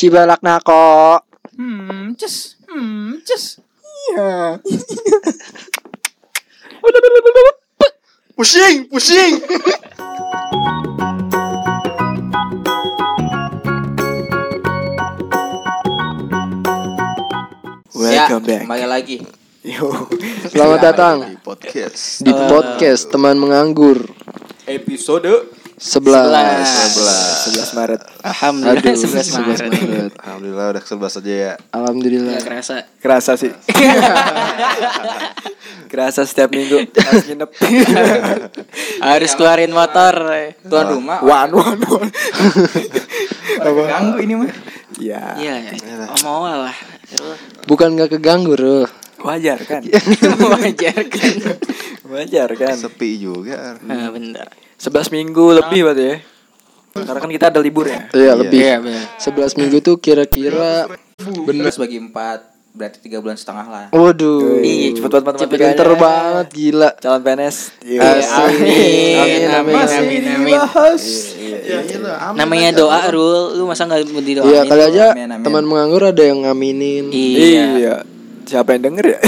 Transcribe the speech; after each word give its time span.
Cibalak 0.00 0.40
nako. 0.40 1.20
Hmm, 1.60 2.16
cus. 2.16 2.56
Hmm, 2.64 3.20
cus. 3.20 3.60
Pusing, 8.32 8.88
pusing. 8.88 9.44
ya, 17.92 18.24
Welcome 18.32 18.48
back. 18.48 18.64
Kembali 18.64 18.88
lagi. 18.88 19.20
Yo. 19.68 20.08
Selamat 20.56 20.80
datang 20.80 21.28
di 21.28 21.36
podcast. 21.44 22.24
di 22.24 22.32
podcast 22.32 23.12
teman 23.12 23.36
menganggur 23.36 24.00
Episode 24.64 25.59
11. 25.80 27.56
11 27.56 27.72
Maret. 27.72 28.00
Alhamdulillah 28.20 28.84
Aduh, 28.84 29.00
11 29.00 29.32
Maret. 29.32 30.12
Alhamdulillah 30.20 30.66
udah 30.76 30.82
sebelas 30.84 31.16
aja 31.16 31.32
ya. 31.32 31.52
Alhamdulillah. 31.72 32.36
Gak 32.36 32.44
kerasa. 32.44 32.84
Kerasa 33.00 33.32
sih. 33.40 33.48
Kerasa 35.90 36.28
setiap 36.28 36.52
minggu 36.52 36.84
harus 36.92 37.24
nginep. 37.26 37.50
Harus 39.10 39.32
keluarin 39.34 39.74
motor. 39.74 40.14
tuan 40.62 40.86
rumah. 40.86 41.18
One 41.24 41.50
one 41.56 41.82
one. 41.82 42.10
Ganggu 43.64 44.20
ini 44.22 44.36
mah. 44.36 44.52
Ya. 45.00 45.34
Iya, 45.40 45.74
mau 46.22 46.44
lah. 46.46 46.76
Bukan 47.66 47.96
gak 47.98 48.20
keganggu, 48.20 48.54
Ruh. 48.54 48.86
Wajar 49.24 49.58
kan? 49.64 49.82
Wajar 50.54 51.02
kan. 51.08 51.34
Wajar 52.06 52.48
kan? 52.54 52.76
Sepi 52.76 53.18
juga. 53.18 53.80
Nah, 53.82 54.08
bener. 54.14 54.46
11 54.80 55.12
minggu 55.12 55.44
lebih 55.60 55.80
berarti 55.84 56.04
ya. 56.08 56.16
Karena 56.90 57.20
kan 57.20 57.30
kita 57.30 57.46
ada 57.52 57.60
libur 57.60 57.84
ya. 57.86 58.08
Iya, 58.10 58.32
lebih. 58.32 58.58
Iya, 58.58 58.76
bener. 58.80 59.04
11 59.20 59.58
minggu 59.60 59.76
tuh 59.84 60.00
kira-kira 60.00 60.88
Bener. 61.20 61.68
Bagi 61.68 62.00
empat 62.00 62.48
berarti 62.70 63.02
tiga 63.02 63.20
bulan 63.20 63.36
setengah 63.36 63.66
lah. 63.68 63.86
Waduh. 63.92 64.62
Ih, 64.64 64.96
cepet 64.96 65.10
banget 65.10 65.26
matematikanya. 65.26 65.74
Pinter 65.76 65.90
banget 66.00 66.46
gila. 66.48 66.90
Calon 66.96 67.20
PNS. 67.20 67.56
Iya. 67.84 68.00
Asik. 68.00 68.30
Amin, 68.32 69.16
Amin, 69.20 69.42
amin, 69.52 69.74
amin. 69.76 70.22
amin, 70.24 70.56
amin. 70.56 70.58
Namanya 72.40 72.70
doa, 72.72 73.04
Rul. 73.12 73.60
Lu 73.60 73.68
masa 73.68 73.84
gak 73.84 74.00
mau 74.08 74.24
didoain? 74.24 74.48
Iya, 74.48 74.60
kali 74.64 74.82
aja 74.86 75.04
Amin, 75.12 75.28
amin. 75.28 75.44
teman 75.44 75.64
menganggur 75.68 76.08
ada 76.08 76.22
yang 76.24 76.40
ngaminin. 76.46 77.12
Iya. 77.12 77.64
Iya. 77.76 77.94
Siapa 78.48 78.74
yang 78.74 78.82
denger 78.90 79.04
ya? 79.14 79.18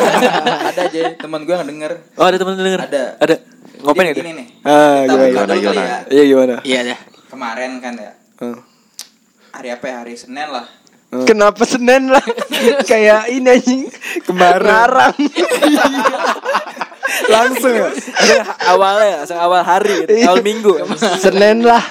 ada 0.70 0.80
aja 0.86 1.00
teman 1.16 1.42
gue 1.42 1.54
yang 1.54 1.66
denger. 1.66 1.92
Oh, 2.14 2.26
ada 2.28 2.36
teman 2.36 2.60
denger. 2.60 2.80
Ada. 2.92 3.04
Ada. 3.18 3.36
Ya? 3.82 4.12
gini 4.14 4.30
nih. 4.32 4.46
Ah, 4.62 5.02
Kita 5.02 5.12
gimana? 5.12 5.26
gimana? 5.26 5.52
kali 5.52 5.82
ya. 5.82 5.98
Iya 6.08 6.22
gimana? 6.24 6.54
Iya 6.62 6.80
dah. 6.84 6.98
Kemarin 7.28 7.70
kan 7.78 7.94
ya. 7.96 8.12
Hmm. 8.38 8.58
Hari 9.52 9.68
apa 9.70 9.84
ya? 9.84 9.94
Hari 10.00 10.14
Senin 10.14 10.48
lah. 10.48 10.66
Kenapa 11.22 11.62
Senin 11.64 12.08
lah? 12.08 12.24
Kayak 12.90 13.28
ini 13.28 13.48
anjing. 13.50 13.82
Kemarin. 14.24 14.64
Larang. 14.64 15.16
langsung 17.28 17.74
ya 17.76 17.92
awalnya 18.66 19.20
langsung 19.20 19.36
awal 19.36 19.60
hari 19.60 20.08
gitu. 20.08 20.16
awal 20.24 20.40
minggu 20.40 20.72
Senin 21.20 21.60
lah. 21.60 21.82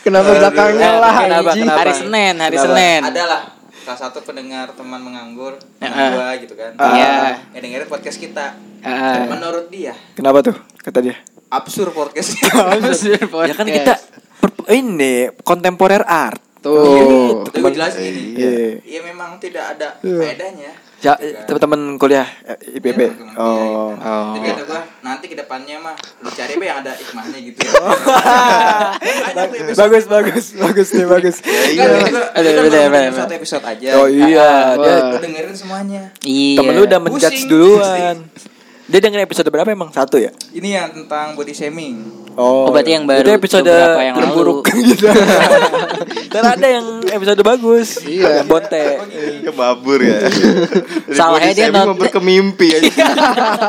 Kenapa 0.00 0.32
belakangnya 0.32 0.96
lah 0.96 1.12
Kenapa, 1.20 1.50
kenapa? 1.52 1.78
Hari 1.84 1.92
Senin, 1.92 2.34
hari 2.38 2.56
Kenapa? 2.56 2.66
Senin. 2.72 3.00
Ada 3.04 3.22
lah 3.26 3.42
salah 3.84 4.00
satu 4.00 4.18
pendengar 4.24 4.72
teman 4.72 4.98
menganggur 4.98 5.54
Ah. 5.78 6.10
gua 6.10 6.32
gitu 6.40 6.56
kan. 6.56 6.72
Iya. 6.74 7.38
Yang 7.52 7.62
dengerin 7.62 7.88
podcast 7.88 8.18
kita. 8.18 8.46
Ah. 8.82 9.26
Menurut 9.28 9.66
dia 9.68 9.92
kenapa 10.16 10.40
tuh 10.42 10.56
kata 10.86 10.98
dia 11.02 11.16
absurd 11.46 11.90
podcast. 11.90 12.38
ya 13.50 13.54
kan 13.54 13.66
kita 13.66 13.94
per- 14.38 14.70
ini 14.70 15.30
kontemporer 15.42 16.02
art 16.02 16.38
Tuh. 16.58 17.46
Tapi 17.46 17.62
gue 17.62 17.72
jelasin 17.74 18.02
gini. 18.02 18.22
Iya. 18.34 18.50
Iya 18.82 19.00
memang 19.04 19.38
tidak 19.38 19.78
ada 19.78 19.98
faedahnya. 20.02 20.72
ya 20.96 21.12
teman-teman 21.44 22.00
kuliah 22.00 22.24
eh, 22.42 22.80
IPB 22.80 22.98
Iya, 22.98 23.08
teman-teman 23.12 23.36
kuliah 23.36 23.52
oh 23.52 23.90
gitu. 23.92 24.32
Jadi 24.32 24.46
kata 24.48 24.62
gua 24.64 24.80
nanti 25.04 25.24
ke 25.28 25.36
depannya 25.36 25.76
mah 25.78 25.94
lu 26.24 26.30
cari 26.32 26.52
apa 26.56 26.64
yang 26.64 26.78
ada 26.82 26.92
hikmahnya 26.96 27.38
gitu. 27.44 27.60
Oh. 27.76 27.92
Tuh 29.36 29.52
episode. 29.60 29.76
bagus 29.76 30.04
bagus 30.08 30.46
bagus 30.56 30.88
nih 30.90 31.06
bagus 31.06 31.36
gua- 31.44 32.32
Ada, 32.32 32.48
ada, 32.48 32.78
ada, 32.80 33.00
satu 33.14 33.34
episode 33.36 33.62
aja. 33.62 33.88
oh 34.00 34.08
iya 34.08 34.50
dia 34.74 34.96
dengerin 35.20 35.54
semuanya. 35.54 36.02
Iya. 36.24 36.58
temen 36.58 36.72
lu 36.74 36.82
udah 36.88 36.98
menjudge 36.98 37.42
duluan 37.46 38.16
dia 38.86 38.98
dengerin 38.98 39.22
episode 39.22 39.46
berapa 39.46 39.66
emang 39.68 39.90
satu 39.90 40.14
ya 40.16 40.30
Ini 40.50 40.68
yang 40.72 40.88
tentang 40.92 41.34
body 41.34 41.50
shaming. 41.50 41.96
oh 42.32 42.66
Oh, 42.66 42.70
berarti 42.70 42.92
yang 42.92 43.02
baru 43.02 43.24
itu 43.24 43.32
episode 43.34 43.66
yang 43.66 44.14
lalu. 44.14 44.22
terburuk 44.22 44.58
gitu 44.68 45.08
dan 46.32 46.42
ada 46.46 46.66
yang 46.68 46.86
episode 47.08 47.40
bagus 47.40 47.98
Iya. 48.00 48.44
bonte 48.44 48.84
Ya 49.40 49.50
babur 49.50 49.98
ya. 49.98 50.20
Dari 50.20 51.12
Salahnya 51.12 51.48
body 51.48 51.56
dia 51.56 51.64
shaming 51.64 51.74
not- 51.76 51.88
mau 51.88 51.96
berkemimpi 51.96 52.68
aja. 52.72 52.92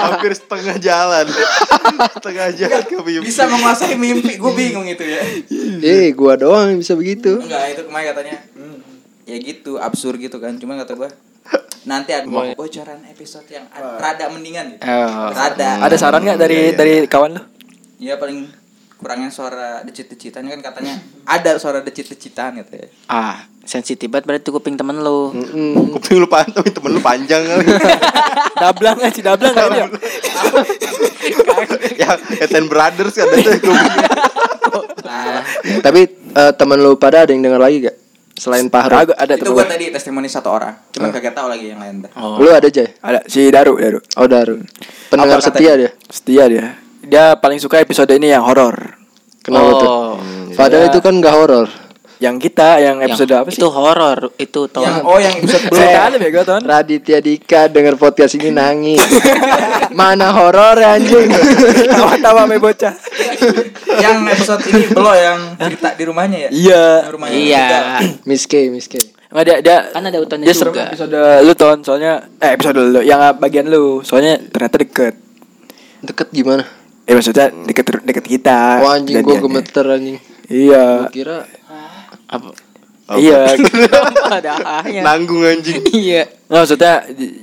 Hampir 0.03 0.31
setengah 0.33 0.75
jalan. 0.77 1.25
setengah 2.15 2.47
jalan 2.51 2.81
ke 2.83 2.95
mimpi. 2.99 3.25
Bisa 3.25 3.45
menguasai 3.45 3.93
mimpi, 3.95 4.35
gue 4.35 4.51
bingung 4.53 4.85
itu 4.85 5.01
ya. 5.01 5.21
Eh, 5.79 6.11
gua 6.11 6.33
doang 6.35 6.67
yang 6.67 6.79
bisa 6.79 6.93
begitu. 6.93 7.37
Enggak, 7.37 7.71
itu 7.71 7.81
kemarin 7.83 8.05
katanya. 8.11 8.35
Ya 9.23 9.37
gitu, 9.37 9.77
absurd 9.77 10.17
gitu 10.17 10.37
kan. 10.37 10.55
Cuman 10.55 10.77
kata 10.77 10.93
gua 10.93 11.09
nanti 11.87 12.11
ada 12.11 12.27
bocoran 12.27 12.99
episode 13.07 13.47
yang 13.47 13.65
ad- 13.71 13.97
rada 13.97 14.27
mendingan 14.27 14.75
gitu. 14.75 14.83
Oh. 14.83 15.31
Rada. 15.31 15.87
ada 15.87 15.95
saran 15.95 16.21
nggak 16.21 16.39
dari 16.39 16.59
dari 16.75 16.93
kawan 17.07 17.39
lu 17.39 17.43
Ya 17.97 18.19
paling 18.19 18.45
kurangnya 18.97 19.29
suara 19.33 19.81
decit-decitan 19.81 20.45
kan 20.45 20.59
katanya 20.61 21.01
ada 21.25 21.57
suara 21.57 21.81
decit-decitan 21.81 22.61
gitu 22.61 22.77
ya. 22.77 22.87
Ah, 23.09 23.45
sensitif 23.65 24.05
banget 24.09 24.25
berarti 24.29 24.49
kuping 24.53 24.77
temen 24.77 25.01
lu. 25.01 25.33
Mm. 25.33 25.97
Kuping 25.97 26.21
lu 26.21 26.29
panjang, 26.29 26.61
temen 26.61 26.91
lu 26.93 27.01
panjang 27.01 27.41
kali. 27.41 27.65
dablang 28.61 28.97
aja 29.01 29.21
dablang 29.33 29.53
nggak 29.53 29.69
dia 29.73 29.87
ya, 31.97 32.09
Eten 32.41 32.65
Brothers 32.69 33.13
kan 33.17 33.25
ada 33.29 33.37
tuh 33.41 33.53
kuping. 33.61 33.97
Nah, 35.07 35.41
Tapi 35.81 36.01
eh, 36.35 36.51
teman 36.57 36.77
lu 36.81 36.97
pada 36.99 37.25
ada 37.25 37.31
yang 37.33 37.41
denger 37.41 37.61
lagi 37.61 37.77
gak? 37.85 37.96
Selain 38.37 38.69
Pak 38.69 38.81
Haru. 38.85 38.95
ada 39.01 39.13
ada 39.17 39.33
itu 39.33 39.49
gua. 39.49 39.65
tadi 39.65 39.89
testimoni 39.89 40.29
satu 40.29 40.53
orang. 40.53 40.77
Cuman 40.93 41.09
kagak 41.09 41.33
tahu 41.33 41.49
lagi 41.49 41.73
yang 41.73 41.81
lain 41.81 42.05
dah. 42.05 42.11
Oh. 42.13 42.37
Lu 42.37 42.53
ada 42.53 42.69
aja? 42.69 42.85
ada 43.01 43.25
si 43.25 43.49
Daru 43.49 43.81
Daru 43.81 43.99
Oh, 44.13 44.29
Daru. 44.29 44.61
Pendengar 45.09 45.41
setia 45.41 45.73
dia. 45.73 45.91
setia 46.07 46.45
dia 46.45 46.65
dia 47.07 47.39
paling 47.39 47.55
suka 47.57 47.79
episode 47.79 48.11
ini 48.11 48.35
yang 48.35 48.43
horor 48.43 48.99
Kenapa 49.47 49.71
tuh? 49.79 49.87
Oh. 49.87 50.15
Padahal 50.59 50.91
itu 50.91 50.99
kan 50.99 51.23
gak 51.23 51.31
horor. 51.31 51.67
Yang 52.17 52.35
kita 52.35 52.77
yang 52.77 52.97
Yang 52.97 53.13
episode 53.13 53.31
apa 53.31 53.47
sih 53.47 53.57
Itu 53.57 53.67
horor, 53.69 54.19
itu 54.35 54.61
tau. 54.65 54.81
Yang 54.81 54.97
oh 55.03 55.17
yang 55.17 55.33
episode 55.35 55.63
belum 55.71 55.85
kali 55.87 56.15
bego 56.17 56.41
ton 56.41 56.61
Raditya 56.61 57.19
Dika 57.19 57.61
denger 57.67 57.95
podcast 57.95 58.33
ini 58.33 58.49
nangis. 58.49 59.01
Mana 59.93 60.29
horor 60.31 60.77
anjing? 60.77 61.29
tawa-tawa 61.93 62.45
me 62.45 62.57
bocah 62.57 62.93
yang 63.97 64.21
episode 64.25 64.61
ini 64.67 64.83
belum 64.87 65.09
yang 65.11 65.39
cerita 65.57 65.89
di 65.91 66.03
rumahnya 66.03 66.37
ya? 66.39 66.49
iya 66.49 66.83
Yang 66.99 67.13
rumahnya 67.13 67.37
Iya. 67.37 67.57
Tegal. 67.59 67.83
Miss 68.29 68.43
K, 68.43 68.53
Miss 68.67 68.85
K. 68.85 68.95
nggak 69.27 69.43
dia 69.43 69.57
dia 69.59 69.77
Kan 69.89 70.01
ada 70.01 70.17
utonnya 70.17 70.45
dia 70.45 70.55
juga. 70.55 70.87
episode 70.87 71.17
lu 71.41 71.53
ton 71.53 71.77
soalnya 71.81 72.13
eh 72.37 72.51
episode 72.51 72.79
lu 72.79 73.01
yang 73.01 73.19
bagian 73.35 73.67
lu 73.67 73.99
soalnya 74.01 74.39
ternyata 74.39 74.77
deket 74.77 75.13
Deket 75.99 76.29
gimana? 76.31 76.63
eh 77.03 77.11
maksudnya 77.11 77.47
deket 77.51 78.03
deket 78.03 78.25
kita 78.25 78.81
Oh 78.81 78.89
anjing 78.89 79.19
gua 79.19 79.35
gemeter 79.37 79.85
anjing. 79.85 80.17
iya 80.45 81.03
Gua 81.03 81.09
kira 81.09 81.37
Apa? 82.27 82.51
iya 83.15 83.55
ada 84.37 84.83
ahnya. 84.83 85.01
Nanggung 85.07 85.39
anjing. 85.47 85.79
Iya. 85.95 86.27
Nggak, 86.47 86.61
maksudnya 86.63 86.93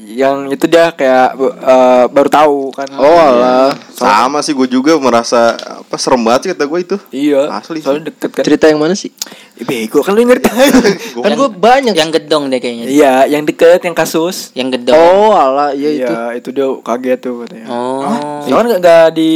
yang 0.09 0.49
itu 0.49 0.65
dia 0.65 0.89
kayak 0.89 1.37
eh, 1.37 2.05
baru 2.09 2.29
tahu 2.33 2.73
kan 2.73 2.89
oh 2.95 3.05
alah. 3.15 3.77
Sama 3.93 4.41
sih 4.41 4.57
gue 4.57 4.65
juga 4.65 4.97
merasa 4.97 5.53
apa 5.55 6.01
serem 6.01 6.25
banget 6.25 6.41
sih 6.41 6.51
kata 6.57 6.65
gue 6.65 6.81
itu. 6.81 6.97
iya 7.13 7.53
Asli. 7.53 7.85
soalnya 7.85 8.09
deket 8.09 8.33
kan 8.33 8.43
Cerita 8.43 8.65
yang 8.65 8.81
mana 8.81 8.97
sih? 8.97 9.13
Eh, 9.55 9.63
bego 9.63 10.01
kan 10.01 10.17
lu 10.17 10.25
ngerti 10.25 10.49
Kan 11.21 11.31
gua 11.37 11.53
banyak. 11.53 11.93
Yang 11.93 12.11
gedong 12.17 12.49
deh 12.49 12.57
kayaknya. 12.59 12.85
iya 12.89 13.15
yang 13.29 13.45
deket 13.45 13.85
yang 13.85 13.93
kasus 13.93 14.51
Yang 14.57 14.81
gedong. 14.81 14.97
Oh 14.97 15.37
alah, 15.37 15.77
iya 15.77 15.91
itu. 15.93 16.09
Iya 16.09 16.25
itu 16.35 16.49
dia 16.49 16.67
kaget 16.81 17.19
tuh 17.21 17.35
katanya 17.45 17.67
Oh. 17.69 18.41
Soalnya 18.41 18.67
nggak 18.73 18.81
nggak 18.81 19.07
di 19.13 19.33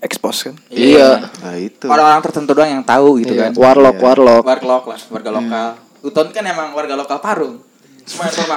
expose 0.00 0.48
kan 0.48 0.54
Iya. 0.72 1.28
Nah 1.44 1.54
itu. 1.54 1.84
Orang-orang 1.86 2.24
tertentu 2.24 2.56
doang 2.56 2.72
yang 2.72 2.84
tahu 2.88 3.20
gitu 3.20 3.36
Iya. 3.36 3.52
kan. 3.52 3.60
Warlock, 3.60 4.00
warlock. 4.00 4.42
Warga 4.42 4.64
lokal 4.64 4.96
lah, 4.96 5.00
warga 5.12 5.30
lokal. 5.30 5.68
Uton 6.00 6.26
kan 6.32 6.40
emang 6.42 6.72
warga 6.72 6.96
lokal 6.96 7.20
Parung. 7.20 7.68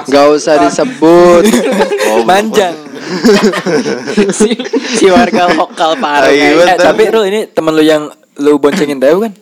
Gak 0.04 0.26
usah 0.30 0.58
disebut. 0.60 1.42
Manjang 2.28 2.74
si, 4.32 4.56
si 4.90 5.06
warga 5.06 5.50
lokal 5.50 5.94
parah. 5.96 6.26
Eh, 6.26 6.56
Bentar. 6.56 6.90
Tapi 6.90 7.02
Ru 7.08 7.22
ini 7.22 7.46
temen 7.46 7.70
lu 7.70 7.82
yang 7.82 8.08
lu 8.36 8.56
boncengin 8.56 8.96
tahu 8.96 9.22
kan 9.22 9.32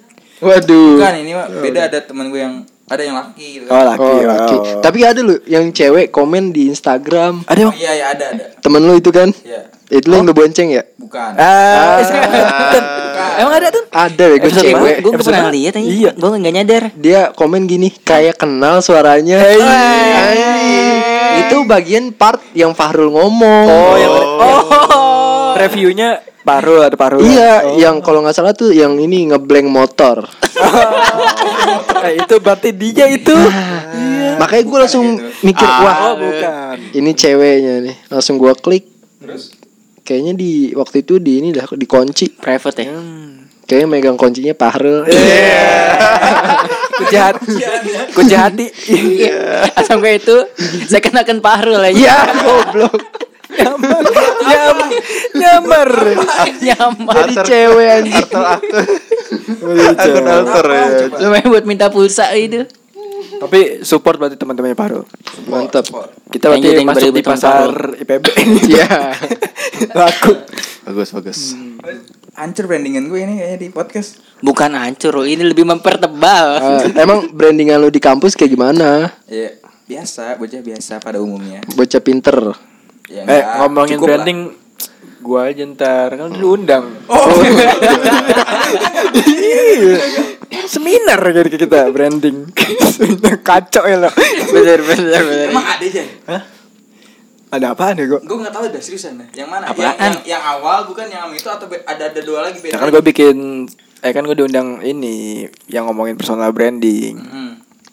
Waduh. 0.40 0.98
Bukan 0.98 1.14
ini 1.16 1.32
mah 1.32 1.46
beda 1.48 1.86
ada 1.86 1.98
temen 2.02 2.26
gue 2.26 2.40
yang 2.40 2.54
ada 2.84 2.98
yang 3.00 3.14
laki 3.14 3.46
gitu 3.56 3.64
Oh 3.66 3.78
kan. 3.78 3.94
laki, 3.94 4.02
Oh, 4.02 4.18
oh. 4.18 4.26
laki. 4.26 4.56
Tapi 4.82 4.98
ada 5.00 5.20
lu 5.22 5.38
yang 5.46 5.70
cewek 5.70 6.10
komen 6.10 6.50
di 6.50 6.66
Instagram. 6.68 7.46
Ada 7.46 7.60
Oh, 7.64 7.72
iya 7.72 7.92
iya 7.94 8.06
ada 8.10 8.24
ada. 8.28 8.44
Temen 8.58 8.82
lu 8.82 8.98
itu 8.98 9.08
kan? 9.08 9.30
Iya. 9.38 9.70
Itu 9.88 10.10
lu 10.10 10.18
yang 10.18 10.26
lu 10.26 10.34
bonceng 10.34 10.68
ya? 10.68 10.82
Bukan. 11.12 11.32
Ah, 11.36 12.00
Bukan. 12.00 12.82
emang 13.36 13.54
ada 13.60 13.68
tuh? 13.68 13.84
Ada 13.92 14.24
ya 14.24 14.32
gue 14.32 14.38
Episode 14.40 14.64
cewek. 14.64 14.96
gue, 15.04 15.12
pernah 15.20 15.52
lihat 15.52 15.74
aja. 15.76 15.84
Iya. 15.84 16.10
Gue 16.16 16.28
nggak 16.32 16.54
nyadar. 16.56 16.82
Dia 16.96 17.20
komen 17.36 17.68
gini, 17.68 17.92
kayak 17.92 18.40
kenal 18.40 18.80
suaranya. 18.80 19.36
Itu 21.36 21.68
bagian 21.68 22.16
part 22.16 22.40
yang 22.56 22.72
Fahrul 22.72 23.12
ngomong. 23.12 23.66
Oh, 23.68 23.94
yang 24.00 24.12
oh. 24.40 25.52
Reviewnya 25.52 26.24
Parul 26.42 26.80
ada 26.80 26.96
Parul. 26.96 27.22
Iya, 27.22 27.52
Oh. 27.62 27.78
yang 27.78 28.00
kalau 28.00 28.24
nggak 28.24 28.34
salah 28.34 28.50
tuh 28.50 28.72
yang 28.72 28.96
ini 28.96 29.28
ngeblank 29.28 29.68
motor. 29.68 30.24
Eh, 32.02 32.18
itu 32.18 32.34
berarti 32.42 32.74
dia 32.74 33.06
itu. 33.06 33.30
Makanya 34.34 34.64
gue 34.66 34.78
langsung 34.82 35.06
mikir, 35.38 35.62
wah, 35.62 36.10
Oh, 36.10 36.14
bukan. 36.18 36.74
ini 36.90 37.14
ceweknya 37.14 37.78
nih. 37.78 37.94
Langsung 38.10 38.42
gue 38.42 38.50
klik. 38.58 38.90
Terus 39.22 39.54
Kayaknya 40.02 40.32
di 40.34 40.74
waktu 40.74 41.06
itu 41.06 41.22
di 41.22 41.38
ini 41.38 41.54
dah 41.54 41.66
dikunci. 41.70 42.38
Private 42.42 42.78
ya. 42.82 42.98
Kayaknya 43.62 43.86
megang 43.86 44.18
kuncinya 44.18 44.52
Fahrul. 44.58 45.06
Kujahat. 46.98 47.38
Kujahati. 48.12 48.66
Asal 49.78 50.02
gue 50.02 50.12
itu 50.18 50.36
saya 50.90 51.00
kenakan 51.00 51.38
Pak 51.40 51.54
Harul 51.62 51.80
aja. 51.80 51.94
Iya, 51.94 52.18
goblok. 52.42 52.98
Nyamar. 53.52 54.04
Nyamar. 54.42 54.90
Nyamar. 55.38 55.90
Nyaman. 56.60 57.16
Jadi 57.16 57.34
cewek 57.48 57.88
anjing. 57.88 58.16
Aktor 58.18 58.44
aktor. 58.44 58.84
Akun 59.96 60.26
aktor 60.26 60.66
ya. 60.68 60.84
Lumayan 61.22 61.46
buat 61.48 61.64
minta 61.64 61.86
pulsa 61.88 62.28
itu. 62.36 62.66
Tapi 63.42 63.82
support 63.82 64.22
berarti 64.22 64.38
teman-temannya 64.38 64.78
Parul. 64.78 65.02
Mantap. 65.50 65.90
Kita 66.30 66.46
berarti 66.46 66.62
Lanjutin 66.62 66.86
masuk 66.86 67.10
di 67.10 67.22
pasar 67.26 67.70
IPB. 67.98 68.24
Iya. 68.70 69.18
Laku. 69.98 70.32
Bagus 70.86 71.10
bagus. 71.10 71.40
hancur 72.32 72.64
brandingan 72.64 73.12
gue 73.12 73.20
ini 73.20 73.42
kayaknya 73.42 73.58
di 73.60 73.68
podcast. 73.68 74.22
Bukan 74.40 74.72
hancur, 74.72 75.12
Rul. 75.20 75.28
ini 75.28 75.44
lebih 75.44 75.68
mempertebal. 75.68 76.46
Eh, 76.80 76.96
emang 76.96 77.28
brandingan 77.28 77.76
lu 77.82 77.92
di 77.92 78.00
kampus 78.00 78.32
kayak 78.34 78.56
gimana? 78.56 79.10
Ya 79.28 79.52
biasa, 79.84 80.40
bocah 80.40 80.62
biasa 80.64 80.92
pada 81.02 81.20
umumnya. 81.20 81.60
Bocah 81.76 82.00
pinter. 82.00 82.56
Ya, 83.10 83.22
Eh 83.28 83.42
ngomongin 83.60 84.00
cukup 84.00 84.06
lah. 84.08 84.16
branding 84.24 84.40
gua 85.20 85.52
aja 85.52 85.62
ntar 85.68 86.08
kan 86.16 86.32
lu 86.32 86.56
undang. 86.56 86.88
Oh, 87.06 87.28
Iya. 89.12 89.98
Seminar 90.64 91.20
jadi 91.22 91.48
kita 91.48 91.90
branding. 91.90 92.50
Seminar 92.88 93.36
Kacau 93.46 93.84
ya 93.84 93.96
lo. 93.98 94.10
bener, 94.48 94.78
bener, 94.80 95.20
bener. 95.20 95.48
emang 95.50 95.66
ada 95.66 95.84
aja. 95.84 96.02
Ada 97.52 97.76
apaan 97.76 98.00
ya 98.00 98.08
gua? 98.08 98.20
Gue 98.24 98.38
nggak 98.40 98.48
tahu 98.50 98.64
dah 98.66 98.80
seriusan 98.80 99.20
dah. 99.20 99.28
Yang 99.36 99.48
mana? 99.50 99.64
Apaan? 99.68 99.84
Yang, 99.84 99.96
yang, 100.00 100.16
yang 100.24 100.42
awal 100.42 100.88
bukan 100.88 101.04
yang 101.06 101.28
itu 101.30 101.44
atau 101.44 101.68
ada 101.68 102.04
ada 102.08 102.20
dua 102.20 102.48
lagi 102.48 102.58
beda. 102.58 102.72
Ya 102.72 102.78
kan 102.80 102.88
gue 102.88 103.02
bikin 103.04 103.36
eh 104.00 104.10
kan 104.10 104.24
gue 104.24 104.34
diundang 104.34 104.80
ini 104.80 105.44
yang 105.68 105.84
ngomongin 105.84 106.16
personal 106.16 106.48
branding. 106.50 107.20
Hmm. 107.20 107.52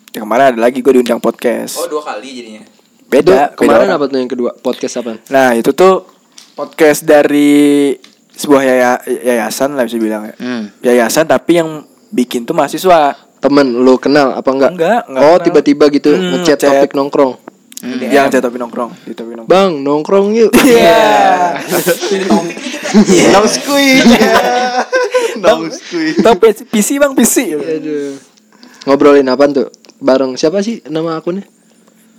Ya, 0.09 0.23
kemarin 0.23 0.55
ada 0.55 0.59
lagi 0.59 0.79
gue 0.79 0.93
diundang 0.95 1.19
podcast. 1.19 1.75
Oh 1.75 1.85
dua 1.85 2.01
kali 2.01 2.31
jadinya. 2.33 2.63
beda. 3.05 3.51
Itu 3.51 3.59
kemarin 3.59 3.85
beda 3.85 3.95
apa 3.95 4.05
tuh 4.07 4.17
yang 4.17 4.31
kedua? 4.31 4.51
Podcast 4.55 4.95
apa? 4.97 5.19
Nah 5.27 5.51
itu 5.53 5.75
tuh 5.75 6.07
podcast 6.55 7.03
dari 7.03 7.91
sebuah 8.31 8.63
yaya- 8.63 9.03
yayasan 9.03 9.75
lah 9.75 9.83
bisa 9.83 9.99
bilang 9.99 10.23
ya. 10.23 10.35
Hmm. 10.39 10.63
Yayasan 10.79 11.27
tapi 11.27 11.59
yang 11.59 11.83
bikin 12.09 12.45
tuh 12.45 12.57
mahasiswa. 12.57 13.15
Temen 13.39 13.71
lu 13.71 13.95
kenal 13.95 14.35
apa 14.35 14.49
enggak? 14.51 14.71
Enggak, 14.75 15.01
enggak 15.07 15.23
oh, 15.23 15.37
tiba-tiba 15.39 15.85
gitu 15.87 16.11
Hmm, 16.11 16.43
ngechat 16.43 16.59
topik 16.59 16.91
nongkrong. 16.91 17.39
Yang 17.79 18.35
saya 18.35 18.41
tapi 18.43 18.59
nongkrong, 18.59 18.91
di 19.07 19.15
tapi 19.15 19.39
nongkrong. 19.39 19.47
Bang, 19.47 19.71
nongkrong 19.79 20.35
yuk. 20.35 20.51
Iya. 20.67 21.55
Nong 23.31 23.47
skui. 23.47 24.03
Nong 25.39 25.71
skui. 25.71 26.11
Tahu 26.19 26.35
PC, 26.67 26.99
bang 26.99 27.15
PC. 27.15 27.55
Aduh. 27.55 28.19
Ngobrolin 28.83 29.31
apa 29.31 29.47
tuh? 29.47 29.71
Bareng 30.03 30.35
siapa 30.35 30.59
sih 30.59 30.83
nama 30.91 31.23
akunnya? 31.23 31.47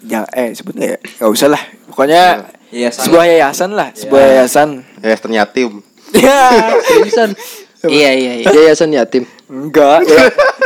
Ya, 0.00 0.24
eh 0.32 0.56
sebut 0.56 0.80
nggak 0.80 0.90
ya? 0.96 0.98
Gak 1.20 1.28
usah 1.28 1.48
lah. 1.52 1.62
Pokoknya 1.92 2.48
Yayasan. 2.72 3.02
sebuah 3.04 3.24
yayasan 3.28 3.70
lah, 3.76 3.88
sebuah 3.92 4.22
yayasan. 4.24 4.68
Ya 5.04 5.16
ternyata 5.20 5.52
tim. 5.52 5.84
Ya, 6.16 6.40
Yayasan. 6.88 7.30
Iya, 7.84 8.10
iya, 8.16 8.32
iya. 8.40 8.46
Yayasan 8.48 8.96
yatim. 8.96 9.24
Enggak. 9.50 10.06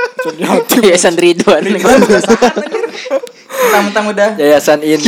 Yayasan 0.85 1.17
Ridwan. 1.17 1.65
Mentang-mentang 3.65 4.05
udah. 4.09 4.31
Yayasan 4.37 4.81
ini. 4.81 5.05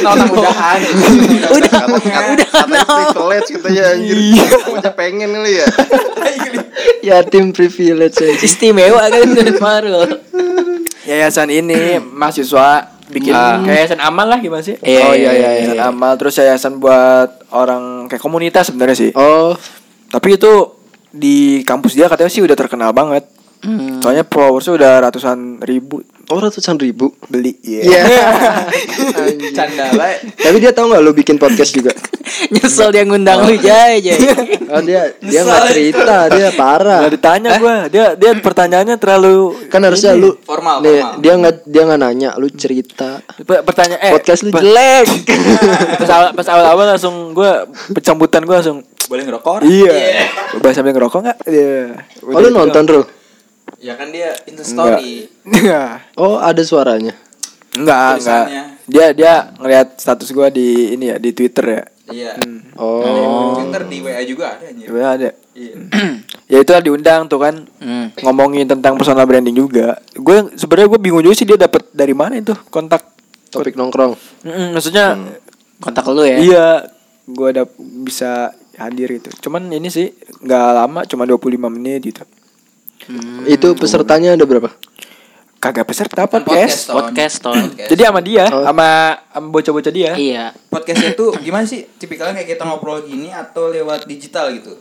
Mentang-mentang 0.00 0.30
udahan. 0.30 0.80
Udah, 1.50 1.70
Katanya 1.70 2.20
udah 2.30 2.48
kenal. 2.48 2.86
privilege 3.10 3.48
katanya 3.54 3.82
anjir. 3.90 4.16
Bocah 4.66 4.92
pengen 4.94 5.28
kali 5.32 5.52
ya. 5.56 5.66
Yatim 7.02 7.50
privilege 7.50 8.18
aja. 8.18 8.34
Istimewa 8.38 9.02
kan 9.02 9.26
dengan 9.26 9.56
Marul. 9.58 10.10
Yayasan 11.02 11.50
ini 11.50 11.98
mahasiswa 11.98 12.86
bikin 13.10 13.34
kayak 13.34 13.66
yayasan 13.66 13.98
amal 13.98 14.22
lah 14.22 14.38
gimana 14.38 14.62
sih? 14.62 14.78
Iya, 14.78 15.02
Oh, 15.02 15.10
iya, 15.10 15.30
iya, 15.34 15.48
yayasan 15.58 15.74
iya. 15.74 15.90
amal 15.90 16.14
terus 16.14 16.38
yayasan 16.38 16.78
buat 16.78 17.42
orang 17.50 18.06
kayak 18.06 18.22
komunitas 18.22 18.70
sebenarnya 18.70 18.94
sih. 18.96 19.10
Oh, 19.18 19.58
Tapi 20.06 20.38
itu 20.38 20.78
di 21.10 21.66
kampus 21.66 21.98
dia 21.98 22.06
katanya 22.06 22.30
sih 22.30 22.42
udah 22.42 22.56
terkenal 22.56 22.90
banget. 22.94 23.26
Hmm. 23.60 24.00
Soalnya 24.00 24.24
followersnya 24.24 24.74
udah 24.80 24.92
ratusan 25.10 25.60
ribu 25.60 26.00
oh 26.30 26.38
ratusan 26.38 26.76
ribu. 26.76 27.10
beli. 27.26 27.58
Iya. 27.60 28.02
Canda 29.52 29.86
lah. 29.92 30.14
Tapi 30.16 30.56
dia 30.58 30.70
tahu 30.70 30.88
nggak 30.88 31.02
lu 31.02 31.12
bikin 31.12 31.36
podcast 31.36 31.70
juga? 31.70 31.90
Nyesel 32.52 32.90
dia 32.90 33.02
ngundang 33.02 33.42
lu 33.42 33.54
Jay, 33.56 33.98
Jay. 34.00 34.18
Oh 34.70 34.78
dia 34.78 35.10
dia 35.18 35.42
nggak 35.42 35.62
cerita, 35.68 36.16
dia 36.30 36.54
parah. 36.54 37.02
Gak 37.04 37.12
ditanya 37.12 37.50
gua, 37.58 37.76
dia 37.86 38.14
dia 38.14 38.30
pertanyaannya 38.32 38.96
terlalu 38.96 39.66
Kan 39.66 39.82
harusnya 39.82 40.14
lu 40.14 40.38
Formal, 40.40 40.78
nih, 40.78 41.02
formal. 41.02 41.18
dia 41.18 41.32
nggak 41.34 41.54
dia 41.66 41.82
nggak 41.84 42.00
nanya, 42.00 42.30
lu 42.38 42.46
cerita. 42.48 43.18
Pe- 43.36 43.60
pertanyaan 43.60 43.98
eh 44.00 44.12
Podcast 44.14 44.40
lu 44.40 44.54
jelek. 44.54 45.06
pas 45.98 46.06
awal 46.08 46.28
pas 46.32 46.46
awal 46.48 46.66
awal 46.68 46.86
langsung 46.88 47.34
gua 47.34 47.66
pencambutan 47.90 48.46
gua 48.46 48.62
langsung 48.62 48.86
Boleh 49.10 49.26
ngerokok? 49.26 49.66
iya 49.66 50.30
bahas 50.56 50.78
sambil 50.78 50.94
ngerokok 50.94 51.18
nggak 51.20 51.38
iya 51.44 51.98
Oh 52.22 52.38
lu 52.38 52.48
nonton 52.48 52.86
Rul? 52.86 53.02
Ya 53.80 53.96
kan 53.96 54.12
dia 54.12 54.36
Insta 54.44 54.62
story. 54.62 55.24
Enggak. 55.42 56.12
Oh 56.14 56.36
ada 56.36 56.60
suaranya. 56.60 57.16
Enggak, 57.72 58.20
enggak. 58.20 58.44
Dia 58.84 59.06
dia 59.10 59.32
ngelihat 59.56 59.96
status 59.96 60.28
gua 60.30 60.52
di 60.52 60.92
ini 60.92 61.08
ya 61.08 61.16
di 61.16 61.32
Twitter 61.32 61.64
ya. 61.64 61.82
Iya. 62.10 62.32
Oh. 62.74 63.56
Twitter 63.56 63.86
di 63.86 64.02
WA 64.02 64.20
juga 64.26 64.58
ada 64.58 64.66
anjir. 64.66 64.86
Coba 64.86 65.08
ada. 65.14 65.30
Iya. 65.54 65.74
ya 66.52 66.58
itu 66.60 66.70
lah 66.70 66.82
diundang 66.82 67.24
tuh 67.24 67.38
kan 67.38 67.54
Hmm. 67.80 68.10
ngomongin 68.20 68.66
tentang 68.66 68.98
personal 68.98 69.24
branding 69.24 69.56
juga. 69.56 69.96
Gue 70.12 70.52
sebenarnya 70.54 70.88
gue 70.90 71.00
bingung 71.00 71.22
juga 71.22 71.34
sih 71.34 71.46
dia 71.46 71.56
dapat 71.56 71.88
dari 71.90 72.12
mana 72.12 72.36
itu 72.36 72.52
kontak. 72.68 73.06
Topik 73.50 73.74
nongkrong. 73.74 74.14
Mm-mm, 74.46 74.74
maksudnya 74.74 75.16
Kontak 75.80 76.04
lu 76.06 76.22
ya. 76.22 76.36
iya 76.36 76.66
gue 77.24 77.48
ada 77.48 77.64
bisa 77.78 78.52
hadir 78.76 79.16
gitu. 79.16 79.30
Cuman 79.40 79.70
ini 79.70 79.88
sih 79.88 80.12
nggak 80.42 80.66
lama 80.76 81.00
cuma 81.02 81.24
25 81.24 81.56
menit 81.70 82.04
gitu. 82.04 82.22
Itu 83.46 83.72
pesertanya 83.74 84.34
ada 84.34 84.44
berapa? 84.44 84.68
Kagak 85.60 85.84
peserta 85.84 86.24
podcast. 86.24 86.88
Ton. 86.88 86.96
Podcast, 86.96 87.36
Ton. 87.38 87.64
Jadi 87.76 88.00
sama 88.00 88.20
dia, 88.24 88.48
Oh. 88.48 88.64
sama 88.64 88.88
sama 89.28 89.46
bocah-bocah 89.52 89.92
dia. 89.92 90.12
Iya. 90.16 90.44
Podcastnya 90.72 91.12
tuh 91.12 91.36
gimana 91.36 91.68
sih? 91.68 91.84
Tipikalnya 91.84 92.32
kayak 92.34 92.56
kita 92.56 92.64
ngobrol 92.64 93.04
gini 93.04 93.28
atau 93.28 93.68
lewat 93.68 94.08
digital 94.08 94.56
gitu? 94.56 94.72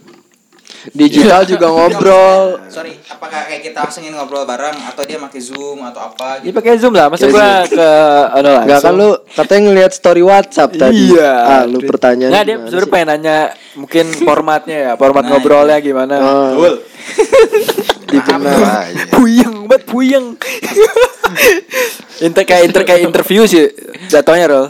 Digital 0.96 1.44
juga 1.44 1.68
ngobrol. 1.68 2.64
Sorry, 2.72 2.96
apakah 3.12 3.52
kayak 3.52 3.60
kita 3.68 3.84
langsung 3.84 4.08
ngobrol 4.08 4.48
bareng 4.48 4.80
atau 4.88 5.04
dia 5.04 5.20
pakai 5.20 5.42
Zoom 5.44 5.84
atau 5.84 6.00
apa 6.08 6.40
Dia 6.40 6.48
gitu? 6.48 6.56
pakai 6.56 6.80
Zoom 6.80 6.94
lah, 6.96 7.12
Ya, 7.12 7.28
gua 7.28 7.50
ke 7.68 7.88
ono 8.32 8.48
langsung. 8.48 8.64
Enggak 8.64 8.80
kan 8.80 8.94
lu 8.96 9.10
katanya 9.36 9.62
ngeliat 9.68 9.92
story 9.92 10.24
WhatsApp 10.24 10.72
tadi. 10.80 11.12
Iya. 11.12 11.32
Ah, 11.36 11.64
lu 11.68 11.84
pertanyaan. 11.84 12.32
Nggak, 12.32 12.44
dia 12.48 12.56
sebenarnya 12.64 12.92
pengen 12.96 13.08
nanya 13.12 13.38
mungkin 13.76 14.06
formatnya 14.24 14.78
ya, 14.80 14.92
format 14.96 15.24
Nah, 15.28 15.30
ngobrolnya 15.36 15.78
gimana. 15.84 16.16
Oh, 16.24 16.48
Di 18.10 18.20
benar. 18.20 18.90
Puyeng 19.10 19.54
banget, 19.66 19.84
puyeng. 19.86 20.26
inter 22.26 22.44
kayak 22.44 22.64
inter 22.68 22.84
kayak 22.84 23.02
interview 23.06 23.46
sih 23.46 23.70
jatuhnya 24.08 24.46
Rol. 24.48 24.66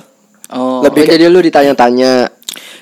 Oh. 0.50 0.82
Lebih 0.82 1.08
jadi 1.08 1.26
lu 1.26 1.40
ditanya-tanya. 1.40 2.30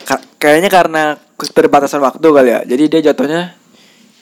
Ka- 0.01 0.23
kayaknya 0.37 0.67
karena 0.67 1.03
keterbatasan 1.35 1.99
waktu 1.99 2.23
kali 2.25 2.49
ya. 2.49 2.59
Jadi 2.63 2.83
dia 2.87 3.01
jatuhnya 3.11 3.53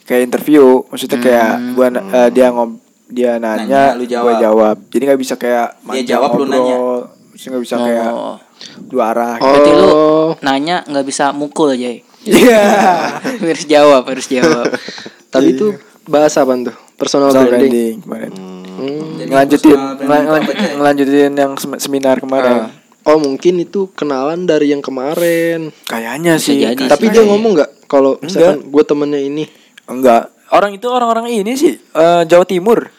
kayak 0.04 0.22
interview, 0.26 0.82
maksudnya 0.86 1.18
kayak 1.18 1.52
gua 1.74 1.88
na- 1.90 2.06
eh, 2.06 2.30
dia 2.32 2.50
ngob 2.50 2.82
dia 3.06 3.38
nanya, 3.38 3.94
Nanya, 3.94 3.94
lu 3.94 4.04
gua 4.04 4.10
jawab. 4.10 4.36
jawab. 4.42 4.76
Jadi 4.90 5.04
nggak 5.06 5.22
bisa 5.22 5.34
kayak 5.38 5.68
Dia 5.94 6.18
jawab, 6.18 6.30
lu 6.36 6.46
nanya. 6.46 6.58
ngobrol. 6.74 7.02
Maksudnya 7.32 7.50
nggak 7.54 7.64
bisa 7.64 7.76
kayak 7.78 8.10
Oh. 8.10 8.38
dua 8.84 9.04
arah. 9.14 9.36
Berarti 9.38 9.72
lu 9.72 9.88
Oh. 9.88 10.30
nanya 10.42 10.82
nggak 10.84 11.06
bisa 11.06 11.30
mukul 11.32 11.78
Jay. 11.78 12.02
Iya. 12.26 12.66
harus 13.46 13.66
jawab, 13.66 14.04
harus 14.04 14.26
jawab. 14.26 14.74
Tapi 15.34 15.54
itu 15.54 15.78
bahas 16.06 16.34
apa 16.34 16.54
tuh? 16.56 16.76
Personal, 16.96 17.28
Personal 17.28 17.50
branding. 17.50 17.68
branding 17.68 17.96
kemarin. 18.00 18.32
Hmm. 18.32 19.04
Jadi 19.16 19.30
Ngelanjutin 19.30 19.70
personal 19.72 19.96
branding 19.96 20.26
ngel- 20.26 20.36
itu 20.36 20.46
apa 20.46 20.52
aja? 20.56 20.76
ngelanjutin 20.76 21.34
yang 21.34 21.52
sem- 21.56 21.80
seminar 21.80 22.16
kemarin. 22.18 22.56
Ah. 22.62 22.72
oh 23.06 23.22
mungkin 23.22 23.54
itu 23.60 23.86
kenalan 23.92 24.44
dari 24.44 24.70
yang 24.70 24.82
kemarin. 24.82 25.70
Kayaknya 25.86 26.38
sih. 26.38 26.58
Jadi. 26.60 26.86
Tapi 26.86 27.06
dia 27.08 27.22
ngomong 27.22 27.54
nggak 27.54 27.72
kalau 27.86 28.18
misalkan 28.18 28.66
gue 28.66 28.84
temennya 28.84 29.22
ini 29.22 29.44
Enggak. 29.86 30.34
Orang 30.48 30.74
itu 30.74 30.86
orang-orang 30.88 31.28
ini 31.28 31.54
sih 31.54 31.74
eh, 31.76 32.22
Jawa 32.24 32.42
Timur. 32.44 32.90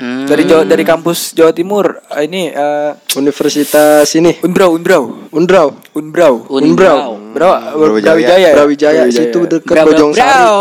Hmm. 0.00 0.24
Dari 0.24 0.48
Jawa 0.48 0.64
dari 0.64 0.80
kampus 0.80 1.36
Jawa 1.36 1.52
Timur. 1.52 2.00
Eh, 2.16 2.24
Ini 2.24 2.48
eh, 2.56 2.90
universitas 3.20 4.08
ini 4.16 4.32
Unbrau, 4.40 4.72
Unbrau. 4.72 5.28
Undraw, 5.28 5.68
Unbrau. 5.92 6.34
Unbrau, 6.48 7.20
Bro, 7.36 7.52
Brawijaya. 7.76 8.16
Brawijaya. 8.16 8.36
ya? 8.40 8.52
Brawijaya 8.56 9.02
situ 9.12 9.44
Brau, 9.44 9.60
brau, 9.60 9.86
Bojong 9.92 10.12
Sari. 10.16 10.24
brau. 10.24 10.56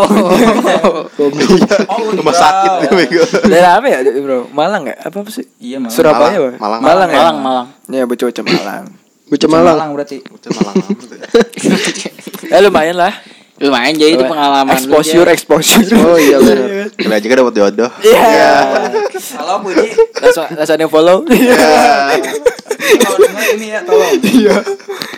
Rumah 2.20 2.36
sakit 2.36 2.72
nih 2.84 2.90
bego. 3.00 3.24
Dari 3.48 3.64
apa 3.64 3.88
ya, 3.88 3.98
Bro? 4.04 4.52
Malang 4.52 4.92
ya? 4.92 4.96
Apa 5.08 5.24
sih? 5.32 5.48
Iya, 5.64 5.80
Malang. 5.80 5.96
Surabaya, 5.96 6.38
Malang. 6.38 6.60
Malang. 6.60 6.82
Malang, 6.84 7.10
ya? 7.10 7.18
Malang, 7.24 7.38
Malang. 7.40 7.68
Ya, 7.88 8.04
bocah 8.04 8.44
Malang. 8.44 8.86
Bocah 9.30 9.50
Malang. 9.50 9.76
Malang 9.80 9.90
berarti. 9.96 10.18
Bocah 10.28 10.52
Malang 10.52 10.76
ya. 10.84 10.92
Eh 12.50 12.62
lumayan 12.66 12.98
lah. 12.98 13.14
Lumayan 13.60 13.94
jadi 14.00 14.16
itu 14.16 14.24
pengalaman 14.24 14.72
exposure, 14.72 15.28
exposure. 15.28 15.84
Oh 16.00 16.16
iya 16.16 16.40
benar. 16.40 16.88
Kali 16.96 17.14
aja 17.14 17.28
kan 17.28 17.38
dapat 17.44 17.56
jodoh. 17.60 17.92
Iya. 18.00 18.52
Halo 19.36 19.54
Budi. 19.68 19.88
Langsung 20.24 20.46
langsung 20.56 20.76
ada 20.80 20.84
yang 20.88 20.94
follow. 20.94 21.18
Kalau 23.04 23.18
dengar 23.20 23.46
ini 23.60 23.68
ya 23.76 23.80
tolong. 23.84 24.16
Iya. 24.24 24.56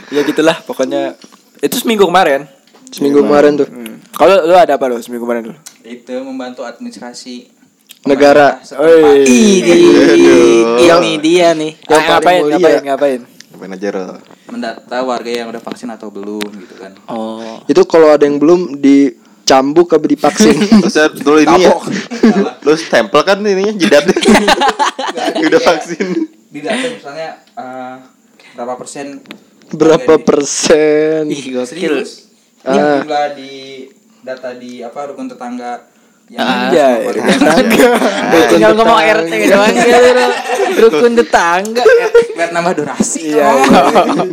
ya 0.09 0.21
gitulah 0.25 0.57
pokoknya. 0.65 1.13
Itu 1.61 1.77
seminggu 1.77 2.09
kemarin. 2.09 2.49
Seminggu 2.89 3.21
kemarin 3.21 3.61
tuh. 3.61 3.69
Hmm. 3.69 4.01
Kalau 4.17 4.41
lu 4.49 4.57
ada 4.57 4.73
apa 4.73 4.89
lu 4.89 4.97
seminggu 4.97 5.29
kemarin 5.29 5.53
lu? 5.53 5.55
Itu 5.85 6.17
membantu 6.25 6.65
administrasi 6.65 7.61
Negara. 8.01 8.57
Oi. 8.81 9.29
Ini 9.29 9.73
ini 10.81 11.11
dia 11.21 11.53
nih. 11.53 11.77
Yang 11.85 12.03
ngapain, 12.09 12.41
ngapain, 12.49 12.81
ngapain? 12.81 13.21
Ro? 13.67 14.17
Mendata 14.49 14.97
warga 15.05 15.29
yang 15.29 15.47
udah 15.53 15.61
vaksin 15.61 15.89
atau 15.93 16.09
belum 16.09 16.49
gitu 16.65 16.75
kan. 16.81 16.97
Oh. 17.05 17.61
Itu 17.69 17.85
kalau 17.85 18.09
ada 18.09 18.25
yang 18.25 18.41
belum 18.41 18.81
dicambuk 18.81 19.93
apa 19.93 20.05
divaksin. 20.09 20.57
Terus 20.81 20.95
ya, 20.97 21.05
dulu 21.13 21.37
ini 21.39 21.69
ya. 21.69 21.77
Lu 22.65 22.73
stempel 22.73 23.21
kan 23.21 23.37
ininya 23.45 23.73
jidatnya. 23.77 24.17
Udah 25.47 25.61
vaksin. 25.61 26.27
Di 26.51 26.59
data 26.59 26.87
misalnya 26.89 27.29
eh, 27.55 27.95
berapa 28.57 28.73
persen 28.75 29.21
Berapa 29.71 30.19
di- 30.19 30.25
persen? 30.27 31.21
Ih, 31.31 31.55
gokil. 31.55 31.65
Serius. 31.65 32.27
Ah. 32.67 32.75
Ini 32.75 32.81
jumlah 33.01 33.25
di 33.39 33.53
data 34.21 34.49
di 34.53 34.83
apa 34.83 35.09
rukun 35.09 35.31
tetangga 35.31 35.90
yang 36.31 36.47
Anjay. 36.47 37.11
warga- 37.11 38.47
Tinggal 38.47 38.71
ngomong 38.73 38.99
RT 38.99 39.31
doang 39.45 39.73
gitu. 39.73 40.25
Rukun 40.79 41.13
tetangga. 41.13 41.83
biar 42.31 42.49
nambah 42.51 42.73
durasi. 42.73 43.35
Iya. 43.35 43.51
iya. 43.51 44.23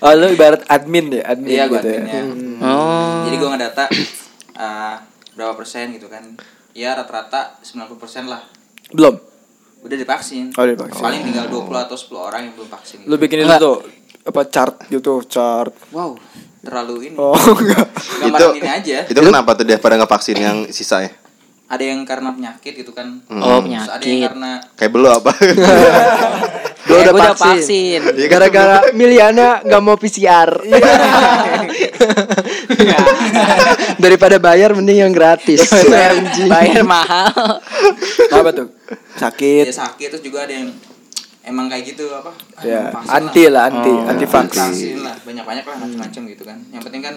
Oh, 0.00 0.10
lu 0.10 0.26
ibarat 0.28 0.64
admin 0.66 1.12
ya, 1.12 1.22
admin 1.26 1.48
Iya, 1.50 1.64
gitu 1.66 1.86
ya. 1.86 2.00
adminnya. 2.00 2.22
Oh. 2.60 3.22
Jadi 3.24 3.36
gua 3.36 3.48
ngedata 3.52 3.84
eh, 4.54 4.94
berapa 5.32 5.52
persen 5.54 5.92
gitu 5.92 6.08
kan. 6.08 6.24
Ya 6.72 6.92
rata-rata 6.92 7.60
90% 7.60 7.92
lah 8.26 8.42
Belum. 8.90 9.14
udah 9.80 9.96
divaksin. 9.96 10.50
Oh, 10.50 10.64
divaksin. 10.64 10.98
Paling 10.98 11.22
tinggal 11.22 11.46
20 11.46 11.70
atau 11.78 11.94
10 11.94 12.18
orang 12.18 12.40
yang 12.42 12.54
belum 12.54 12.68
vaksin. 12.68 12.98
Lu 13.04 13.14
bikin 13.14 13.44
itu 13.44 13.54
tuh 13.54 13.84
apa 14.24 14.40
chart 14.44 14.74
gitu, 14.88 15.20
chart. 15.22 15.70
Wow, 15.90 16.16
terlalu 16.58 17.12
ini. 17.12 17.16
Oh, 17.16 17.36
enggak. 17.36 17.86
Gambaran 18.18 18.56
ini 18.56 18.70
aja. 18.72 18.98
Itu 19.04 19.20
kenapa 19.20 19.52
tuh 19.52 19.62
dia 19.62 19.76
pada 19.76 19.94
nggak 19.94 20.08
vaksin 20.10 20.34
yang 20.34 20.58
sisanya? 20.68 21.12
Ada 21.64 21.80
yang 21.82 22.04
karena 22.04 22.28
penyakit 22.30 22.76
gitu 22.76 22.92
kan. 22.92 23.24
Oh, 23.26 23.58
Terus 23.58 23.88
ada 23.88 23.98
yang 23.98 24.20
penyakit. 24.20 24.20
karena 24.26 24.50
Kayak 24.76 24.90
belum 24.92 25.10
apa? 25.14 25.32
Gua 26.84 26.94
Eh, 26.94 27.02
udah 27.02 27.12
gua 27.12 27.32
vaksin. 27.32 28.00
Iya 28.12 28.26
kan, 28.28 28.30
Gara-gara 28.30 28.76
Miliana 28.92 29.48
nggak 29.60 29.82
mau 29.82 29.96
PCR. 29.96 30.50
Daripada 33.96 34.36
bayar 34.38 34.72
mending 34.72 35.00
yang 35.00 35.12
gratis. 35.12 35.64
Bayar 36.44 36.84
mahal. 36.84 37.32
apa 38.30 38.50
tuh? 38.52 38.68
Sakit. 39.16 39.70
sakit 39.70 40.08
terus 40.10 40.22
juga 40.22 40.44
ada 40.44 40.52
yang 40.52 40.68
emang 41.42 41.68
kayak 41.68 41.84
gitu 41.88 42.10
apa? 42.10 42.30
Ya, 42.60 42.90
anti 43.06 43.46
lah, 43.46 43.70
anti, 43.70 43.90
Oh. 43.90 44.04
anti 44.04 44.26
vaksin. 44.26 44.68
vaksin 44.68 44.96
lah 45.00 45.16
banyak-banyak 45.22 45.64
lah 45.64 45.76
macam-macam 45.78 46.22
gitu 46.28 46.42
kan. 46.44 46.58
Yang 46.68 46.82
penting 46.84 47.02
kan 47.02 47.14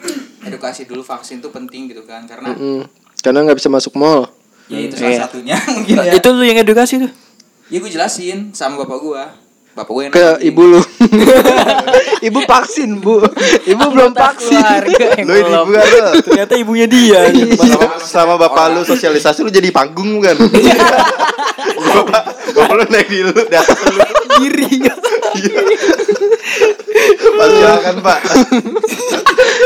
edukasi 0.48 0.86
dulu 0.86 1.02
vaksin 1.02 1.38
tuh 1.38 1.50
penting 1.50 1.90
gitu 1.90 2.02
kan 2.04 2.24
karena 2.24 2.56
Mm, 2.56 2.82
Karena 3.20 3.44
nggak 3.44 3.56
bisa 3.56 3.68
masuk 3.68 3.94
mall. 3.94 4.28
ya 4.66 4.78
itu 4.80 4.94
salah 4.94 5.10
Iya. 5.10 5.20
satunya 5.24 5.56
mungkin 5.74 5.94
ya. 5.98 6.12
Itu 6.14 6.28
lu 6.30 6.42
yang 6.42 6.58
edukasi 6.58 6.94
tuh. 6.98 7.10
Ya 7.68 7.78
gue 7.78 7.90
jelasin 7.90 8.50
sama 8.50 8.80
bapak 8.80 8.98
gua. 8.98 9.24
Bapak 9.70 9.90
gue 9.90 10.02
yang 10.02 10.12
Ke 10.12 10.24
nanti- 10.34 10.46
ibu 10.46 10.62
lu. 10.64 10.80
ibu 12.28 12.38
vaksin, 12.42 12.98
Bu. 12.98 13.22
Ibu 13.64 13.84
belum 13.88 14.12
vaksin. 14.12 14.62
Lu 15.22 15.32
ini 15.32 15.50
bukan 15.50 15.84
lu. 15.84 16.00
Ternyata 16.24 16.54
ibunya 16.54 16.86
dia. 16.86 17.30
Sama, 17.56 17.86
sama 18.00 18.34
bapak 18.36 18.74
lu 18.74 18.82
sosialisasi 18.82 19.42
lu 19.42 19.50
jadi 19.50 19.70
panggung 19.70 20.18
bukan? 20.18 20.34
bapak, 21.80 22.22
bapak 22.52 22.74
lu 22.76 22.84
naik 22.88 23.06
di 23.06 23.20
lu 23.22 23.34
di 23.34 23.54
atas 23.54 23.78
lu. 23.84 23.98
Diri. 24.40 24.70
Pak 27.30 27.46
silakan 27.48 27.96
Pak. 28.00 28.20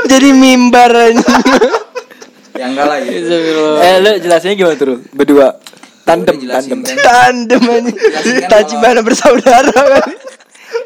Jadi 0.06 0.28
mimbar 0.32 0.92
anjing. 0.92 1.24
Ya 2.54 2.70
enggak 2.70 2.86
lah 2.86 2.98
gitu. 3.02 3.34
eh, 3.78 3.96
lu 3.98 4.10
jelasinnya 4.18 4.54
gimana 4.54 4.76
tuh? 4.76 5.02
Berdua. 5.10 5.48
Tandem, 6.04 6.36
tandem. 6.38 6.78
Tandem. 6.84 7.62
Jelasin 7.90 8.34
kan 8.38 8.48
Tajibana 8.48 9.00
bersaudara 9.00 9.72
kan. 9.96 10.10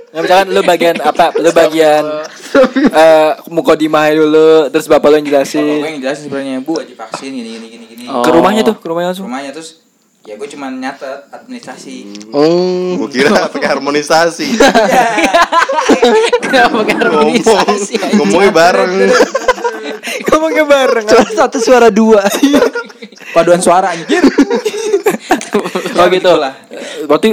Nggak 0.08 0.22
misalkan 0.24 0.46
lu 0.48 0.60
bagian 0.62 0.96
apa? 0.98 1.26
Lu 1.36 1.50
bagian 1.52 2.04
eh 2.88 3.30
mukodimah 3.50 4.08
dulu, 4.10 4.72
terus 4.72 4.88
bapak 4.88 5.08
lu 5.10 5.16
yang 5.20 5.26
Bapak 5.26 5.44
gue 5.44 5.52
jelasin. 5.52 5.84
yang 5.84 6.00
jelasin 6.00 6.22
sebenarnya 6.24 6.56
bu 6.64 6.72
aja 6.80 6.94
vaksin 6.96 7.30
gini 7.30 7.48
gini 7.52 7.66
gini 7.68 7.84
gini. 7.84 8.04
Oh. 8.08 8.24
Ke 8.24 8.30
rumahnya 8.32 8.62
tuh, 8.64 8.76
ke 8.80 8.86
rumahnya 8.88 9.12
langsung. 9.12 9.28
Rumahnya 9.28 9.50
terus 9.52 9.84
ya 10.28 10.36
gue 10.36 10.48
cuma 10.52 10.68
nyatet 10.68 11.32
administrasi. 11.32 12.28
Oh. 12.36 13.00
Gua 13.00 13.08
kira 13.08 13.48
pakai 13.48 13.68
harmonisasi. 13.72 14.60
Kenapa 16.44 16.84
kan 16.84 16.96
Ngomong, 17.00 17.32
harmonisasi 17.32 17.94
ngomongnya 18.12 18.52
bareng. 18.52 18.92
Ngomongnya 20.28 20.64
bareng. 20.68 21.06
Suara 21.08 21.30
satu 21.32 21.58
suara 21.64 21.88
dua. 21.88 22.20
Paduan 23.34 23.60
suara 23.64 23.96
anjir. 23.96 24.20
Oh 25.96 26.06
gitu 26.12 26.32
lah. 26.36 26.52
Berarti 27.08 27.32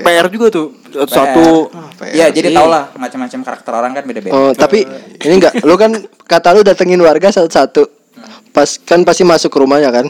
PR 0.00 0.26
juga 0.32 0.48
tuh 0.48 0.72
satu. 1.04 1.68
Ya 2.16 2.32
jadi 2.32 2.56
tau 2.56 2.72
lah 2.72 2.88
macam-macam 2.96 3.40
karakter 3.44 3.72
orang 3.76 3.92
kan 4.00 4.04
beda-beda. 4.08 4.32
Oh, 4.32 4.52
tapi 4.56 4.88
ini 5.28 5.44
enggak 5.44 5.60
lu 5.60 5.76
kan 5.76 5.92
kata 6.24 6.56
lu 6.56 6.64
datengin 6.64 7.00
warga 7.04 7.28
satu-satu. 7.28 7.84
Pas 8.56 8.80
kan 8.80 9.04
pasti 9.04 9.28
masuk 9.28 9.52
ke 9.52 9.58
rumahnya 9.60 9.92
kan? 9.92 10.06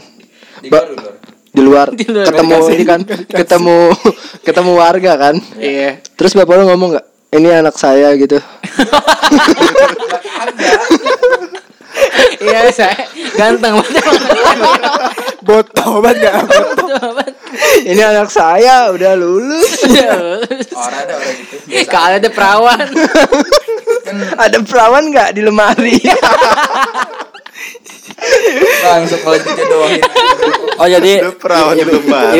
Di 0.63 0.71
Ba- 0.71 0.87
di 1.55 1.61
luar. 1.63 1.87
di 1.95 2.03
luar, 2.03 2.27
ketemu 2.27 2.55
ini 2.69 2.83
kan 2.83 2.99
ketemu 3.31 3.77
ketemu 4.43 4.71
warga 4.75 5.13
kan 5.15 5.35
Iya. 5.55 6.03
terus 6.13 6.35
bapak 6.35 6.59
lu 6.59 6.63
ngomong 6.67 6.89
nggak 6.93 7.05
ini 7.33 7.47
anak 7.49 7.75
saya 7.75 8.11
gitu 8.15 8.37
Iya, 12.35 12.67
saya 12.69 13.07
ganteng 13.33 13.79
banget. 13.79 14.03
Botol 15.41 16.03
banget 16.03 16.27
gak? 16.27 16.35
ini 17.87 18.01
anak 18.03 18.27
saya 18.27 18.91
udah 18.91 19.15
lulus 19.15 19.79
Orang 20.75 20.99
ada 20.99 21.13
orang 21.15 21.33
gitu. 21.39 21.55
Kalau 21.87 22.15
ada 22.19 22.29
perawan. 22.29 22.83
ada 24.37 24.57
perawan 24.61 25.03
nggak 25.07 25.29
di 25.33 25.41
lemari 25.41 25.95
Langsung 28.81 29.19
kalau 29.19 29.37
dijodohin. 29.37 30.01
Oh 30.75 30.87
jadi 30.87 31.13
Lu 31.23 31.31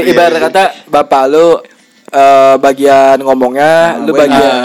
ibarat 0.03 0.39
kata 0.41 0.63
bapak 0.87 1.23
lu 1.27 1.59
eh, 2.07 2.55
bagian 2.57 3.17
ngomongnya, 3.19 3.99
lu 3.99 4.11
gue 4.11 4.19
bagian 4.19 4.63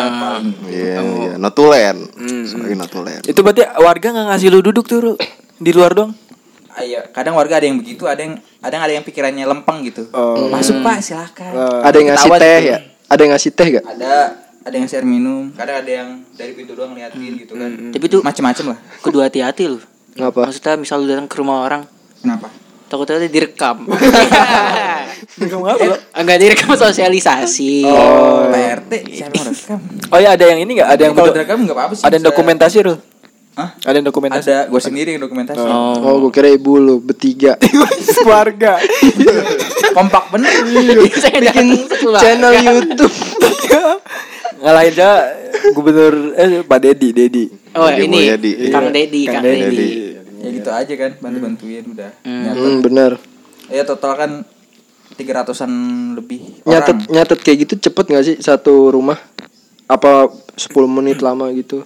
Iya, 0.71 0.97
iya, 1.02 1.33
notulen. 1.37 1.97
Sorry 2.47 2.75
notulen. 2.75 3.21
itu 3.23 3.40
berarti 3.40 3.62
warga 3.76 4.07
nggak 4.11 4.26
ngasih 4.29 4.49
lu 4.49 4.61
duduk 4.61 4.87
tuh 4.87 4.99
Ru? 5.00 5.12
di 5.57 5.71
luar 5.71 5.93
dong. 5.93 6.11
Ah, 6.71 6.81
Iya, 6.81 7.05
kadang 7.11 7.35
warga 7.35 7.59
ada 7.59 7.67
yang 7.67 7.76
begitu, 7.76 8.07
ada 8.07 8.17
yang 8.19 8.38
kadang 8.57 8.81
ada 8.81 8.93
yang 8.93 9.02
pikirannya 9.02 9.45
lempeng 9.45 9.83
gitu. 9.85 10.07
Oh. 10.11 10.49
Masuk 10.49 10.81
Pak, 10.81 11.02
silakan. 11.02 11.52
Eh, 11.52 11.81
ada 11.83 11.95
yang 11.95 12.09
ngasih 12.09 12.31
Ketawa 12.31 12.40
teh 12.40 12.57
gitu. 12.57 12.71
ya 12.71 12.79
ada 13.05 13.21
yang 13.21 13.33
ngasih 13.35 13.50
teh 13.50 13.67
gak 13.69 13.85
Ada 13.90 14.12
ada 14.61 14.75
yang 14.76 14.87
share 14.87 15.02
minum, 15.05 15.50
kadang 15.50 15.76
ada 15.81 15.90
yang 15.90 16.09
dari 16.31 16.52
pintu 16.55 16.73
doang 16.73 16.95
ngeliatin 16.95 17.33
gitu 17.37 17.52
kan. 17.55 17.71
Tapi 17.90 18.05
tuh 18.07 18.21
Macem-macem 18.23 18.64
lah. 18.71 18.79
kudu 19.00 19.19
hati-hati 19.19 19.64
lu. 19.67 19.79
Ngapa 20.19 20.50
Maksudnya 20.50 20.75
misal 20.79 21.02
lu 21.02 21.07
datang 21.11 21.29
ke 21.31 21.37
rumah 21.38 21.67
orang, 21.67 21.83
Kenapa? 22.21 22.50
takutnya 22.90 23.23
direkam. 23.31 23.87
Kamu 25.50 25.64
apa? 25.69 25.85
Enggak 26.21 26.38
direkam 26.43 26.75
sosialisasi. 26.75 27.87
Oh, 27.87 28.50
PRT 28.50 28.93
siapa 29.14 29.35
yang 29.37 29.47
rekam? 29.55 29.79
Oh 30.11 30.19
ya 30.19 30.35
ada 30.35 30.45
yang 30.49 30.59
ini 30.64 30.81
nggak? 30.81 30.88
Ada 30.90 31.02
yang 31.07 31.14
kalau 31.14 31.31
direkam 31.31 31.59
enggak 31.62 31.76
apa-apa 31.79 31.95
sih. 31.95 32.05
ada 32.05 32.14
yang 32.19 32.26
dokumentasi 32.26 32.76
Ru? 32.83 32.95
Hah? 33.50 33.75
Ada 33.83 33.99
yang 33.99 34.07
dokumentasi? 34.07 34.47
Ada, 34.47 34.59
gue 34.66 34.80
sendiri 34.80 35.09
yang 35.14 35.23
dokumentasi. 35.23 35.59
Oh. 35.61 35.95
oh 35.99 36.14
gue 36.23 36.33
kira 36.33 36.49
ibu 36.49 36.78
lu 36.78 36.97
bertiga 36.99 37.59
warga. 38.30 38.78
Kompak 39.97 40.30
bener. 40.30 40.50
Saya 41.23 41.38
datang 41.42 41.66
bikin 41.66 42.14
channel 42.16 42.52
YouTube 42.54 43.14
Ngalahin 44.61 44.92
aja 44.92 45.11
gubernur 45.73 46.37
eh 46.37 46.61
Pak 46.61 46.78
Dedi 46.78 47.16
Dedi 47.16 47.45
Oh 47.73 47.88
Dedi 47.88 48.04
ini 48.04 48.19
iya. 48.28 48.37
Kang 48.69 48.92
Dedi, 48.92 49.21
Kang 49.25 49.40
Kang 49.40 49.45
Dedi. 49.49 49.64
Dedi. 49.73 49.88
ya 50.40 50.49
gitu 50.52 50.71
aja 50.73 50.95
kan 50.97 51.11
bantu-bantuin 51.16 51.85
udah 51.85 52.11
nyatet 52.25 52.61
Hmm, 52.61 52.76
bener. 52.80 53.12
ya 53.69 53.83
total 53.85 54.12
kan 54.16 54.30
300-an 55.16 55.73
lebih 56.16 56.61
Nyatet 56.64 56.97
orang 56.97 57.09
nyatet 57.09 57.38
kayak 57.40 57.59
gitu 57.64 57.75
cepet 57.88 58.04
gak 58.09 58.25
sih 58.25 58.37
satu 58.37 58.88
rumah? 58.88 59.16
Apa 59.85 60.28
10 60.57 60.69
menit 60.87 61.21
lama 61.21 61.49
gitu? 61.52 61.85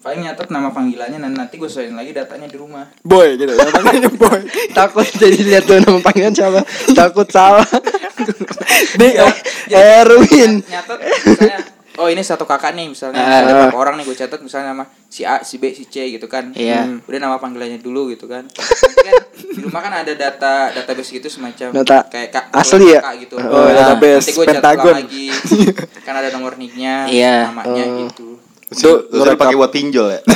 Paling 0.00 0.20
nyatet 0.22 0.48
nama 0.48 0.68
panggilannya 0.68 1.18
dan 1.18 1.32
nanti 1.34 1.54
gue 1.54 1.64
sesuaiin 1.64 1.92
lagi 1.92 2.10
datanya 2.10 2.44
di 2.44 2.56
rumah 2.56 2.88
boy 3.00 3.36
gitu 3.36 3.52
namanya 3.52 4.08
boy 4.10 4.40
Takut 4.78 5.04
jadi 5.12 5.38
lihat 5.38 5.64
tuh 5.64 5.76
nama 5.78 6.00
panggilan 6.00 6.32
siapa? 6.32 6.64
Takut 6.90 7.28
salah. 7.28 7.64
nih 8.98 9.12
Ya, 9.12 9.26
jadi 9.68 10.02
Erwin. 10.02 10.52
nyatet 10.62 10.98
misalnya 11.22 11.58
oh 11.96 12.08
ini 12.08 12.22
satu 12.22 12.44
kakak 12.44 12.72
nih 12.72 12.88
misalnya 12.88 13.20
Ah. 13.20 13.38
ada 13.38 13.52
berapa 13.62 13.76
orang 13.76 13.94
nih 13.94 14.04
gue 14.04 14.16
catat 14.16 14.40
misalnya 14.40 14.72
nama 14.72 14.84
si 15.06 15.20
A 15.22 15.42
si 15.42 15.56
B 15.56 15.68
si 15.70 15.84
C 15.84 16.08
gitu 16.08 16.26
kan 16.26 16.48
Iya. 16.50 16.80
Hmm. 16.82 17.04
udah 17.04 17.18
nama 17.18 17.36
panggilannya 17.36 17.76
dulu 17.78 18.08
gitu 18.08 18.24
kan 18.24 18.48
kan 18.48 19.14
di 19.36 19.60
rumah 19.60 19.80
kan 19.80 19.92
ada 19.98 20.12
data 20.12 20.52
database 20.70 21.12
gitu 21.12 21.28
semacam 21.28 21.76
Data 21.76 22.08
kayak 22.08 22.28
kak, 22.30 22.44
asli 22.52 22.88
ya? 22.88 23.00
kakak 23.00 23.14
gitu 23.20 23.34
Oh, 23.36 23.68
Nah, 23.68 23.92
database 23.92 24.16
nanti 24.22 24.32
gue 24.32 24.46
catat 24.48 24.76
lagi 24.80 25.26
kan 26.06 26.14
ada 26.14 26.28
nomor 26.30 26.56
nicknya 26.56 27.04
Iya. 27.04 27.52
namanya 27.52 27.84
Oh. 27.84 27.96
gitu 28.02 28.28
Itu 28.70 29.10
lu 29.10 29.22
pakai 29.34 29.56
buat 29.58 29.74
pinjol 29.74 30.06
ya? 30.14 30.20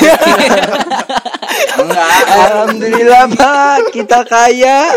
enggak 1.74 2.08
Alhamdulillah 2.34 3.24
Pak, 3.34 3.94
kita 3.94 4.26
kaya. 4.26 4.90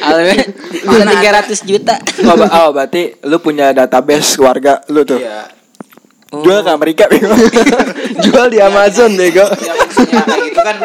Alhamdulillah 0.00 0.48
bisa 0.88 1.04
300 1.44 1.68
juta. 1.68 1.94
oh, 2.24 2.36
oh, 2.40 2.68
berarti 2.72 3.20
lu 3.28 3.36
punya 3.40 3.76
database 3.76 4.40
keluarga 4.40 4.80
lu 4.88 5.04
tuh 5.04 5.20
iya 5.20 5.60
jual 6.30 6.62
ke 6.62 6.70
Amerika 6.70 7.04
bego 7.10 7.34
Jual 8.24 8.46
di 8.54 8.62
Amazon 8.62 9.10
bego. 9.18 9.42
ya 9.42 9.74
maksudnya 9.74 10.22
kayak 10.22 10.42
gitu 10.46 10.60
kan 10.62 10.76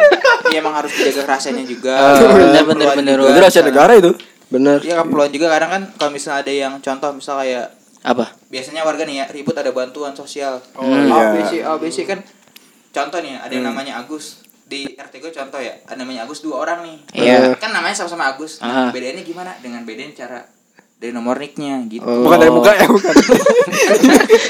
ya 0.50 0.58
emang 0.58 0.74
harus 0.74 0.90
dijaga 0.90 1.22
rahasianya 1.22 1.62
juga 1.62 1.94
bener, 2.18 2.62
bener, 2.66 2.86
bener. 2.98 3.16
juga. 3.22 3.30
itu 3.30 3.40
rahasia 3.40 3.62
negara 3.62 3.94
itu 3.94 4.12
Bener. 4.46 4.78
Iya 4.78 5.02
keperluan 5.02 5.30
juga 5.34 5.50
kadang 5.50 5.70
kan 5.74 5.82
kalau 5.98 6.10
misalnya 6.14 6.46
ada 6.46 6.52
yang 6.54 6.72
contoh 6.78 7.10
misal 7.18 7.42
kayak 7.42 7.66
Apa? 8.06 8.30
biasanya 8.46 8.80
warga 8.80 9.02
nih 9.02 9.18
ya 9.18 9.26
ribut 9.26 9.52
ada 9.52 9.70
bantuan 9.70 10.14
sosial. 10.14 10.62
Oh, 10.72 10.86
A 10.86 10.94
iya. 10.96 11.24
B 11.28 11.36
C 11.42 11.52
A 11.60 11.74
B 11.74 11.90
C 11.90 12.06
kan 12.06 12.22
contoh 12.88 13.18
nih 13.18 13.34
ada 13.34 13.50
yang 13.50 13.66
namanya 13.66 13.98
Agus. 13.98 14.46
Di 14.62 14.82
RT 14.92 15.18
gue 15.20 15.30
contoh 15.30 15.58
ya 15.58 15.74
ada 15.82 15.94
namanya 15.96 16.22
Agus 16.22 16.38
dua 16.40 16.58
orang 16.60 16.82
nih. 16.82 16.96
Iya. 17.12 17.58
kan 17.58 17.70
namanya 17.70 17.94
sama-sama 17.94 18.30
Agus. 18.30 18.58
Ah. 18.58 18.90
bedanya 18.90 19.20
gimana? 19.20 19.54
Dengan 19.58 19.82
bedain 19.82 20.10
cara 20.10 20.46
dari 20.96 21.10
nomor 21.10 21.36
nicknya 21.36 21.82
gitu. 21.86 22.02
Oh. 22.02 22.24
bukan 22.24 22.38
dari 22.38 22.50
muka 22.50 22.72
ya 22.72 22.86
bukan. 22.86 23.14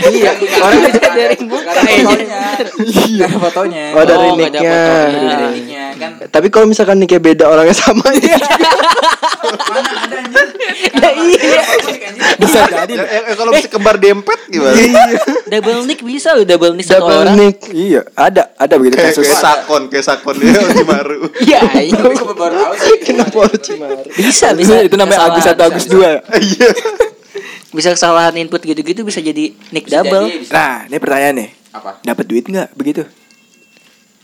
Iya 0.06 0.30
Orang 0.62 0.80
dari 1.10 1.36
muka, 1.42 1.66
Gak 1.66 1.74
ada 1.74 1.90
ya. 1.90 1.98
fotonya. 2.06 2.40
Ada 3.18 3.36
fotonya. 3.36 3.84
Oh, 3.92 4.04
dari 4.04 4.26
Oh, 4.26 4.36
nicknya. 4.38 4.78
ada 5.26 5.46
nicknya 5.50 5.85
kan 5.96 6.10
Tapi 6.26 6.46
kalau 6.48 6.64
misalkan 6.64 6.96
nih 6.96 7.08
kayak 7.08 7.24
beda 7.24 7.44
orangnya 7.46 7.74
sama 7.82 8.04
ya. 8.12 8.36
mana 9.66 9.90
ada 9.92 10.16
anjir 10.18 10.48
Ya, 10.96 11.10
iya. 11.12 11.60
bisa 12.36 12.58
jadi 12.64 12.94
Ya, 12.94 13.04
eh, 13.04 13.22
eh, 13.24 13.34
kalau 13.34 13.50
bisa 13.50 13.68
kembar 13.68 13.96
dempet 13.96 14.38
gimana? 14.46 14.74
Double 15.46 15.82
nick 15.84 16.00
bisa 16.00 16.32
loh, 16.32 16.42
double 16.42 16.72
nick 16.72 16.84
satu 16.84 17.02
Double 17.02 17.18
orang. 17.22 17.36
nick. 17.36 17.58
iya 17.68 18.02
ada 18.12 18.52
ada 18.54 18.74
begitu 18.74 18.96
Kayak 18.96 19.12
kasus 19.12 19.24
kayak 19.24 19.40
sakon, 19.40 19.82
kayak 19.86 20.04
sakon 20.04 20.34
dia 20.36 20.52
Orochimaru. 20.54 21.18
Iya, 21.38 21.60
iya. 21.80 21.98
Gue 21.98 22.34
baru 22.34 22.54
tahu 22.56 22.74
sih 22.76 22.96
Kenapa 23.02 23.36
Orochimaru? 23.42 24.02
Bisa, 24.12 24.46
bisa. 24.52 24.74
itu 24.80 24.94
namanya 24.94 25.20
Agus 25.26 25.42
satu 25.42 25.58
bisa, 25.58 25.66
Agus 25.66 25.84
bisa. 25.84 25.92
dua 25.92 26.10
Iya. 26.34 26.68
Bisa 27.68 27.88
kesalahan 27.92 28.34
input 28.34 28.60
gitu-gitu 28.60 29.00
bisa 29.02 29.20
jadi 29.20 29.52
nick 29.70 29.84
Bisa 29.84 30.00
double. 30.00 30.26
jadi, 30.26 30.38
bisa. 30.40 30.52
nah 30.52 30.74
ini 30.84 30.96
pertanyaan 30.96 31.34
nih 31.36 31.48
apa 31.70 31.90
dapat 32.00 32.24
duit 32.24 32.44
nggak 32.46 32.68
begitu 32.72 33.04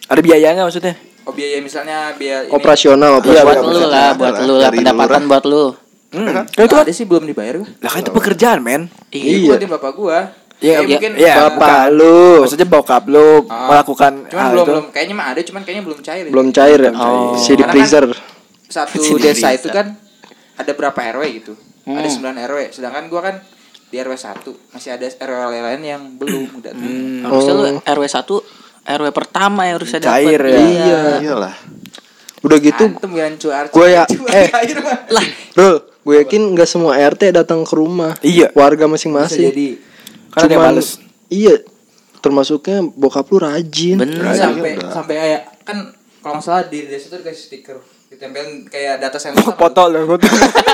ada 0.07 0.21
biaya 0.21 0.53
nggak 0.53 0.67
maksudnya 0.67 0.95
Oh 1.23 1.31
biaya 1.31 1.59
misalnya 1.59 2.11
biaya 2.13 2.45
ini 2.45 2.51
Operasional, 2.51 3.13
Buat 3.17 3.31
operasional. 3.39 3.71
lu 3.73 3.87
lah, 3.87 4.09
buat 4.13 4.35
lu 4.41 4.55
lah 4.57 4.71
pendapatan 4.71 5.23
buat 5.25 5.45
lu. 5.45 5.65
hmm. 6.11 6.29
kan 6.29 6.45
itu 6.45 6.59
Nggak 6.59 6.71
kan 6.73 6.83
ada 6.83 6.93
sih 6.93 7.05
belum 7.05 7.25
dibayar 7.25 7.55
gua. 7.57 7.69
lah 7.79 7.91
kan 7.91 8.01
itu 8.01 8.13
pekerjaan 8.13 8.59
men 8.59 8.83
Iya, 9.09 9.23
Iya. 9.23 9.39
gua 9.39 9.53
bantuin 9.53 9.71
bapak 9.71 9.93
gua. 9.95 10.19
Iya, 10.59 10.69
Ya, 10.69 10.79
iya, 10.79 10.87
mungkin 10.89 11.11
iya. 11.17 11.35
Bapak 11.49 11.83
lu. 11.91 12.19
maksudnya 12.41 12.69
bokap 12.69 13.05
lu 13.05 13.29
Ah. 13.45 13.67
melakukan 13.69 14.13
Cuman 14.25 14.39
hal 14.41 14.51
belum 14.53 14.63
itu 14.63 14.71
belum 14.73 14.87
kayaknya 14.89 15.15
mah 15.17 15.27
ada 15.29 15.41
cuman 15.43 15.61
kayaknya 15.61 15.85
belum 15.85 15.99
cair. 16.01 16.23
ya. 16.23 16.31
Belum 16.31 16.49
cair 16.51 16.79
ya? 16.81 16.93
Oh. 16.93 17.35
Si 17.37 17.51
di 17.51 17.61
kan- 17.61 17.71
freezer. 17.71 18.05
Satu 18.65 18.99
Masih 19.01 19.19
desa 19.19 19.49
itu 19.51 19.69
kan 19.69 19.87
ada 20.55 20.73
berapa 20.73 20.99
RW 21.13 21.23
gitu. 21.37 21.53
Ada 21.83 22.07
Hmm. 22.09 22.31
9 22.31 22.39
RW, 22.41 22.61
sedangkan 22.71 23.05
gua 23.07 23.21
kan 23.23 23.35
di 23.85 23.97
RW 23.97 24.15
1 24.15 24.55
masih 24.71 24.91
ada 24.91 25.05
RW 25.05 25.53
lain 25.61 25.83
yang 25.83 26.03
belum 26.15 26.57
udah 26.57 26.73
tuh. 26.73 26.91
Harusnya 27.23 27.53
lu 27.53 27.63
Oh. 27.65 27.75
RW 27.85 28.05
1 28.07 28.35
RW 28.85 29.07
pertama 29.11 29.65
yang 29.65 29.77
harusnya 29.77 30.01
Cair 30.01 30.37
dapet. 30.37 30.51
ya. 30.51 30.61
Iya. 30.61 31.01
Iyalah. 31.21 31.55
Udah 32.43 32.59
gitu, 32.59 32.85
Antum 32.85 33.13
yang 33.13 33.35
cuar. 33.37 33.71
Gua 33.71 33.87
ya- 33.87 34.09
eh. 34.29 34.49
cair 34.49 34.79
mah. 34.79 34.99
Lah, 35.09 35.25
Rul, 35.55 35.75
gue 36.01 36.15
yakin 36.19 36.43
nggak 36.51 36.67
semua 36.67 36.99
RT 36.99 37.31
datang 37.33 37.63
ke 37.63 37.71
rumah. 37.73 38.19
Iya. 38.21 38.51
Warga 38.53 38.85
masing-masing. 38.85 39.49
jadi 39.49 39.69
Karena 40.29 40.47
dia 40.49 40.57
Cuman- 40.57 40.75
males. 40.75 40.89
Iya. 41.29 41.55
Termasuknya 42.19 42.83
bokap 42.89 43.27
lu 43.29 43.39
rajin. 43.39 43.97
bener. 43.97 44.27
sampai 44.33 44.75
sampai 44.81 45.15
kayak 45.17 45.41
kan 45.63 45.79
kalau 46.19 46.35
nggak 46.37 46.45
salah 46.45 46.65
di 46.65 46.87
desa 46.87 47.07
itu 47.07 47.19
dikasih 47.19 47.45
stiker 47.45 47.79
ditempelin 48.09 48.67
kayak 48.67 49.01
data 49.01 49.17
sensor 49.17 49.55
foto 49.57 49.83
lah 49.87 50.03
foto 50.05 50.27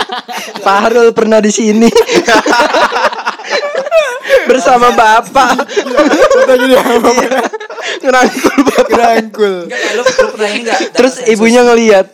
Fahrul 0.65 1.13
pernah 1.13 1.39
di 1.39 1.49
sini. 1.49 1.89
Bersama 4.49 4.93
bapak. 4.93 5.69
foto 6.35 6.55
gini 6.59 6.75
apa 6.77 7.11
Ngerangkul 7.99 8.57
bapak. 8.69 8.97
rangkul 8.99 9.55
Enggak, 9.65 9.81
kayak 9.81 9.95
lu, 9.97 10.03
lu 10.05 10.29
pernah 10.37 10.49
ini 10.53 10.61
enggak? 10.65 10.79
Terus 10.93 11.15
ibunya 11.29 11.61
ngeliat. 11.65 12.07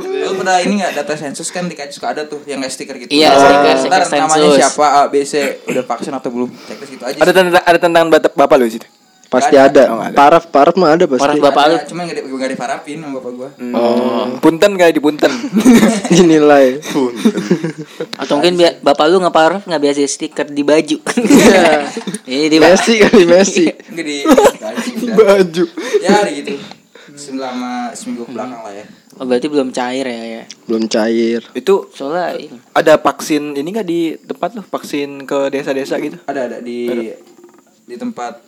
lu 0.00 0.32
pernah 0.40 0.56
ini 0.64 0.72
enggak 0.80 0.92
data 1.02 1.14
sensus 1.16 1.48
kan 1.52 1.68
dikasih 1.68 1.92
suka 1.96 2.16
ada 2.16 2.22
tuh 2.24 2.40
yang 2.48 2.64
kayak 2.64 2.72
stiker 2.72 2.96
gitu. 2.96 3.12
Iya, 3.12 3.36
stiker, 3.36 3.76
stiker 3.76 4.00
namanya 4.24 4.48
sensus. 4.48 4.58
siapa 4.58 4.86
A 4.86 5.02
B 5.12 5.14
C 5.22 5.34
udah 5.68 5.84
vaksin 5.84 6.12
atau 6.16 6.30
belum? 6.32 6.48
Checklist 6.64 6.92
gitu 6.96 7.04
aja. 7.04 7.18
ada 7.20 7.32
tentang 7.32 7.62
ada 7.62 7.78
tentang 7.78 8.04
bapak 8.08 8.32
bapak 8.32 8.56
lu 8.56 8.66
situ 8.72 8.88
Pasti 9.26 9.54
ada. 9.54 9.82
Oh, 9.88 9.98
ada. 9.98 10.14
Paraf, 10.14 10.48
paraf 10.48 10.74
mah 10.74 10.94
ada 10.94 11.04
pasti. 11.04 11.18
Paraf 11.20 11.36
bapak 11.36 11.62
lu. 11.64 11.74
Ada, 11.74 11.86
Cuman 11.86 12.02
enggak 12.04 12.24
enggak 12.24 12.50
diparapin 12.52 12.96
sama 12.98 13.18
bapak 13.18 13.30
gua. 13.32 13.48
Oh, 13.72 14.38
punten 14.38 14.72
kayak 14.74 14.92
di 14.92 15.00
punten 15.00 15.32
dinilai. 16.10 16.78
Atau 18.16 18.38
mungkin 18.38 18.54
bi- 18.54 18.78
bapak 18.80 19.06
lu 19.06 19.18
ngeparaf 19.18 19.62
nggak 19.62 19.82
biasa 19.82 20.00
stiker 20.04 20.46
di 20.46 20.62
baju. 20.62 20.96
Ini 22.26 22.46
di 22.46 22.58
Messi 22.58 22.94
kali 22.98 23.24
Messi. 23.24 23.64
Enggak 23.90 24.06
di 24.06 24.18
baju 25.08 25.64
Ya 25.98 26.10
hari 26.14 26.32
gitu. 26.40 26.54
Selama 27.12 27.90
seminggu 27.92 28.28
belakang 28.28 28.60
lah 28.60 28.72
ya. 28.72 28.84
Oh, 29.16 29.24
berarti 29.24 29.48
belum 29.48 29.70
cair 29.70 30.04
ya 30.04 30.22
ya. 30.22 30.42
Belum 30.66 30.84
cair. 30.86 31.40
itu 31.50 31.88
Soalnya 31.90 32.36
ini. 32.36 32.58
ada 32.70 32.94
vaksin 32.96 33.54
ini 33.54 33.68
nggak 33.70 33.88
di 33.88 34.00
tempat 34.18 34.52
lu 34.52 34.62
vaksin 34.62 35.24
ke 35.24 35.48
desa-desa 35.48 35.96
gitu 35.96 36.20
Ada 36.22 36.40
ada 36.46 36.58
di 36.60 36.86
di 37.82 37.94
tempat 37.94 38.42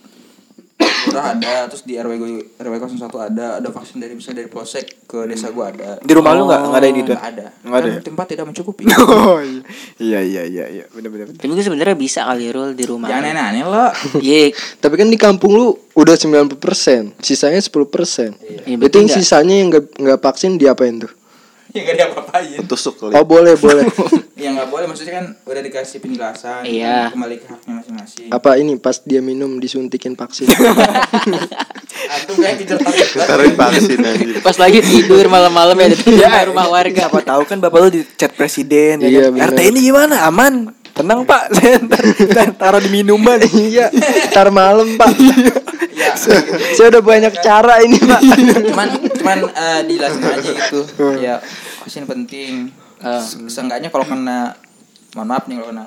Lurah 0.78 1.32
ada, 1.32 1.66
terus 1.66 1.82
di 1.82 1.96
RW 1.96 2.12
gue 2.14 2.30
RW 2.54 2.74
01 2.76 3.00
ada, 3.18 3.46
ada 3.58 3.68
vaksin 3.68 3.96
dari 3.96 4.12
bisa 4.12 4.30
dari 4.30 4.46
polsek 4.46 5.08
ke 5.08 5.24
desa 5.24 5.48
gua 5.48 5.72
ada. 5.72 5.96
di 5.98 6.12
rumah 6.12 6.36
lu 6.36 6.44
nggak 6.44 6.60
nggak 6.68 6.78
ada 6.78 6.88
ini 6.88 7.00
tuh 7.00 7.16
Nggak 7.16 7.30
ada. 7.32 7.46
nggak 7.64 7.78
ada 7.80 7.88
ya? 7.88 8.00
tempat 8.04 8.26
tidak 8.28 8.44
mencukupi. 8.46 8.82
oh 9.02 9.40
iya 9.98 10.20
iya 10.20 10.42
iya 10.44 10.64
iya 10.68 10.84
benar 10.90 11.08
benar 11.08 11.24
benar. 11.26 11.40
Tapi 11.40 11.48
gue 11.48 11.64
sebenarnya 11.64 11.96
bisa 11.96 12.20
kali 12.22 12.46
rule 12.52 12.74
di 12.74 12.84
rumah. 12.84 13.08
Jangan 13.08 13.24
aneh-aneh 13.26 13.64
lo. 13.64 13.86
Iya. 14.20 14.52
Tapi 14.78 14.94
kan 14.94 15.08
di 15.08 15.18
kampung 15.18 15.52
lu 15.54 15.66
udah 15.94 16.14
90%, 16.14 16.54
sisanya 17.18 17.58
10%. 17.58 17.72
Iya, 18.38 18.60
Itu 18.68 18.78
berarti 18.78 18.96
yang 18.98 19.10
sisanya 19.10 19.54
yang 19.56 19.68
nggak 19.72 19.84
nggak 19.96 20.18
vaksin 20.20 20.60
diapain 20.60 21.00
tuh? 21.00 21.10
Ya 21.76 21.80
enggak 21.84 21.96
diapa-apain. 22.00 22.58
Tusuk 22.64 22.94
kali. 22.96 23.12
Oh 23.12 23.24
boleh 23.24 23.54
boleh. 23.56 23.84
Ya 24.38 24.54
nggak 24.54 24.70
boleh 24.70 24.86
maksudnya 24.86 25.18
kan 25.18 25.34
udah 25.42 25.62
dikasih 25.66 25.98
penjelasan. 25.98 26.62
Iya. 26.62 27.10
kan, 27.10 27.18
Kembali 27.18 27.36
ke 27.42 27.46
haknya 27.50 27.72
masing-masing. 27.82 28.30
Apa 28.30 28.54
ini 28.54 28.78
pas 28.78 29.02
dia 29.02 29.18
minum 29.18 29.58
disuntikin 29.58 30.14
vaksin? 30.14 30.46
Antum 32.14 32.38
kayak 32.38 32.62
kejar 32.62 32.78
vaksin 33.58 33.98
aja. 33.98 34.38
Pas 34.38 34.54
lagi 34.54 34.78
tidur 34.78 35.26
malam-malam 35.26 35.74
ya 35.74 35.86
di 35.90 35.98
Ya, 36.22 36.46
rumah 36.46 36.70
warga. 36.70 37.10
Siapa 37.10 37.18
tahu 37.26 37.42
kan 37.50 37.58
bapak 37.58 37.78
lu 37.82 37.88
di 37.90 38.06
chat 38.14 38.30
presiden 38.30 39.02
Iya, 39.02 39.34
ya 39.34 39.34
kan? 39.34 39.58
RT 39.58 39.60
ini 39.74 39.78
gimana? 39.90 40.22
Aman. 40.30 40.70
Tenang 40.94 41.22
Pak, 41.22 41.54
saya 41.54 41.78
ntar, 41.78 42.02
ntar 42.26 42.48
taruh 42.58 42.82
di 42.82 42.90
minuman. 42.90 43.38
Iya, 43.42 43.86
ntar 44.34 44.50
malam 44.50 44.98
pak. 44.98 45.14
Ya. 45.94 46.14
Saya 46.74 46.90
udah 46.90 47.02
banyak 47.06 47.38
cara 47.38 47.78
ini 47.86 48.02
pak. 48.02 48.18
cuman 48.74 48.88
cuman 49.28 49.38
eh, 49.52 49.80
dijelasin 49.84 50.24
aja 50.24 50.50
gitu. 50.56 50.80
Ya 51.20 51.34
vaksin 51.84 52.04
penting. 52.08 52.72
Eh, 53.04 53.22
seenggaknya 53.52 53.92
kalau 53.92 54.08
kena 54.08 54.56
mohon 55.12 55.28
maaf 55.28 55.44
nih 55.46 55.60
kalau 55.60 55.68
kena 55.72 55.86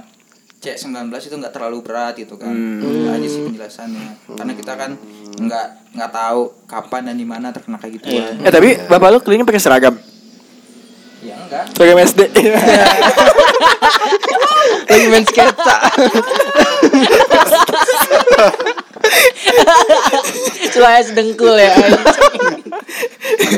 C19 0.61 1.09
itu 1.09 1.35
nggak 1.41 1.53
terlalu 1.57 1.81
berat 1.81 2.13
gitu 2.21 2.37
kan. 2.37 2.53
Itu 2.53 3.09
aja 3.09 3.27
sih 3.27 3.41
penjelasannya. 3.49 4.07
Karena 4.37 4.53
kita 4.53 4.73
kan 4.77 4.91
nggak 5.41 5.65
nggak 5.97 6.11
tahu 6.13 6.41
kapan 6.69 7.01
dan 7.09 7.15
di 7.17 7.25
mana 7.25 7.49
terkena 7.49 7.81
kayak 7.81 7.93
gitu. 7.97 8.05
Iya. 8.13 8.45
Eh 8.45 8.51
tapi 8.53 8.69
bapak 8.85 9.07
lu 9.09 9.19
keliling 9.25 9.49
pakai 9.49 9.61
seragam. 9.61 9.97
Ya 11.25 11.33
enggak. 11.37 11.65
Seragam 11.73 11.97
SD. 11.97 12.21
Lagi 14.91 15.07
main 15.07 15.25
sketsa. 15.25 15.75
Suara 20.73 21.03
sedengkul 21.03 21.55
ya. 21.55 21.73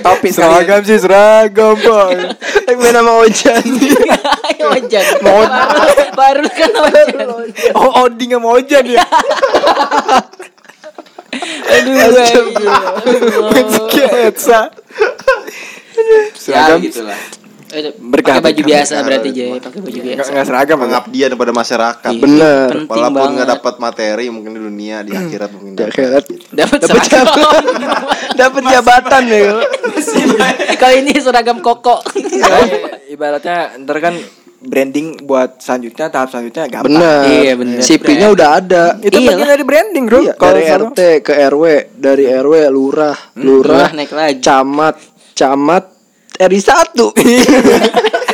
Topi 0.01 0.29
Seragam 0.33 0.81
sih 0.81 0.97
seragam 0.97 1.77
bang. 1.77 2.33
Main 2.67 2.91
nama 2.91 3.11
Ojan. 3.21 3.61
Ojan. 4.73 5.05
Baru- 5.21 5.51
Baru 6.13 6.45
kan 6.49 6.71
Ojan. 6.73 7.27
Oh 7.77 8.07
Oding 8.07 8.33
sama 8.33 8.47
Ojan 8.57 8.83
ya. 8.87 9.05
Aduh. 11.69 11.95
aduh. 11.97 12.37
Main 13.53 13.67
sketsa. 13.69 14.59
Ya 15.93 16.21
Seragam 16.33 16.81
gitulah. 16.81 17.17
Berkah, 17.73 18.37
Pakai 18.37 18.43
baju 18.43 18.53
berkah. 18.55 18.69
biasa 18.69 18.93
berarti 19.01 19.29
Jay, 19.29 19.49
pakai 19.55 19.79
baju 19.79 19.99
biasa. 19.99 20.29
nggak 20.29 20.45
seragam 20.45 20.75
bang. 20.75 20.83
Pengabdian 20.85 21.29
kepada 21.31 21.51
masyarakat. 21.51 22.11
Iya. 22.11 22.21
Bener. 22.21 22.67
Penting 22.69 22.87
Walaupun 22.87 23.15
banget. 23.15 23.33
nggak 23.33 23.49
dapat 23.51 23.73
materi 23.77 24.25
mungkin 24.27 24.51
di 24.51 24.61
dunia 24.61 24.97
di 25.01 25.11
akhirat 25.11 25.49
mungkin 25.49 25.71
Di 25.71 25.79
dapat. 25.79 25.93
akhirat. 25.93 26.23
Dapat 26.51 26.77
Dapat 26.79 27.01
seragam. 27.03 27.25
Dapat 28.39 28.61
jabatan 28.67 29.21
ya. 29.25 29.41
Kali 30.75 30.95
ini 30.99 31.13
seragam 31.15 31.57
koko. 31.59 32.01
Ibaratnya 33.05 33.57
ntar 33.79 33.97
kan 33.99 34.15
branding 34.59 35.19
buat 35.21 35.59
selanjutnya 35.59 36.07
tahap 36.07 36.29
selanjutnya 36.29 36.65
gampang. 36.67 36.93
Bener. 36.93 37.21
Iya, 37.27 37.53
bener. 37.53 37.77
CV-nya 37.79 38.27
udah 38.31 38.49
ada. 38.55 38.83
Itu 38.97 39.11
Iyalah. 39.13 39.29
bagian 39.35 39.49
dari 39.49 39.63
branding 39.63 40.03
bro. 40.07 40.19
Iya, 40.21 40.33
Kalau 40.33 40.53
dari 40.53 40.65
RT 40.65 40.99
ke 41.21 41.33
RW, 41.45 41.63
dari 41.93 42.23
RW 42.25 42.53
lurah, 42.69 43.17
lurah, 43.35 43.85
Lurah 43.85 43.89
naik 43.91 44.11
lagi. 44.11 44.39
camat, 44.39 44.95
camat 45.33 45.83
RI 46.39 46.59
1. 46.59 46.93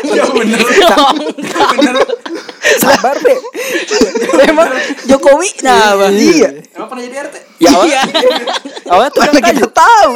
sabar 2.79 3.15
deh. 3.17 3.39
Memang 4.37 4.69
Jokowi 5.05 5.49
nah 5.61 5.95
apa? 5.95 6.07
iya. 6.11 6.49
Emang 6.71 6.87
pernah 6.87 7.03
jadi 7.03 7.15
RT? 7.27 7.35
Ya 7.59 7.69
awal, 7.75 7.85
Iya. 7.87 8.01
awalnya 8.87 9.11
tuh 9.11 9.19
Mana 9.19 9.39
kita 9.43 9.67
tahu. 9.67 10.13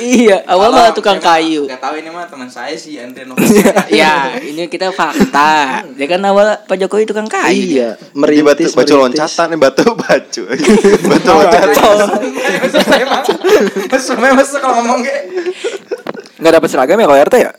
Iya, 0.00 0.36
awal 0.44 0.68
mah 0.74 0.90
tukang 0.90 1.22
kayu. 1.22 1.70
Gak 1.70 1.78
tahu 1.78 1.94
ini 2.02 2.10
mah 2.10 2.26
teman 2.26 2.50
saya 2.50 2.74
sih 2.74 2.98
Andre 2.98 3.30
Novia. 3.30 3.70
Ya, 3.86 4.34
ini 4.42 4.66
kita 4.66 4.90
fakta. 4.90 5.86
Dia 5.94 6.06
kan 6.08 6.20
awal 6.24 6.58
Pak 6.66 6.76
Jokowi 6.78 7.06
tukang 7.06 7.30
kayu. 7.30 7.78
Iya, 7.78 7.88
merintis, 8.12 8.74
batu 8.74 8.98
merintis. 8.98 9.22
loncatan 9.22 9.46
nih 9.54 9.58
batu 9.60 9.84
baju. 9.86 10.42
batu 11.06 11.30
loncatan. 11.30 11.96
Mesum 13.86 14.18
mesum 14.18 14.58
kalau 14.58 14.74
ngomong 14.82 15.00
kayak 15.06 15.22
nggak 16.40 16.52
dapat 16.56 16.68
seragam 16.72 16.98
ya 16.98 17.06
kalau 17.06 17.20
RT 17.20 17.36
ya? 17.36 17.52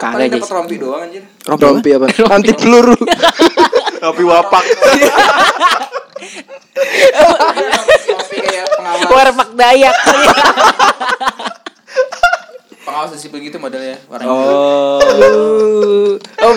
Kagak 0.00 0.32
dapat 0.32 0.48
rompi 0.48 0.74
doang 0.80 1.02
anjir. 1.04 1.22
Rompi 1.44 1.90
apa? 1.92 2.06
Anti 2.32 2.52
peluru. 2.60 2.96
Tapi 4.04 4.22
wapak. 4.24 4.64
Rompi 8.00 8.36
pengawas. 8.80 9.10
Warpak 9.12 9.48
Dayak. 9.54 9.96
Pengawas 12.80 13.10
disiplin 13.12 13.44
gitu 13.44 13.60
modelnya. 13.60 14.00
Warna 14.08 14.24
Oh. 14.24 14.89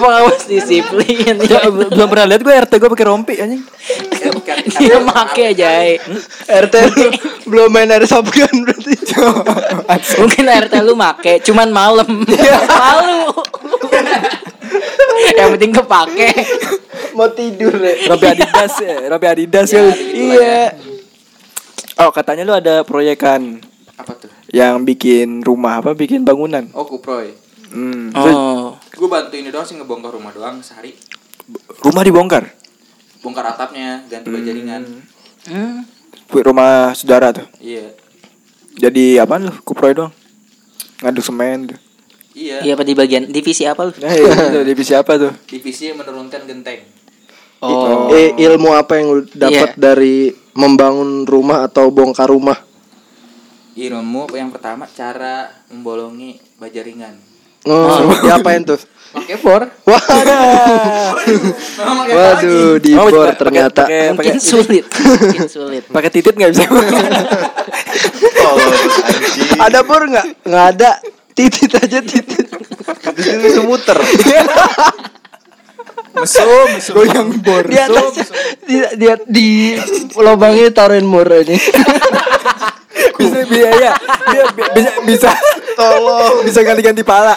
Oh, 0.04 0.12
pengawas 0.12 0.44
disiplin. 0.44 1.40
Ya, 1.48 1.64
belum 1.72 2.08
pernah 2.12 2.28
lihat 2.36 2.42
gue 2.44 2.54
RT 2.68 2.74
gue 2.76 2.90
pakai 2.92 3.08
rompi 3.08 3.40
anjing. 3.40 3.64
Dia 4.76 5.00
make 5.00 5.56
aja. 5.56 5.72
RT 6.44 6.76
lu 6.92 7.06
belum 7.48 7.72
main 7.72 7.88
air 7.88 8.04
shotgun 8.04 8.52
berarti. 8.68 9.00
Mungkin 10.20 10.44
RT 10.68 10.74
lu 10.84 10.94
make, 11.00 11.40
cuman 11.48 11.72
malam. 11.72 12.28
Malu. 12.68 13.32
Yang 15.40 15.50
penting 15.56 15.72
kepake. 15.72 16.30
Mau 17.16 17.30
tidur 17.32 17.74
ya. 17.80 17.94
Rompi 18.12 18.26
Adidas 18.28 18.74
ya, 18.84 18.96
rompi 19.08 19.28
Adidas 19.32 19.70
ya. 19.72 19.84
Iya. 19.96 20.60
Oh 22.02 22.10
katanya 22.10 22.44
lu 22.44 22.54
ada 22.58 22.82
proyekan 22.82 23.62
Apa 23.94 24.18
tuh? 24.18 24.26
yang 24.50 24.82
bikin 24.82 25.46
rumah 25.46 25.78
apa 25.80 25.94
bikin 25.94 26.26
bangunan. 26.26 26.66
Oh 26.74 26.90
kuproy. 26.90 27.38
Hmm. 27.70 28.10
Oh. 28.18 28.78
Gue 28.94 29.10
bantu 29.10 29.34
ini 29.34 29.50
doang 29.50 29.66
sih 29.66 29.74
ngebongkar 29.74 30.14
rumah 30.14 30.30
doang 30.30 30.62
sehari. 30.62 30.94
Rumah 31.82 32.04
dibongkar. 32.06 32.46
Bongkar 33.26 33.58
atapnya, 33.58 34.06
ganti 34.06 34.30
bajaringan. 34.30 34.84
Hmm. 35.50 35.82
Rumah 36.30 36.94
saudara 36.94 37.34
tuh. 37.34 37.50
Iya. 37.58 37.90
Jadi 38.78 39.18
apaan 39.18 39.50
lu? 39.50 39.54
Kuproy 39.66 39.98
doang. 39.98 40.14
Ngaduk 41.02 41.26
semen 41.26 41.74
tuh. 41.74 41.80
Iya. 42.38 42.62
Iya 42.62 42.72
apa 42.78 42.86
di 42.86 42.94
bagian 42.94 43.26
divisi 43.34 43.66
apa 43.66 43.90
lu? 43.90 43.94
Nah, 43.98 44.14
iya, 44.18 44.62
divisi 44.62 44.94
apa 44.94 45.18
tuh? 45.18 45.34
Divisi 45.50 45.90
menurunkan 45.90 46.46
genteng. 46.46 46.86
Oh. 47.66 48.14
Eh, 48.14 48.38
ilmu 48.46 48.78
apa 48.78 49.02
yang 49.02 49.08
lu 49.10 49.22
dapat 49.34 49.74
Iya. 49.74 49.80
dari 49.80 50.30
membangun 50.54 51.26
rumah 51.26 51.66
atau 51.66 51.90
bongkar 51.90 52.30
rumah? 52.30 52.62
Ilmu 53.74 54.30
yang 54.38 54.54
pertama 54.54 54.86
cara 54.86 55.50
membolongi 55.74 56.38
bajaringan. 56.62 57.33
Oh, 57.64 58.12
diapain 58.24 58.62
tuh? 58.62 58.80
Pakai 59.14 59.38
bor. 59.38 59.62
Waduh. 59.86 61.14
Waduh, 62.10 62.82
di 62.82 62.92
Oh, 62.94 63.08
bor 63.08 63.30
ternyata. 63.34 63.86
pakai- 63.86 64.10
Mungkin 64.12 64.38
sulit. 64.38 64.86
Mungkin 64.90 65.46
sulit. 65.56 65.84
Pakai 65.86 66.10
titit 66.10 66.34
nggak 66.34 66.50
bisa? 66.50 66.66
Oh. 66.66 68.58
Ada 69.66 69.80
bor 69.82 70.02
nggak? 70.04 70.26
Nggak 70.44 70.66
ada. 70.72 70.92
Titit 71.34 71.72
aja 71.74 72.00
titit. 72.02 72.46
Di 73.10 73.22
sini 73.22 73.48
semuter. 73.50 73.98
Mesum, 76.14 76.68
mesum. 76.78 76.94
Goyang 76.94 77.30
bor. 77.42 77.66
Di 77.66 77.78
atas 77.82 78.30
di 78.64 78.78
di, 78.96 79.06
di 79.26 79.48
lubangnya 80.18 80.70
taruhin 80.70 81.10
mur 81.10 81.26
ini. 81.26 81.58
bisa 83.20 83.40
biaya. 83.50 83.92
Dia 84.30 84.44
bi- 84.54 84.72
bisa 84.78 84.92
bisa 85.04 85.30
Tolong. 85.74 86.46
bisa 86.46 86.60
ganti-ganti 86.62 87.02
pala. 87.02 87.34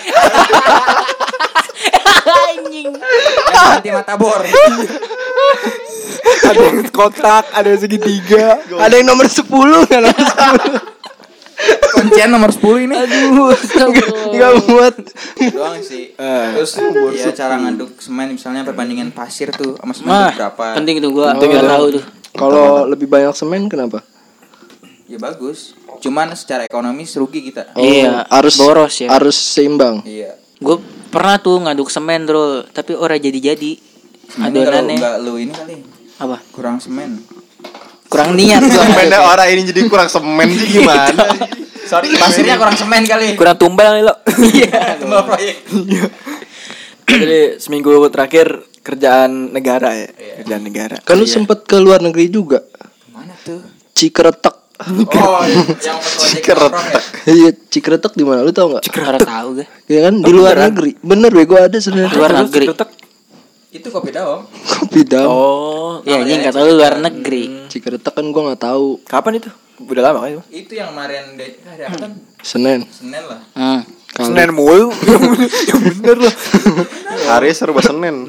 Anjing. 2.27 2.93
Ganti 3.53 3.89
mata 3.93 4.15
bor. 4.21 4.45
Ada 6.27 6.61
yang 6.61 6.79
kotak, 6.93 7.45
ada 7.57 7.67
yang 7.73 7.81
segitiga. 7.81 8.61
Ada 8.77 9.01
yang 9.01 9.09
nomor 9.09 9.25
10 9.25 9.47
nggak 9.47 10.01
nomor 10.05 10.25
10 10.85 10.96
Kuncian 11.97 12.29
nomor 12.29 12.53
10 12.53 12.87
ini. 12.87 12.95
Aduh. 12.95 13.57
Nggak 14.37 14.53
muat. 14.69 14.95
doang 15.57 15.81
sih. 15.81 16.13
Eh. 16.13 16.47
Terus 16.61 16.73
ya 17.17 17.33
cara 17.33 17.57
ngaduk 17.61 17.97
semen 17.99 18.37
misalnya 18.37 18.63
perbandingan 18.63 19.11
pasir 19.11 19.49
tuh 19.53 19.77
sama 19.81 19.93
semen 19.97 20.13
Mah, 20.13 20.33
berapa? 20.37 20.65
penting 20.77 21.01
tuh 21.01 21.11
gua. 21.13 21.33
Penting 21.37 21.51
itu. 21.57 21.65
tahu 21.65 21.87
tuh. 21.97 22.05
Kalau 22.37 22.85
lebih 22.85 23.09
banyak 23.09 23.33
semen 23.33 23.67
kenapa? 23.73 24.05
Ya 25.09 25.17
bagus. 25.17 25.73
Cuman 26.03 26.35
secara 26.37 26.69
ekonomis 26.69 27.17
rugi 27.17 27.49
kita. 27.49 27.73
Iya, 27.79 28.29
harus 28.29 28.55
boros 28.61 28.95
ya. 29.01 29.09
Harus 29.09 29.39
seimbang. 29.39 30.05
Iya. 30.05 30.37
Gue 30.61 30.81
pernah 31.09 31.41
tuh 31.41 31.63
ngaduk 31.63 31.89
semen 31.89 32.29
bro, 32.29 32.67
tapi 32.75 32.93
ora 32.93 33.17
jadi-jadi. 33.17 33.73
Ini 34.27 34.43
kalau 34.43 34.51
Adonannya 34.51 34.97
enggak 34.99 35.17
lu 35.23 35.33
ini 35.39 35.53
kali 35.55 35.75
apa? 36.19 36.37
kurang 36.51 36.83
semen. 36.83 37.23
Kurang 38.07 38.39
niat 38.39 38.63
gua. 38.63 38.85
Semennya 38.87 39.21
orang 39.23 39.49
ini 39.51 39.63
jadi 39.67 39.81
kurang 39.91 40.07
semen 40.07 40.47
sih 40.55 40.81
gimana? 40.81 41.27
Sorry, 41.87 42.11
pasirnya 42.19 42.59
kurang 42.59 42.75
semen 42.75 43.03
kali. 43.07 43.39
Kurang 43.39 43.57
tumbal 43.59 43.99
nih 43.99 44.05
lo. 44.07 44.15
Iya, 44.43 44.99
kembali 44.99 45.23
proyek. 45.23 45.57
Jadi 47.07 47.41
seminggu 47.63 47.95
kerjaan 47.95 48.67
kerjaan 48.83 49.55
negara 49.55 49.95
ya, 49.95 50.11
kerjaan 50.43 50.63
negara. 50.67 50.97
Kan 51.03 51.19
lu 51.19 51.27
sempet 51.27 51.63
ke 51.67 51.79
luar 51.79 52.03
negeri 52.03 52.27
juga. 52.27 52.63
Mana 53.15 53.35
tuh? 53.47 53.63
Cikretek. 53.95 54.67
Oh, 54.77 55.41
yang 55.47 55.73
ya. 55.81 57.01
Iya, 57.33 57.51
Cikretek 57.71 58.13
di 58.13 58.29
mana? 58.29 58.45
Lu 58.45 58.53
tau 58.53 58.69
nggak? 58.75 58.83
Ora 59.07 59.19
tahu 59.23 59.63
gue. 59.63 59.67
Ya 59.89 60.11
kan 60.11 60.21
di 60.21 60.33
luar 60.35 60.59
negeri. 60.59 60.99
Bener 61.01 61.31
bego 61.33 61.57
ada 61.57 61.79
sebenarnya. 61.79 62.19
Luar 62.19 62.45
negeri. 62.45 62.67
Itu 63.77 63.89
kopi 63.91 64.09
daun. 64.09 64.49
Kopi 64.49 65.01
daun. 65.03 65.29
Oh, 65.29 65.93
Ya 66.03 66.17
anjing 66.19 66.41
kata 66.41 66.59
lu 66.63 66.73
luar 66.75 66.97
negeri. 66.97 67.69
Cikretek 67.69 68.11
kan 68.11 68.25
gua 68.29 68.51
nggak 68.51 68.63
tahu. 68.63 69.01
kapan 69.05 69.37
itu? 69.37 69.51
Udah 69.79 70.03
lama 70.03 70.25
kan 70.25 70.31
itu? 70.33 70.43
Itu 70.49 70.73
yang 70.73 70.91
kemarin 70.91 71.37
de- 71.37 71.61
hari 71.63 71.83
apa 71.85 71.97
kan? 71.99 72.13
Senin. 72.41 72.89
Senin 72.89 73.21
lah. 73.21 73.41
Hmm. 73.53 73.81
Senin 74.17 74.49
mulu. 74.51 74.89
Yang 75.69 75.81
bener 75.93 76.17
loh. 76.19 76.35
Hari 77.29 77.53
serba 77.53 77.85
Senin. 77.85 78.25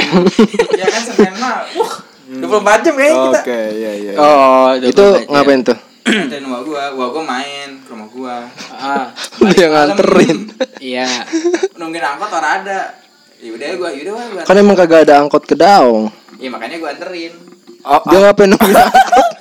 ya 0.73 0.85
kan 0.85 1.01
Senin 1.05 1.33
mah. 1.37 1.63
Wah, 1.71 1.93
24 2.27 2.83
jam 2.83 2.93
kayaknya 2.93 3.15
kita. 3.15 3.39
Oke, 3.39 3.59
iya 3.71 3.91
iya. 3.95 4.11
Oh, 4.19 4.75
Itu 4.75 5.05
ngapain 5.25 5.63
tuh? 5.63 5.79
Dari 6.03 6.43
rumah 6.43 6.59
gua, 6.59 6.91
gua 6.91 7.07
gua 7.09 7.23
main 7.25 7.79
ke 7.79 7.87
rumah 7.87 8.07
gua. 8.09 8.35
Ah, 8.69 9.15
Lu 9.39 9.47
yang 9.49 9.71
nganterin. 9.71 10.51
iya. 10.83 11.07
Nungguin 11.75 12.03
angkot 12.05 12.31
orang 12.31 12.67
ada. 12.67 13.06
Ya 13.37 13.49
udah 13.53 13.67
gua, 13.77 13.89
yaudah 13.91 14.13
gua. 14.13 14.25
gua 14.33 14.41
Kan 14.43 14.55
emang 14.55 14.75
kagak 14.75 15.05
ada 15.05 15.21
angkot 15.21 15.43
ke 15.43 15.53
Daong. 15.53 16.09
Ya 16.37 16.49
makanya 16.49 16.77
gua 16.77 16.89
anterin. 16.91 17.33
Oh, 17.81 18.01
Dia 18.03 18.17
ngapain 18.19 18.49
nungguin 18.49 18.73
angkot? 18.73 19.31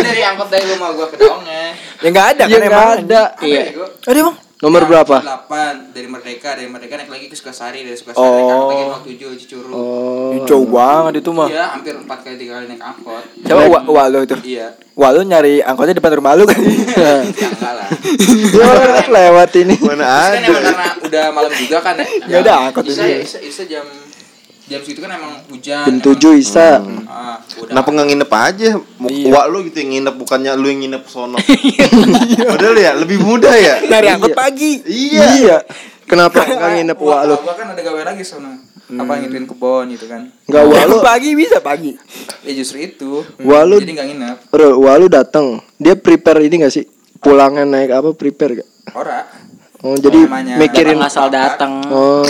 Dari 0.00 0.22
angkot 0.24 0.48
dari 0.48 0.64
rumah 0.66 0.88
gua 0.92 1.06
ke 1.06 1.16
Daongnya. 1.16 1.62
ya 1.98 2.08
enggak 2.08 2.26
ada 2.32 2.42
Ya 2.42 2.48
kan 2.48 2.58
nggak 2.58 2.72
emang. 2.72 2.98
ada. 3.04 3.22
Iya. 3.40 3.62
Ada 4.02 4.20
bang. 4.24 4.36
Nomor 4.58 4.82
berapa? 4.84 5.22
8 5.22 5.94
dari 5.94 6.10
Merdeka, 6.10 6.58
dari 6.58 6.66
Merdeka 6.66 6.98
naik 6.98 7.06
lagi 7.06 7.26
ke 7.26 7.38
Sukasari, 7.38 7.86
dari 7.86 7.94
Sukasari 7.94 8.18
Oh. 8.18 8.34
naik 8.34 8.50
angkot 8.50 8.74
lagi 8.74 9.14
ke 9.14 9.30
7 9.30 9.38
Cicurug. 9.38 9.70
Oh. 9.70 10.34
Jauh 10.42 10.66
banget 10.66 11.22
itu 11.22 11.30
mah. 11.30 11.46
Iya, 11.46 11.64
hampir 11.72 11.94
empat 11.94 12.18
kali 12.20 12.34
tiga 12.36 12.58
kali 12.58 12.66
naik 12.66 12.82
angkot. 12.82 13.22
Coba 13.40 13.62
wa, 13.64 13.80
wa 13.86 14.02
lu 14.08 14.18
itu. 14.20 14.34
Iya. 14.42 14.74
Wah 14.92 15.14
lu 15.14 15.22
nyari 15.22 15.62
angkotnya 15.62 15.94
depan 15.94 16.18
rumah 16.18 16.34
lu 16.34 16.42
kan? 16.42 16.58
Ya 16.98 17.22
enggak 17.22 17.70
lah. 17.70 17.86
Dia 18.50 19.06
lewat 19.06 19.50
ini. 19.56 19.74
Mana 19.78 20.02
Kan 20.02 20.30
ada? 20.34 20.42
emang 20.42 20.64
karena 20.64 20.86
udah 20.98 21.24
malam 21.30 21.52
juga 21.54 21.78
kan 21.78 21.94
ya. 21.94 22.06
Nggak 22.26 22.40
ada 22.42 22.52
angkot 22.60 22.84
ini. 22.84 22.98
ya, 22.98 23.18
Isa, 23.22 23.38
Isa 23.38 23.62
jam 23.62 23.86
jam 24.68 24.80
segitu 24.84 25.00
kan 25.00 25.10
emang 25.16 25.34
hujan. 25.48 25.84
Jam 25.88 25.96
7 26.04 26.36
Isa. 26.36 26.84
Ah, 27.08 27.40
udah. 27.56 27.72
Kenapa 27.72 27.88
nggak 27.88 28.06
nginep 28.12 28.30
aja? 28.30 28.70
Mau 29.00 29.08
Iya. 29.08 29.32
Wak 29.32 29.46
lu 29.48 29.58
gitu 29.64 29.76
yang 29.80 29.90
nginep 29.96 30.14
bukannya 30.20 30.52
lu 30.60 30.66
yang 30.68 30.80
nginep 30.84 31.04
sono. 31.08 31.38
Padahal 32.52 32.76
ya 32.76 32.92
lebih 33.00 33.18
mudah 33.24 33.54
ya. 33.56 33.74
Nyari 33.88 34.08
angkot 34.12 34.36
pagi. 34.36 34.84
Iya. 34.84 35.24
Iya. 35.40 35.56
Kenapa 36.04 36.44
enggak 36.44 36.70
nginep 36.76 36.98
Wah, 37.00 37.24
wa 37.24 37.28
lu? 37.32 37.36
gua 37.40 37.54
kan 37.56 37.66
ada 37.72 37.80
gawe 37.80 38.00
lagi 38.04 38.24
sana. 38.24 38.52
Apa 38.88 39.20
ngituin 39.20 39.44
kebon 39.44 39.84
gitu 39.92 40.06
kan. 40.08 40.28
Enggak 40.48 40.64
wa 40.64 40.80
lu. 40.84 40.96
pagi 41.00 41.30
bisa 41.32 41.56
pagi. 41.64 41.92
Ya 42.44 42.52
justru 42.52 42.84
itu. 42.84 43.24
Wa 43.40 43.64
lu 43.64 43.80
Jadi 43.80 43.92
nggak 43.96 44.08
nginep. 44.12 44.36
Bro, 44.52 44.84
lu 45.00 45.08
datang. 45.08 45.64
Dia 45.80 45.96
prepare 45.96 46.44
ini 46.44 46.64
gak 46.64 46.72
sih? 46.72 46.84
Pulangnya 47.18 47.64
naik 47.64 47.90
apa 47.92 48.12
prepare 48.12 48.62
gak? 48.64 48.68
Ora. 48.96 49.48
Oh, 49.78 49.94
jadi 49.94 50.26
namanya 50.26 50.58
mikirin 50.58 50.98
Datang 50.98 51.06
asal 51.06 51.26
datang. 51.30 51.72
Oh. 51.86 52.26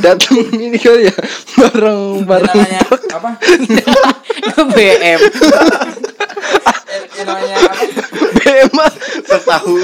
datang 0.00 0.40
ini 0.56 0.80
kali 0.80 1.04
ya 1.04 1.16
bareng 1.54 2.24
bareng 2.24 2.48
namanya 2.56 2.80
apa? 2.80 3.30
BM. 4.66 5.20
Yang 5.20 5.28
yang 7.12 7.26
namanya 7.28 7.54
apa? 7.60 7.72
BMA 8.32 8.86
Tahu. 9.40 9.74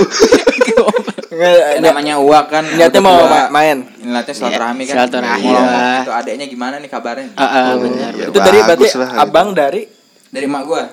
Namanya 1.76 2.14
uak 2.18 2.44
kan. 2.48 2.64
Niatnya 2.72 3.00
mau 3.02 3.28
ma- 3.28 3.52
main. 3.52 3.84
Niatnya 4.00 4.32
silaturahmi 4.32 4.82
kan. 4.88 4.94
silaturahmi 4.96 5.44
Mau 5.44 5.60
lah. 5.60 6.00
Itu 6.00 6.12
adeknya 6.14 6.46
gimana 6.48 6.80
nih 6.80 6.88
kabarnya? 6.88 7.36
Ah, 7.36 7.44
ah, 7.44 7.70
benar. 7.76 8.16
Ya, 8.16 8.32
itu 8.32 8.38
dari 8.38 8.58
berarti 8.58 8.70
bagus 8.80 8.92
lah. 8.96 9.10
abang 9.20 9.52
dari 9.52 9.84
Dari 10.26 10.48
mak 10.48 10.62
gua. 10.64 10.88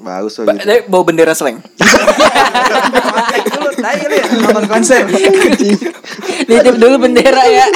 Bagus 0.00 0.36
ba- 0.38 0.52
lah 0.52 0.56
gitu. 0.56 0.88
bawa 0.88 1.02
bendera 1.04 1.32
seleng. 1.32 1.60
Tahu 3.82 4.04
lu 4.06 4.14
ya 4.14 4.26
nonton 4.38 4.64
konser. 4.70 5.02
Nitip 6.48 6.74
dulu 6.78 6.94
bendera 7.02 7.42
ya. 7.44 7.66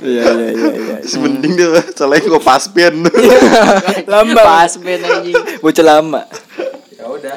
Iya 0.00 0.24
iya 0.32 0.48
iya 0.56 0.70
iya. 0.76 0.96
Mending 1.20 1.52
deh, 1.56 1.68
soalnya 1.92 2.24
gua 2.24 2.40
paspien. 2.40 2.94
Lama. 4.08 4.40
Pas 4.48 4.72
band 4.76 5.02
anjing. 5.04 5.36
Bocah 5.60 5.84
lama. 5.84 6.22
Ya 6.96 7.04
udah. 7.04 7.36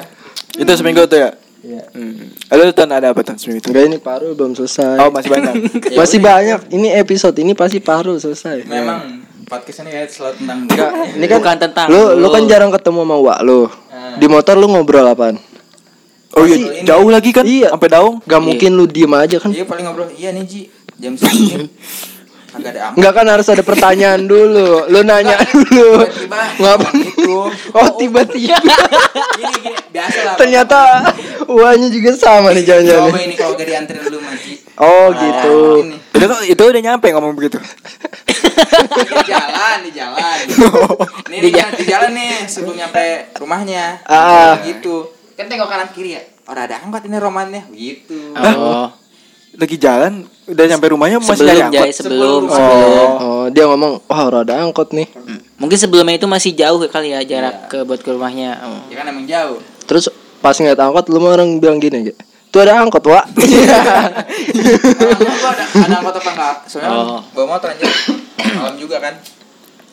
Itu 0.56 0.72
seminggu 0.72 1.04
tuh 1.04 1.20
ya. 1.20 1.30
Iya. 1.60 1.84
Hmm. 1.92 2.28
Lalu 2.52 2.72
ton 2.76 2.88
ada 2.92 3.12
apa 3.12 3.20
ton 3.20 3.36
seminggu 3.36 3.64
itu? 3.64 3.68
Enggak 3.72 3.84
ini 3.88 3.96
paru 3.96 4.36
belum 4.36 4.52
selesai 4.52 5.00
Oh 5.00 5.08
masih 5.08 5.32
banyak. 5.32 5.54
masih 6.00 6.18
banyak 6.20 6.60
ini 6.68 6.88
episode 6.92 7.36
ini 7.40 7.56
pasti 7.56 7.80
paru 7.80 8.20
selesai 8.20 8.68
Memang 8.68 9.24
podcast 9.48 9.80
ini 9.80 9.96
ya 9.96 10.04
selalu 10.04 10.44
tentang 10.44 10.58
ini 11.16 11.24
kan 11.24 11.40
Bukan 11.40 11.56
tentang 11.56 11.86
lu 11.88 12.20
lu 12.20 12.28
lu. 12.28 12.28
kan 12.28 12.44
jarang 12.44 12.68
ketemu 12.68 13.00
sama 13.08 13.16
Wak 13.16 13.38
lu 13.48 13.60
di 14.20 14.26
motor 14.28 14.60
lu 14.60 14.68
ngobrol 14.68 15.08
apaan 15.08 15.40
Oh 16.34 16.44
iya 16.46 16.82
jauh 16.82 17.08
lagi 17.10 17.30
kan? 17.30 17.44
Iya. 17.46 17.70
Sampai 17.70 17.90
daung. 17.90 18.18
Gak 18.26 18.42
mungkin 18.42 18.70
lu 18.74 18.84
diem 18.90 19.12
aja 19.14 19.38
kan 19.38 19.50
Iya 19.54 19.64
paling 19.66 19.84
ngobrol. 19.86 20.10
Iya 20.14 20.34
nih 20.34 20.44
Ji. 20.46 20.62
Jam 20.98 21.14
segini. 21.14 21.70
Agak 22.54 22.70
ada. 22.70 22.94
Enggak 22.94 23.12
kan 23.18 23.26
harus 23.26 23.46
ada 23.50 23.62
pertanyaan 23.66 24.20
dulu 24.30 24.86
Lu 24.86 25.02
nanya 25.02 25.42
dulu 25.42 26.06
Tiba-tiba 26.06 26.40
Ngapain 26.62 26.98
itu. 27.02 27.34
Oh 27.74 27.88
tiba-tiba 27.98 28.58
Gini 29.38 29.54
gini 29.58 29.78
biasa 29.90 30.18
lah. 30.22 30.36
Ternyata 30.38 30.78
uangnya 31.50 31.88
juga 31.90 32.10
sama 32.14 32.54
nih 32.54 32.62
jangan-jangan 32.62 33.10
Coba 33.10 33.22
ini 33.26 33.34
kalau 33.34 33.52
gak 33.58 33.66
dianterin 33.66 34.02
dulu 34.06 34.18
Maji. 34.22 34.54
Oh 34.78 35.06
gitu 35.10 35.56
Ini. 35.82 35.96
Itu 36.14 36.36
itu 36.56 36.62
udah 36.62 36.82
nyampe 36.82 37.06
ngomong 37.10 37.34
begitu. 37.34 37.58
Di 37.58 39.26
jalan, 39.28 39.76
di 39.82 39.90
jalan. 39.92 40.38
Jalan, 40.46 41.70
di 41.74 41.84
jalan 41.84 42.10
nih 42.14 42.32
sebelum 42.46 42.78
nyampe 42.78 43.34
rumahnya. 43.36 44.00
Ah. 44.08 44.56
Gitu. 44.62 45.13
Kan 45.34 45.46
tengok 45.46 45.66
kanan 45.66 45.88
kiri 45.90 46.14
ya. 46.14 46.22
Orang 46.46 46.64
ada 46.66 46.76
angkot 46.78 47.02
ini 47.04 47.16
romannya. 47.18 47.62
Gitu. 47.70 48.34
Oh. 48.34 48.88
Lagi 49.54 49.76
jalan 49.78 50.26
udah 50.50 50.64
nyampe 50.66 50.86
rumahnya 50.90 51.22
masih 51.22 51.46
Sebelum 51.46 51.70
Jai, 51.70 51.78
angkot. 51.86 51.94
sebelum, 51.94 52.42
Sebelum. 52.44 52.50
sebelum. 52.50 53.10
Oh 53.22 53.46
dia 53.48 53.64
ngomong 53.64 53.92
Wah 54.04 54.26
rada 54.26 54.54
angkot 54.58 54.90
nih 54.90 55.06
Mungkin 55.62 55.78
sebelumnya 55.78 56.18
itu 56.18 56.26
masih 56.26 56.50
jauh 56.52 56.82
kali 56.90 57.14
ya 57.14 57.22
jarak 57.22 57.70
ke 57.70 57.86
buat 57.86 58.02
ke 58.02 58.10
rumahnya. 58.10 58.58
Oh. 58.66 58.82
Ya 58.90 58.98
kan 58.98 59.06
emang 59.06 59.24
jauh. 59.24 59.62
Terus 59.86 60.10
pas 60.42 60.58
ngeliat 60.58 60.74
angkot 60.76 61.06
lu 61.06 61.22
orang 61.22 61.62
bilang 61.62 61.78
gini 61.78 62.02
aja 62.02 62.14
Tuh 62.50 62.62
ada 62.62 62.82
angkot 62.82 63.02
Kalau 63.02 63.22
gua 65.38 65.50
ada 65.54 65.64
ada 65.70 65.94
angkot 65.98 66.14
apa 66.18 66.30
enggak? 66.30 66.56
Soalnya 66.66 66.90
Oh. 66.90 67.20
bawa 67.30 67.46
motor 67.54 67.68
aja. 67.70 67.86
Malam 68.58 68.74
juga 68.74 68.98
kan. 68.98 69.14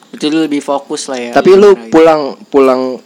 Itu 0.09 0.25
lu 0.27 0.41
lebih 0.41 0.59
fokus 0.59 1.05
lah 1.05 1.21
ya. 1.21 1.31
Tapi 1.31 1.53
lu 1.53 1.77
pulang 1.89 2.33
Pulang 2.49 2.97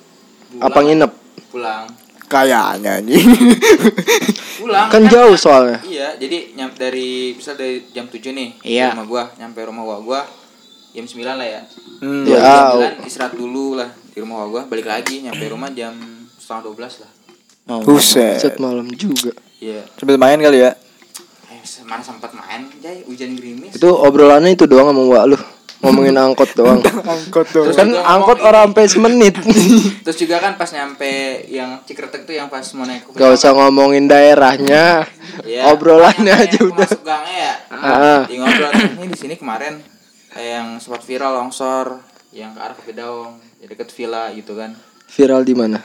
Apa 0.58 0.80
nginep 0.82 1.12
Pulang. 1.52 1.84
Kayaknya 2.26 3.02
anjing. 3.02 3.30
Pulang. 4.62 4.88
Kan 4.90 5.06
jauh 5.06 5.38
soalnya 5.38 5.78
Iya, 5.86 6.18
jadi 6.18 6.58
nyam 6.58 6.74
dari 6.74 7.38
bisa 7.38 7.54
dari 7.54 7.86
jam 7.94 8.10
7 8.10 8.34
nih 8.34 8.50
Iya. 8.66 8.98
rumah 8.98 9.06
gua, 9.06 9.24
nyampe 9.38 9.60
rumah 9.62 9.84
gua 9.86 9.98
gua 10.02 10.22
jam 10.96 11.06
9 11.06 11.22
lah 11.38 11.48
ya. 11.48 11.62
Hmm. 12.02 12.24
Ya 12.26 12.40
Jam 12.42 12.98
9 13.02 13.08
istirahat 13.08 13.34
dulu 13.38 13.78
lah 13.78 13.90
di 13.94 14.18
rumah 14.24 14.48
gua, 14.50 14.66
balik 14.66 14.88
lagi 14.90 15.22
nyampe 15.22 15.46
rumah 15.48 15.70
jam 15.70 15.94
setengah 16.42 16.74
12 16.74 17.04
lah. 17.06 17.12
Oh. 17.66 17.82
Buset. 17.82 18.38
Set 18.42 18.56
malam 18.62 18.86
juga 18.94 19.34
Iya. 19.58 19.86
Sambil 19.98 20.18
main 20.18 20.38
kali 20.38 20.62
ya. 20.62 20.78
Eh, 21.50 21.62
mana 21.88 22.04
sempat 22.04 22.30
main, 22.34 22.70
Jay, 22.78 23.02
hujan 23.08 23.34
gerimis. 23.34 23.74
Itu 23.74 23.90
obrolannya 23.90 24.54
itu 24.54 24.70
doang 24.70 24.94
sama 24.94 25.04
Wak 25.06 25.24
lu 25.34 25.40
Ngomongin 25.86 26.17
angkot 26.17 26.50
doang 26.54 26.82
Angkot 26.82 27.45
tuh. 27.48 27.69
Kan 27.71 27.93
juga 27.93 28.02
angkot 28.04 28.38
ngomong- 28.38 28.50
orang 28.50 28.63
sampai 28.67 28.86
semenit 28.86 29.36
Terus 30.06 30.17
juga 30.17 30.41
kan 30.41 30.58
pas 30.58 30.67
nyampe 30.67 31.13
yang 31.48 31.86
Cikretek 31.86 32.26
tuh 32.26 32.34
yang 32.34 32.50
pas 32.50 32.65
mau 32.74 32.84
naik 32.84 33.06
Gak 33.12 33.32
usah 33.32 33.54
ngomongin 33.54 34.10
daerahnya 34.10 35.06
Iya. 35.41 35.69
Obrolannya 35.69 36.32
Yang 36.32 36.45
aja 36.48 36.58
mau 36.58 36.69
udah 36.74 36.88
Masuk 36.88 37.04
gangnya 37.04 37.36
ya. 37.38 37.54
Ah. 37.69 38.21
Di 38.26 38.36
ngobrol 38.36 38.71
ini 38.74 39.06
di 39.08 39.17
sini 39.17 39.36
kemarin 39.36 39.78
yang 40.34 40.80
sempat 40.80 41.04
viral 41.04 41.32
longsor 41.34 42.02
yang 42.32 42.52
ke 42.52 42.60
arah 42.60 42.76
Kepedaung, 42.76 43.39
ya 43.58 43.65
deket 43.65 43.88
villa 43.89 44.28
gitu 44.32 44.60
kan. 44.60 44.76
Viral 45.08 45.41
di 45.41 45.56
mana? 45.56 45.80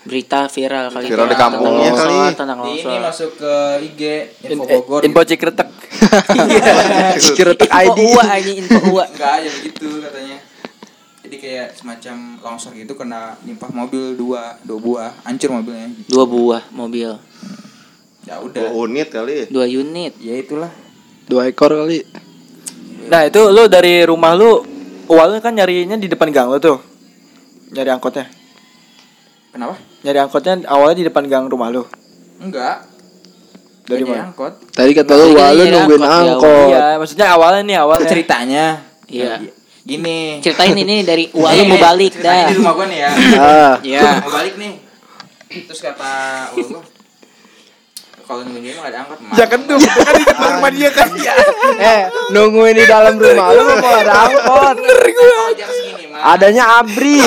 Berita 0.00 0.48
viral 0.48 0.88
kali 0.88 1.04
Viral 1.06 1.26
ya, 1.26 1.30
di 1.30 1.36
kampungnya 1.36 1.70
tentang 1.86 1.98
kali. 1.98 2.14
longsor, 2.16 2.32
tentang 2.34 2.58
Di 2.58 2.64
ini 2.64 2.72
longsor. 2.80 3.00
masuk 3.04 3.30
ke 3.36 3.54
IG 3.84 4.00
info 4.42 4.52
In- 4.64 4.70
Bogor. 4.72 5.00
Info 5.04 5.20
Cikretek. 5.22 5.68
Sekretek 7.22 7.68
Info 7.68 7.80
ID 7.84 7.98
uwa 8.06 8.22
aja 8.26 8.50
info 8.54 8.78
uwa. 8.88 9.04
Enggak 9.10 9.32
aja 9.36 9.48
begitu 9.52 9.88
katanya. 10.00 10.38
Jadi 11.20 11.36
kayak 11.38 11.68
semacam 11.74 12.16
longsor 12.40 12.72
gitu 12.74 12.92
kena 12.92 13.36
nimpah 13.40 13.70
mobil 13.70 14.16
dua 14.16 14.56
dua 14.62 14.78
buah, 14.78 15.10
hancur 15.22 15.52
mobilnya. 15.52 15.92
Dua 16.06 16.24
buah 16.24 16.62
mobil, 16.70 17.10
Ya 18.22 18.34
Dua 18.36 18.42
udah. 18.42 18.72
unit 18.74 19.08
kali. 19.08 19.46
dua 19.46 19.64
unit. 19.64 20.16
Ya 20.16 20.34
itulah. 20.34 20.72
Dua 21.24 21.46
ekor 21.46 21.76
kali 21.76 22.02
Nah, 23.02 23.22
itu 23.22 23.42
lu 23.44 23.66
dari 23.66 24.02
rumah 24.02 24.32
lu 24.32 24.62
awalnya 25.06 25.38
kan 25.38 25.50
nyarinya 25.50 25.94
di 25.94 26.06
depan 26.06 26.30
gang 26.30 26.46
lu 26.46 26.56
tuh. 26.56 26.78
Nyari 27.70 27.90
angkotnya. 27.90 28.26
Kenapa? 29.50 29.76
Nyari 30.00 30.18
angkotnya 30.18 30.64
awalnya 30.64 30.96
di 30.96 31.06
depan 31.06 31.24
gang 31.26 31.44
rumah 31.46 31.68
lu. 31.68 31.84
Enggak. 32.40 32.88
Dari 33.84 34.06
mana? 34.06 34.30
angkot. 34.30 34.52
Tadi 34.70 34.90
kata 34.94 35.12
lu 35.12 35.24
Tadi 35.26 35.36
Wak 35.36 35.48
lu 35.50 35.60
nyari 35.60 35.72
nungguin 35.74 36.00
angkot, 36.00 36.14
ya, 36.14 36.30
angkot 36.30 36.68
Iya, 36.70 36.86
maksudnya 36.96 37.26
awalnya 37.34 37.62
nih 37.66 37.76
awalnya. 37.76 38.08
Ceritanya 38.08 38.64
Iya. 39.10 39.32
gini. 39.82 40.38
Ceritain 40.38 40.76
ini 40.78 41.02
dari 41.02 41.26
uwa 41.34 41.50
lu 41.50 41.58
Nih, 41.58 41.68
mau 41.68 41.78
balik 41.82 42.14
dah. 42.16 42.46
Di 42.46 42.54
rumah 42.54 42.72
gua 42.72 42.86
nih 42.86 42.98
ya. 43.02 43.10
Ah 43.36 43.74
Iya. 43.82 44.02
mau 44.22 44.30
balik 44.30 44.54
nih 44.56 44.72
terus 45.50 45.82
kata 45.82 46.12
uang 46.54 46.70
gua 46.70 46.82
kalau 48.22 48.46
nungguin 48.46 48.62
dia 48.62 48.78
mah 48.78 48.82
gak 48.86 48.92
ada 48.94 48.98
angkot 49.02 49.18
Ya 49.34 49.44
kan 49.50 49.60
tuh, 49.66 49.76
kan 49.82 50.14
di 50.14 50.22
depan 50.22 50.48
rumah 50.54 50.70
dia 50.70 50.90
kan. 50.94 51.08
Eh 51.82 52.00
nungguin 52.30 52.74
di 52.78 52.84
dalam 52.86 53.14
rumah 53.18 53.46
lu 53.50 53.62
mau 53.74 53.90
ada 53.90 54.14
angkot 54.30 54.76
segini 54.78 55.24
mah 55.26 55.99
Adanya 56.20 56.84
abri 56.84 57.20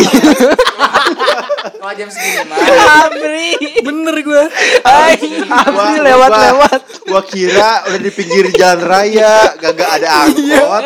kalau 1.84 2.00
jam 2.00 2.08
segini 2.08 2.48
mah 2.48 2.58
Abri. 3.04 3.48
Bener 3.84 4.16
gua. 4.24 4.48
Ay, 4.88 5.20
Abri 5.52 6.00
lewat-lewat 6.00 6.80
Gua 7.12 7.22
kira 7.28 7.84
udah 7.92 8.00
di 8.00 8.12
pinggir 8.16 8.56
jalan 8.56 8.88
raya, 8.88 9.52
gak 9.60 9.76
ada 10.00 10.24
angkot. 10.24 10.84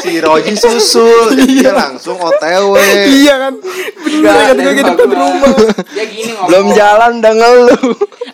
si 0.00 0.16
Roji 0.16 0.56
susul, 0.56 1.36
jadi 1.36 1.44
dia 1.44 1.72
langsung 1.76 2.16
OTW. 2.16 2.72
Iya 3.04 3.34
kan. 3.36 3.54
Bener 4.00 4.32
kan 4.32 4.56
gua 4.56 4.72
ke 4.72 4.82
depan 4.88 5.10
rumah. 5.12 5.52
dia 5.92 6.04
gini 6.08 6.30
ngomong 6.32 6.48
Belum 6.48 6.66
jalan 6.72 7.10
udah 7.20 7.34
ngeluh 7.36 7.82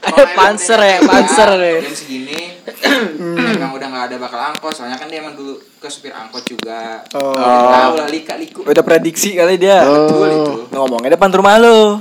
Ada 0.07 0.25
panser 0.39 0.81
ya, 0.81 0.99
panser 1.03 1.51
ya. 1.59 1.75
jam 1.83 1.95
segini 1.95 2.56
emang 3.53 3.73
udah 3.73 3.89
gak 3.89 4.05
ada 4.07 4.17
bakal 4.19 4.39
angkot 4.43 4.73
soalnya 4.73 4.97
kan 4.97 5.07
dia 5.07 5.19
emang 5.19 5.33
dulu 5.33 5.53
ke 5.77 5.87
supir 5.87 6.11
angkot 6.11 6.45
juga 6.45 7.01
Oh. 7.13 7.33
tahu 7.33 7.93
lah 7.97 8.07
lika 8.07 8.35
liku 8.35 8.61
Udah 8.63 8.83
prediksi 8.83 9.33
kali 9.33 9.57
dia. 9.57 9.81
betul 9.83 10.29
itu 10.29 10.53
Ngomongnya 10.71 11.11
depan 11.13 11.31
rumah 11.31 11.57
lu. 11.57 12.01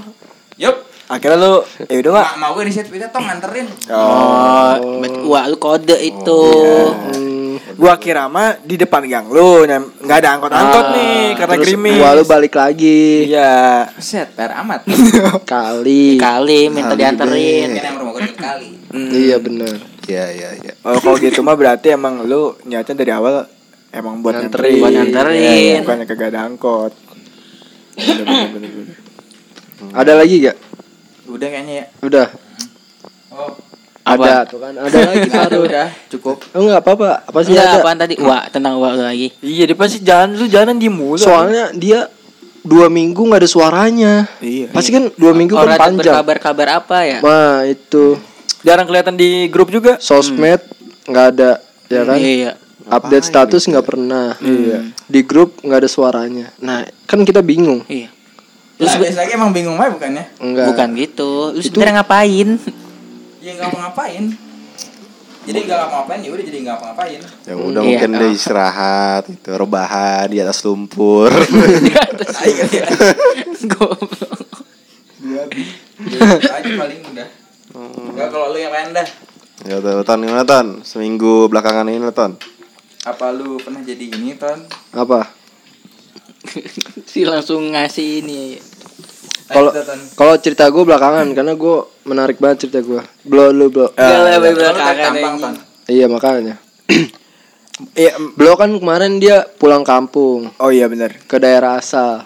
yup 0.56 0.76
Akhirnya 1.06 1.38
lu 1.38 1.54
ya 1.86 2.02
udah. 2.02 2.12
Ma 2.34 2.50
mau 2.50 2.52
gue 2.54 2.66
di 2.66 2.74
situ 2.74 2.90
kita 2.90 3.08
tong 3.08 3.22
nganterin 3.24 3.70
Oh, 3.88 4.74
bet- 5.00 5.22
uwa 5.22 5.46
lu 5.46 5.56
kode 5.56 5.94
itu. 5.96 6.42
Hmm, 6.90 7.62
Gua 7.76 7.94
kira 7.96 8.26
mah 8.26 8.58
di 8.58 8.74
depan 8.74 9.04
gang 9.04 9.28
lu 9.28 9.68
nggak 9.68 10.18
ada 10.18 10.30
angkot-angkot 10.34 10.86
nih 10.92 11.36
karena 11.36 11.46
Ah, 11.46 11.58
Terus 11.58 11.68
gerimis. 11.70 11.96
gua 11.96 12.10
lu 12.12 12.24
balik 12.26 12.54
lagi 12.54 13.30
Iya. 13.30 13.86
Set, 13.96 14.34
PR 14.34 14.58
amat. 14.60 14.82
kali. 15.46 16.18
Kali 16.18 16.60
minta 16.68 16.90
Kali 16.90 17.00
dianterin. 17.00 17.70
Kan 17.72 17.86
yang 17.86 17.98
rumah 17.98 18.12
gue 18.16 18.26
kali. 18.34 18.70
Iya 18.96 19.38
bener 19.38 19.76
Iya 20.06 20.26
iya 20.30 20.50
iya. 20.56 20.74
Oh, 20.82 20.98
kalau 20.98 21.18
gitu 21.18 21.41
mah 21.41 21.54
berarti 21.54 21.89
emang 21.89 22.22
lu 22.22 22.54
niatnya 22.62 22.94
dari 22.94 23.10
awal 23.10 23.46
emang 23.89 24.20
buat 24.20 24.38
Nganterin. 24.38 24.78
nganterin. 24.78 24.82
Buat 24.82 24.94
nganterin. 24.94 25.36
Iya, 25.36 25.76
bukannya 25.82 26.06
kagak 26.06 26.30
ada 26.30 26.39
angkot. 26.44 26.94
Bener, 27.96 28.24
bener, 28.24 28.50
bener, 28.52 28.70
bener. 28.72 28.96
Ada 29.91 30.12
lagi 30.13 30.36
gak? 30.41 30.58
Udah 31.26 31.48
kayaknya 31.48 31.74
ya. 31.76 31.86
Udah 32.02 32.28
Oh, 33.36 33.52
Apa? 34.06 34.24
Ada 34.24 34.48
tuh 34.48 34.60
kan 34.62 34.72
Ada 34.78 35.00
lagi 35.04 35.28
baru 35.36 35.60
udah, 35.65 35.88
cukup. 36.08 36.38
Oh 36.54 36.62
enggak 36.62 36.80
apa-apa 36.80 37.26
Apa 37.26 37.39
sih 37.41 37.52
Enggak, 37.52 37.65
ada 37.65 37.78
apaan 37.82 37.98
tadi? 37.98 38.15
Wah, 38.20 38.44
tentang 38.48 38.78
wah 38.78 38.94
lagi. 38.94 39.28
Iya, 39.41 39.63
dia 39.65 39.76
pasti 39.76 40.00
jalan 40.00 40.36
lu 40.36 40.46
jalan 40.46 40.76
di 40.76 40.88
mulu. 40.88 41.18
Soalnya 41.18 41.74
dia 41.74 42.08
Dua 42.62 42.89
minggu 42.89 43.22
nggak 43.22 43.46
ada 43.46 43.50
suaranya 43.50 44.13
Iya. 44.41 44.74
Pasti 44.74 44.89
kan 44.89 45.13
dua 45.13 45.34
minggu 45.34 45.54
kan 45.54 45.70
Orang 45.70 45.78
panjang 45.78 46.18
berkabar-kabar 46.18 46.68
apa 46.82 46.98
ya? 47.06 47.18
Nah 47.22 47.62
itu 47.63 48.18
jarang 48.65 48.89
kelihatan 48.89 49.13
di 49.13 49.45
grup 49.47 49.69
juga. 49.69 50.01
Sosmed 50.01 50.60
nggak 51.06 51.25
ada 51.32 51.62
Ya 51.86 52.01
kan 52.01 52.17
Iya. 52.17 52.58
Update 52.86 53.25
status 53.25 53.65
nggak 53.65 53.86
pernah 53.86 54.34
Iya 54.41 54.89
Di 55.06 55.21
grup 55.21 55.62
nggak 55.62 55.86
ada 55.86 55.89
suaranya 55.89 56.49
Nah 56.58 56.82
kan 57.06 57.21
kita 57.21 57.45
bingung 57.45 57.86
Iya. 57.86 58.10
Terus 58.75 58.93
biasa 58.99 59.17
lagi 59.21 59.32
emang 59.38 59.54
bingung 59.54 59.78
aja 59.78 59.88
bukannya? 59.88 60.25
Enggak 60.41 60.65
Bukan 60.73 60.89
gitu. 60.97 61.32
Lu 61.54 61.62
sebenarnya 61.62 62.01
ngapain? 62.04 62.60
Ya 63.39 63.51
nggak 63.56 63.69
ngapain. 63.71 64.23
Jadi 65.45 65.58
nggak 65.62 65.78
ngapa-ngapain 65.78 66.19
ya 66.25 66.30
udah 66.34 66.43
jadi 66.43 66.58
nggak 66.60 66.75
ngapa-ngapain. 66.75 67.19
Ya 67.45 67.54
udah 67.54 67.82
Iya. 67.82 67.88
mungkin 67.88 68.10
dia 68.17 68.30
istirahat 68.34 69.23
itu 69.30 69.49
rebahan 69.54 70.25
di 70.28 70.41
atas 70.41 70.60
lumpur. 70.65 71.30
Tai 71.30 72.51
kali 72.51 72.75
ya. 72.82 72.86
Goblok. 73.69 74.41
Gitu 76.04 76.17
aja 76.19 76.69
paling 76.75 76.99
udah. 77.13 77.28
Enggak 77.76 78.30
kalau 78.30 78.50
lu 78.50 78.58
yang 78.58 78.72
main 78.72 78.90
dah. 78.92 79.08
ya 79.62 79.78
tuh 79.78 80.00
Ton 80.02 80.20
gimana 80.20 80.44
Ton? 80.44 80.80
Seminggu 80.82 81.48
belakangan 81.48 81.86
ini 81.86 82.00
Ton. 82.10 82.40
Apa 83.04 83.30
lu 83.30 83.60
pernah 83.60 83.82
jadi 83.82 84.08
ini, 84.08 84.34
Ton? 84.34 84.64
Apa 84.92 85.28
si 87.06 87.22
langsung 87.22 87.70
ngasih 87.70 88.22
ini. 88.22 88.56
Kalau 89.46 89.70
Ayo, 89.70 89.84
Ton. 89.84 90.00
kalau 90.16 90.34
cerita 90.36 90.66
gue 90.66 90.82
belakangan 90.82 91.30
Karena 91.32 91.54
gue 91.54 91.78
menarik 92.02 92.42
banget 92.42 92.66
cerita 92.66 92.82
gue 92.82 92.98
Belum 93.22 93.54
lu 93.54 93.70
belum 93.70 93.94
Kalau 93.94 94.42
lu 94.42 94.58
belakangan. 94.58 95.54
Iya 95.86 96.06
makanya 96.08 96.58
Iya, 97.94 98.16
Beliau 98.34 98.56
kan 98.56 98.72
kemarin 98.72 99.20
dia 99.20 99.46
pulang 99.52 99.84
kampung 99.84 100.50
oh 100.56 100.72
iya 100.72 100.88
benar. 100.88 101.12
ke 101.22 101.36
daerah 101.36 101.76
asal. 101.76 102.24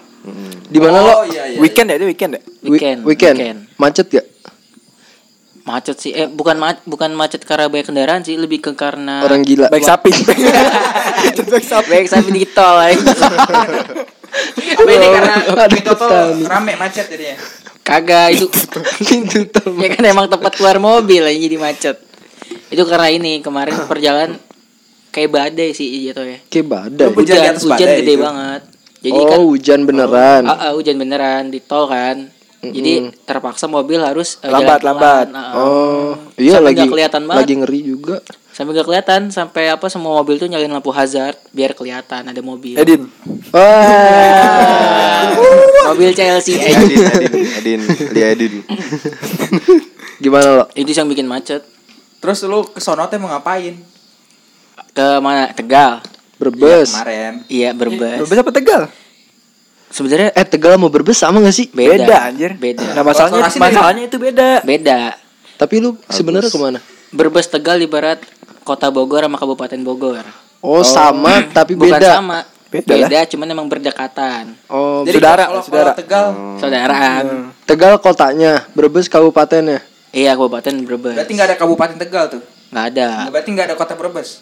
Di 0.64 0.78
mana 0.78 1.02
Oh 1.02 1.04
lo? 1.04 1.14
iya 1.26 1.44
iya. 1.44 1.58
Weekend 1.58 1.90
ya, 1.90 1.96
itu 1.98 2.06
weekend 2.06 2.32
ya? 2.32 2.40
Wi- 2.62 2.70
Weekend. 2.72 2.98
weekend. 3.02 3.36
Macet 3.74 4.06
gak? 4.08 4.26
Macet 5.70 5.96
sih. 5.96 6.10
Eh, 6.10 6.26
bukan 6.26 6.58
ma- 6.58 6.82
bukan 6.82 7.14
macet 7.14 7.46
karena 7.46 7.70
banyak 7.70 7.86
kendaraan 7.86 8.26
sih, 8.26 8.34
lebih 8.34 8.58
ke 8.58 8.72
karena 8.74 9.22
Orang 9.22 9.46
gila. 9.46 9.70
Baik 9.70 9.86
sapi. 9.86 10.10
Baik 11.50 11.66
sapi. 11.66 11.88
baik 11.90 12.06
sampai 12.10 12.32
di 12.34 12.44
tol 12.50 12.78
ini 14.80 15.06
karena 15.10 15.34
tuh 15.42 15.56
petani. 15.56 16.42
rame 16.46 16.72
macet 16.78 17.06
jadinya. 17.10 17.36
Kagak 17.82 18.38
itu. 18.38 18.46
Pintu 19.02 19.46
tol. 19.50 19.74
ya 19.78 19.88
kan 19.94 20.04
emang 20.06 20.26
tempat 20.30 20.54
keluar 20.54 20.78
mobil 20.78 21.22
aja 21.26 21.38
jadi 21.38 21.56
macet. 21.58 21.96
Itu 22.70 22.86
karena 22.86 23.08
ini 23.10 23.42
kemarin 23.42 23.74
perjalanan 23.90 24.38
kayak 25.10 25.30
badai 25.30 25.74
sih 25.74 26.10
gitu 26.10 26.22
ya. 26.22 26.38
Kayak 26.46 26.66
badai. 26.70 27.06
Hujan 27.10 27.36
di 27.38 27.46
Hujan, 27.50 27.54
badai 27.66 27.96
gede 28.02 28.14
itu. 28.14 28.22
banget. 28.22 28.62
Jadi 29.00 29.16
oh, 29.16 29.26
kan 29.26 29.40
hujan 29.40 29.80
beneran. 29.88 30.42
Ah, 30.44 30.52
ah, 30.52 30.70
hujan 30.76 30.96
beneran 31.00 31.48
di 31.48 31.58
tol 31.64 31.88
kan. 31.88 32.28
Jadi 32.60 32.92
terpaksa 33.24 33.64
mobil 33.64 33.96
harus 33.96 34.36
eh, 34.44 34.52
Lambat, 34.52 34.84
jalan 34.84 34.92
lambat. 34.92 35.26
pelan. 35.32 35.40
Ah. 35.40 35.52
Oh, 35.56 36.12
iya 36.36 36.60
lagi 36.60 36.84
kelihatan 36.84 37.24
banget. 37.24 37.40
lagi 37.40 37.54
ngeri 37.56 37.80
juga. 37.80 38.16
Sampai 38.52 38.76
gak 38.76 38.84
kelihatan 38.84 39.32
sampai 39.32 39.72
apa 39.72 39.88
semua 39.88 40.20
mobil 40.20 40.36
tuh 40.36 40.44
nyalain 40.44 40.68
lampu 40.68 40.92
hazard 40.92 41.40
biar 41.50 41.72
kelihatan 41.72 42.20
ada 42.28 42.40
mobil. 42.44 42.76
Edin. 42.76 43.08
Wah. 43.50 45.24
mobil 45.88 46.12
Chelsea. 46.12 46.54
Eh, 46.54 46.68
Edin, 46.68 47.00
Edin, 47.00 47.40
Edin, 47.56 47.80
dia 48.12 48.26
Edin. 48.30 48.54
Gimana 50.22 50.48
lo? 50.52 50.64
itu 50.76 50.92
yang 50.92 51.08
bikin 51.08 51.24
macet. 51.24 51.64
Terus 52.20 52.44
lu 52.44 52.68
ke 52.68 52.76
sono 52.76 53.08
teh 53.08 53.16
mau 53.16 53.32
ngapain? 53.32 53.72
Ke 54.92 55.16
mana? 55.18 55.48
Tegal. 55.56 56.04
Berbes. 56.36 56.92
Kemarin. 56.92 57.32
Iya, 57.48 57.72
Brebes. 57.72 58.20
Berbeda 58.20 58.44
apa 58.44 58.52
Tegal? 58.52 58.82
Sebenarnya 59.90 60.30
Eh 60.32 60.46
Tegal 60.46 60.78
mau 60.78 60.86
berbes 60.86 61.18
sama 61.18 61.42
gak 61.42 61.50
sih? 61.52 61.66
beda. 61.68 62.06
Beda, 62.06 62.16
anjir. 62.24 62.50
Beda. 62.54 62.86
Nah, 62.94 63.02
masalahnya 63.02 63.42
masalahnya 63.50 64.02
itu 64.06 64.16
beda. 64.16 64.62
Beda. 64.62 65.18
Tapi 65.58 65.74
lu 65.76 65.98
sebenarnya 66.06 66.48
ke 66.48 66.56
mana? 66.56 66.78
Brebes 67.10 67.50
Tegal 67.50 67.76
ibarat 67.76 68.22
Kota 68.62 68.86
Bogor 68.88 69.20
sama 69.20 69.34
Kabupaten 69.34 69.80
Bogor. 69.82 70.22
Oh, 70.60 70.80
sama 70.80 71.42
tapi 71.50 71.74
Bukan 71.74 71.90
beda. 71.92 72.16
sama. 72.16 72.38
Beda 72.70 72.94
Beda, 72.94 73.18
lah. 73.18 73.26
cuman 73.26 73.46
emang 73.50 73.66
berdekatan. 73.66 74.54
Oh, 74.70 75.02
Jadi 75.02 75.18
Saudara, 75.18 75.44
kalau 75.44 75.58
saudara. 75.60 75.90
kalau 75.90 75.98
Tegal 75.98 76.26
Saudaraan. 76.62 77.24
Tegal 77.66 77.92
kotanya, 77.98 78.52
Brebes 78.70 79.10
kabupatennya. 79.10 79.82
Iya, 80.10 80.38
Kabupaten 80.38 80.74
Brebes. 80.80 81.18
berarti 81.18 81.32
nggak 81.34 81.48
ada 81.50 81.58
kabupaten 81.58 81.96
Tegal 81.98 82.24
tuh. 82.30 82.42
Nggak 82.70 82.84
ada. 82.88 83.08
Berarti 83.28 83.48
nggak 83.50 83.66
ada 83.66 83.74
kota 83.74 83.94
Brebes. 83.98 84.38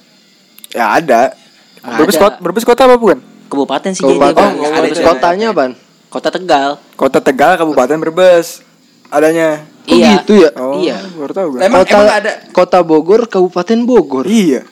Ya 0.68 0.92
ada. 0.92 1.32
Nggak 1.80 1.96
Berbes 1.96 2.14
ada. 2.14 2.22
kota, 2.22 2.36
Berbes 2.38 2.64
kota 2.68 2.82
apa 2.84 2.96
bukan? 2.96 3.18
Kabupaten 3.48 3.90
sih 3.90 4.02
Kabupaten. 4.04 4.36
jadi, 4.36 4.60
Oh, 4.60 4.70
ada 4.70 4.88
juga. 4.88 5.04
kotanya 5.10 5.46
apaan? 5.50 5.72
Kota 6.08 6.28
Tegal. 6.28 6.70
Kota 6.94 7.18
Tegal, 7.20 7.52
Kabupaten 7.56 7.96
Brebes. 7.98 8.64
Adanya. 9.08 9.64
Oh, 9.88 9.96
iya. 9.96 10.20
gitu 10.20 10.32
ya? 10.36 10.50
Oh, 10.54 10.76
Iya. 10.76 10.96
Baru 11.16 11.32
tahu 11.32 11.46
gue. 11.56 11.60
Emang 11.64 11.80
kota 11.82 11.96
emang 11.96 12.08
ada 12.12 12.32
Kota 12.52 12.78
Bogor, 12.80 13.24
Kabupaten 13.24 13.78
Bogor. 13.82 14.24
Iya. 14.28 14.68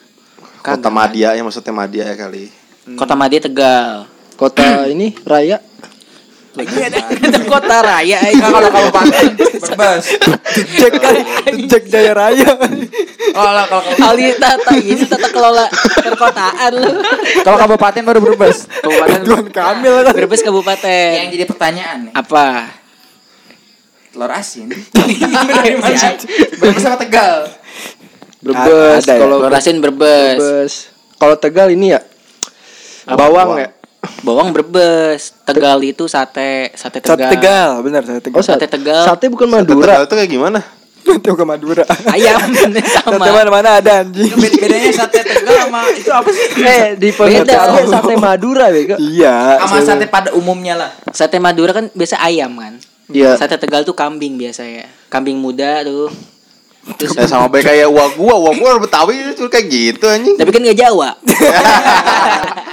Kota 0.61 0.89
Madia 0.89 1.33
ya 1.33 1.41
maksudnya 1.41 1.73
Madia 1.73 2.05
ya 2.05 2.15
kali. 2.15 2.53
Kota 2.93 3.17
Madia 3.17 3.41
Tegal. 3.41 4.05
Kota 4.37 4.85
ini 4.85 5.17
raya. 5.25 5.57
Lagi 6.57 6.77
ada, 6.89 6.97
ada 7.05 7.39
kota 7.45 7.77
raya 7.85 8.17
aja. 8.17 8.33
Enggak 8.33 8.49
kalau 8.49 8.69
kabupaten 8.73 9.25
Brebes. 9.37 10.05
Cek 10.81 10.93
kali, 10.97 11.21
cek 11.69 11.83
Jaya 11.85 12.13
Raya. 12.17 12.49
Oh 13.37 13.51
lah 13.53 13.65
kalau 13.69 13.83
Kali 13.93 14.33
tata 14.41 14.73
ini 14.73 15.05
tata 15.05 15.29
kelola 15.29 15.69
perkotaan 16.01 16.71
lu. 16.73 16.91
kalau 17.45 17.57
kabupaten 17.61 18.01
baru 18.01 18.19
Brebes. 18.25 18.65
Kabupaten 18.81 19.19
Tuan 19.21 19.45
Kamil 19.53 19.95
kan. 20.01 20.13
Brebes 20.17 20.41
kabupaten. 20.41 21.09
Yang 21.13 21.27
jadi 21.37 21.45
pertanyaan 21.45 21.97
nih, 22.09 22.13
Apa? 22.17 22.45
telur 24.17 24.33
asin. 24.33 24.65
Dari 24.73 25.77
mana? 25.77 26.17
Brebes 26.57 26.81
sama 26.81 26.97
Tegal. 26.97 27.53
Brebes. 28.41 29.05
Ya? 29.05 29.21
Kalau 29.21 29.37
Lorasin 29.45 29.77
Brebes. 29.77 30.41
Brebes. 30.41 30.73
Kalau 31.21 31.37
Tegal 31.37 31.69
ini 31.69 31.93
ya 31.93 32.01
bawang 33.07 33.61
ya. 33.61 33.69
Bawang 34.19 34.49
Brebes. 34.49 35.33
Tegal 35.43 35.77
itu 35.81 36.05
sate, 36.05 36.73
sate 36.73 36.99
Sate 36.99 36.99
Tegal. 37.01 37.31
Tegal, 37.31 37.69
benar 37.81 38.01
sate 38.01 38.21
Tegal. 38.21 38.37
Oh, 38.37 38.43
sate, 38.43 38.59
Sate 38.59 38.67
Tegal. 38.69 39.03
Sate 39.03 39.25
bukan 39.27 39.47
Tegal 39.47 39.63
Madura. 39.63 39.93
itu 40.01 40.15
kayak 40.15 40.31
gimana? 40.31 40.59
Sate 41.07 41.29
ke 41.29 41.45
Madura. 41.45 41.83
Ayam 42.11 42.35
sama. 42.51 43.15
Sate 43.15 43.31
mana-mana 43.31 43.79
ada 43.79 44.03
anjing. 44.03 44.27
Bed- 44.33 44.59
Bedanya 44.59 44.91
sate 44.91 45.23
Tegal 45.23 45.55
sama 45.57 45.79
itu 45.89 46.11
apa 46.11 46.29
sih? 46.29 46.45
Eh, 46.59 46.85
di 46.95 47.09
Beda. 47.09 47.39
Pontianak 47.47 47.85
sate 47.87 48.13
Madura, 48.17 48.65
Bego. 48.67 48.95
Iya. 48.99 49.61
Sama 49.63 49.79
sate 49.79 50.05
pada 50.05 50.29
umumnya 50.33 50.75
lah. 50.75 50.91
Sate 51.09 51.39
Madura 51.39 51.71
kan 51.71 51.87
biasa 51.89 52.19
ayam 52.19 52.51
kan. 52.57 52.75
Iya. 53.07 53.39
Sate 53.39 53.55
Tegal 53.55 53.81
tuh 53.81 53.95
kambing 53.95 54.35
biasa 54.35 54.67
ya. 54.67 54.83
Kambing 55.07 55.39
muda 55.39 55.79
tuh. 55.81 56.11
Terus 56.87 57.15
Ya 57.15 57.23
sama 57.23 57.47
baik 57.47 57.63
kayak 57.63 57.87
uang 57.87 58.11
gua, 58.15 58.35
uang 58.41 58.55
gua 58.57 58.79
Betawi 58.79 59.31
itu 59.31 59.43
kayak 59.47 59.67
gitu 59.67 60.07
anjing. 60.07 60.35
tapi 60.35 60.51
kan 60.51 60.59
gak 60.61 60.79
Jawa. 60.79 61.09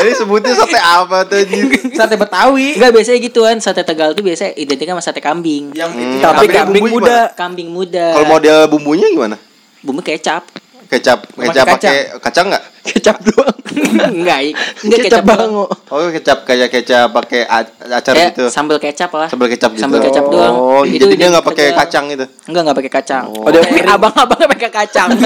Jadi 0.00 0.12
sebutnya 0.16 0.52
sate 0.56 0.80
apa 0.80 1.28
tuh? 1.28 1.44
Sate 2.00 2.16
Betawi. 2.16 2.80
Enggak 2.80 2.92
biasanya 2.96 3.18
gituan. 3.20 3.56
Sate 3.60 3.84
Tegal 3.84 4.16
tuh 4.16 4.24
biasa 4.24 4.56
identik 4.56 4.88
sama 4.88 5.04
sate 5.04 5.20
kambing. 5.20 5.76
Yang 5.76 5.90
itu 5.94 6.16
Tapi 6.24 6.46
Kambing 6.48 6.56
kambing 6.56 6.84
muda. 6.88 7.18
Kambing 7.36 7.68
muda. 7.68 8.06
Kalau 8.16 8.28
model 8.28 8.58
bumbunya 8.72 9.08
gimana? 9.12 9.36
bumbu 9.80 10.04
kecap. 10.04 10.44
Kecap, 10.90 11.22
kecap 11.30 11.64
kacang. 11.64 11.76
pakai 11.78 11.96
kacang 12.18 12.46
nggak? 12.50 12.64
Kecap 12.90 13.16
doang. 13.22 13.56
enggak, 14.10 14.38
enggak 14.80 14.98
Kecap 14.98 15.04
kecap 15.06 15.22
doang. 15.22 15.38
bango. 15.38 15.64
Oh 15.86 16.08
kecap 16.10 16.38
kayak 16.42 16.68
kecap 16.68 17.08
pakai 17.12 17.44
a- 17.44 17.70
acar 17.92 18.14
Eh, 18.16 18.32
gitu. 18.32 18.50
sambal 18.50 18.80
kecap 18.80 19.12
lah. 19.12 19.28
Sambal 19.28 19.46
kecap 19.46 19.70
gitu. 19.70 19.84
Sambal 19.84 20.00
kecap 20.00 20.26
doang. 20.26 20.54
Oh, 20.56 20.82
Itu 20.82 21.06
jadi 21.06 21.14
dia 21.14 21.28
nggak 21.30 21.44
pakai 21.44 21.70
kacang 21.70 22.10
gitu. 22.10 22.24
Enggak, 22.48 22.60
enggak 22.64 22.76
pakai 22.76 22.92
kacang. 22.92 23.24
Oh. 23.28 23.46
Oh, 23.46 23.52
Kayak 23.52 23.86
abang-abang 23.86 24.40
pakai 24.50 24.70
kacang. 24.74 25.08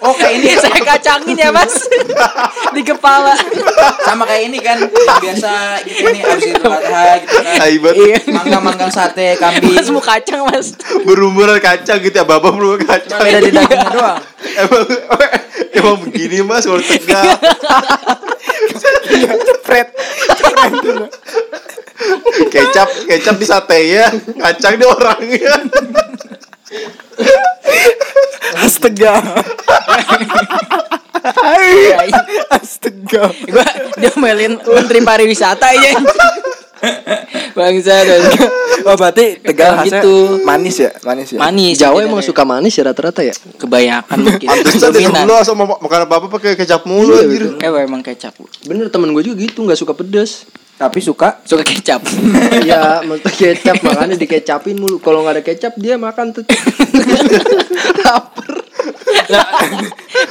Oh 0.00 0.16
kayak 0.16 0.40
ini 0.40 0.56
Saya 0.56 0.80
kacangin 0.80 1.36
ya, 1.36 1.52
Mas. 1.52 1.76
Di 2.72 2.80
kepala. 2.80 3.36
sama 4.00 4.24
kayak 4.24 4.48
ini 4.48 4.56
kan 4.56 4.80
biasa 5.20 5.76
gitu 5.84 6.08
nih 6.08 6.24
abis 6.24 6.44
itu 6.46 6.56
gitu 6.56 7.36
kan. 7.36 7.68
Iya. 7.92 8.16
Manggang-manggang 8.32 8.88
sate 8.88 9.36
kambing. 9.36 9.76
Mas 9.76 9.92
mau 9.92 10.00
kacang, 10.00 10.48
Mas. 10.48 10.72
Berumuran 11.04 11.60
kacang 11.60 12.00
gitu 12.00 12.16
ya, 12.16 12.24
babam 12.24 12.56
berumuran 12.56 12.80
kacang. 12.80 13.20
Beda 13.20 13.44
di 13.44 13.52
dagingnya 13.52 13.88
doang. 13.92 14.18
Emang 14.66 14.84
Emang 15.76 15.96
begini 16.02 16.42
mas 16.42 16.66
kalau 16.66 16.82
tegal 16.82 17.24
Cepret. 19.46 19.88
Kecap 22.50 22.88
Kecap 23.06 23.36
di 23.38 23.46
sate 23.46 23.78
ya 23.86 24.08
Kacang 24.40 24.74
di 24.80 24.84
orangnya 24.88 25.54
Astaga. 28.60 29.14
Astaga. 32.50 33.22
Gua 33.46 33.66
diomelin 33.98 34.58
menteri 34.58 35.00
pariwisata 35.02 35.70
aja. 35.70 35.98
Bangsa 37.52 37.94
dan 38.06 38.20
Oh 38.80 38.96
berarti 38.96 39.36
tegal 39.44 39.76
khasnya 39.76 40.00
gitu. 40.00 40.40
manis 40.40 40.80
ya, 40.80 40.88
manis 41.04 41.36
ya. 41.36 41.38
manis. 41.38 41.76
Jawa 41.76 42.00
emang 42.00 42.24
suka 42.24 42.48
manis 42.48 42.72
ya 42.72 42.88
rata-rata 42.88 43.20
ya 43.20 43.36
kebanyakan 43.60 44.18
mungkin. 44.24 44.48
Terus 44.64 44.80
dari 44.80 45.04
dulu 45.04 45.34
asal 45.36 45.52
makan 45.52 46.00
apa-apa 46.08 46.32
pakai 46.32 46.56
kecap 46.56 46.88
mulu 46.88 47.12
Iya, 47.12 47.28
anjir 47.28 47.42
Eh 47.60 47.68
emang 47.84 48.00
kecap. 48.00 48.32
bener 48.64 48.88
temen 48.88 49.12
gue 49.12 49.20
juga 49.20 49.36
gitu 49.36 49.68
nggak 49.68 49.76
suka 49.76 49.92
pedas 49.92 50.48
Tapi 50.80 50.96
suka? 51.04 51.36
Suka 51.44 51.60
kecap. 51.60 52.00
ya 52.68 53.04
maksudnya 53.04 53.52
kecap 53.52 53.84
makanya 53.84 54.16
dikecapin 54.16 54.80
mulu. 54.80 54.96
Kalau 54.96 55.20
nggak 55.20 55.36
ada 55.36 55.42
kecap 55.44 55.76
dia 55.76 56.00
makan 56.00 56.32
tuh. 56.32 56.44
Lapar. 58.08 58.48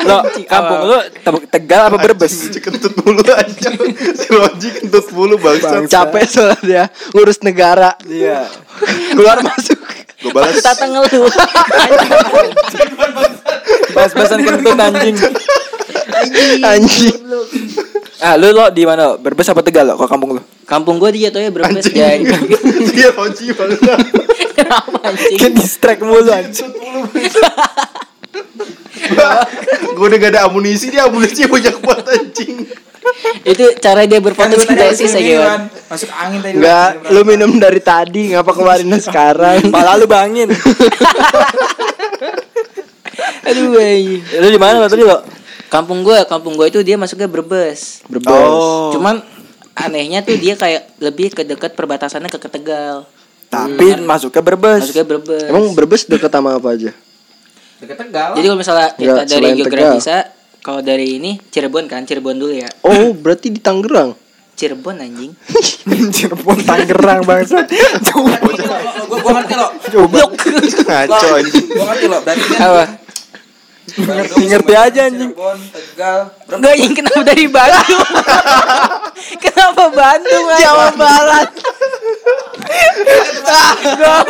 Lo 0.10 0.18
kampung 0.52 0.82
lu 0.89 0.97
Te- 1.22 1.45
tegal 1.54 1.93
apa 1.93 2.02
berbes? 2.02 2.50
Kentut 2.58 2.97
mulu 3.06 3.22
aja 3.30 3.70
Si 4.18 4.28
Roji 4.34 4.70
kentut 4.82 5.06
mulu 5.14 5.38
bangsa. 5.38 5.86
Capek 5.86 6.26
soalnya 6.26 6.58
dia 6.66 6.84
ngurus 7.14 7.45
negara. 7.45 7.93
Iya. 8.10 8.50
keluar 9.14 9.45
masuk. 9.45 9.78
Gue 10.18 10.34
balas. 10.34 10.66
Tata 10.66 10.89
ngeluh. 10.89 11.30
Bas-basan 13.93 14.41
kentut 14.41 14.82
anjing. 14.82 15.14
anjing 16.66 17.16
Ah, 18.20 18.36
lu 18.36 18.51
lo 18.51 18.67
di 18.67 18.84
mana? 18.84 19.15
Berbes 19.15 19.47
apa 19.47 19.63
Tegal 19.63 19.88
lo? 19.88 19.95
Kok 19.95 20.11
kampung 20.11 20.36
lu? 20.36 20.41
Kampung 20.67 20.99
gua 20.99 21.07
dia 21.07 21.32
tuh 21.32 21.39
ya 21.39 21.47
berbes 21.55 21.88
Anjing 21.88 21.95
jadi. 21.95 22.24
Dia 22.95 23.09
Roji 23.15 23.55
bangsa 23.55 23.95
Kenapa 24.59 24.99
anjing? 25.07 25.39
Kan 25.39 25.51
distract 25.55 26.03
mulu 26.03 26.28
anjing. 26.28 26.67
Gue 29.95 30.05
udah 30.05 30.20
gak 30.22 30.32
ada 30.38 30.45
amunisi 30.45 30.91
Dia 30.91 31.07
amunisi 31.09 31.47
banyak 31.47 31.82
banget 31.82 32.05
anjing 32.13 32.67
Itu 33.41 33.74
cara 33.80 34.05
dia 34.05 34.20
berfotosintesis 34.22 35.15
ya 35.17 35.22
Gewan. 35.24 35.72
Masuk 35.89 36.11
angin 36.13 36.39
tadi. 36.43 36.59
Enggak, 36.59 37.09
lu 37.09 37.22
minum 37.26 37.49
dari 37.57 37.82
tadi, 37.82 38.36
ngapa 38.36 38.51
keluarinnya 38.53 38.99
sekarang? 39.01 39.72
Malah 39.72 39.97
lu 39.97 40.05
bangin. 40.05 40.51
Aduh 43.49 43.80
anjing. 43.80 44.22
lu 44.22 44.47
di 44.51 44.59
mana 44.61 44.84
lo 44.84 44.91
tadi 44.91 45.01
lo? 45.07 45.38
Kampung 45.70 46.01
gua, 46.01 46.26
kampung 46.26 46.57
gua 46.57 46.65
itu 46.65 46.82
dia 46.82 46.97
masuknya 46.97 47.30
berbes. 47.30 48.01
Berbes. 48.09 48.34
Oh. 48.34 48.89
Cuman 48.89 49.22
anehnya 49.78 50.26
tuh 50.26 50.36
dia 50.36 50.57
kayak 50.57 50.97
lebih 50.97 51.32
ke 51.32 51.45
dekat 51.45 51.78
perbatasannya 51.78 52.28
ke 52.28 52.49
Tegal. 52.49 53.05
Tapi 53.49 54.01
masuknya 54.01 54.41
berbes. 54.41 54.89
Masuknya 54.89 55.05
berbes. 55.05 55.49
Emang 55.49 55.74
berbes 55.78 56.03
deket 56.09 56.30
sama 56.30 56.57
apa 56.57 56.74
aja? 56.74 56.91
Deket 57.80 57.97
Tegal. 57.97 58.30
Jadi 58.38 58.45
kalau 58.49 58.59
misalnya 58.59 58.89
kita 58.97 59.11
Enggak, 59.13 59.26
dari 59.30 59.47
geografisa, 59.55 60.17
kalau 60.59 60.82
dari 60.82 61.22
ini 61.22 61.32
Cirebon 61.49 61.86
kan, 61.86 62.01
Cirebon 62.03 62.38
dulu 62.38 62.53
ya. 62.53 62.70
Oh, 62.86 63.13
berarti 63.13 63.53
di 63.53 63.61
Tangerang. 63.61 64.13
Cirebon 64.59 64.99
anjing. 64.99 65.32
Cirebon 66.17 66.59
Tangerang 66.67 67.24
bangsa. 67.24 67.63
Jauh. 68.03 68.28
Gue 69.07 69.17
gue 69.22 69.32
ngerti 69.32 69.53
lo. 69.55 69.67
Goblok. 69.88 70.30
Ngaco 70.89 71.28
anjing 71.39 71.65
Gue 71.72 71.86
ngerti 71.88 72.05
lo. 72.11 72.17
Berarti 72.26 72.45
kan. 72.57 72.99
Ngerti 73.97 74.47
Sumber, 74.49 74.75
aja, 74.77 75.01
anjing. 75.07 75.31
Cirebon, 75.31 75.59
Tegal. 75.71 76.19
Enggak 76.49 76.75
kenapa 76.93 77.21
dari 77.25 77.45
Bandung? 77.47 78.01
kenapa 79.43 79.83
Bandung? 79.89 80.45
Jawa 80.57 80.87
Barat. 80.93 81.49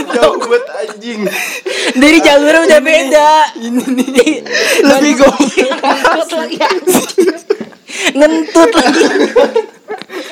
Jauh 0.10 0.36
banget 0.40 0.64
anjing 0.72 1.20
Dari 1.96 2.18
jalur 2.24 2.56
udah 2.64 2.80
beda. 2.80 3.30
Ini 3.60 3.84
nih. 3.84 4.34
Lebih 4.86 5.14
goblok. 5.20 6.48
Ngentut 8.16 8.72
lagi. 8.72 9.06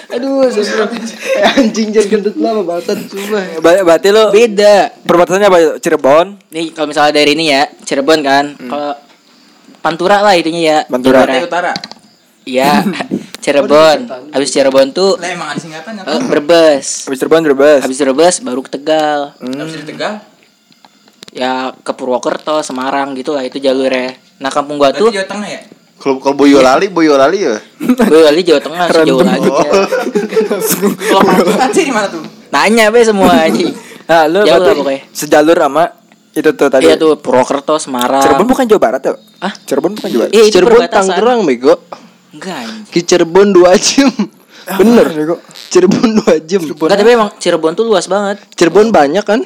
Aduh, 0.08 0.48
susah. 0.48 0.88
Eh, 1.36 1.44
anjing 1.60 1.92
jangan 1.92 2.08
gendut 2.10 2.36
lama 2.40 2.62
bangsat 2.64 2.98
coba. 3.12 3.40
Ber- 3.60 3.84
Berarti 3.84 4.08
lu 4.10 4.24
Beda. 4.32 4.90
perbatasannya 5.04 5.48
apa? 5.50 5.60
Cirebon. 5.84 6.40
Nih 6.54 6.72
kalau 6.72 6.88
misalnya 6.90 7.12
dari 7.14 7.36
ini 7.36 7.52
ya, 7.52 7.68
Cirebon 7.84 8.24
kan. 8.24 8.56
Kalau 8.56 8.94
Pantura 9.80 10.20
lah 10.20 10.34
itunya 10.34 10.62
ya. 10.62 10.78
Pantura. 10.86 11.24
Pantai 11.24 11.44
Utara. 11.44 11.74
Iya. 12.44 12.84
Cirebon. 13.44 14.00
Habis 14.30 14.50
Cirebon 14.50 14.92
tuh 14.92 15.16
Lah 15.16 15.30
emang 15.30 15.48
ada 15.48 15.60
singkatannya. 15.60 16.04
eh, 16.04 16.20
Brebes. 16.22 17.08
Habis 17.08 17.18
Cirebon 17.18 17.42
berbes. 17.44 17.82
Habis 17.82 17.98
Brebes 17.98 18.36
baru 18.42 18.60
ke 18.60 18.72
Tegal. 18.72 19.36
Habis 19.38 19.74
dari 19.74 19.86
Tegal. 19.86 20.14
Ya 21.32 21.72
ke 21.78 21.92
Purwokerto, 21.92 22.60
Semarang 22.60 23.14
gitu 23.14 23.32
lah 23.32 23.42
itu 23.42 23.56
jalurnya. 23.58 24.16
Nah 24.38 24.50
kampung 24.50 24.76
gua 24.76 24.92
tuh 24.92 25.10
Jawa 25.10 25.26
Tengah 25.26 25.48
ya. 25.48 25.62
Kalau 25.98 26.22
kalau 26.22 26.36
Boyolali 26.36 26.88
Boyolali 26.88 27.40
ya 27.42 27.58
Boyolali 27.80 28.42
Jawa 28.44 28.62
Tengah 28.62 28.86
sejauh 28.88 29.22
lagi. 29.22 29.48
Oh. 29.48 29.66
Kalau 31.10 31.22
sih 31.72 31.84
di 31.84 31.94
mana 31.94 32.08
tuh? 32.08 32.22
Nanya 32.48 32.90
be 32.90 33.02
semua 33.02 33.34
anjing. 33.44 33.74
Nah, 34.08 34.24
lu 34.24 34.40
Jauh 34.40 34.62
lah 34.62 34.72
pokoknya. 34.72 35.02
sejalur 35.12 35.58
sama 35.58 35.84
itu 36.38 36.50
tuh 36.54 36.70
tadi. 36.70 36.86
Iya 36.86 36.96
tuh 36.96 37.18
Purwokerto, 37.18 37.76
Semarang. 37.78 38.22
Cirebon 38.22 38.46
bukan 38.46 38.66
Jawa 38.66 38.82
Barat 38.82 39.02
ya? 39.02 39.14
Ah? 39.40 39.54
Cirebon 39.58 39.92
bukan 39.94 40.10
Jawa 40.10 40.22
Barat. 40.26 40.34
Iya 40.34 40.44
itu 40.46 40.54
Cirebon 40.54 40.72
perbatasan. 40.80 41.10
Tangerang 41.12 41.40
bego. 41.44 41.74
Enggak 42.30 42.56
anjing. 42.62 42.84
Ki 42.88 43.00
Cirebon 43.02 43.48
2 43.50 43.66
jam. 43.80 44.10
Bener. 44.78 45.06
bego. 45.10 45.36
Cirebon 45.68 46.10
2 46.22 46.46
jam. 46.46 46.62
Enggak 46.62 46.98
tapi 46.98 47.12
emang 47.12 47.30
Cirebon 47.36 47.74
tuh 47.74 47.84
luas 47.84 48.06
banget. 48.06 48.38
Cirebon 48.54 48.94
banyak 48.94 49.26
kan? 49.26 49.42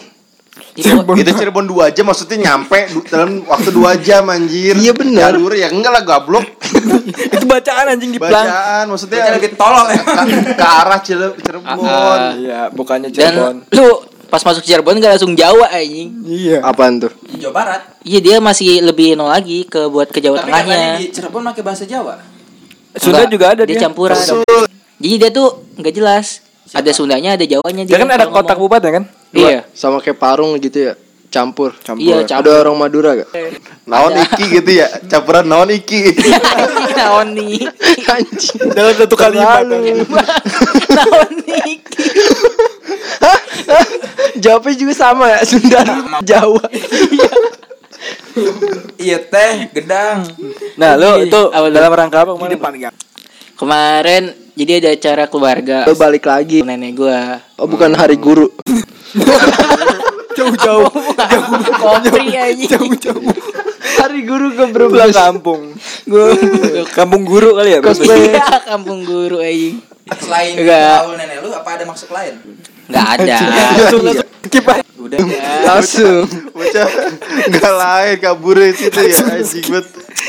Itu 0.72 0.88
Itu 1.16 1.32
Cirebon 1.32 1.66
2 1.66 1.92
jam 1.92 2.06
maksudnya 2.06 2.38
nyampe 2.52 2.80
dalam 3.08 3.44
waktu 3.44 3.70
2 3.72 4.04
jam 4.04 4.24
anjir 4.28 4.76
Iya, 4.76 4.92
benar. 4.92 5.32
Jalur 5.36 5.52
ya 5.52 5.68
enggak 5.68 5.92
lah 5.92 6.04
goblok 6.04 6.46
itu 7.36 7.46
bacaan 7.46 7.86
anjing 7.92 8.12
di 8.12 8.20
plang. 8.20 8.32
Bacaan 8.48 8.86
maksudnya 8.88 9.36
lebih 9.36 9.52
tolol 9.56 9.88
ya. 9.92 10.00
ke, 10.00 10.24
ke 10.56 10.66
arah 10.66 11.00
Cirebon 11.00 12.20
Iya, 12.40 12.62
bukannya 12.72 13.10
Cirebon. 13.12 13.56
dan 13.68 13.76
lu 13.76 13.88
pas 14.32 14.40
masuk 14.42 14.64
Cirebon 14.64 14.96
gak 14.96 15.12
langsung 15.12 15.36
Jawa 15.36 15.68
anjing. 15.70 16.24
Iya. 16.24 16.64
Apaan 16.64 16.98
tuh? 16.98 17.12
Di 17.22 17.36
Jawa 17.38 17.54
Barat. 17.54 17.82
Iya 18.02 18.20
dia 18.20 18.36
masih 18.40 18.80
lebih 18.80 19.14
no 19.14 19.28
lagi 19.28 19.62
ke 19.64 19.86
buat 19.86 20.08
ke 20.08 20.18
Jawa 20.18 20.40
Tapi 20.40 20.48
Tengahnya. 20.48 20.96
di 20.98 21.12
Cirebon 21.12 21.44
pakai 21.46 21.62
bahasa 21.62 21.84
Jawa. 21.84 22.16
Sunda 22.94 23.22
Enggak, 23.22 23.30
juga 23.30 23.46
ada 23.50 23.64
dia 23.64 23.72
dia. 23.74 23.82
campuran. 23.82 24.16
Jadi 24.98 25.16
dia 25.18 25.30
tuh 25.30 25.48
nggak 25.76 25.94
jelas. 25.94 26.40
Ada 26.72 26.90
Sundanya, 26.90 27.36
ada 27.36 27.44
Jawanya 27.44 27.84
Dia 27.84 28.00
kan 28.00 28.08
ada 28.08 28.24
kalau 28.24 28.32
kota 28.34 28.56
ngomong. 28.56 28.72
kabupaten 28.72 28.90
kan? 28.94 29.04
Iya. 29.30 29.68
Sama 29.72 30.00
kayak 30.00 30.16
parung 30.16 30.56
gitu 30.56 30.88
ya. 30.88 30.94
Campur. 31.28 31.72
Campur. 31.78 32.00
Iya, 32.02 32.16
Ada 32.22 32.28
campur. 32.30 32.56
orang 32.58 32.76
Madura 32.78 33.12
gak? 33.16 33.32
Naon 33.84 34.20
iki 34.20 34.44
gitu 34.52 34.72
ya 34.74 34.88
Campuran 35.08 35.48
naon 35.48 35.68
iki 35.70 36.12
Naon 37.00 37.32
nih? 37.32 37.64
Anjing. 38.06 38.60
Dalam 38.70 38.92
satu 38.94 39.16
kalimat. 39.16 39.64
Naon 40.92 41.32
nih? 41.42 41.80
Jawabnya 44.44 44.74
juga 44.76 44.94
sama 44.96 45.26
ya 45.28 45.40
Sunda 45.44 45.82
Jawa. 46.24 46.64
Iya 48.96 49.18
teh, 49.28 49.70
gedang. 49.76 50.24
Nah, 50.80 50.96
lu 50.96 51.28
itu 51.28 51.36
lu? 51.38 51.68
dalam 51.70 51.92
rangka 51.92 52.24
apa 52.24 52.32
kemarin? 52.38 52.90
Kemarin 53.60 54.24
jadi 54.56 54.72
ada 54.82 54.90
acara 54.96 55.24
keluarga. 55.28 55.78
Lo 55.86 55.94
balik 55.96 56.26
lagi. 56.26 56.64
Nenek 56.64 56.98
gua. 56.98 57.40
Oh 57.60 57.68
bukan 57.68 57.92
hari 57.94 58.18
guru. 58.18 58.50
Jauh-jauh. 60.38 60.88
Aja. 60.88 62.78
Hari 64.02 64.20
guru 64.24 64.48
ke 64.56 64.64
Pulang 64.72 65.12
Brebes. 65.12 65.16
kampung. 65.16 65.62
Gua 66.08 66.32
Kampung 66.96 67.24
guru 67.28 67.54
kali 67.60 67.76
ya? 67.76 67.80
Cosplay. 67.84 68.32
Iya, 68.32 68.64
kampung 68.64 69.04
guru 69.04 69.44
aja. 69.44 69.70
Selain 70.20 70.56
Enggak. 70.60 70.98
nenek 71.20 71.38
lu 71.44 71.50
apa 71.56 71.70
ada 71.78 71.84
maksud 71.88 72.10
lain? 72.12 72.36
Enggak 72.92 73.08
ada. 73.16 73.38
Langsung 73.40 74.04
aja. 74.06 74.24
Udah. 75.02 75.18
Langsung. 75.66 76.24
Bocah 76.54 76.88
Enggak 77.48 77.74
lain 77.74 78.16
kabur 78.20 78.56
dari 78.60 78.76
situ 78.76 79.00
ya 79.00 79.18
anjing 79.34 79.66
banget 79.72 79.86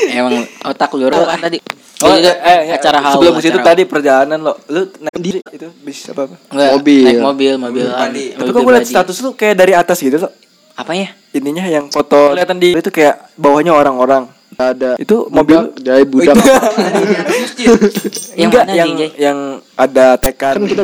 Emang 0.09 0.33
otak 0.63 0.89
lu 0.95 1.11
kan 1.11 1.37
tadi. 1.37 1.59
Oh, 2.03 2.11
Oh, 2.11 2.19
eh, 2.19 2.35
eh, 2.35 2.75
acara 2.75 2.99
haul. 2.99 3.15
sebelum 3.15 3.33
situ 3.39 3.55
acara 3.55 3.67
tadi 3.71 3.87
perjalanan 3.87 4.35
lo, 4.43 4.59
lu 4.67 4.91
naik 4.99 5.19
diri 5.23 5.39
itu 5.39 5.71
bis 5.87 6.03
apa 6.11 6.27
apa? 6.27 6.35
Enggak, 6.51 6.69
Mobil. 6.75 7.03
Naik 7.07 7.19
mobil, 7.21 7.53
mobil. 7.55 7.85
Tapi 7.87 8.49
kok 8.51 8.59
gue 8.59 8.73
liat 8.75 8.87
status 8.87 9.17
lu 9.23 9.29
kayak 9.31 9.55
dari 9.55 9.71
atas 9.71 10.03
gitu 10.03 10.19
lo. 10.19 10.27
Apanya? 10.75 11.13
Ininya 11.31 11.63
yang 11.63 11.87
foto 11.93 12.33
kelihatan 12.33 12.57
di 12.59 12.75
itu 12.75 12.91
kayak 12.91 13.31
bawahnya 13.39 13.71
orang-orang. 13.71 14.27
Ada 14.53 15.01
Itu 15.01 15.31
mobil 15.33 15.73
Jaya 15.81 16.05
budak. 16.05 16.37
Yang 16.37 17.79
enggak 18.51 18.65
mana 18.67 18.77
yang 18.77 18.89
yang 19.17 19.37
ada 19.73 20.13
tekan 20.17 20.61
Kan 20.61 20.69
kita 20.69 20.83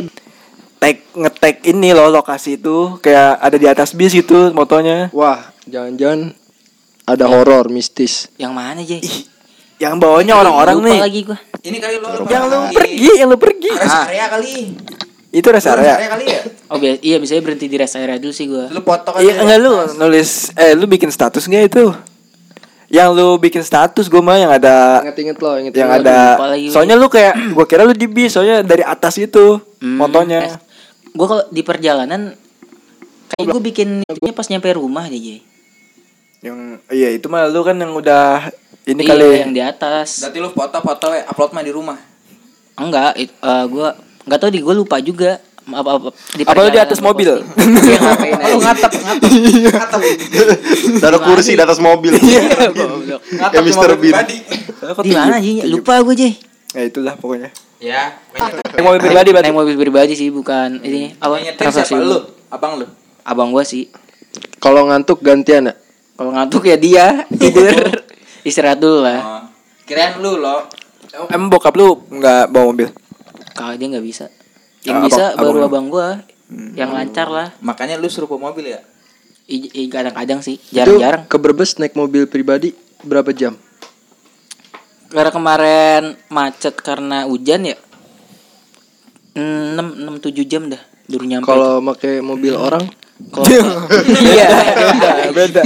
tag 0.80 0.96
ngetek 1.12 1.60
ini 1.66 1.92
loh 1.92 2.08
lokasi 2.08 2.56
itu 2.56 2.96
kayak 2.98 3.36
ada 3.36 3.54
di 3.54 3.66
atas 3.66 3.92
bis 3.92 4.10
gitu 4.10 4.50
motonya. 4.50 5.12
Wah, 5.12 5.38
jangan-jangan 5.64 6.32
ada 7.04 7.24
horor 7.26 7.68
mistis. 7.68 8.32
Yang 8.34 8.52
mana, 8.52 8.80
Jay? 8.80 9.04
Yang 9.76 9.94
bawanya 9.96 10.34
orang-orang 10.36 10.76
nih. 10.82 10.98
lagi 10.98 11.20
gua. 11.22 11.38
Ini 11.60 11.76
kali 11.78 11.96
lo 11.96 12.08
Yang 12.26 12.44
lu 12.46 12.58
pergi, 12.70 13.10
yang 13.14 13.28
lu 13.28 13.36
pergi. 13.36 13.70
Rest 13.70 13.88
Ah, 13.90 14.04
area 14.06 14.26
kali. 14.28 14.54
itu 15.30 15.46
rest 15.46 15.62
Rest 15.62 15.72
area. 15.74 15.94
area 15.94 16.08
kali 16.10 16.24
ya. 16.26 16.40
Oh 16.66 16.76
iya 16.80 17.16
biasanya 17.16 17.40
berhenti 17.40 17.66
di 17.66 17.76
rest 17.76 17.94
area 17.94 18.16
dulu 18.16 18.28
sih 18.30 18.44
gua. 18.44 18.66
Lu 18.66 18.80
foto 18.80 19.08
kali. 19.10 19.22
Iya 19.22 19.40
enggak 19.40 19.58
lu 19.58 19.72
nulis 19.96 20.30
eh 20.54 20.72
lu 20.72 20.84
bikin 20.84 21.08
status 21.08 21.44
nggak 21.44 21.64
itu? 21.66 21.84
Yang 22.90 23.08
lu 23.14 23.28
bikin 23.38 23.62
status 23.62 24.04
gue 24.04 24.18
mah 24.18 24.34
yang 24.34 24.50
ada 24.50 24.98
Ingat-ingat 25.00 25.36
lo, 25.38 25.50
inget 25.56 25.72
yang 25.72 25.86
Waduh, 25.88 26.02
ada 26.02 26.18
gue. 26.50 26.68
soalnya 26.68 26.98
lu 26.98 27.06
kayak 27.06 27.54
gua 27.54 27.62
kira 27.62 27.86
lu 27.86 27.94
di 27.94 28.04
bis 28.04 28.34
soalnya 28.34 28.60
dari 28.60 28.82
atas 28.82 29.14
itu 29.16 29.62
Hmm. 29.78 29.96
fotonya. 29.96 30.60
Gua 31.10 31.26
kalau 31.26 31.44
di 31.48 31.62
perjalanan 31.62 32.32
kayak 33.28 33.46
gua 33.46 33.60
bikin 33.60 33.88
itunya 34.04 34.32
pas 34.32 34.46
nyampe 34.46 34.70
rumah 34.72 35.04
aja, 35.04 35.14
Jay. 35.14 35.40
Yang 36.40 36.58
iya 36.88 37.08
itu 37.10 37.26
mah 37.26 37.46
lu 37.46 37.60
kan 37.60 37.74
yang 37.74 37.92
udah 37.92 38.48
ini 38.84 39.02
Iya, 39.02 39.10
kali 39.10 39.26
yang 39.40 39.52
di 39.52 39.60
atas. 39.60 40.22
Berarti 40.22 40.38
lu 40.38 40.48
foto-foto 40.50 41.06
eh, 41.12 41.22
upload 41.24 41.52
mah 41.52 41.62
di 41.62 41.70
rumah. 41.70 41.98
Enggak, 42.74 43.12
it, 43.14 43.28
eh, 43.30 43.64
gua 43.66 43.92
nggak 44.24 44.38
tahu 44.38 44.50
di 44.50 44.60
gua 44.60 44.72
lupa 44.72 44.96
juga. 44.98 45.36
Apa 45.70 45.90
apa 45.92 46.08
di 46.34 46.42
Apa 46.42 46.66
di 46.66 46.80
atas 46.80 46.98
mobil? 46.98 47.30
Iya, 47.30 48.00
Oh, 48.00 48.56
lu 48.56 48.58
aja. 48.58 48.72
ngatep, 48.72 48.90
ngatep. 48.96 49.30
ngatep. 49.68 50.00
Taruh 50.98 51.20
kursi 51.22 51.52
di 51.54 51.62
atas 51.62 51.78
mobil. 51.78 52.10
Ngatep 52.16 53.52
Ya, 53.52 53.60
Bean. 53.60 53.98
pribadi. 54.00 54.36
Di 55.04 55.12
mana 55.12 55.38
sih? 55.38 55.62
Lupa 55.68 56.00
gua, 56.00 56.14
Jay. 56.16 56.34
Ya 56.72 56.88
itulah 56.88 57.14
pokoknya. 57.14 57.52
Ya, 57.80 58.12
Yang 58.76 58.84
mobil 58.84 59.00
pribadi 59.00 59.28
berarti. 59.30 59.46
Naik 59.46 59.56
mobil 59.56 59.74
pribadi 59.74 60.12
sih, 60.12 60.28
bukan 60.28 60.84
ini 60.84 61.16
apa 61.16 61.40
transaksi 61.56 61.96
siapa? 61.96 62.04
lu? 62.04 62.18
Abang 62.46 62.76
lu. 62.76 62.86
Abang 63.24 63.48
gua 63.48 63.64
sih. 63.64 63.88
Kalau 64.60 64.84
ngantuk 64.84 65.20
gantian 65.20 65.72
ya. 65.72 65.74
Kalau 66.14 66.30
ngantuk 66.30 66.62
ya 66.62 66.76
dia 66.76 67.24
tidur. 67.40 67.72
Istirahat 68.40 68.76
dulu 68.76 69.00
lah. 69.00 69.18
Oh. 69.18 69.42
Kirain 69.84 70.20
lu 70.20 70.36
lo. 70.36 70.68
Emang 71.26 71.48
bokap 71.48 71.72
lu 71.72 72.04
nggak 72.06 72.52
bawa 72.52 72.64
mobil? 72.68 72.88
Kalau 73.56 73.72
dia 73.74 73.86
nggak 73.88 74.04
bisa. 74.04 74.28
Yang 74.84 74.96
Abang- 74.96 75.08
bisa 75.08 75.24
baru 75.34 75.48
abang- 75.58 75.64
abang 75.66 75.86
gua. 75.88 76.08
Yang 76.76 76.90
lancar 76.92 77.28
lah. 77.28 77.48
Makanya 77.58 77.96
lu 77.96 78.06
suruh 78.06 78.28
bawa 78.28 78.52
mobil 78.52 78.70
ya? 78.70 78.80
I- 79.46 79.72
i- 79.74 79.90
kadang-kadang 79.90 80.38
sih, 80.40 80.60
jarang-jarang. 80.70 81.26
ke 81.26 81.34
Brebes 81.34 81.74
naik 81.74 81.96
mobil 81.96 82.22
pribadi 82.24 82.70
berapa 83.02 83.32
jam? 83.32 83.58
Karena 85.10 85.30
kemarin 85.34 86.02
macet 86.30 86.78
karena 86.78 87.26
hujan 87.26 87.66
ya. 87.66 87.76
6 89.34 89.78
6 89.78 90.26
7 90.26 90.50
jam 90.50 90.66
dah 90.70 90.82
baru 91.10 91.24
nyampe. 91.26 91.46
Kalau 91.50 91.72
pakai 91.82 92.22
mobil 92.22 92.54
orang 92.54 92.84
Kalau 93.20 93.44
iya, 94.32 94.48
beda, 95.36 95.60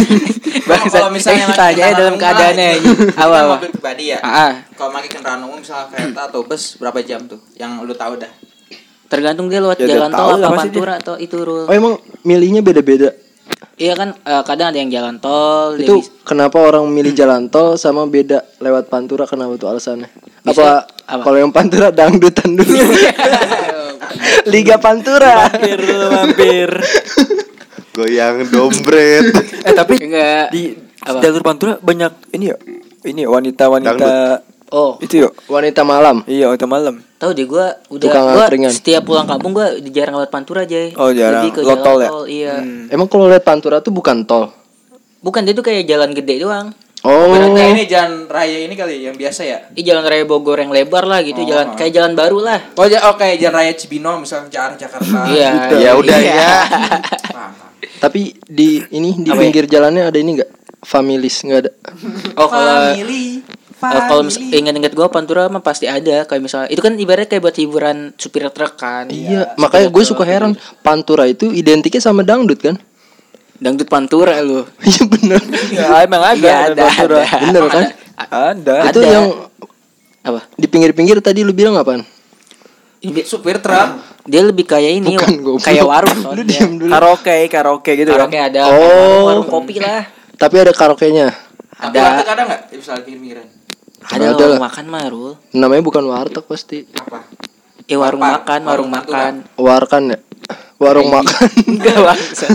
Kalau 0.88 1.12
misalnya 1.12 1.52
kita 1.52 1.64
aja 1.76 1.82
ya 1.92 1.92
dalam 1.92 2.16
keadaannya 2.16 2.66
ini. 2.80 2.90
Apa 3.20 3.36
apa? 3.36 3.52
mobil 3.60 3.70
pribadi 3.76 4.04
ya. 4.16 4.18
Ah, 4.24 4.48
ah. 4.48 4.52
Kalau 4.80 4.88
pakai 4.96 5.12
kendaraan 5.12 5.44
umum 5.44 5.60
misalnya 5.60 5.92
kereta 5.92 6.32
atau 6.32 6.40
bus 6.40 6.80
berapa 6.80 7.04
jam 7.04 7.28
tuh? 7.28 7.36
Yang 7.60 7.84
lu 7.84 7.92
tahu 7.92 8.16
dah. 8.16 8.32
tergantung 9.10 9.50
dia 9.50 9.58
lewat 9.58 9.82
Ya, 9.82 9.98
jalan 9.98 10.14
tol 10.14 10.38
apa 10.38 10.54
pantura 10.54 10.94
atau 11.02 11.18
itu 11.18 11.36
Rul. 11.36 11.66
Oh 11.68 11.74
emang 11.74 11.98
milihnya 12.24 12.64
beda-beda. 12.64 13.12
Iya 13.74 13.94
kan 13.94 14.12
eh, 14.14 14.42
kadang 14.44 14.70
ada 14.70 14.78
yang 14.78 14.88
jalan 14.88 15.16
tol 15.16 15.72
Itu 15.74 15.98
bis- 15.98 16.12
kenapa 16.22 16.60
orang 16.60 16.84
milih 16.86 17.10
jalan 17.10 17.48
tol 17.48 17.74
sama 17.74 18.04
beda 18.04 18.44
lewat 18.58 18.86
Pantura 18.86 19.24
kenapa 19.24 19.56
tuh 19.56 19.68
alasannya? 19.68 20.08
Bisa- 20.42 20.84
Apa, 20.84 21.16
apa? 21.16 21.22
kalau 21.24 21.38
yang 21.38 21.48
Pantura 21.50 21.88
dangdutan 21.88 22.54
dulu? 22.54 22.76
Liga 24.46 24.76
Pantura. 24.76 25.46
Mampir 25.46 25.78
lu 25.78 25.98
mampir. 26.08 26.70
Goyang 27.96 28.46
dombret. 28.46 29.26
eh 29.60 29.72
tapi 29.72 29.98
enggak 29.98 30.54
di 30.54 30.72
Apa? 31.00 31.18
jalur 31.20 31.42
pantura 31.42 31.74
banyak 31.76 32.12
ini 32.32 32.44
ya. 32.48 32.56
Ini 33.00 33.24
wanita-wanita 33.24 34.12
Oh, 34.70 34.96
itu 34.98 35.20
yuk. 35.20 35.32
Wanita 35.46 35.82
malam. 35.82 36.22
Iya, 36.24 36.46
waktu 36.48 36.64
malam. 36.64 37.02
tahu 37.14 37.30
deh 37.30 37.44
gua 37.44 37.76
udah 37.86 38.00
Tukang 38.00 38.24
gua 38.28 38.44
angkringan. 38.44 38.70
setiap 38.70 39.02
pulang 39.02 39.26
kampung 39.26 39.52
gua 39.52 39.66
jarang 39.84 40.16
lewat 40.16 40.30
Pantura 40.30 40.62
aja. 40.62 40.88
Oh, 40.94 41.10
jarang. 41.10 41.42
Lebih 41.42 41.50
ke 41.52 41.60
Lewat 41.60 41.70
jalan 41.76 41.84
tol 41.84 41.98
ya? 41.98 42.10
Iya. 42.24 42.54
Emang 42.88 43.06
kalau 43.06 43.26
lihat 43.26 43.42
Pantura 43.42 43.78
tuh 43.78 43.90
bukan 43.90 44.24
tol. 44.24 44.48
Bukan 45.20 45.42
dia 45.42 45.52
tuh 45.52 45.60
kayak 45.60 45.84
jalan 45.84 46.10
gede 46.10 46.38
doang. 46.38 46.72
Oh, 47.00 47.32
Berarti 47.32 47.60
ini 47.72 47.84
jalan 47.86 48.24
raya 48.26 48.58
ini 48.60 48.74
kali 48.74 49.00
yang 49.00 49.16
biasa 49.16 49.40
ya? 49.42 49.58
Ini 49.70 49.82
jalan 49.82 50.00
raya 50.02 50.22
Bogor 50.22 50.56
yang 50.56 50.68
lebar 50.68 51.02
lah 51.02 51.20
gitu, 51.20 51.42
jalan 51.42 51.72
kayak 51.72 51.90
jalan 51.90 52.12
baru 52.12 52.38
lah. 52.38 52.60
Oh, 52.74 52.84
ja 52.84 53.08
oke 53.08 53.24
jalan 53.34 53.54
raya 53.54 53.72
Cibino 53.72 54.16
misalnya 54.16 54.46
ke 54.46 54.58
arah 54.58 54.76
Jakarta. 54.76 55.18
Iya. 55.30 55.50
Ya 55.74 55.90
udah 55.94 56.14
Iya. 56.14 56.28
ya. 56.30 56.48
Paham, 57.26 57.50
paham. 57.50 57.50
tapi 57.98 58.20
di 58.42 58.84
ini 58.90 59.16
di 59.18 59.28
Apa 59.28 59.34
ya? 59.34 59.42
pinggir 59.42 59.64
jalannya 59.66 60.02
ada 60.06 60.16
ini 60.16 60.30
enggak? 60.36 60.50
Familis 60.78 61.36
enggak 61.40 61.58
ada. 61.64 61.72
Oh 62.36 62.46
kalau 62.46 62.92
Family. 62.94 63.44
Eh, 63.82 64.02
kalau 64.04 64.22
mis- 64.22 64.36
inget-inget 64.36 64.92
gua 64.92 65.08
Pantura 65.08 65.48
mah 65.48 65.58
pasti 65.58 65.84
ada 65.84 66.22
kayak 66.22 66.38
misalnya 66.38 66.68
itu 66.68 66.78
kan 66.78 66.92
ibaratnya 66.94 67.28
kayak 67.28 67.42
buat 67.42 67.56
hiburan 67.56 67.96
supir 68.14 68.44
truk 68.46 68.76
kan. 68.76 69.08
Iya, 69.08 69.56
makanya 69.56 69.88
gue 69.88 70.04
suka 70.04 70.22
heran 70.22 70.52
Pantura 70.80 71.24
itu 71.24 71.48
identiknya 71.48 71.98
sama 71.98 72.20
dangdut 72.20 72.60
kan? 72.60 72.76
Dangdut 73.56 73.86
Pantura 73.86 74.40
lu. 74.40 74.64
Iya 74.84 75.02
bener. 75.04 75.40
Ya, 75.68 75.86
emang 76.00 76.22
ada. 76.22 76.36
Iya, 76.36 76.56
ada, 76.68 76.82
Pantura. 76.82 77.20
ada. 77.20 77.38
Bener 77.40 77.62
kan? 77.66 77.84
Ada. 78.20 78.76
Itu 78.88 79.00
Ada. 79.00 79.10
yang 79.10 79.26
Apa? 80.20 80.40
di 80.52 80.66
pinggir-pinggir 80.68 81.16
tadi 81.20 81.40
lu 81.40 81.52
bilang 81.52 81.76
apaan? 81.76 82.04
supir 83.24 83.56
truk. 83.58 83.88
Dia 84.28 84.44
lebih 84.44 84.68
kayak 84.68 85.00
ini, 85.00 85.16
Bukan, 85.16 85.64
kayak 85.64 85.84
warung 85.88 86.20
Lu 86.20 86.24
soalnya. 86.36 86.44
diam 86.44 86.72
dulu. 86.76 86.92
Karaoke, 86.92 87.36
karaoke 87.48 87.92
gitu 87.96 88.12
kan. 88.12 88.28
Karaoke 88.28 88.38
ada, 88.38 88.60
Oh. 88.68 88.76
warung, 88.76 89.24
warung 89.24 89.48
kopi 89.48 89.80
lah. 89.80 90.04
Tapi 90.36 90.54
ada 90.60 90.72
karaoke-nya. 90.76 91.32
Tapi 91.80 91.96
Ada. 91.96 92.28
ada 92.28 92.42
enggak? 92.44 92.60
Misalnya 92.70 93.02
pinggiran. 93.02 93.46
Ada, 94.00 94.32
Ada 94.32 94.34
warung 94.34 94.52
lah. 94.52 94.60
makan 94.62 94.84
mah, 94.86 95.02
Rul. 95.06 95.32
Namanya 95.52 95.82
bukan 95.82 96.04
warteg 96.04 96.44
pasti. 96.44 96.78
Apa? 96.88 97.20
Eh 97.84 97.94
warung 97.94 98.22
Warpan, 98.22 98.38
makan, 98.38 98.60
warung, 98.64 98.88
warung 98.88 98.90
makan. 98.90 99.32
Warkan 99.56 100.02
ya. 100.08 100.18
Warung 100.76 101.08
makan. 101.10 101.48
Enggak 101.70 101.98
bangsa. 102.00 102.46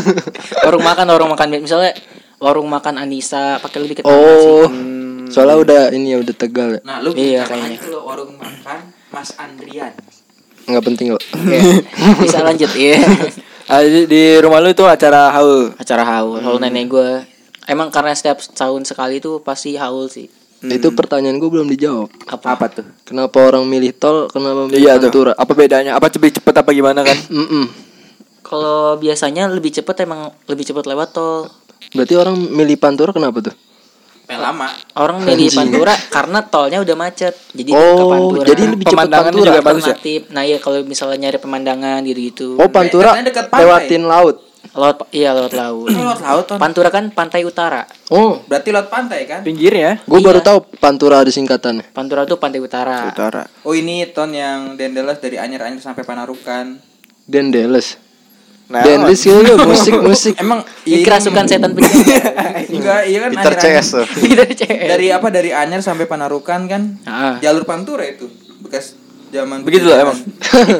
warung 0.63 0.83
makan, 0.83 1.05
warung 1.07 1.29
makan. 1.29 1.47
Misalnya 1.59 1.91
warung 2.37 2.67
makan 2.67 2.95
Anissa 2.97 3.59
pakai 3.59 3.79
lebih 3.79 3.95
ke 3.97 4.01
taman 4.01 4.15
Oh. 4.15 4.65
sih. 4.65 5.31
Soalnya 5.31 5.57
udah 5.57 5.81
ini 5.91 6.13
ya 6.13 6.17
udah 6.19 6.35
tegal 6.35 6.69
ya. 6.71 6.81
Nah, 6.81 6.97
lu 6.99 7.11
Iya, 7.11 7.43
kayaknya. 7.43 7.77
lu 7.85 7.99
warung 7.99 8.33
makan 8.35 8.79
Mas 9.09 9.33
Andrian. 9.35 9.93
Nggak 10.65 10.83
penting 10.83 11.07
loh. 11.09 11.21
Oke. 11.21 11.59
Bisa 12.19 12.41
lanjut 12.41 12.71
ya. 12.73 12.97
Ah, 13.65 13.81
di, 13.81 14.05
di 14.05 14.37
rumah 14.37 14.61
lu 14.61 14.69
itu 14.69 14.85
acara 14.85 15.33
haul. 15.33 15.73
Acara 15.75 16.05
haul. 16.05 16.37
Kalau 16.37 16.61
nenek 16.61 16.85
gue 16.85 17.25
emang 17.65 17.89
karena 17.89 18.13
setiap 18.13 18.37
tahun 18.37 18.85
sekali 18.85 19.17
itu 19.17 19.41
pasti 19.41 19.73
haul 19.73 20.05
sih. 20.05 20.29
Itu 20.67 20.91
pertanyaan 20.91 21.35
gue 21.35 21.47
belum 21.47 21.67
dijawab. 21.67 22.09
Apa? 22.25 22.45
Apa 22.51 22.65
tuh? 22.71 22.85
Kenapa 23.03 23.37
orang 23.43 23.63
milih 23.63 23.91
tol? 23.91 24.25
Kenapa 24.27 24.65
milih 24.65 24.77
Iya 24.77 24.95
tuh. 24.95 25.09
Pantura? 25.09 25.31
Apa 25.33 25.51
bedanya? 25.51 25.91
Apa 25.93 26.07
lebih 26.07 26.31
cepet 26.33 26.53
apa 26.55 26.69
gimana 26.71 27.01
kan? 27.01 27.17
Kalau 28.41 28.95
biasanya 28.95 29.49
lebih 29.49 29.73
cepet 29.73 29.95
emang 30.01 30.29
lebih 30.45 30.63
cepet 30.63 30.85
lewat 30.85 31.09
tol. 31.11 31.49
Berarti 31.91 32.13
orang 32.13 32.35
milih 32.37 32.77
Pantura 32.77 33.09
kenapa 33.09 33.41
tuh? 33.41 33.55
Yang 34.25 34.41
lama. 34.41 34.67
Orang 34.95 35.17
milih 35.21 35.49
Pantura 35.49 35.93
karena 36.09 36.39
tolnya 36.41 36.77
udah 36.79 36.95
macet. 36.95 37.33
Jadi 37.51 37.61
dia 37.63 37.73
ke 37.73 37.81
Oh, 37.95 38.09
Pantura. 38.09 38.45
jadi 38.45 38.61
lebih 38.67 38.85
cepet 38.85 38.93
Pemandangannya 38.95 39.33
Pantura. 39.33 39.49
juga 39.51 39.61
bagus 39.61 39.83
ya? 39.85 39.95
Nah 40.29 40.43
iya 40.43 40.57
kalau 40.57 40.77
misalnya 40.81 41.17
nyari 41.19 41.37
pemandangan 41.37 41.99
gitu-gitu. 42.03 42.47
Oh, 42.55 42.69
Pantura 42.69 43.13
katanya 43.13 43.27
dekat 43.27 43.45
pantai. 43.49 43.61
lewatin 43.61 44.03
laut. 44.05 44.35
Laut 44.75 45.07
iya 45.09 45.31
laut 45.31 45.51
laut. 45.51 45.87
Laut 45.87 46.45
Ton. 46.45 46.59
Pantura 46.59 46.91
kan 46.91 47.07
pantai 47.09 47.41
utara. 47.41 47.87
Oh, 48.09 48.43
Berarti 48.43 48.69
lewat 48.69 48.91
pantai 48.91 49.23
kan? 49.23 49.39
Pinggirnya. 49.39 50.03
gue 50.03 50.19
Iya. 50.19 50.27
baru 50.27 50.39
tahu 50.41 50.67
Pantura 50.75 51.23
ada 51.23 51.31
singkatannya. 51.31 51.89
Pantura 51.89 52.27
tuh 52.27 52.35
pantai 52.35 52.59
utara. 52.59 53.07
Utara. 53.07 53.47
Oh 53.63 53.71
ini 53.71 54.03
ton 54.11 54.29
yang 54.29 54.75
Dendeles 54.75 55.17
dari 55.17 55.39
Anyer-Anyer 55.39 55.79
sampai 55.79 56.03
Panarukan. 56.03 56.75
Dendeles. 57.23 57.95
Nah, 58.65 58.83
Dendeles 58.83 59.21
itu 59.21 59.53
musik 59.63 59.95
musik. 59.97 60.33
Emang 60.35 60.59
Ini 60.83 61.01
kerasukan 61.01 61.45
setan 61.45 61.71
penjaga. 61.71 62.19
Enggak, 62.75 63.01
iya 63.05 63.17
kan 63.21 63.29
Peter. 63.31 63.53
CS 63.55 63.87
tuh. 63.93 64.05
Dari 64.27 64.53
CS. 64.53 64.87
Dari 64.89 65.07
apa 65.07 65.27
dari 65.29 65.49
Anyer 65.49 65.79
sampai 65.79 66.03
Panarukan 66.03 66.67
kan? 66.67 66.99
Ah. 67.05 67.39
Jalur 67.39 67.63
Pantura 67.63 68.03
itu. 68.03 68.27
Bekas 68.59 68.97
zaman 69.31 69.63
Begitu 69.63 69.87
lah 69.87 70.03
emang. 70.03 70.17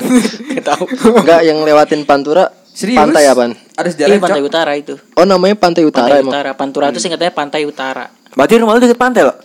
Tahu. 0.67 0.83
Enggak 1.15 1.41
yang 1.45 1.63
lewatin 1.63 2.03
Pantura. 2.03 2.64
Serius? 2.75 2.99
Pantai 2.99 3.23
apaan? 3.25 3.55
Ada 3.73 3.87
Iya 3.87 3.93
sejarah 3.95 4.19
pantai 4.19 4.41
Cok. 4.43 4.49
utara 4.51 4.71
itu. 4.75 4.93
Oh, 5.15 5.23
namanya 5.23 5.55
Pantai 5.55 5.87
Utara 5.87 6.05
Pantai 6.05 6.19
emang. 6.19 6.33
utara. 6.35 6.49
Pantura 6.53 6.85
tuh 6.91 6.99
singkatnya 6.99 7.31
pantai 7.31 7.63
utara. 7.63 8.05
Berarti 8.35 8.53
rumah 8.59 8.75
lu 8.75 8.83
deket 8.83 8.99
pantai 8.99 9.23
loh. 9.23 9.37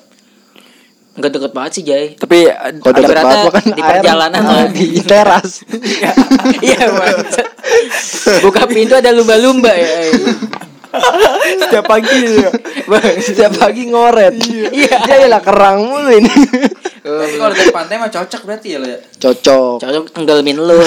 Enggak 1.11 1.31
deket 1.33 1.53
banget 1.53 1.73
sih 1.73 1.83
Jay. 1.85 2.05
Tapi 2.15 2.51
Kalau 2.51 2.91
Ada 2.91 3.01
deket 3.01 3.23
banget 3.23 3.53
kan 3.53 3.65
di 3.69 3.83
air 3.83 3.93
perjalanan 3.97 4.41
lah. 4.43 4.67
di 4.75 4.87
teras. 5.01 5.51
Iya. 6.67 6.87
Buka 8.45 8.67
pintu 8.67 8.99
ada 8.99 9.15
lumba-lumba 9.15 9.71
ya. 9.71 9.89
Setiap 11.67 11.85
pagi 11.87 12.19
ya. 12.41 12.51
Setiap 13.23 13.53
pagi 13.59 13.83
ngoret. 13.91 14.35
Iya. 14.41 14.97
Dia 15.07 15.27
lah 15.31 15.43
kerang 15.43 15.87
mulu 15.87 16.11
ini. 16.11 16.31
Kalau 17.01 17.55
dari 17.55 17.73
pantai 17.73 17.97
mah 17.97 18.11
cocok 18.13 18.43
berarti 18.45 18.69
ya 18.75 18.79
lo 18.83 18.89
ya. 18.91 18.99
Cocok. 19.19 19.77
Cocok 19.81 20.03
enggalemin 20.19 20.59
lu. 20.59 20.77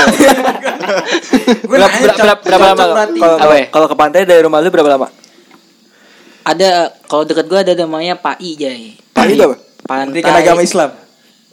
Gue 1.63 1.79
Berapa, 1.79 1.95
nanya, 1.95 2.35
berapa, 2.43 2.83
lama? 2.85 3.03
Kalau 3.15 3.55
ya? 3.55 3.65
kalau 3.71 3.87
ke 3.87 3.95
pantai 3.95 4.27
dari 4.27 4.43
rumah 4.43 4.59
lu 4.59 4.67
berapa 4.67 4.99
lama? 4.99 5.07
ada 6.43 6.91
kalau 7.07 7.23
deket 7.23 7.47
gua 7.47 7.63
ada 7.63 7.73
namanya 7.73 8.19
Pai 8.19 8.59
Jay. 8.59 8.99
Pai. 9.15 9.31
PAI 9.31 9.35
itu 9.39 9.43
apa? 9.47 9.55
Pantai 9.83 10.03
Pendidikan 10.11 10.35
agama 10.35 10.61
Islam. 10.63 10.89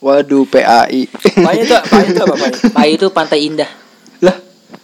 Waduh, 0.02 0.44
PAI. 0.50 1.06
PAI 1.46 1.56
itu 1.62 1.74
PAI 1.74 2.06
itu 2.10 2.20
apa 2.22 2.34
PAI? 2.34 2.52
PAI 2.74 2.90
itu 2.98 3.06
Pantai 3.14 3.38
Indah. 3.46 3.70
lah, 4.18 4.36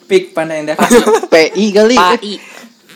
Pik 0.07 0.31
Pantai 0.31 0.63
Indah. 0.63 0.77
PI 1.27 1.65
kali. 1.75 1.97
PAI. 1.99 2.33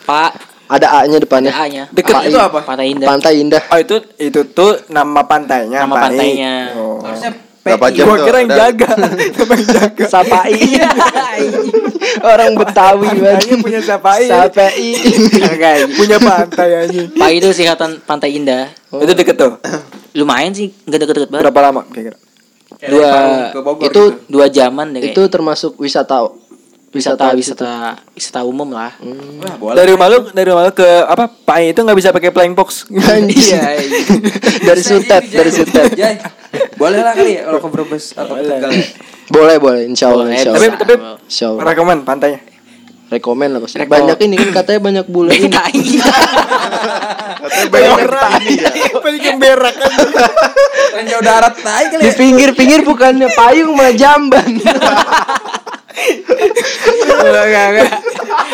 Pak 0.07 0.33
Ada 0.71 0.87
A-nya 0.97 1.19
depannya. 1.19 1.51
ada 1.51 1.67
A-nya. 1.67 1.85
Deket 1.91 2.15
itu 2.25 2.39
apa? 2.39 2.63
Pantai 2.63 2.95
Indah. 2.95 3.07
Pantai 3.07 3.33
Indah. 3.37 3.63
Oh 3.67 3.77
itu 3.77 3.97
itu 4.17 4.41
tuh 4.49 4.79
nama 4.87 5.27
pantainya. 5.27 5.83
Nama 5.83 5.91
PAI. 5.91 6.03
pantainya. 6.07 6.55
Oh. 6.79 7.03
Harusnya 7.03 7.31
Berapa 7.61 7.87
PI. 7.87 7.97
jam 7.99 8.05
Gua 8.07 8.17
kira 8.23 8.37
yang 8.39 8.51
Ada- 8.51 8.61
jaga. 8.73 8.91
Nama 9.37 9.53
yang 9.53 9.69
jaga. 9.69 10.05
Sapai. 10.07 10.53
Orang 12.33 12.53
Betawi 12.55 13.07
Pantainya 13.07 13.35
banget. 13.37 13.61
punya 13.61 13.81
Sapai. 13.83 14.23
Sapai. 14.25 14.73
punya 15.99 16.17
pantai 16.19 16.69
aja. 16.79 17.01
PAI 17.11 17.35
itu 17.37 17.49
singkatan 17.51 18.01
Pantai 18.01 18.31
Indah. 18.33 18.71
Itu 18.89 19.13
deket 19.13 19.37
tuh. 19.37 19.59
Lumayan 20.13 20.51
sih, 20.51 20.73
nggak 20.85 20.99
deket-deket 20.99 21.29
banget. 21.31 21.45
Berapa 21.47 21.61
lama 21.63 21.81
kira-kira? 21.87 22.19
Dua- 22.81 23.53
Bogor 23.53 23.85
itu 23.85 24.03
gitu. 24.09 24.25
Dua 24.27 24.47
jaman 24.49 24.97
deh 24.97 25.01
kayak. 25.05 25.13
Itu 25.13 25.23
termasuk 25.29 25.77
wisata 25.77 26.25
wisata 26.91 27.39
wisata 27.39 27.71
wisata 28.13 28.43
umum 28.43 28.67
lah. 28.69 28.91
Wah, 28.99 29.55
boleh. 29.57 29.75
Dari 29.79 29.91
rumah 29.95 30.07
lu 30.11 30.19
dari 30.35 30.47
rumah 30.51 30.63
lu 30.67 30.73
ke 30.75 30.89
apa? 31.07 31.31
PAI 31.31 31.71
itu 31.71 31.81
nggak 31.81 31.95
bisa 31.95 32.11
pakai 32.11 32.35
flying 32.35 32.59
fox. 32.59 32.91
Anjing. 32.91 33.31
Iya, 33.31 33.63
iya. 33.79 33.89
dari 34.67 34.83
Sutet, 34.83 35.23
dari 35.31 35.51
Sutet. 35.55 35.95
Boleh 36.81 36.99
lah 36.99 37.15
kali 37.15 37.39
ya 37.39 37.47
kalau 37.47 37.63
ke 37.63 37.69
Brebes 37.71 38.11
atau 38.13 38.35
ke 38.35 38.43
Tegal. 38.43 38.71
Boleh, 39.31 39.57
boleh. 39.63 39.87
Insya 39.87 40.11
Allah, 40.11 40.27
Boleh, 40.27 40.35
insya 40.35 40.51
tapi 40.51 40.67
Allah. 40.67 40.79
tapi 40.83 40.95
Insya 41.31 41.47
Allah. 41.47 41.63
rekomen 41.63 41.99
pantainya. 42.03 42.41
Rekomen 43.07 43.49
lah 43.55 43.61
pasti. 43.63 43.79
Rekom. 43.79 43.95
Banyak 43.95 44.19
ini 44.23 44.35
kan 44.35 44.49
katanya 44.51 44.81
banyak 44.83 45.07
bule 45.07 45.31
ini. 45.31 45.47
Tai. 45.47 45.79
Katanya 47.41 47.69
banyak 47.71 47.91
yang 47.95 48.43
ini 48.43 48.55
ya. 48.59 48.71
Banyak 48.99 49.23
yang 49.23 49.39
berak 49.39 49.75
kan. 49.79 49.91
Ranjau 50.99 51.21
darat 51.23 51.55
tai 51.55 51.85
kali 51.87 52.03
Di 52.03 52.11
ya. 52.11 52.15
pinggir-pinggir 52.19 52.81
bukannya 52.83 53.31
payung 53.31 53.79
malah 53.79 53.95
jamban. 53.95 54.51
Enggak, 57.31 57.45
enggak, 57.47 57.67
enggak. 57.71 57.91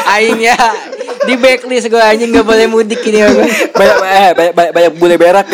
Aing 0.07 0.39
ya 0.39 0.57
di 1.27 1.35
backlist 1.35 1.89
gue 1.91 1.99
anjing 1.99 2.31
nggak 2.31 2.47
boleh 2.47 2.67
mudik 2.71 3.03
ini 3.09 3.19
gue. 3.25 3.47
banyak 3.75 3.97
eh, 4.05 4.31
banyak 4.37 4.53
banyak, 4.55 4.73
banyak 4.73 4.93
bule 5.01 5.17
berak. 5.17 5.47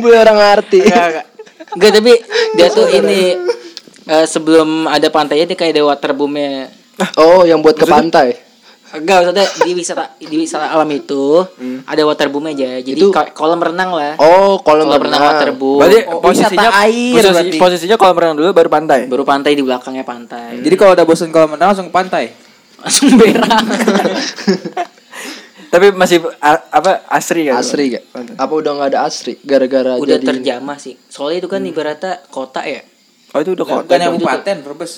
bule 0.00 0.16
orang 0.16 0.38
arti. 0.40 0.80
Enggak, 1.76 1.90
tapi 2.00 2.12
dia 2.56 2.68
tuh 2.72 2.88
ini 2.88 3.36
eh, 4.08 4.26
sebelum 4.26 4.88
ada 4.88 5.06
pantainya 5.12 5.44
dia 5.44 5.58
kayak 5.58 5.76
ada 5.76 5.82
waterboomnya. 5.84 6.72
Oh, 7.20 7.44
yang 7.44 7.60
buat 7.60 7.76
ke 7.76 7.84
pantai. 7.84 8.45
Enggak, 8.88 9.16
maksudnya 9.20 9.46
di 9.60 9.70
wisata 9.72 10.04
di 10.16 10.36
wisata 10.36 10.66
alam 10.68 10.86
itu 10.88 11.42
ada 11.82 12.02
waterboom 12.02 12.46
aja. 12.46 12.78
Jadi 12.78 12.94
Itu- 12.96 13.10
kolam 13.32 13.58
renang 13.58 13.90
lah. 13.90 14.14
Oh, 14.16 14.60
kolam 14.60 14.86
kolam 14.86 15.02
renang 15.02 15.18
renang. 15.18 15.34
waterboom. 15.34 15.78
Berarti 15.80 15.98
Oh, 16.06 16.20
posisinya 16.20 16.70
air 16.80 17.12
posisi- 17.12 17.26
berarti. 17.26 17.58
posisinya 17.58 17.96
kolam 17.96 18.16
renang 18.16 18.36
dulu 18.36 18.46
baru 18.52 18.68
pantai. 18.68 19.00
Baru 19.06 19.22
pantai 19.22 19.52
di 19.52 19.62
belakangnya 19.62 20.02
pantai. 20.02 20.58
Jadi 20.58 20.74
kalau 20.74 20.92
udah 20.92 21.02
bosan 21.02 21.30
kalau 21.30 21.48
menang 21.48 21.70
langsung 21.70 21.88
ke 21.88 21.94
pantai. 21.94 22.24
langsung 22.76 23.08
berak. 23.16 23.50
Tapi 25.66 25.90
masih 25.92 26.22
a- 26.38 26.64
apa 26.70 27.02
asri 27.10 27.50
kan? 27.50 27.58
Asri 27.58 27.90
gak? 27.90 28.04
Apa 28.34 28.52
udah 28.54 28.70
nggak 28.72 28.90
ada 28.94 29.00
asri? 29.02 29.34
Gara-gara 29.42 29.98
Udah 29.98 30.16
jadi 30.16 30.24
terjamah 30.24 30.78
sih. 30.78 30.94
Soalnya 31.06 31.42
itu 31.42 31.48
kan 31.50 31.60
ibaratnya 31.60 32.22
kota 32.28 32.62
ya. 32.62 32.80
Oh 33.34 33.40
itu 33.40 33.52
udah 33.52 33.66
kota. 33.66 33.82
Bukan 33.84 33.98
yang 33.98 34.14
kabupaten 34.14 34.56
Brebes. 34.62 34.92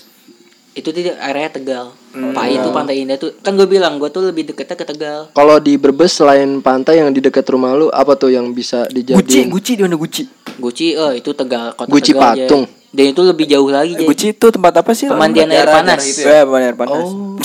Itu 0.78 0.88
di 0.88 1.10
area 1.10 1.50
Tegal. 1.50 1.90
Pai 2.30 2.54
itu 2.54 2.70
pantai 2.70 3.02
indah 3.02 3.16
tuh. 3.16 3.34
Kan 3.36 3.52
gue 3.52 3.66
bilang 3.66 3.98
gue 3.98 4.06
tuh 4.08 4.22
lebih 4.24 4.46
deketnya 4.46 4.74
ke 4.74 4.86
Tegal. 4.86 5.20
Kalau 5.28 5.58
di 5.58 5.74
Brebes 5.74 6.14
selain 6.14 6.46
pantai 6.58 6.98
yang 6.98 7.10
di 7.10 7.18
dekat 7.18 7.42
rumah 7.46 7.74
lu 7.74 7.90
apa 7.90 8.14
tuh 8.14 8.30
yang 8.30 8.46
bisa 8.50 8.86
Guci, 8.86 8.94
dijadiin? 9.12 9.48
Guci 9.48 9.72
di 9.74 9.82
mana 9.82 9.96
Guci? 9.96 10.22
Guci, 10.56 10.86
oh 10.94 11.10
itu 11.10 11.30
Tegal, 11.32 11.74
kota 11.74 11.88
Guci 11.88 12.12
Tegal 12.12 12.30
aja. 12.32 12.46
Patung. 12.46 12.64
Dan 12.88 13.04
itu 13.06 13.20
lebih 13.20 13.44
jauh 13.44 13.68
lagi 13.68 13.92
Eh, 13.92 13.96
jadi. 13.96 14.06
Guci 14.06 14.26
itu 14.32 14.46
tempat 14.48 14.72
apa 14.76 14.90
sih? 14.92 15.04
Pemandian 15.04 15.44
air 15.46 15.60
Daerah- 15.60 15.76
panas. 15.76 16.00
itu 16.00 16.24
Ya, 16.24 16.40
pemandian 16.40 16.68
air 16.68 16.78
panas. 16.78 17.04
Oh. 17.04 17.36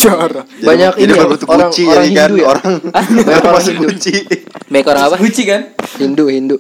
Banyak 0.61 0.91
ini 0.95 1.11
ya, 1.11 1.17
orang 1.17 1.29
guci 1.29 1.45
orang 1.45 1.69
jadi 1.69 1.83
kan 1.83 2.29
Hindu 2.29 2.35
ya. 2.37 2.45
orang 2.47 2.71
Banyak 2.79 3.25
banyak 3.27 3.43
orang 3.43 3.63
Hindu. 3.65 3.87
guci. 3.89 4.13
Baik 4.69 4.85
orang 4.87 5.03
apa? 5.03 5.15
Guci 5.17 5.41
kan? 5.43 5.61
Hindu, 5.97 6.25
Hindu. 6.27 6.55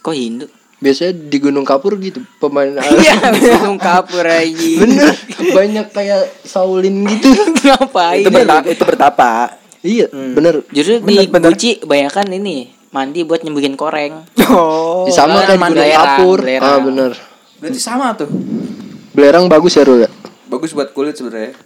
Kok 0.00 0.12
Hindu? 0.12 0.46
Biasanya 0.80 1.12
di 1.12 1.38
Gunung 1.38 1.62
Kapur 1.62 2.00
gitu 2.00 2.24
pemain 2.40 2.72
Iya, 2.80 3.20
gunung 3.60 3.76
kapur 3.76 4.24
aja. 4.24 4.48
Bener, 4.80 5.12
banyak 5.52 5.86
kayak 5.92 6.40
Saulin 6.40 7.04
gitu. 7.04 7.28
Ngapain? 7.68 8.24
Itu 8.24 8.32
bertapa, 8.32 8.64
itu 8.64 8.82
bertapa. 8.82 9.30
iya, 9.80 10.08
bener. 10.08 10.64
Justru 10.72 11.04
di 11.04 11.20
Bener, 11.20 11.28
bener. 11.28 11.50
Guci 11.52 11.70
kebanyakan 11.78 12.32
ini 12.32 12.56
mandi 12.90 13.20
buat 13.22 13.44
nyembuhin 13.44 13.76
koreng. 13.76 14.24
Oh. 14.48 15.04
Di 15.04 15.12
sama 15.12 15.44
di 15.44 15.52
Gunung 15.52 15.68
belerang, 15.70 16.08
Kapur. 16.16 16.38
belerang. 16.40 16.64
Ah, 16.66 16.80
bener. 16.80 17.12
Berarti 17.60 17.76
sama 17.78 18.16
tuh. 18.16 18.28
Belerang 19.12 19.44
bagus 19.46 19.76
ya, 19.76 19.84
Rul 19.84 20.00
ya? 20.00 20.10
Bagus 20.48 20.72
buat 20.72 20.90
kulit 20.90 21.12
sebenarnya. 21.12 21.60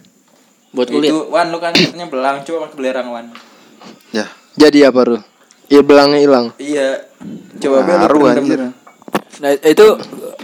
Buat 0.69 0.91
kulit. 0.91 1.07
Itu 1.07 1.31
Wan 1.31 1.49
lu 1.49 1.57
kan 1.57 1.71
katanya 1.71 2.11
belang 2.11 2.43
coba 2.43 2.67
pakai 2.67 2.75
belerang 2.75 3.07
Wan. 3.09 3.25
Ya. 4.11 4.27
Jadi 4.55 4.83
apa, 4.83 4.99
Rul? 5.01 5.19
Iya, 5.65 5.81
belangnya 5.81 6.19
hilang. 6.19 6.45
Iya. 6.55 6.99
Coba 7.57 7.79
Ngaruh, 7.81 8.19
berendam 8.21 8.43
anjir. 8.43 8.59
dulu. 8.59 8.69
Nah, 9.43 9.51
itu 9.51 9.85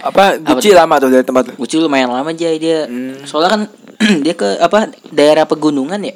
apa 0.02 0.36
Guci 0.42 0.76
lama 0.76 1.00
tuh 1.00 1.10
dari 1.14 1.24
tempat 1.24 1.44
lu? 1.48 1.54
Guci 1.62 1.80
lumayan 1.80 2.12
lama 2.12 2.32
aja 2.32 2.50
dia. 2.52 2.90
Hmm. 2.90 3.24
Soalnya 3.24 3.50
kan 3.56 3.62
dia 4.26 4.34
ke 4.36 4.60
apa 4.60 4.92
daerah 5.14 5.46
pegunungan 5.48 6.02
ya. 6.02 6.16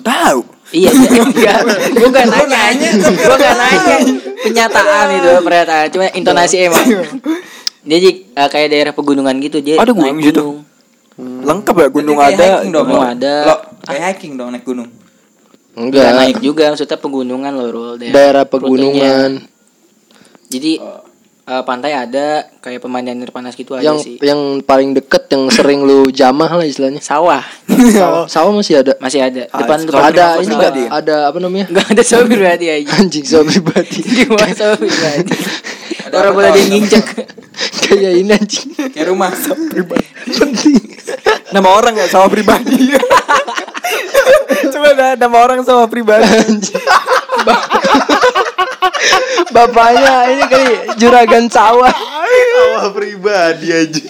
Tahu. 0.00 0.40
Iya, 0.74 0.90
iya, 0.90 1.22
enggak. 1.22 1.60
Gue 1.94 2.08
gak 2.10 2.26
nanya, 2.26 2.62
gue 2.98 3.36
gak 3.38 3.54
nanya. 3.54 3.96
Penyataan 4.42 5.06
itu, 5.14 5.30
pernyataan. 5.46 5.86
Cuma 5.94 6.04
intonasi 6.10 6.66
emang. 6.66 6.86
Dia 7.86 7.98
jadi 8.02 8.10
eh, 8.34 8.48
kayak 8.50 8.68
daerah 8.74 8.92
pegunungan 8.92 9.34
gitu 9.38 9.62
dia. 9.62 9.78
Ada 9.78 9.94
gunung 9.94 10.18
gitu? 10.18 10.66
Lengkap 11.16 11.74
ya 11.80 11.88
gunung 11.88 12.16
kayak 12.18 12.34
ada. 12.34 12.46
hiking 12.60 12.72
dong, 12.74 12.86
gunung 12.90 13.06
ada. 13.06 13.34
Lo, 13.46 13.54
kayak 13.86 14.02
hiking 14.10 14.32
dong 14.34 14.48
naik 14.52 14.64
gunung. 14.66 14.90
Enggak 15.76 16.08
naik 16.18 16.36
juga, 16.42 16.74
maksudnya 16.74 16.98
pegunungan 16.98 17.52
loh, 17.54 17.68
Rul. 17.70 17.90
Daerah 18.02 18.44
rutenya. 18.44 18.52
pegunungan. 18.52 19.30
Jadi 20.50 20.72
eh, 21.46 21.62
pantai 21.62 21.92
ada, 21.92 22.44
kayak 22.58 22.78
pemandian 22.78 23.16
air 23.16 23.30
panas 23.30 23.54
gitu 23.54 23.72
aja 23.72 23.86
Yang 23.86 23.98
sih. 24.02 24.14
yang 24.18 24.38
paling 24.60 24.92
deket 24.92 25.26
yang 25.28 25.46
sering 25.48 25.80
lu 25.80 26.10
jamah 26.10 26.50
lah 26.52 26.62
istilahnya. 26.62 26.98
Sawah 26.98 27.42
Sawah, 27.66 28.26
sawah 28.32 28.52
masih 28.52 28.80
ada. 28.80 28.92
masih 28.98 29.22
ada. 29.22 29.46
Ah, 29.48 29.62
Depan 29.62 29.78
sawah 29.80 29.86
depan 29.86 30.10
ada 30.10 30.24
ini 30.36 30.44
sawah. 30.44 30.54
enggak 30.58 30.72
ada 30.90 31.16
apa 31.26 31.38
namanya? 31.38 31.66
Enggak 31.66 31.86
ada 31.88 32.02
sawah 32.02 32.26
pribadi 32.26 32.66
aja. 32.66 32.90
Anjing 32.98 33.24
sawah 33.24 33.46
pribadi. 33.46 33.98
Gimana 34.18 34.52
sawah 34.52 34.76
pribadi? 34.76 35.34
Ada 36.06 36.14
Orang 36.16 36.32
boleh 36.34 36.50
tau? 36.50 36.56
dia 36.56 36.64
nginjek. 36.68 37.04
Kayak 37.86 38.12
ini 38.16 38.30
anjing. 38.30 38.68
Kayak 38.90 39.06
rumah. 39.08 39.30
Penting. 40.26 40.76
Nama 41.50 41.68
orang 41.68 41.94
nggak 41.94 42.10
sawah 42.10 42.26
pribadi. 42.26 42.90
Coba 44.66 44.88
ada 44.92 45.08
nama 45.14 45.36
orang 45.38 45.62
sawah 45.62 45.86
pribadi. 45.86 46.26
Bapaknya 49.52 50.14
ini 50.32 50.44
kali 50.50 50.66
juragan 51.00 51.46
sawah. 51.48 51.92
Sawah 51.92 52.90
pribadi 52.92 53.68
aja. 53.72 54.02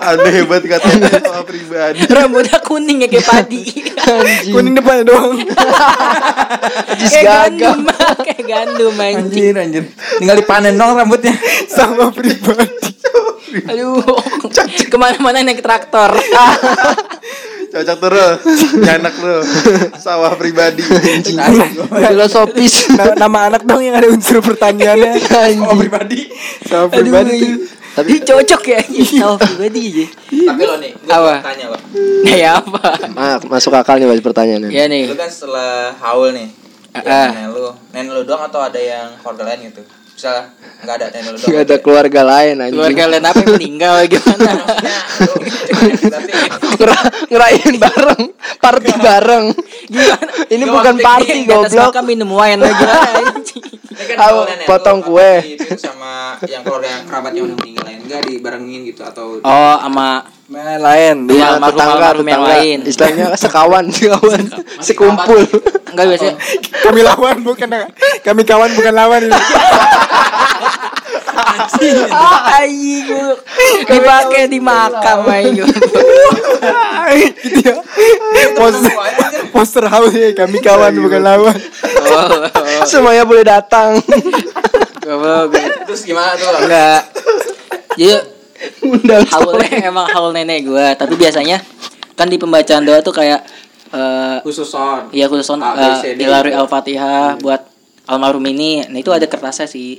Aneh 0.00 0.42
banget 0.48 0.64
katanya 0.76 1.20
sawah 1.20 1.44
pribadi. 1.46 2.02
Rambutnya 2.08 2.58
kuning 2.64 3.04
ya 3.04 3.08
kayak 3.08 3.26
padi. 3.28 3.62
Anjing. 4.00 4.54
Kuning 4.54 4.74
depan 4.74 5.06
doang. 5.06 5.38
Jis 6.98 7.12
kayak 7.12 7.54
gandum, 7.54 7.78
kayak 8.24 8.44
gandum 8.48 8.94
anjing. 8.96 9.54
Anjir 9.54 9.54
anjir. 9.56 9.84
Tinggal 10.18 10.36
dipanen 10.40 10.74
dong 10.74 10.96
rambutnya. 10.98 11.34
Sawah 11.68 12.10
pribadi. 12.10 12.90
Aduh, 13.66 13.98
ke 14.86 14.96
mana-mana 14.96 15.42
naik 15.42 15.62
traktor. 15.62 16.14
Cocok 17.70 17.96
tuh. 18.02 18.32
Nyanak 18.82 19.14
lu. 19.22 19.38
Sawah 19.94 20.34
pribadi. 20.34 20.82
Filosofis. 21.86 22.90
Na- 22.94 23.14
nama 23.14 23.38
anak 23.46 23.62
dong 23.62 23.78
yang 23.78 23.94
ada 23.94 24.10
unsur 24.10 24.42
pertaniannya. 24.42 25.14
Oh 25.62 25.78
pribadi. 25.82 26.26
Sawah 26.66 26.90
pribadi. 26.90 27.38
tapi 27.90 28.22
cocok 28.22 28.62
ya, 28.70 28.80
sawah 29.18 29.38
pribadi 29.38 29.80
aja. 29.90 30.06
Tapi 30.30 30.62
lo 30.62 30.74
nih, 30.78 30.94
gue 30.94 31.10
Apa? 31.10 31.42
tanya 31.42 31.64
lo. 31.74 31.78
Nah, 32.22 32.36
ya 32.38 32.50
apa? 32.62 32.82
Ah, 33.18 33.36
masuk 33.42 33.74
akal 33.74 33.98
nih 33.98 34.06
Mas 34.06 34.22
pertanyaannya. 34.22 34.70
Ya 34.70 34.86
nih, 34.86 35.10
Lu 35.10 35.18
kan 35.18 35.26
setelah 35.26 35.90
haul 35.98 36.30
nih. 36.30 36.48
Ah, 36.94 37.02
ya, 37.02 37.10
ah. 37.10 37.28
nenek 37.34 37.50
lu, 37.50 37.70
nenek 37.90 38.10
lu 38.14 38.22
doang 38.22 38.46
atau 38.46 38.62
ada 38.62 38.78
yang 38.78 39.14
keluarga 39.18 39.42
lain 39.46 39.70
gitu? 39.70 39.82
Misalnya 40.20 40.44
nggak 40.80 40.94
ada 40.96 41.06
nenek 41.08 41.30
lu 41.32 41.38
doang. 41.40 41.48
Gak 41.50 41.62
ada 41.64 41.76
keluarga 41.80 42.20
lain 42.22 42.54
anjing. 42.58 42.76
keluarga 42.76 43.04
lain 43.08 43.24
apa 43.24 43.38
yang 43.40 43.52
meninggal 43.56 43.94
gimana? 44.12 44.52
Ngerayain 47.30 47.74
bareng, 47.76 48.22
party 48.58 48.92
bareng. 48.96 49.44
Gimana? 49.88 50.30
Ini 50.44 50.60
Gak 50.62 50.72
bukan 50.72 50.94
party 51.00 51.36
goblok. 51.44 51.90
makam 51.90 52.04
minum 52.04 52.30
wine 52.30 52.60
lagi 52.60 52.84
ini 54.00 54.16
kan 54.16 54.18
potong 54.64 55.00
kue. 55.00 55.32
Sama 55.76 56.36
yang 56.44 56.62
keluarga 56.64 56.88
yang 56.90 57.04
kerabat 57.04 57.32
yang 57.32 57.44
udah 57.46 57.56
meninggal 57.56 57.84
lain 57.84 57.98
enggak 58.02 58.20
dibarengin 58.24 58.80
gitu 58.84 59.02
atau 59.02 59.40
Oh, 59.40 59.76
sama 59.78 60.24
Main 60.50 60.82
lain. 60.82 61.16
Iya, 61.24 61.32
Iya, 61.32 61.46
almarhum- 61.54 61.70
tetangga, 61.70 61.94
almarhum 61.94 62.26
yang 62.26 62.42
tetangga. 62.42 62.58
lain. 62.58 62.78
Istilahnya 62.82 63.26
sekawan, 63.34 63.84
sekawan, 63.94 64.42
sekumpul. 64.78 65.40
enggak 65.88 66.06
biasanya 66.08 66.34
Kami 66.84 67.00
lawan 67.00 67.36
bukan 67.40 67.68
kami 68.20 68.42
kawan 68.42 68.70
bukan 68.74 68.92
lawan 68.92 69.20
ini. 69.26 69.38
Anjing 72.50 72.98
gua 73.06 73.34
dipakai 73.86 74.42
di 74.46 74.58
makam 74.58 75.22
anjing. 75.24 75.66
gitu 77.38 77.58
ya. 77.62 77.74
Poster, 78.52 78.92
poster 79.50 79.84
haus 79.86 80.12
ya 80.12 80.30
kami 80.32 80.58
kawan 80.58 80.94
bukan 80.96 81.22
lawan. 81.22 81.56
Oh, 82.04 82.28
Semuanya 82.82 83.22
boleh 83.22 83.42
datang. 83.42 84.02
Terus 85.86 86.00
gimana 86.02 86.34
tuh? 86.34 86.58
Enggak. 86.60 87.00
Jadi 87.94 88.39
Undang 88.84 89.24
haulnya 89.26 89.88
emang 89.88 90.06
haul 90.10 90.30
nenek 90.30 90.64
gua, 90.64 90.92
tapi 90.92 91.16
biasanya 91.16 91.60
kan 92.12 92.28
di 92.28 92.36
pembacaan 92.36 92.84
doa 92.84 93.00
tuh 93.00 93.12
kayak 93.12 93.40
eh 93.90 94.38
Khususon. 94.44 95.10
Iya 95.10 95.26
khusus 95.26 95.50
A, 95.50 95.56
B, 95.74 95.80
C, 95.98 96.04
D. 96.14 96.22
Dilalui 96.22 96.54
Al-Fatihah 96.54 97.40
buat 97.40 97.64
almarhum 98.06 98.44
ini. 98.46 98.84
Nah 98.86 98.98
itu 98.98 99.10
ada 99.10 99.24
kertasnya 99.24 99.66
sih. 99.66 99.98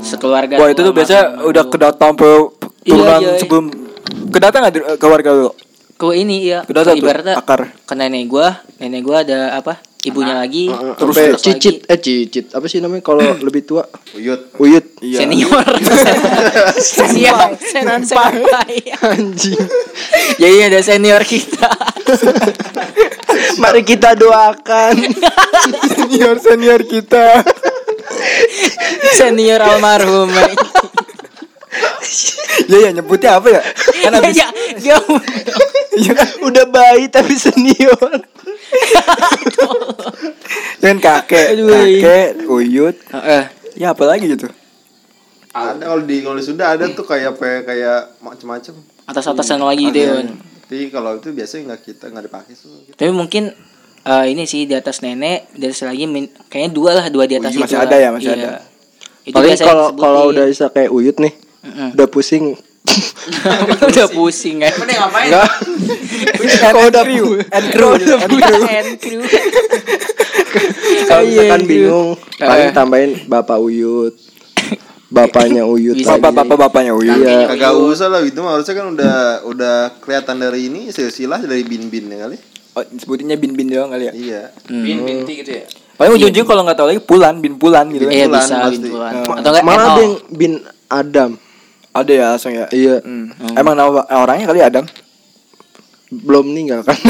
Sekeluarga. 0.00 0.56
Wah 0.56 0.68
itu 0.68 0.80
tuh 0.80 0.94
biasa 0.94 1.42
udah 1.44 1.64
kedatang 1.68 2.16
pe 2.16 2.28
turunan 2.82 3.20
Iya, 3.20 3.28
iya. 3.28 3.40
sebelum 3.40 3.64
kedatang 4.30 4.60
nggak 4.64 4.74
di- 4.74 4.86
keluarga 4.96 5.30
lu? 5.32 5.50
ke 5.92 6.06
ini 6.18 6.50
ya. 6.50 6.66
Kedatang 6.66 6.98
tuh 6.98 7.02
ibaratnya 7.02 7.34
akar. 7.38 7.70
ke 7.86 7.94
nenek 7.94 8.26
gua, 8.26 8.58
nenek 8.82 9.02
gua 9.06 9.22
ada 9.22 9.54
apa? 9.54 9.78
Ibunya 10.02 10.34
lagi. 10.34 10.66
Terus 10.98 11.14
terus 11.14 11.42
cicit 11.46 11.86
eh 11.86 11.98
cicit 12.02 12.50
apa 12.58 12.66
sih 12.66 12.82
namanya 12.82 13.06
kalau 13.06 13.22
lebih 13.38 13.62
tua? 13.62 13.86
Uyut. 14.18 14.50
Uyut. 14.58 14.98
Iya. 14.98 15.22
Senior. 15.22 15.66
Senior. 16.98 17.54
Senpai. 17.62 18.82
Anjing. 18.98 19.62
Jadi 20.42 20.56
ada 20.66 20.80
senior 20.82 21.22
kita. 21.22 21.70
Mari 23.62 23.82
kita 23.86 24.18
doakan. 24.18 24.94
senior 25.94 26.36
senior 26.42 26.82
kita. 26.82 27.46
senior 29.14 29.62
almarhum. 29.62 30.34
Ya 32.66 32.76
ya 32.78 32.90
nyebutnya 32.92 33.36
apa 33.36 33.48
ya? 33.48 33.60
Kan 34.02 34.12
habis 34.14 34.36
ya, 34.36 34.48
ya, 34.78 34.96
Iya 35.98 36.12
kan? 36.14 36.28
Udah 36.42 36.64
bayi 36.66 37.08
tapi 37.08 37.32
senior. 37.34 37.96
Kan 40.78 40.96
kakek, 40.98 41.46
Aduh, 41.54 41.68
kakek, 41.70 42.28
uyut. 42.46 42.96
Heeh. 43.08 43.42
Ya 43.74 43.92
apa 43.92 44.04
lagi 44.04 44.26
gitu? 44.26 44.48
Ada 45.52 45.84
kalau 45.86 46.02
di 46.02 46.16
kalau 46.20 46.40
Sunda 46.40 46.72
ada 46.72 46.88
tuh 46.88 47.04
kayak 47.04 47.36
apa 47.36 47.62
kayak 47.62 47.98
macam-macam. 48.18 48.74
Atas-atasan 49.04 49.60
lagi 49.60 49.88
gitu 49.88 49.98
ya. 49.98 50.12
Tapi 50.64 50.88
kalau 50.88 51.16
itu 51.16 51.28
biasanya 51.30 51.72
nggak 51.72 51.80
kita 51.82 52.04
nggak 52.08 52.24
dipakai 52.26 52.52
tuh. 52.54 52.88
Tapi 52.90 53.12
mungkin 53.12 53.52
eh, 54.02 54.24
ini 54.28 54.44
sih 54.44 54.64
di 54.64 54.72
atas 54.72 55.00
nenek, 55.00 55.52
di 55.52 55.68
atas 55.68 55.84
lagi 55.84 56.04
min- 56.04 56.32
kayaknya 56.48 56.72
dua 56.72 56.90
lah, 56.94 57.06
dua 57.08 57.28
di 57.28 57.36
atas 57.36 57.52
Masih 57.52 57.68
itu 57.68 57.76
ada 57.76 57.88
lah. 57.90 57.98
ya, 57.98 58.08
masih 58.10 58.28
Iya. 58.28 58.36
ada. 58.38 58.50
Itu 59.22 59.34
Paling 59.36 59.48
biasanya 59.52 59.68
kalau 59.68 59.86
kalau 59.94 60.22
udah 60.32 60.44
bisa 60.48 60.66
kayak 60.68 60.90
uyut 60.90 61.16
nih. 61.16 61.32
Udah 61.64 62.08
pusing. 62.08 62.58
udah 63.88 64.08
pusing 64.10 64.58
kan. 64.58 64.72
Ini 64.74 64.94
ngapain? 64.98 65.28
Enggak. 65.30 65.50
Kalau 66.60 66.80
udah 66.84 67.02
crew, 67.04 67.28
and 67.40 67.66
crew, 67.70 67.90
Udah 67.94 68.18
and 68.18 68.28
crew. 68.28 68.62
and 68.68 68.90
crew. 68.98 69.20
kalau 71.04 71.22
Iya, 71.22 71.30
misalkan 71.32 71.60
iya. 71.60 71.68
bingung, 71.68 72.08
paling 72.36 72.70
tambahin 72.72 73.10
bapak 73.26 73.58
uyut. 73.58 74.14
Bapaknya 75.08 75.68
uyut 75.68 75.92
Bisa. 75.94 76.16
lagi. 76.16 76.24
Bapak 76.24 76.32
bapak 76.34 76.56
bapaknya 76.58 76.92
uyut. 76.92 77.20
Iya. 77.20 77.44
Kagak 77.46 77.72
usah 77.76 78.08
lah 78.08 78.24
itu 78.24 78.40
mah 78.40 78.56
harusnya 78.56 78.74
kan 78.74 78.86
udah 78.90 79.16
udah 79.44 79.76
kelihatan 80.00 80.40
dari 80.40 80.60
ini 80.66 80.88
silsilah 80.88 81.36
dari 81.38 81.62
bin-bin 81.62 82.08
ya 82.08 82.24
kali. 82.24 82.36
Oh, 82.72 82.80
sebutinnya 82.80 83.36
bin 83.36 83.52
bin 83.52 83.68
doang 83.68 83.92
kali 83.92 84.08
ya. 84.08 84.12
Iya. 84.12 84.42
Bin 84.66 85.04
binti 85.04 85.44
gitu 85.44 85.52
ya. 85.52 85.64
Paling 85.92 86.16
ujung-ujung 86.16 86.46
kalau 86.48 86.64
nggak 86.64 86.74
tahu 86.74 86.88
lagi 86.88 87.02
pulan 87.04 87.34
bin 87.38 87.60
pulan 87.60 87.92
gitu 87.92 88.08
kan. 88.08 88.12
Iya 88.12 88.26
Bulan 88.26 88.40
bisa 88.40 88.54
pasti. 88.56 88.76
bintuan. 88.80 89.12
Eh. 89.12 89.24
Atau 89.28 89.50
enggak 89.52 89.64
Malah 89.68 89.88
yang 89.94 90.12
bin 90.32 90.52
Adam. 90.88 91.30
Ada 91.92 92.08
ya 92.10 92.26
langsung 92.30 92.52
ya. 92.52 92.66
Iya, 92.68 93.00
Hmm. 93.00 93.30
Emang 93.52 93.74
nama 93.74 94.00
orangnya 94.10 94.46
kali 94.46 94.60
Adam. 94.60 94.84
belum 96.10 96.44
meninggal 96.46 96.80
kan. 96.82 96.92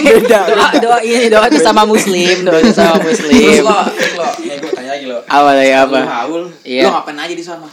Beda. 0.00 0.40
doa 0.48 0.68
doa 0.76 0.98
ini 1.00 1.26
doa 1.28 1.46
itu 1.46 1.60
sama 1.60 1.82
muslim 1.84 2.42
doa 2.42 2.58
itu 2.58 2.72
sama 2.72 2.98
Terus 2.98 3.22
muslim 3.22 3.62
lo, 3.62 3.70
lo, 4.16 4.26
nih 4.40 4.56
gue 4.56 4.70
tanya 4.72 4.90
lagi 4.90 5.06
lo. 5.06 5.18
apa 5.22 5.50
lagi 5.52 5.70
Lu 5.70 5.78
apa 5.80 5.98
haul, 6.18 6.42
Iya. 6.62 6.82
lo 6.82 6.90
ngapain 6.92 7.14
aja 7.16 7.30
di 7.32 7.44
sana? 7.44 7.68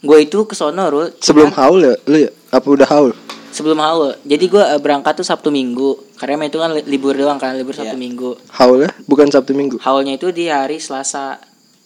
gue 0.00 0.18
itu 0.18 0.38
ke 0.42 0.52
sono 0.52 0.80
Rul. 0.86 1.12
Sebelum 1.16 1.52
haul 1.54 1.80
ya, 1.82 1.94
lu 2.06 2.16
ya? 2.18 2.30
Apa 2.50 2.66
udah 2.66 2.88
haul? 2.88 3.12
sebelum 3.50 3.78
haul 3.78 4.14
jadi 4.22 4.44
gue 4.46 4.62
eh, 4.62 4.78
berangkat 4.78 5.16
tuh 5.16 5.26
sabtu 5.26 5.50
minggu 5.50 6.14
karena 6.14 6.44
itu 6.44 6.54
kan 6.54 6.70
li- 6.70 6.86
libur 6.86 7.12
doang 7.12 7.34
kan 7.34 7.50
libur 7.52 7.72
sabtu 7.72 7.92
Iya. 7.92 7.98
minggu 7.98 8.30
Haul 8.52 8.84
ya? 8.84 8.90
Bukan 9.04 9.26
Sabtu 9.26 9.52
Minggu. 9.52 9.76
haulnya 9.80 10.14
itu 10.14 10.28
di 10.28 10.46
hari 10.46 10.76
selasa 10.76 11.34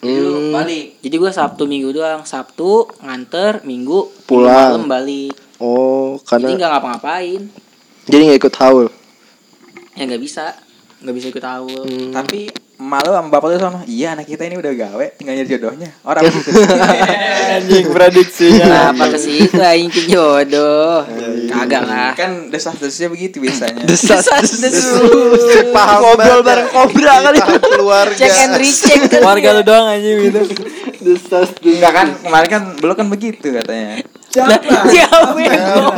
Hmm. 0.04 0.52
balik. 0.52 1.00
jadi 1.00 1.16
gue 1.16 1.30
sabtu 1.30 1.64
minggu 1.64 1.90
doang 1.90 2.22
sabtu 2.22 2.70
nganter 2.98 3.64
minggu 3.64 4.12
Pulang. 4.24 4.76
malam 4.76 4.86
balik 4.86 5.32
Oh, 5.56 6.18
jadi 6.18 6.44
karena 6.44 6.58
nggak 6.58 6.70
ngapa-ngapain 6.70 7.42
jadi 8.04 8.22
nggak 8.26 8.38
ikut 8.38 8.54
haul. 8.58 8.86
ya 9.94 10.02
nggak 10.04 10.20
bisa 10.20 10.52
nggak 11.00 11.14
bisa 11.14 11.26
ikut 11.30 11.40
haul 11.42 11.84
Hmm. 11.84 12.12
Tapi 12.12 12.52
malu 12.78 13.14
sama 13.14 13.28
bapak 13.30 13.46
lu 13.54 13.56
sama. 13.60 13.80
Iya 13.86 14.18
anak 14.18 14.26
kita 14.26 14.46
ini 14.50 14.58
udah 14.58 14.72
gawe, 14.74 15.06
tinggal 15.14 15.34
nyari 15.38 15.48
jodohnya. 15.48 15.90
Orang 16.02 16.26
gitu. 16.34 16.50
Anjing 17.54 17.86
prediksinya. 17.94 18.66
Kenapa 18.66 19.04
ke 19.14 19.18
situ 19.18 19.60
aing 19.60 19.90
ke 19.90 20.02
jodoh? 20.10 21.06
Kagak 21.50 21.82
lah. 21.86 22.12
kan 22.18 22.50
desas-desasnya 22.50 23.08
begitu 23.14 23.38
biasanya. 23.38 23.86
Desas, 23.90 24.26
Desas-desus. 24.26 25.70
Paham 25.70 26.02
Ngobrol 26.02 26.40
bareng 26.42 26.68
kobra 26.70 27.14
kali. 27.22 27.38
Keluarga. 27.42 28.18
Cek 28.18 28.34
and 28.50 28.54
recheck. 28.58 29.00
Warga 29.22 29.48
lu 29.54 29.62
doang 29.62 29.86
anjing 29.90 30.18
gitu. 30.30 30.40
Desas. 31.04 31.52
Enggak 31.60 31.92
kan, 31.92 32.06
kemarin 32.24 32.48
kan 32.48 32.62
belum 32.80 32.94
kan 32.96 33.06
begitu 33.12 33.52
katanya. 33.52 34.00
Lah, 34.34 34.58
Siapa? 34.90 35.38
Emang 35.38 35.94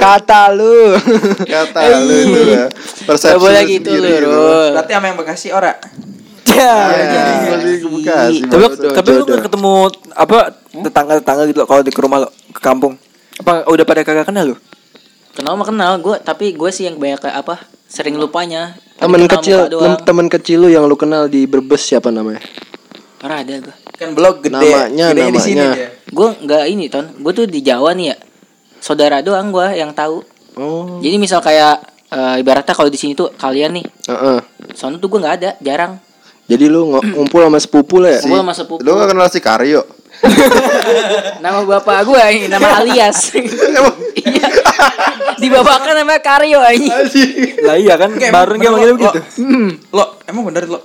Kata 0.00 0.48
lu. 0.56 0.96
kata 1.44 1.80
lu 2.00 2.14
itu 2.14 2.40
ya. 2.48 2.64
Gak 2.72 3.04
Persepsi 3.04 3.36
boleh 3.36 3.62
lu 3.66 3.72
gitu 3.76 3.90
lu, 3.92 4.08
gitu. 4.08 4.40
Berarti 4.72 4.92
sama 4.96 5.06
yang 5.12 5.18
Bekasi 5.20 5.48
ora. 5.52 5.72
Ya. 6.46 6.72
Ya. 6.96 7.24
Tapi 8.48 8.64
tapi 8.96 9.08
lu 9.12 9.22
nggak 9.28 9.44
ketemu 9.44 9.74
apa 10.16 10.38
tetangga-tetangga 10.72 11.42
gitu 11.52 11.60
kalau 11.68 11.82
di 11.84 11.92
ke 11.92 12.00
rumah 12.00 12.24
lo 12.24 12.28
ke 12.54 12.60
kampung. 12.64 12.96
Apa 13.36 13.68
udah 13.68 13.84
pada 13.84 14.00
kagak 14.00 14.24
kenal 14.24 14.54
lu? 14.54 14.56
Kenal 15.36 15.52
mah 15.52 15.68
kenal 15.68 16.00
gue, 16.00 16.16
tapi 16.24 16.56
gue 16.56 16.70
sih 16.72 16.88
yang 16.88 16.96
banyak 16.96 17.20
kayak 17.20 17.44
apa? 17.44 17.60
Sering 17.92 18.16
lupanya. 18.16 18.72
Temen 18.96 19.28
kecil, 19.28 19.68
temen 20.00 20.32
kecil 20.32 20.64
lu 20.64 20.68
yang 20.72 20.88
lu 20.88 20.96
kenal 20.96 21.28
di 21.28 21.44
Brebes 21.44 21.84
siapa 21.84 22.08
namanya? 22.08 22.40
Parah 23.20 23.44
ada 23.44 23.60
gue. 23.60 23.76
Kan 23.96 24.12
blog 24.12 24.40
gede. 24.40 24.52
Namanya, 24.54 25.06
Gedenya 25.10 25.32
di 25.32 25.40
sini 25.40 25.56
namanya. 25.58 25.74
dia. 25.74 25.88
Gue 26.06 26.28
nggak 26.38 26.62
ini 26.66 26.84
ton. 26.86 27.06
Gue 27.16 27.32
tuh 27.32 27.44
di 27.44 27.60
Jawa 27.60 27.90
nih 27.92 28.06
ya. 28.08 28.16
Saudara 28.78 29.20
doang 29.20 29.48
gue 29.48 29.66
yang 29.74 29.90
tahu. 29.90 30.20
Oh. 30.54 31.00
Jadi 31.00 31.16
misal 31.16 31.40
kayak 31.40 31.80
eh, 32.06 32.34
ibaratnya 32.38 32.72
kalau 32.72 32.86
di 32.86 32.96
sini 32.96 33.12
tuh 33.12 33.28
kalian 33.30 33.74
nih, 33.74 33.84
Heeh. 34.06 34.38
sono 34.72 34.96
tuh 34.96 35.08
gue 35.08 35.18
nggak 35.18 35.36
ada, 35.36 35.50
jarang. 35.58 35.98
Jadi 36.46 36.64
lu 36.64 36.86
ng- 36.88 37.12
ngumpul 37.12 37.42
sama 37.42 37.58
sepupu 37.58 37.98
lah 37.98 38.14
ya? 38.14 38.20
Gue 38.22 38.38
sama 38.38 38.54
sepupu. 38.54 38.78
Lu 38.78 38.94
gak 38.94 39.10
kenal 39.10 39.26
si 39.26 39.42
Karyo? 39.42 39.82
Nama 41.42 41.60
bapak 41.60 42.06
gue 42.06 42.22
ini 42.32 42.46
nama 42.46 42.78
alias. 42.78 43.18
Iya. 44.16 44.48
Di 45.36 45.46
bapak 45.46 45.76
kan 45.82 45.94
namanya 45.94 46.18
Karyo 46.18 46.58
ini. 46.70 46.88
Lah 47.60 47.76
iya 47.76 47.94
kan 47.94 48.10
baru 48.10 48.56
dia 48.56 48.70
bener 48.70 48.72
manggil 48.72 48.88
lo- 48.88 48.96
begitu. 48.96 49.18
Lo, 49.90 50.04
emang 50.24 50.42
bener 50.46 50.64
lo. 50.66 50.80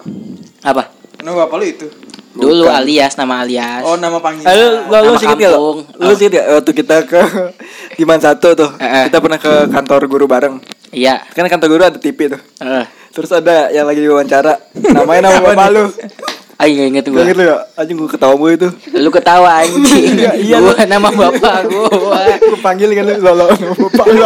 Apa? 0.62 0.91
Nama 1.22 1.36
bapak 1.46 1.56
lu 1.62 1.66
itu. 1.70 1.88
Dulu 2.32 2.66
alias 2.66 3.14
nama 3.14 3.46
alias. 3.46 3.86
Oh, 3.86 4.00
nama 4.00 4.18
panggilan. 4.18 4.50
Eh, 4.50 4.56
lu, 4.58 4.68
lu, 4.90 4.98
lu 5.06 5.14
gitu 5.20 5.26
ya? 5.38 5.52
kampung. 5.54 5.78
Lu 6.02 6.12
sih 6.18 6.28
ya 6.32 6.44
waktu 6.58 6.72
kita 6.74 6.98
ke 7.06 7.22
Diman 8.00 8.18
satu 8.18 8.58
tuh. 8.58 8.72
Eh, 8.82 8.86
eh. 8.86 9.04
Kita 9.12 9.22
pernah 9.22 9.38
ke 9.38 9.70
kantor 9.70 10.02
guru 10.10 10.26
bareng. 10.26 10.58
Iya. 10.90 11.22
Kan 11.38 11.46
kantor 11.46 11.70
guru 11.70 11.84
ada 11.86 12.00
TV 12.02 12.32
tuh. 12.32 12.42
Eh. 12.64 12.86
Terus 13.12 13.30
ada 13.36 13.70
yang 13.70 13.86
lagi 13.86 14.02
diwawancara. 14.02 14.58
Namanya 14.96 15.30
nama 15.30 15.40
bapak 15.44 15.68
lu. 15.70 15.86
Ayo 16.62 16.78
gak 16.78 16.88
inget 16.93 17.05
Gak 17.05 17.14
gue. 17.18 17.24
gitu 17.34 17.41
ya? 17.41 17.57
Anjing 17.74 17.97
gue 17.97 18.05
ketawa 18.05 18.34
mulu 18.38 18.53
itu. 18.53 18.70
Lu 18.93 19.09
ketawa 19.09 19.66
anjing. 19.66 20.14
Iya, 20.14 20.32
iya, 20.38 20.57
lu. 20.62 20.70
nama 20.86 21.09
bapak 21.09 21.57
gue. 21.66 21.89
Gue 22.38 22.59
panggil 22.62 22.93
kan 22.93 23.03
lu 23.09 23.14
lo 23.18 23.32
lo 23.34 23.45
nama 23.49 23.76
bapak 23.89 24.05
lu. 24.07 24.22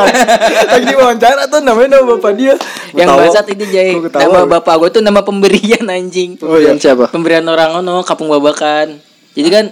Lagi 0.68 0.86
diwawancara 0.86 1.44
tuh 1.48 1.64
namanya 1.64 1.96
nama 1.96 2.06
bapak 2.20 2.32
dia. 2.36 2.60
Gua 2.92 3.00
Yang 3.00 3.08
bangsat 3.16 3.46
itu 3.56 3.66
Jay. 3.72 3.96
Nama 3.96 4.40
bapak 4.52 4.76
gue 4.84 4.90
tuh 4.92 5.04
nama 5.04 5.24
pemberian 5.24 5.88
anjing. 5.88 6.36
Oh 6.44 6.60
iya. 6.60 6.76
siapa? 6.76 7.08
Pemberian 7.08 7.48
orang 7.48 7.80
ono 7.80 8.04
Kapung 8.04 8.28
Babakan. 8.28 9.00
Jadi 9.32 9.48
kan 9.48 9.66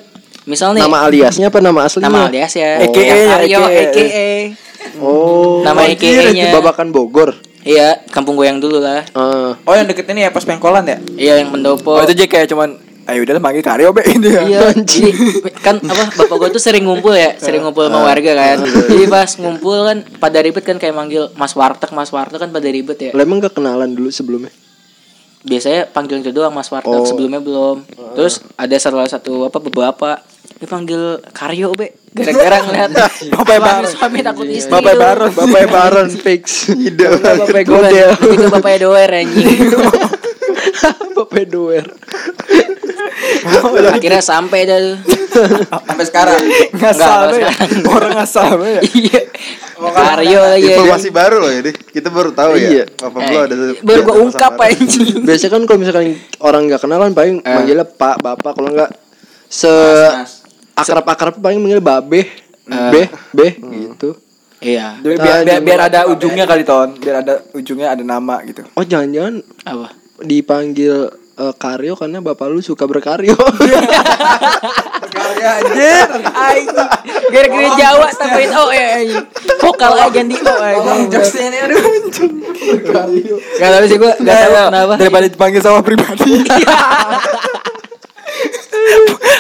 misal 0.43 0.71
nih 0.71 0.83
Nama 0.83 0.97
aliasnya 1.03 1.47
apa 1.51 1.59
nama 1.59 1.83
aslinya? 1.83 2.07
nama 2.07 2.31
alias 2.31 2.51
ya. 2.55 2.79
AKA 2.79 3.03
Yang 3.03 3.19
nya, 3.19 3.35
Aryo. 3.35 3.61
AKA. 3.67 4.29
Oh. 4.99 5.59
Nama 5.63 5.79
AKA-nya. 5.91 6.51
Babakan 6.55 6.95
Bogor. 6.95 7.35
Iya, 7.63 8.03
kampung 8.11 8.35
gue 8.35 8.47
yang 8.47 8.59
dulu 8.59 8.83
lah. 8.83 9.07
Ah. 9.15 9.55
Oh, 9.63 9.73
yang 9.73 9.87
deket 9.87 10.07
ini 10.11 10.27
ya 10.27 10.31
pas 10.31 10.43
pengkolan 10.43 10.83
ya? 10.83 10.97
Iya, 11.15 11.33
yang 11.43 11.49
pendopo. 11.55 11.95
Oh 11.95 12.03
itu 12.03 12.11
aja 12.11 12.27
kayak 12.27 12.47
cuman 12.51 12.75
ayo 13.03 13.19
udah 13.27 13.35
manggil 13.39 13.63
Karyo 13.63 13.91
be 13.91 14.03
ini 14.07 14.27
ya. 14.31 14.41
Iya, 14.43 14.59
jadi 14.83 15.11
kan 15.59 15.79
apa 15.79 16.11
bapak 16.23 16.35
gue 16.39 16.49
tuh 16.55 16.63
sering 16.63 16.83
ngumpul 16.83 17.15
ya, 17.15 17.35
sering 17.39 17.63
ngumpul 17.63 17.87
sama 17.87 18.03
warga 18.03 18.31
kan. 18.35 18.57
Jadi 18.63 19.05
pas 19.07 19.31
ngumpul 19.39 19.77
kan 19.87 19.97
pada 20.19 20.39
ribet 20.43 20.63
kan 20.63 20.75
kayak 20.79 20.95
manggil 20.95 21.31
Mas 21.35 21.55
Warteg, 21.55 21.91
Mas 21.91 22.11
Warteg 22.11 22.39
kan 22.39 22.51
pada 22.51 22.67
ribet 22.67 22.99
ya. 22.99 23.11
Lah 23.15 23.23
emang 23.23 23.43
gak 23.43 23.55
kenalan 23.55 23.91
dulu 23.95 24.11
sebelumnya? 24.11 24.51
biasanya 25.43 25.91
panggil 25.91 26.23
itu 26.23 26.31
doang 26.31 26.55
Mas 26.55 26.71
Warteg 26.71 26.87
Oh. 26.87 27.03
sebelumnya 27.03 27.43
belum. 27.43 27.83
Terus 28.15 28.39
ada 28.55 28.75
salah 28.79 29.03
satu 29.11 29.51
apa 29.51 29.59
beberapa 29.59 30.23
dipanggil 30.55 31.01
Karyo 31.29 31.73
be 31.73 31.93
gara-gara 32.15 32.61
ngeliat 32.61 32.91
Bapak 33.31 33.57
Baron. 33.57 33.89
suami 33.89 34.19
takut 34.21 34.45
istri 34.45 34.69
Bapak. 34.69 34.93
Baron. 34.95 35.31
Bapak 35.31 35.65
Baron 35.67 36.07
fix. 36.23 36.69
Ide. 36.69 37.09
Bapak 37.15 37.63
Godel. 37.63 38.13
itu 38.13 38.45
bapaknya 38.47 38.77
doer 38.83 39.09
anjing 39.11 39.49
Bapak 41.13 41.43
Doer. 41.47 41.85
akhirnya 43.89 44.21
sampai 44.21 44.59
dah 44.63 44.79
Sampai 45.83 46.05
sekarang. 46.05 46.37
Ya. 46.71 46.91
sekarang. 46.93 47.33
Orang 47.87 48.11
ngasal 48.13 48.53
ya. 48.59 48.81
iya 48.85 49.21
Karyo 49.75 50.39
lagi 50.47 50.69
Informasi 50.69 51.09
baru 51.09 51.37
loh 51.39 51.51
ini. 51.51 51.71
Kita 51.73 52.07
baru 52.07 52.29
tahu 52.31 52.55
Iya. 52.55 52.85
ya. 52.85 52.85
Apa 53.01 53.17
gua 53.19 53.41
ada 53.43 53.55
Eh, 53.55 53.81
baru 53.81 53.99
gua 54.03 54.15
ungkap 54.21 54.53
anjing 54.55 55.25
Biasanya 55.25 55.51
kan 55.51 55.61
kalau 55.65 55.79
misalkan 55.79 56.05
orang 56.39 56.61
nggak 56.67 56.79
kenal 56.79 56.99
kan 57.01 57.11
paling 57.11 57.35
manggilnya 57.41 57.85
Pak, 57.85 58.15
Bapak 58.19 58.51
kalau 58.53 58.69
nggak 58.71 58.91
se 59.45 59.73
Mas. 60.13 60.42
Akrab-akrab 60.73 61.37
paling 61.37 61.59
manggil 61.61 61.81
Babe, 61.81 62.27
B, 62.65 62.95
B 63.33 63.39
gitu. 63.91 64.15
iya 64.63 64.95
Biar, 65.03 65.19
biar, 65.19 65.37
biar, 65.43 65.59
biar 65.59 65.79
ada 65.91 65.99
ujungnya 66.07 66.47
kali 66.47 66.63
ton. 66.63 66.95
Biar 66.95 67.19
ada 67.19 67.43
ujungnya 67.51 67.91
ada 67.93 68.03
nama 68.03 68.39
gitu. 68.47 68.63
Oh 68.73 68.83
jangan-jangan 68.83 69.43
apa 69.67 69.91
dipanggil 70.23 71.11
eh, 71.35 71.53
Karyo 71.59 71.93
karena 71.99 72.23
bapak 72.23 72.47
lu 72.47 72.63
suka 72.63 72.87
berkaryo. 72.87 73.35
Ya 75.43 75.59
anjir. 75.59 76.07
Anjing. 76.23 76.71
Gara-gara 77.27 77.69
Jawa 77.75 78.07
tambahin 78.15 78.51
O 78.55 78.63
ya 78.71 78.87
anjing. 78.95 79.25
Vokal 79.59 79.91
aja 79.99 80.07
ganti 80.07 80.35
O 80.39 80.43
Tolong 80.43 80.87
anjing. 80.87 81.11
jokesnya 81.11 81.43
ini 81.51 81.57
aduh. 81.67 81.83
Gak 83.59 83.69
tahu 83.75 83.85
sih 83.91 83.97
gua 83.99 84.13
gak 84.23 84.35
tahu 84.39 84.53
kenapa. 84.55 84.93
Daripada 84.95 85.25
dipanggil 85.27 85.59
sama 85.59 85.83
pribadi. 85.83 86.47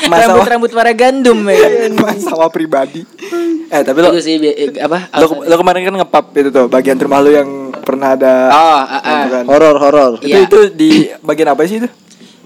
Masalah 0.03 0.35
Rambut-rambut 0.35 0.71
para 0.71 0.91
gandum 0.91 1.39
ya. 1.47 1.89
masalah 1.95 2.49
pribadi. 2.49 3.07
Eh 3.67 3.81
tapi 3.81 3.97
lo 3.99 4.11
Itu 4.11 4.21
sih 4.21 4.35
eh, 4.37 4.69
apa? 4.77 5.09
lo, 5.15 5.43
lo 5.43 5.55
kemarin 5.55 5.81
kan 5.83 5.95
ngepap 5.95 6.25
itu 6.35 6.49
tuh 6.49 6.65
bagian 6.67 6.97
rumah 6.97 7.19
lo 7.19 7.29
yang 7.29 7.49
pernah 7.75 8.13
ada 8.13 8.33
Oh, 8.49 8.79
gitu 8.85 9.27
kan. 9.31 9.43
horor 9.47 9.75
horor. 9.77 10.11
Itu 10.17 10.27
Iya. 10.27 10.45
itu 10.45 10.57
di 10.69 10.89
bagian 11.19 11.49
apa 11.49 11.63
sih 11.63 11.79
itu? 11.79 11.89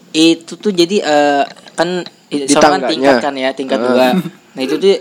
Itu 0.09 0.55
tuh 0.55 0.71
jadi 0.71 0.97
eh, 0.99 1.43
kan 1.73 2.05
Di 2.27 2.43
soalnya 2.45 2.69
kan 2.77 2.81
tingkat 2.87 3.15
kan 3.21 3.33
ya, 3.33 3.49
tingkat 3.51 3.79
dua. 3.79 4.07
Nah, 4.53 4.61
itu 4.61 4.75
tuh 4.75 4.95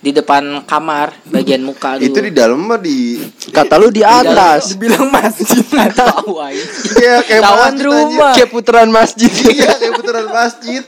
di 0.00 0.10
depan 0.10 0.64
kamar 0.64 1.12
bagian 1.24 1.60
muka 1.60 2.00
Itu 2.00 2.16
di 2.18 2.32
dalam 2.32 2.56
mah 2.58 2.76
di 2.76 3.20
Kata 3.50 3.76
lu 3.76 3.88
di 3.88 4.00
atas. 4.00 4.72
Dibilang 4.72 5.10
masjid. 5.10 5.60
tahu 6.00 6.38
aja. 6.38 6.64
Iya 6.94 7.14
kayak 7.20 7.42
Tawan 7.42 7.58
masjid, 7.66 7.84
rumah. 7.84 8.32
Kayak 8.32 8.48
putaran 8.50 8.88
masjid. 8.88 9.30
Iya 9.50 9.70
kayak 9.74 9.92
putaran 9.94 10.26
masjid. 10.26 10.82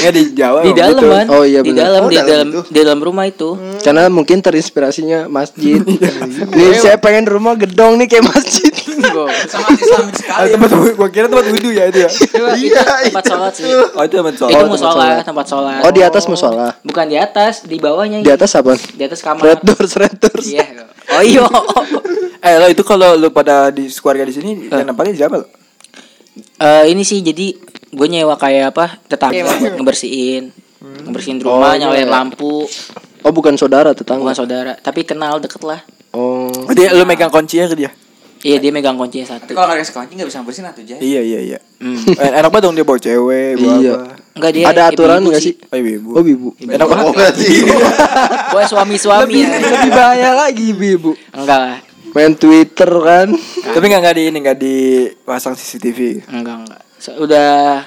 Ya 0.00 0.10
di 0.10 0.22
Jawa. 0.32 0.58
Di 0.62 0.72
dalam 0.72 0.94
gitu. 0.94 1.08
kan? 1.10 1.26
Oh, 1.28 1.42
iya 1.42 1.60
di 1.60 1.70
benar. 1.70 1.82
dalam 1.88 2.00
Oh, 2.00 2.08
di 2.08 2.16
dalam 2.16 2.46
itu. 2.48 2.60
di 2.64 2.78
dalam 2.78 3.00
rumah 3.00 3.24
itu. 3.24 3.48
Karena 3.80 4.06
mungkin 4.06 4.38
terinspirasinya 4.38 5.26
masjid. 5.26 5.80
nih 5.80 6.76
saya 6.76 6.96
pengen 6.96 7.24
rumah 7.26 7.56
gedong 7.56 7.96
nih 7.96 8.06
kayak 8.08 8.26
masjid. 8.28 8.70
Sangat 9.44 9.76
islamic 9.76 10.14
Ah, 10.24 10.46
sekali. 10.46 10.48
tempat 10.52 10.70
gua 10.94 11.08
kira 11.08 11.26
tempat 11.26 11.46
wudhu 11.46 11.70
ya 11.70 11.84
itu 11.86 11.98
ya. 12.00 12.10
Itu 12.10 12.42
Iya, 12.44 12.82
tempat 13.08 13.22
itu. 13.22 13.30
sholat 13.30 13.52
sih. 13.54 13.64
Oh 13.66 14.02
itu 14.02 14.14
tempat 14.14 14.34
sholat. 14.36 14.52
itu 14.52 14.64
musola, 14.66 15.06
tempat 15.22 15.46
sholat. 15.46 15.80
Oh 15.80 15.90
di 15.90 16.02
atas 16.02 16.24
musola. 16.24 16.68
Bukan 16.82 17.06
di 17.06 17.16
atas, 17.16 17.54
di 17.62 17.76
bawahnya. 17.76 18.18
Di 18.20 18.30
atas 18.30 18.43
apa? 18.50 18.76
Di 18.76 19.02
atas 19.02 19.20
kamar. 19.20 19.40
Red 19.42 19.60
doors, 19.62 19.92
red 19.96 20.14
doors. 20.14 20.46
Iya. 20.46 20.66
Oh 21.10 21.22
iya. 21.22 21.44
Eh 22.44 22.60
lo 22.60 22.68
itu 22.68 22.82
kalau 22.82 23.16
lo 23.16 23.28
pada 23.30 23.68
di 23.68 23.88
keluarga 23.88 24.20
di 24.22 24.34
sini 24.34 24.50
yang 24.66 24.84
nampaknya 24.84 25.16
siapa 25.18 25.40
lo? 25.40 25.48
Eh 26.54 26.84
ini 26.88 27.00
sih 27.00 27.20
jadi 27.20 27.56
gue 27.88 28.06
nyewa 28.06 28.34
kayak 28.34 28.76
apa 28.76 29.00
tetangga 29.02 29.48
buat 29.54 29.78
ngebersihin 29.78 30.52
ngebersihin 31.04 31.38
rumah 31.38 31.72
Oh, 31.72 31.78
nyalain 31.78 32.04
iya. 32.04 32.10
lampu 32.10 32.68
Oh 33.22 33.32
bukan 33.32 33.54
saudara 33.54 33.96
tetangga. 33.96 34.20
bukan 34.20 34.36
saudara 34.36 34.72
tapi 34.76 35.04
kenal 35.04 35.38
deket 35.38 35.62
lah 35.62 35.80
Oh. 36.10 36.52
Dia 36.70 36.92
lo 36.92 37.02
megang 37.02 37.26
kuncinya 37.26 37.64
ke 37.64 37.76
dia. 37.76 37.90
iya 38.40 38.60
dia 38.60 38.68
megang 38.68 38.94
kuncinya 38.94 39.24
satu 39.26 39.50
kalau 39.50 39.64
nggak 39.66 39.80
dikasih 39.80 39.94
kunci 39.96 40.12
nggak 40.14 40.28
bisa 40.28 40.38
bersihin 40.42 40.66
atuh 40.68 40.84
Jay. 40.84 40.98
Iya 41.00 41.20
iya 41.22 41.40
iya. 41.40 41.58
Hmm. 41.80 41.96
Eh, 42.12 42.30
Enak 42.34 42.50
banget 42.50 42.62
dong 42.62 42.74
dia 42.74 42.84
bawa 42.84 42.98
cewek, 42.98 43.56
bawa 43.56 43.74
Iya. 43.74 43.92
apa. 43.94 44.14
Enggak 44.34 44.50
dia 44.50 44.64
Ada 44.68 44.82
aturan 44.90 45.18
ibu-ibu 45.22 45.30
nggak 45.30 45.42
sih? 45.42 45.54
Oh 45.58 45.78
ibu. 45.78 46.10
Oh 46.18 46.22
ibu. 46.22 46.48
Enak 46.58 46.86
banget. 46.86 47.04
Oh 47.06 47.12
berarti. 47.14 47.48
Buat 48.52 48.66
suami-suami 48.68 49.34
ya. 49.40 49.48
Lebih 49.62 49.90
bahaya 49.94 50.30
lagi 50.34 50.64
ibu. 50.74 51.14
enggak 51.32 51.58
lah 51.58 51.78
Main 52.14 52.34
Twitter 52.38 52.90
kan. 52.90 53.28
Tapi 53.74 53.84
nggak 53.90 54.00
nggak 54.02 54.16
di 54.18 54.22
ini 54.30 54.38
nggak 54.42 54.58
dipasang 54.58 55.54
CCTV. 55.58 56.26
enggak 56.30 56.56
enggak 56.66 56.80
So, 57.04 57.12
udah 57.20 57.84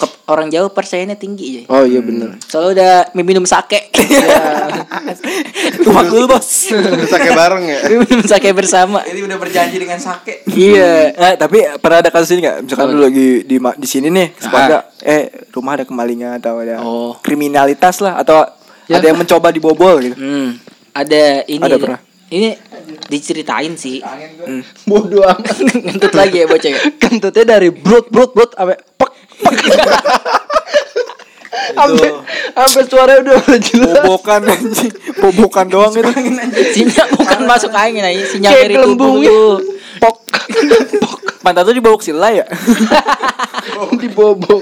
ke- 0.00 0.16
orang 0.26 0.48
jauh 0.48 0.68
percayanya 0.68 1.14
tinggi 1.14 1.60
ya 1.60 1.62
Oh 1.68 1.84
iya 1.84 2.00
bener. 2.00 2.40
soalnya 2.42 2.70
udah 2.72 2.92
minum 3.18 3.44
sake 3.44 3.92
Tumak 5.80 6.06
dulu 6.06 6.24
bos. 6.28 6.68
Terus 6.68 7.10
kayak 7.10 7.34
bareng 7.34 7.62
ya. 7.62 7.78
minum 8.04 8.24
sake 8.24 8.50
bersama 8.50 9.00
Jadi 9.02 9.20
udah 9.22 9.36
berjanji 9.36 9.76
dengan 9.76 9.98
sake. 9.98 10.44
iya 10.48 11.12
Eh, 11.12 11.34
tapi 11.36 11.62
pernah 11.78 12.00
ada 12.00 12.10
kasus 12.10 12.32
ini 12.32 12.40
nggak? 12.42 12.56
Misalkan 12.62 12.86
lu 12.90 13.02
lagi 13.02 13.44
di 13.44 13.56
di 13.56 13.88
sini 13.88 14.08
nih, 14.08 14.34
keluarga, 14.34 14.78
eh 15.00 15.22
rumah 15.50 15.72
ada 15.74 15.84
kemalingan 15.84 16.38
atau 16.38 16.58
ada 16.58 16.80
Oh. 16.80 17.12
kriminalitas 17.18 18.00
lah 18.00 18.16
atau 18.16 18.44
ada 18.86 19.04
yang 19.04 19.16
mencoba 19.16 19.50
dibobol 19.50 20.00
gitu. 20.00 20.16
hmm. 20.16 20.48
ada 20.92 21.22
ini 21.44 21.62
Ada 21.62 21.76
pernah? 21.76 22.00
ini 22.28 22.48
diceritain 23.06 23.74
sih 23.74 24.02
Hmm. 24.40 24.62
Bodoh 24.84 25.22
amat. 25.30 25.54
ngentut 25.60 26.10
lagi 26.12 26.40
ya 26.40 26.46
bocah 26.46 26.70
ya 26.70 26.80
Kentutnya 26.98 27.44
dari 27.48 27.68
brut 27.70 28.08
brut 28.08 28.32
brut 28.32 28.50
sampai 28.52 28.78
pek 28.78 29.10
Sampai 31.70 32.08
sampai 32.54 32.82
suaranya 32.86 33.20
udah 33.24 33.36
udah 33.40 33.60
jelas. 33.60 33.94
Bobokan 34.04 34.40
anjing. 34.46 34.92
Bobokan 35.18 35.66
doang 35.70 35.92
itu. 35.94 36.12
Sinyak 36.76 37.08
bukan 37.14 37.40
masuk 37.46 37.72
angin 37.74 38.04
sinyak 38.26 38.50
Kayak 38.52 38.66
dari 38.70 38.76
tubuh 38.84 39.12
lu. 39.18 39.42
Pok. 40.00 40.16
Pantat 41.40 41.64
tuh 41.64 41.72
dibobok 41.72 42.04
sila 42.04 42.28
ya? 42.32 42.44
Dibobok. 44.02 44.60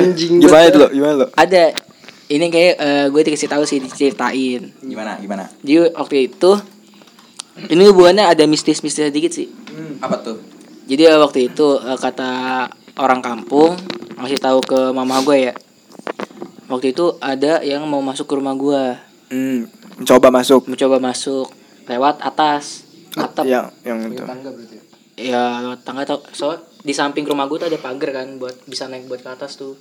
Anjing. 0.00 0.40
Gimana 0.40 0.72
lo? 0.72 0.88
Gimana 0.88 1.14
lo? 1.24 1.26
Ada 1.36 1.76
ini 2.28 2.46
kayak 2.52 2.74
eh, 2.80 3.06
gue 3.12 3.22
dikasih 3.24 3.48
tahu 3.52 3.64
sih 3.68 3.80
diceritain. 3.80 4.72
Gimana? 4.80 5.20
Gimana? 5.20 5.44
Jadi 5.60 5.92
waktu 5.92 6.16
itu 6.32 6.50
ini 7.68 7.82
hubungannya 7.88 8.28
ada 8.28 8.44
mistis-mistis 8.48 9.12
sedikit 9.12 9.32
sih. 9.32 9.48
Apa 10.00 10.20
tuh? 10.24 10.40
Jadi 10.88 11.04
waktu 11.08 11.52
itu 11.52 11.66
eh, 11.84 11.98
kata 12.00 12.30
orang 12.98 13.22
kampung 13.22 13.78
ngasih 14.18 14.42
tahu 14.42 14.58
ke 14.60 14.80
mama 14.90 15.22
gue 15.22 15.50
ya. 15.50 15.54
Waktu 16.68 16.92
itu 16.92 17.16
ada 17.22 17.64
yang 17.64 17.86
mau 17.88 18.04
masuk 18.04 18.28
ke 18.28 18.34
rumah 18.36 18.52
gue, 18.52 18.82
Hmm, 19.28 19.68
mencoba 19.96 20.28
masuk. 20.28 20.68
mencoba 20.68 21.00
masuk 21.00 21.48
lewat 21.88 22.20
atas 22.20 22.84
atap. 23.16 23.44
Yang 23.44 23.66
yang 23.84 23.98
itu. 24.12 24.22
Ya 25.16 25.64
lewat 25.64 25.80
tangga 25.82 26.04
tau 26.04 26.20
so 26.36 26.52
di 26.84 26.92
samping 26.92 27.24
rumah 27.24 27.48
gue 27.48 27.58
tuh 27.58 27.68
ada 27.72 27.78
pagar 27.80 28.22
kan 28.22 28.38
buat 28.38 28.54
bisa 28.68 28.86
naik 28.86 29.08
buat 29.08 29.20
ke 29.24 29.30
atas 29.32 29.56
tuh. 29.56 29.74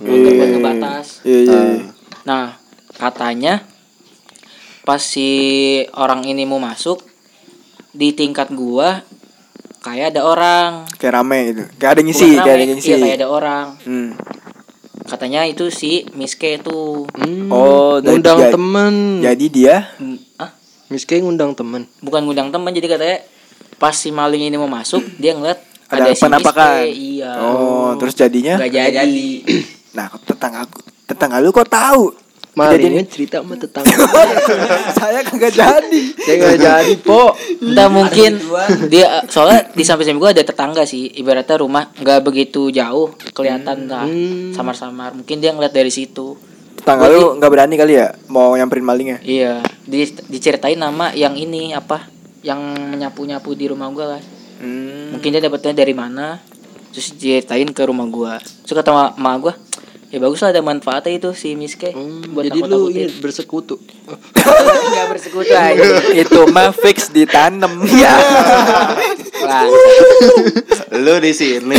Pagar 0.00 0.32
buat 0.32 0.48
ngebatas. 0.56 1.06
Iya 1.28 1.38
iya. 1.44 1.60
iya. 1.60 1.84
Nah, 2.24 2.56
katanya 2.96 3.64
pas 4.84 5.00
si 5.00 5.28
orang 5.96 6.24
ini 6.24 6.48
mau 6.48 6.60
masuk 6.60 7.04
di 7.92 8.16
tingkat 8.16 8.52
gua 8.54 9.04
kayak 9.80 10.06
ada 10.10 10.20
orang. 10.22 10.70
Kayak 10.94 11.12
rame 11.14 11.38
gitu. 11.46 11.62
Kayak 11.74 11.90
ada 11.90 12.02
ngisi, 12.02 12.28
kayak 12.34 12.54
ada 12.54 12.64
ngisi. 12.66 12.86
Iya, 12.86 12.96
kayak 12.98 13.16
ada 13.16 13.28
orang. 13.28 13.66
Hmm. 13.82 14.08
Katanya 15.02 15.42
itu 15.42 15.66
si 15.68 16.06
Miske 16.12 16.60
tuh. 16.60 17.08
Hmm, 17.12 17.50
Oh, 17.50 17.98
ngundang 17.98 18.38
tiga- 18.38 18.52
temen. 18.52 18.94
Jadi 19.20 19.46
dia 19.50 19.76
Hmm, 19.96 20.16
Ah, 20.36 20.54
Miske 20.86 21.16
ngundang 21.16 21.52
temen. 21.52 21.90
bukan 21.98 22.22
ngundang 22.22 22.48
teman 22.48 22.70
jadi 22.70 22.86
katanya 22.88 23.18
pas 23.74 23.92
si 23.92 24.10
maling 24.10 24.44
ini 24.44 24.54
mau 24.54 24.68
masuk 24.68 25.00
dia 25.16 25.32
ngeliat 25.32 25.58
ada, 25.88 26.04
ada, 26.04 26.12
si 26.12 26.22
penampakan. 26.22 26.86
Iya. 26.86 27.32
Oh, 27.42 27.90
terus 27.96 28.14
jadinya? 28.14 28.54
Gak 28.56 28.70
jadi. 28.70 29.26
Nah, 29.90 30.06
tetangga 30.20 30.62
aku, 30.62 30.78
tetangga 31.02 31.42
lu 31.42 31.50
kok 31.50 31.66
tahu? 31.66 32.14
Malingnya 32.60 33.04
cerita 33.06 33.40
sama 33.40 33.56
tetangga. 33.56 33.88
Saya 34.98 35.20
kagak 35.22 35.52
jadi. 35.52 36.02
Saya 36.18 36.34
nggak 36.36 36.58
jadi 36.58 36.94
po. 37.00 37.32
Entah 37.58 37.88
mungkin 37.88 38.36
dia 38.86 39.24
soalnya 39.26 39.70
di 39.70 39.80
samping 39.80 40.04
samping 40.04 40.20
gua 40.20 40.30
ada 40.30 40.42
tetangga 40.42 40.84
sih 40.84 41.08
ibaratnya 41.16 41.56
rumah 41.56 41.88
nggak 41.94 42.20
begitu 42.20 42.68
jauh 42.68 43.16
kelihatan 43.32 43.86
lah 43.86 44.04
Hmm. 44.04 44.50
samar-samar 44.50 45.12
mungkin 45.12 45.38
dia 45.38 45.52
ngeliat 45.52 45.70
dari 45.70 45.88
situ 45.88 46.34
Tetangga 46.74 47.06
lu 47.06 47.36
nggak 47.36 47.50
berani 47.50 47.74
kali 47.76 47.92
ya 47.94 48.10
mau 48.26 48.52
nyamperin 48.52 48.82
malingnya? 48.82 49.18
iya 49.20 49.60
di, 49.84 50.02
diceritain 50.26 50.74
nama 50.74 51.12
yang 51.12 51.36
ini 51.36 51.70
apa 51.70 52.08
yang 52.40 52.58
menyapu 52.88 53.22
nyapu 53.22 53.52
di 53.52 53.68
rumah 53.68 53.88
gua 53.90 54.16
lah 54.16 54.22
Hmm. 54.60 55.16
mungkin 55.16 55.32
dia 55.32 55.40
dapetnya 55.40 55.72
dari 55.74 55.92
mana 55.92 56.36
terus 56.90 57.12
diceritain 57.14 57.68
ke 57.70 57.80
rumah 57.80 58.04
gua 58.04 58.36
terus 58.40 58.74
kata 58.74 58.90
ma, 58.90 59.04
ma 59.14 59.32
gua 59.36 59.54
ya 60.10 60.18
bagus 60.18 60.42
lah 60.42 60.50
ada 60.50 60.62
manfaatnya 60.62 61.22
itu 61.22 61.30
si 61.38 61.54
Miske 61.54 61.94
buat 62.34 62.50
Jadi 62.50 62.60
lu 62.66 62.90
ini 62.90 63.06
bersekutu. 63.22 63.78
nggak 64.90 65.06
bersekutu 65.06 65.54
aja 65.54 65.86
itu 66.26 66.40
mah 66.50 66.74
fix 66.74 67.14
ditanam. 67.14 67.82
Iya. 67.90 68.14
Bang. 69.40 69.70
Lu 71.00 71.14
di 71.22 71.32
sini. 71.32 71.78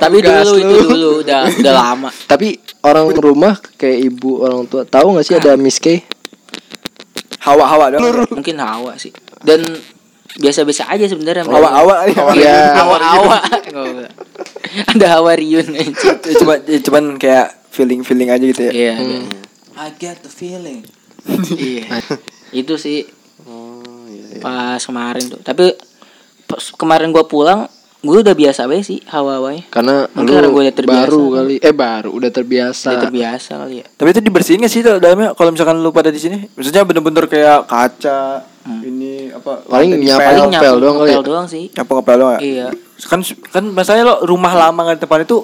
Tapi 0.00 0.16
dulu 0.24 0.52
itu 0.58 0.76
dulu 0.88 1.10
udah 1.22 1.46
udah 1.52 1.72
lama. 1.76 2.08
Tapi 2.26 2.56
orang 2.82 3.12
rumah 3.12 3.60
kayak 3.76 3.98
ibu 4.08 4.42
orang 4.42 4.64
tua 4.66 4.82
tahu 4.88 5.14
nggak 5.14 5.26
sih 5.28 5.36
ada 5.36 5.54
Miss 5.60 5.78
K? 5.78 6.00
Hawa-hawa 7.44 7.92
dong. 7.92 8.02
Mungkin 8.32 8.56
hawa 8.56 8.96
sih. 8.96 9.12
Dan 9.44 9.62
biasa-biasa 10.40 10.88
aja 10.88 11.04
sebenarnya. 11.06 11.44
Hawa-hawa 11.44 12.08
Iya. 12.32 12.80
Hawa-hawa. 12.80 13.38
Ada 14.92 15.06
hawa 15.18 15.32
Riun 15.36 15.68
aja. 15.76 16.16
Ya, 16.22 16.34
cuma 16.38 16.54
ya, 16.60 16.78
cuman 16.80 17.04
kayak 17.20 17.48
feeling-feeling 17.72 18.28
aja 18.28 18.44
gitu 18.44 18.62
ya. 18.68 18.72
Iya, 18.72 18.92
ada. 19.00 19.16
I 19.72 19.88
get 19.96 20.20
the 20.20 20.32
feeling. 20.32 20.84
iya. 21.56 22.00
Itu 22.52 22.76
sih 22.76 23.08
Oh, 23.42 23.82
iya, 24.06 24.38
iya. 24.38 24.42
pas 24.44 24.78
kemarin 24.78 25.24
tuh. 25.26 25.40
Tapi 25.42 25.74
pas 26.46 26.62
kemarin 26.78 27.10
gua 27.10 27.26
pulang, 27.26 27.66
gua 28.06 28.22
udah 28.22 28.36
biasa 28.38 28.70
aja 28.70 28.84
sih 28.86 29.02
hawa-hawanya. 29.10 29.66
Karena 29.72 30.06
Mungkin 30.14 30.30
lu 30.30 30.36
karena 30.38 30.48
gua 30.52 30.62
udah 30.62 30.76
terbiasa 30.76 31.02
baru 31.02 31.22
kali. 31.34 31.54
Eh 31.58 31.74
baru 31.74 32.10
udah 32.14 32.30
terbiasa. 32.30 32.86
Udah 32.86 33.02
terbiasa 33.10 33.52
kali 33.66 33.74
ya. 33.82 33.86
Tapi 33.98 34.08
itu 34.14 34.20
dibersihin 34.22 34.62
gak 34.62 34.72
sih 34.72 34.82
dalamnya 34.84 35.34
kalau 35.34 35.50
misalkan 35.50 35.82
lu 35.82 35.90
pada 35.90 36.14
di 36.14 36.20
sini? 36.22 36.46
Maksudnya 36.54 36.86
bener-bener 36.86 37.24
kayak 37.26 37.66
kaca 37.66 38.46
ini 38.86 39.11
apa? 39.32 39.52
Paling 39.66 39.90
dipel. 39.98 40.18
Paling 40.18 40.48
nyapu 40.52 40.74
doang 40.78 40.96
kali 41.00 41.10
ya? 41.12 41.20
doang 41.24 41.46
sih. 41.48 41.64
nyapu 41.72 41.92
ngepel 41.98 42.16
doang 42.20 42.32
ya? 42.36 42.40
Iya. 42.40 42.66
Kan 43.08 43.20
kan 43.50 43.64
masalahnya 43.72 44.04
lo 44.06 44.16
rumah 44.28 44.52
lama 44.54 44.80
nggak 44.84 44.96
di 44.98 45.02
depan 45.04 45.20
itu 45.24 45.36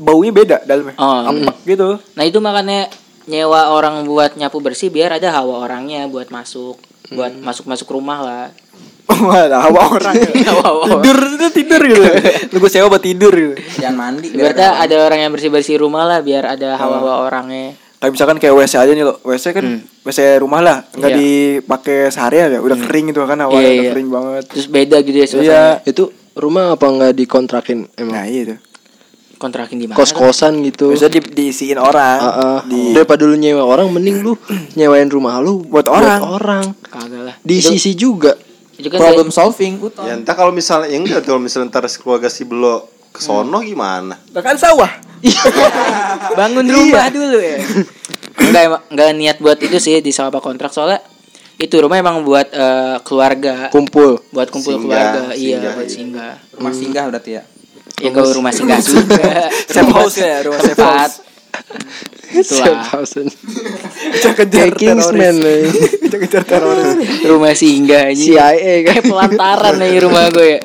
baunya 0.00 0.32
beda 0.32 0.56
dalamnya. 0.64 0.94
Oh, 0.96 1.28
Apek 1.28 1.56
gitu. 1.68 1.88
Nah 2.16 2.24
itu 2.24 2.38
makanya 2.40 2.88
nyewa 3.28 3.70
orang 3.70 4.02
buat 4.08 4.34
nyapu 4.34 4.58
bersih 4.64 4.88
biar 4.88 5.20
ada 5.20 5.30
hawa 5.30 5.62
orangnya 5.68 6.08
buat 6.08 6.32
masuk, 6.32 6.80
buat 7.12 7.36
masuk 7.36 7.68
masuk 7.68 7.88
rumah 7.92 8.18
lah. 8.24 8.46
Wah, 9.10 9.42
ada 9.50 9.58
hawa 9.60 9.80
orang. 9.90 10.14
ya. 10.16 10.30
Hawa 10.54 10.86
orang. 10.86 11.02
tidur 11.02 11.18
itu 11.34 11.46
tidur 11.50 11.80
gitu. 11.82 12.04
Lu 12.54 12.56
gue 12.62 12.70
sewa 12.70 12.86
buat 12.86 13.02
tidur 13.02 13.32
gitu. 13.34 13.54
Jangan 13.82 13.94
mandi. 13.98 14.30
biar 14.30 14.54
Ibaratnya 14.54 14.70
ada 14.78 14.96
orang 15.02 15.18
yang 15.26 15.30
bersih 15.34 15.50
bersih 15.50 15.76
rumah 15.82 16.06
lah 16.06 16.22
biar 16.22 16.56
ada 16.56 16.78
hawa 16.78 16.96
hawa 17.02 17.14
orangnya. 17.26 17.74
Kayak 18.00 18.12
misalkan 18.16 18.36
kayak 18.40 18.54
WC 18.56 18.74
aja 18.74 18.92
nih 18.92 19.04
lo. 19.04 19.20
WC 19.20 19.44
kan 19.52 19.64
WC 20.00 20.40
rumah 20.40 20.64
lah, 20.64 20.76
nggak 20.90 21.10
Iya. 21.10 21.20
dipakai 21.20 22.08
seharian 22.08 22.48
ya, 22.48 22.60
udah 22.64 22.78
kering 22.80 23.12
gitu 23.12 23.20
kan 23.22 23.36
awalnya 23.36 23.60
Iya, 23.60 23.68
udah 23.68 23.76
iya. 23.76 23.92
kering 23.92 24.08
banget. 24.08 24.44
Terus 24.48 24.66
beda 24.66 24.96
gitu 24.98 25.12
ya 25.14 25.20
Iya. 25.20 25.28
suasana. 25.28 25.72
Itu 25.84 26.02
rumah 26.32 26.72
apa 26.72 26.86
nggak 26.88 27.12
dikontrakin 27.14 27.78
emang? 27.94 28.14
Nah, 28.16 28.24
iya 28.24 28.42
tuh. 28.48 28.58
Kontrakin 29.36 29.76
di 29.76 29.84
mana? 29.84 29.96
Kos-kosan 29.96 30.64
gitu. 30.64 30.92
Bisa 30.92 31.08
di, 31.08 31.20
diisiin 31.20 31.76
orang. 31.76 32.18
Heeh. 32.20 32.58
Di 32.66 32.80
Daripada 32.92 33.24
lu 33.24 33.36
nyewa 33.36 33.64
orang 33.64 33.88
mending 33.88 34.20
lu 34.20 34.32
nyewain 34.76 35.08
rumah 35.08 35.36
lu 35.40 35.60
Buat 35.64 35.88
orang. 35.88 36.20
orang. 36.24 36.64
Kagak 36.82 37.20
lah. 37.20 37.34
Di 37.40 37.56
Itu- 37.56 37.68
sisi 37.70 37.92
juga. 37.92 38.32
itu 38.76 38.88
kan 38.88 38.96
problem 38.96 39.28
solving 39.28 39.76
utuh. 39.76 40.08
Ya 40.08 40.16
entah 40.16 40.32
kalau 40.32 40.56
misalnya 40.56 40.88
ya 40.88 40.96
enggak 40.96 41.20
kalau 41.20 41.36
misalnya 41.36 41.68
ntar 41.68 41.84
keluarga 41.84 42.32
si 42.32 42.48
Belo 42.48 42.88
ke 43.12 43.20
sono 43.20 43.60
gimana? 43.60 44.16
Lah 44.32 44.40
kan 44.40 44.56
sawah. 44.56 44.88
bangun 46.38 46.66
rumah 46.66 47.06
dulu 47.12 47.38
ya. 47.38 47.58
Enggak 48.40 48.62
emang 48.72 48.82
enggak 48.88 49.08
niat 49.20 49.36
buat 49.38 49.58
itu 49.60 49.76
sih 49.76 50.00
di 50.00 50.10
sama 50.16 50.40
kontrak 50.40 50.72
soalnya 50.72 51.04
itu 51.60 51.76
rumah 51.76 52.00
emang 52.00 52.24
buat 52.24 52.48
eh, 52.48 52.96
keluarga, 53.04 53.68
Kumpul. 53.68 54.16
buat 54.32 54.48
kumpul 54.48 54.80
Singgah, 54.80 54.88
keluarga, 54.88 55.20
iya 55.36 55.60
singgah, 55.60 55.72
buat 55.76 55.84
iya. 55.84 55.92
singgah. 55.92 56.34
Rumah 56.56 56.72
singgah 56.72 57.04
berarti 57.12 57.30
ya. 57.36 57.42
Ya 58.00 58.10
kalau 58.16 58.30
rumah 58.32 58.52
singgah 58.54 58.80
juga. 58.80 59.52
Safe 59.76 59.92
house 59.92 60.16
ya, 60.16 60.40
rumah 60.40 60.60
safe 60.64 60.72
Tempat. 60.72 61.10
house. 61.12 61.16
Itulah. 62.30 62.86
Kayak 64.50 64.74
Kingsman 64.78 65.34
nih. 65.40 65.62
Kejar 66.20 66.44
teroris. 66.46 66.94
rumah 67.26 67.54
singgah 67.54 68.10
aja. 68.10 68.18
CIA 68.18 68.74
kan. 68.86 69.00
Kayak 69.00 69.04
pelantaran 69.08 69.74
nih 69.78 69.90
rumah 70.02 70.24
gue 70.30 70.46
ya. 70.46 70.60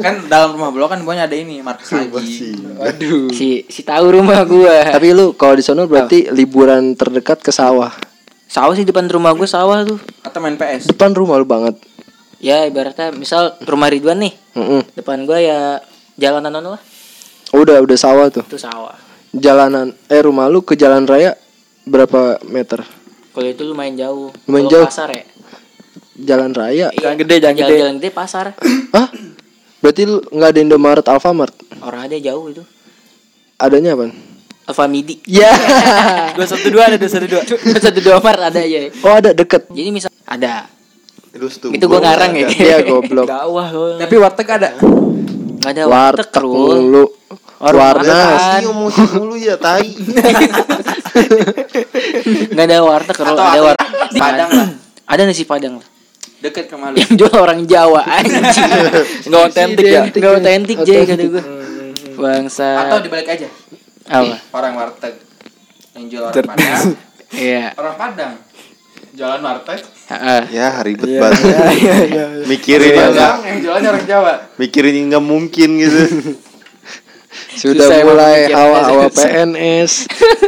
Kan 0.00 0.14
dalam 0.26 0.56
rumah 0.56 0.70
blok 0.72 0.88
kan 0.92 1.00
bawahnya 1.04 1.28
ada 1.28 1.36
ini 1.36 1.60
markas 1.60 1.92
haji. 1.92 2.54
Aduh. 2.80 3.28
Si 3.30 3.66
si 3.68 3.80
tahu 3.82 4.18
rumah 4.18 4.42
gue. 4.46 4.76
Tapi 4.92 5.08
lu 5.12 5.34
kalau 5.34 5.54
di 5.54 5.62
sono 5.62 5.84
berarti 5.86 6.30
liburan 6.30 6.96
terdekat 6.96 7.42
ke 7.42 7.52
sawah. 7.52 7.92
Sawah 8.46 8.74
sih 8.78 8.86
depan 8.86 9.10
rumah 9.10 9.34
gue 9.34 9.46
sawah 9.46 9.82
tuh. 9.82 9.98
Atau 10.22 10.38
main 10.40 10.54
PS. 10.54 10.90
Depan 10.90 11.12
rumah 11.12 11.36
lu 11.36 11.46
banget. 11.46 11.76
Ya 12.36 12.68
ibaratnya 12.68 13.10
misal 13.16 13.56
rumah 13.64 13.88
Ridwan 13.88 14.20
nih, 14.20 14.36
Heeh. 14.52 14.84
depan 14.92 15.24
gue 15.24 15.40
ya 15.40 15.80
jalanan 16.20 16.52
lah, 16.52 16.76
Udah 17.56 17.80
udah 17.80 17.96
sawah 17.96 18.28
tuh. 18.28 18.44
itu 18.44 18.60
sawah. 18.60 18.92
Jalanan 19.36 19.92
eh 20.08 20.20
rumah 20.24 20.48
lu 20.48 20.64
ke 20.64 20.80
jalan 20.80 21.04
raya 21.04 21.36
berapa 21.84 22.40
meter? 22.48 22.80
Kalau 23.36 23.48
itu 23.52 23.62
lumayan 23.68 23.94
jauh. 24.00 24.32
Lumayan 24.48 24.64
Kalau 24.64 24.72
jauh. 24.72 24.86
pasar 24.88 25.08
ya. 25.12 25.24
Jalan 26.16 26.50
raya. 26.56 26.88
Jangan 26.96 27.16
gede, 27.20 27.36
jangan 27.44 27.56
jalan, 27.60 27.68
gede. 27.68 27.76
Jalan 27.84 27.94
gede 28.00 28.10
pasar. 28.16 28.46
Hah? 28.96 29.08
Berarti 29.84 30.02
lu 30.08 30.24
nggak 30.32 30.50
ada 30.56 30.60
Indomaret 30.64 31.06
Alfamart? 31.06 31.54
Orang 31.84 32.08
ada 32.08 32.16
jauh 32.16 32.48
itu. 32.48 32.64
Adanya 33.60 33.92
apa? 33.92 34.08
Alfamidi. 34.66 35.20
Ya. 35.28 35.52
Dua 36.36 36.46
satu 36.48 36.66
dua 36.72 36.90
ada 36.90 36.96
dua 36.96 37.10
satu 37.12 37.26
dua. 37.28 37.42
Satu 37.84 38.00
dua 38.02 38.18
Mart 38.18 38.40
ada 38.40 38.60
ya. 38.64 38.90
Oh 39.04 39.14
ada 39.14 39.30
deket. 39.36 39.68
Jadi 39.70 39.88
misal 39.94 40.10
ada. 40.26 40.66
Terus 41.30 41.60
tuh. 41.60 41.70
Itu 41.76 41.86
gua 41.86 42.00
ngarang 42.02 42.32
ya. 42.34 42.48
Iya 42.50 42.76
goblok. 42.88 43.28
Dakwah 43.32 43.68
lo. 43.70 44.00
Tapi 44.00 44.14
warteg 44.16 44.48
ada. 44.48 44.68
Gak 45.66 45.74
ada 45.74 45.84
warteg 45.90 46.30
Warteg 46.30 46.42
Rul. 46.46 46.78
mulu. 46.78 47.04
Orang 47.58 47.74
Warna. 47.98 48.20
sih 48.38 48.70
mulu 49.18 49.34
ya 49.34 49.58
tai. 49.58 49.82
Gak 52.54 52.66
ada 52.70 52.78
warteg. 52.86 53.16
Atau 53.18 53.34
Ada 53.34 53.60
warteg. 53.66 53.90
Padang 54.14 54.50
lah. 54.54 54.68
Ada 55.10 55.22
nasi 55.26 55.42
Padang 55.42 55.82
lah. 55.82 55.86
Deket 56.38 56.70
ke 56.70 56.76
Malu. 56.78 56.94
Yang 56.94 57.12
jual 57.18 57.34
orang 57.34 57.66
Jawa 57.66 58.06
anjing. 58.22 58.70
Enggak 59.26 59.42
otentik 59.50 59.86
ya. 59.90 60.06
Gak 60.06 60.32
otentik 60.38 60.78
Jay 60.86 61.02
kata 61.02 61.24
gue. 61.26 61.42
Bangsa. 62.14 62.86
Atau 62.86 63.02
dibalik 63.02 63.26
aja. 63.26 63.50
apa? 64.06 64.38
Orang 64.54 64.78
warteg 64.78 65.18
yang 65.98 66.06
jual 66.06 66.30
orang 66.30 66.46
Padang. 66.46 66.94
Iya. 67.34 67.74
Orang 67.74 67.98
Padang. 67.98 68.38
Jualan 69.18 69.42
warteg. 69.42 69.82
Heeh. 70.06 70.42
Ya 70.50 70.68
ribet 70.80 71.08
Iya. 71.08 71.20
banget. 71.20 71.42
Iya, 71.46 71.66
iya, 71.72 71.96
iya. 72.04 72.24
Mikirin 72.44 72.90
yang 72.90 73.10
enggak 73.10 73.32
Padang 73.32 73.42
yang 73.44 73.58
jualannya 73.58 73.88
orang 73.90 74.04
Jawa. 74.04 74.32
mikirin 74.54 74.92
yang 74.94 75.06
enggak 75.08 75.24
mungkin 75.24 75.68
gitu. 75.76 76.00
Sudah 77.56 77.88
Susah 77.88 77.98
mulai 78.02 78.38
hawa-hawa 78.48 79.08
susah. 79.08 79.26
PNS. 79.26 79.92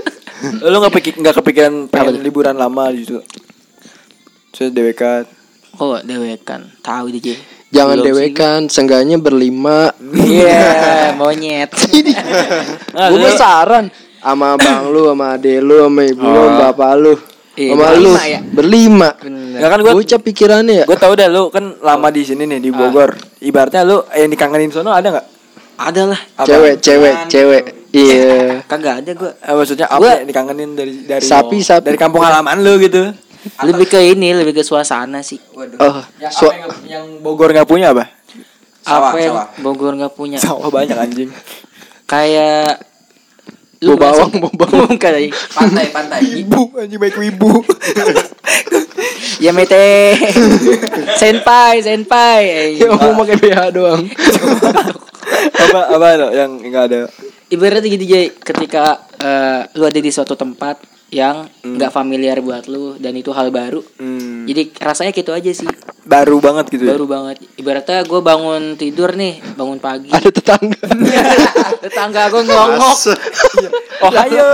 Lu 0.62 0.76
nggak 0.78 0.94
pikir 0.94 1.12
nggak 1.16 1.34
kepikiran 1.34 1.74
pengen 1.86 2.20
liburan 2.20 2.54
lama 2.54 2.88
gitu. 2.92 3.18
Saya 4.50 4.70
DWK. 4.70 5.02
Oh, 5.78 5.94
dewekan. 6.00 6.66
Tahu 6.80 7.11
deh, 7.11 7.22
Jay. 7.22 7.38
Jangan 7.68 7.96
Belum 7.96 8.04
sih. 8.04 8.09
dewekan, 8.11 8.61
seenggaknya 8.66 9.16
berlima. 9.16 9.92
Iya, 10.00 11.12
monyet. 11.14 11.70
Nah, 12.90 13.09
Gue 13.09 13.30
saran 13.32 13.86
sama 14.18 14.54
abang 14.54 14.88
lu, 14.88 15.06
sama 15.06 15.36
ade 15.36 15.61
lu, 15.61 15.78
sama 15.80 16.02
ibu 16.02 16.18
lu, 16.18 16.40
sama 16.48 16.59
bapak 16.66 16.92
lu, 16.96 17.14
Iya, 17.54 17.70
sama 17.70 17.84
lu 17.94 18.11
berlima 18.11 18.22
ya? 18.24 18.40
berlima. 18.42 19.09
Bener. 19.16 19.47
Ya 19.59 19.68
kan 19.68 19.78
gua 19.80 19.92
Bocah 19.92 20.20
pikirannya 20.20 20.74
ya. 20.74 20.84
Gue 20.84 20.94
tau 20.94 21.12
dah 21.12 21.26
lu 21.26 21.50
kan 21.50 21.76
lama 21.78 22.09
di 22.09 22.22
sini 22.22 22.46
nih 22.46 22.59
di 22.59 22.70
Bogor. 22.70 23.18
Ibaratnya 23.38 23.82
lu 23.82 24.06
yang 24.11 24.30
dikangenin 24.30 24.70
sono 24.70 24.90
ada 24.90 25.09
nggak? 25.11 25.26
Ada 25.78 26.02
lah. 26.06 26.20
Cewek, 26.42 26.74
cewek, 26.78 27.14
cewek. 27.26 27.62
Iya. 27.88 28.61
Kagak 28.70 28.94
ada 29.00 29.11
gua. 29.12 29.30
Eh, 29.34 29.54
maksudnya 29.54 29.86
apa 29.86 29.98
Gua- 29.98 30.16
yang 30.16 30.28
dikangenin 30.28 30.70
dari 30.72 30.92
dari 31.02 31.24
Sapi, 31.24 31.59
sapi. 31.61 31.84
dari 31.84 31.98
kampung 31.98 32.22
halaman 32.22 32.61
lu 32.61 32.78
gitu? 32.78 33.11
Lebih 33.62 33.86
ke 33.86 34.00
ini, 34.02 34.34
lebih 34.34 34.50
ke 34.52 34.62
suasana 34.62 35.22
sih. 35.22 35.38
Waduh. 35.54 35.78
Oh, 35.78 36.02
Yang 36.18 36.32
su- 36.34 36.50
apa 36.50 36.59
yang, 36.59 36.70
yang 36.84 37.04
Bogor 37.18 37.50
nggak 37.50 37.66
punya 37.66 37.94
apa? 37.94 38.11
Sawah, 38.82 39.11
apa 39.11 39.18
yang 39.18 39.34
sawah. 39.36 39.46
Bogor 39.61 39.92
nggak 39.94 40.12
punya? 40.12 40.38
Sawah 40.38 40.68
banyak 40.68 40.96
anjing. 40.96 41.30
Kayak 42.04 42.88
Bau 43.79 43.95
bawang, 43.95 44.33
bau 44.43 44.53
bawang. 44.59 44.91
Bukan, 44.91 45.11
anjing. 45.14 45.35
Pantai, 45.55 45.87
pantai. 45.95 46.20
Ibu 46.43 46.62
anjing 46.83 46.99
baik 46.99 47.14
ibu. 47.14 47.62
Ya 49.39 49.55
mete. 49.55 50.18
senpai, 51.20 51.79
senpai. 51.79 52.74
Yang 52.74 52.91
mau 52.99 53.22
pakai 53.22 53.39
BH 53.39 53.61
doang. 53.70 54.03
apa 55.55 55.81
apa 55.95 56.07
lo 56.18 56.29
yang 56.35 56.59
nggak 56.59 56.85
ada? 56.91 57.03
Ibaratnya 57.49 57.88
gitu 57.88 58.05
Jay, 58.05 58.28
ketika 58.36 59.09
eh, 59.16 59.64
lu 59.72 59.88
ada 59.88 59.96
di 59.96 60.11
suatu 60.12 60.36
tempat 60.36 60.84
yang 61.09 61.49
nggak 61.64 61.88
familiar 61.88 62.36
buat 62.44 62.68
lu 62.68 63.01
dan 63.01 63.16
itu 63.16 63.32
hal 63.32 63.49
baru. 63.49 63.80
Hmm, 63.96 64.44
Jadi 64.44 64.76
rasanya 64.76 65.16
gitu 65.16 65.32
aja 65.32 65.49
sih, 65.57 65.64
baru 66.05 66.36
banget 66.36 66.68
gitu. 66.68 66.84
ya? 66.84 66.92
baru 66.92 67.09
banget. 67.09 67.40
Ibaratnya 67.57 68.05
gue 68.05 68.20
bangun 68.20 68.76
tidur 68.76 69.16
nih, 69.16 69.40
bangun 69.57 69.80
pagi. 69.80 70.12
Ada 70.12 70.28
tetangga. 70.28 70.76
Tetangga 71.88 72.28
gue 72.28 72.42
ngongok. 72.44 72.96
Oh 74.05 74.12
ayo. 74.28 74.44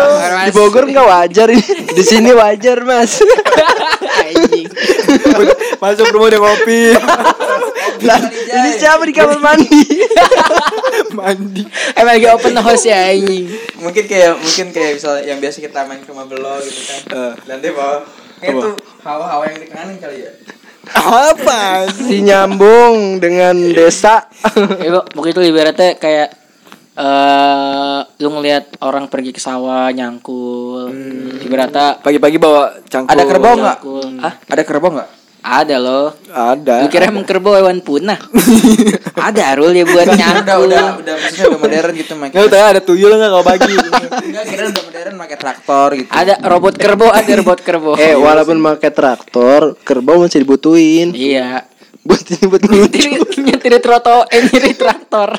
Di 0.47 0.53
Bogor 0.55 0.87
nggak 0.87 1.07
wajar 1.11 1.51
ini. 1.51 1.91
Di 1.91 2.05
sini 2.07 2.31
wajar 2.31 2.87
mas. 2.87 3.19
Anjing. 4.23 4.71
Masuk 5.83 6.07
rumah 6.15 6.31
udah 6.31 6.41
ngopi. 6.41 6.95
Lah, 8.05 8.21
ini 8.29 8.71
siapa 8.77 9.03
di 9.03 9.15
kamar 9.17 9.41
mandi? 9.41 9.81
Mandi. 11.19 11.63
Emang 11.97 12.15
lagi 12.17 12.27
open 12.29 12.55
house 12.59 12.85
ya 12.85 13.11
anjing. 13.11 13.49
mungkin 13.81 14.05
kayak 14.05 14.37
mungkin 14.37 14.67
kayak 14.73 14.91
misal 14.97 15.21
yang 15.21 15.39
biasa 15.39 15.61
kita 15.61 15.85
main 15.85 16.01
ke 16.01 16.09
rumah 16.09 16.25
belo 16.25 16.57
gitu 16.61 16.81
kan 16.85 17.01
dan 17.45 17.57
dia 17.61 17.73
bawa 17.73 18.01
tuh 18.41 18.77
hawa-hawa 19.03 19.45
yang 19.49 19.59
dikangenin 19.61 19.97
kali 20.01 20.25
ya 20.25 20.33
Apa? 20.85 21.85
si 22.09 22.21
nyambung 22.21 23.17
dengan 23.21 23.57
desa 23.73 24.29
Ya, 24.81 24.89
kok 25.01 25.07
begitu 25.17 25.41
ibaratnya 25.45 25.97
kayak 25.97 26.29
eh 26.95 28.01
lu 28.23 28.29
ngelihat 28.31 28.79
orang 28.87 29.11
pergi 29.11 29.35
ke 29.35 29.43
sawah 29.43 29.91
nyangkul. 29.91 30.95
Ibaratnya 31.43 31.99
Pagi-pagi 31.99 32.39
bawa 32.39 32.71
cangkul. 32.87 33.11
Ada 33.11 33.23
kerbau 33.27 33.55
nggak? 33.59 33.79
Hah? 34.23 34.35
Ada 34.47 34.63
kerbau 34.63 34.91
nggak? 34.95 35.09
Ada 35.45 35.77
loh. 35.77 36.17
Ada. 36.27 36.81
Lu 36.81 36.89
kira 36.89 37.05
emang 37.07 37.21
kerbau 37.23 37.53
hewan 37.53 37.79
punah? 37.79 38.17
ada 39.29 39.43
Arul 39.47 39.71
ya 39.71 39.85
buat 39.85 40.07
Udah 40.07 40.17
nyangkul. 40.17 40.65
udah 40.67 40.85
udah 40.97 41.15
maksudnya 41.15 41.45
udah 41.47 41.61
modern 41.61 41.93
gitu 41.93 42.13
Nggak 42.15 42.33
makin. 42.33 42.49
tahu 42.49 42.65
ada 42.65 42.81
tuyul 42.81 43.13
nggak 43.13 43.29
kalau 43.31 43.45
pagi. 43.45 43.75
Enggak 44.25 44.45
kira 44.51 44.63
udah 44.67 44.83
modern 44.83 45.15
pakai 45.21 45.37
traktor 45.37 45.89
gitu. 45.95 46.09
Ada 46.09 46.35
robot 46.43 46.75
kerbau, 46.75 47.11
ada 47.11 47.33
robot 47.35 47.59
kerbau. 47.61 47.95
eh 47.95 48.15
walaupun 48.15 48.57
pakai 48.59 48.91
traktor 48.91 49.61
kerbau 49.79 50.17
masih 50.19 50.41
dibutuhin 50.41 51.13
Iya. 51.13 51.69
buat 52.01 52.21
ini 52.23 52.45
buat 52.45 52.63
Nyetir 52.69 53.05
nyetir 53.39 53.73
troto 53.79 54.25
eh 54.27 54.41
nyetir 54.43 54.73
traktor. 54.75 55.31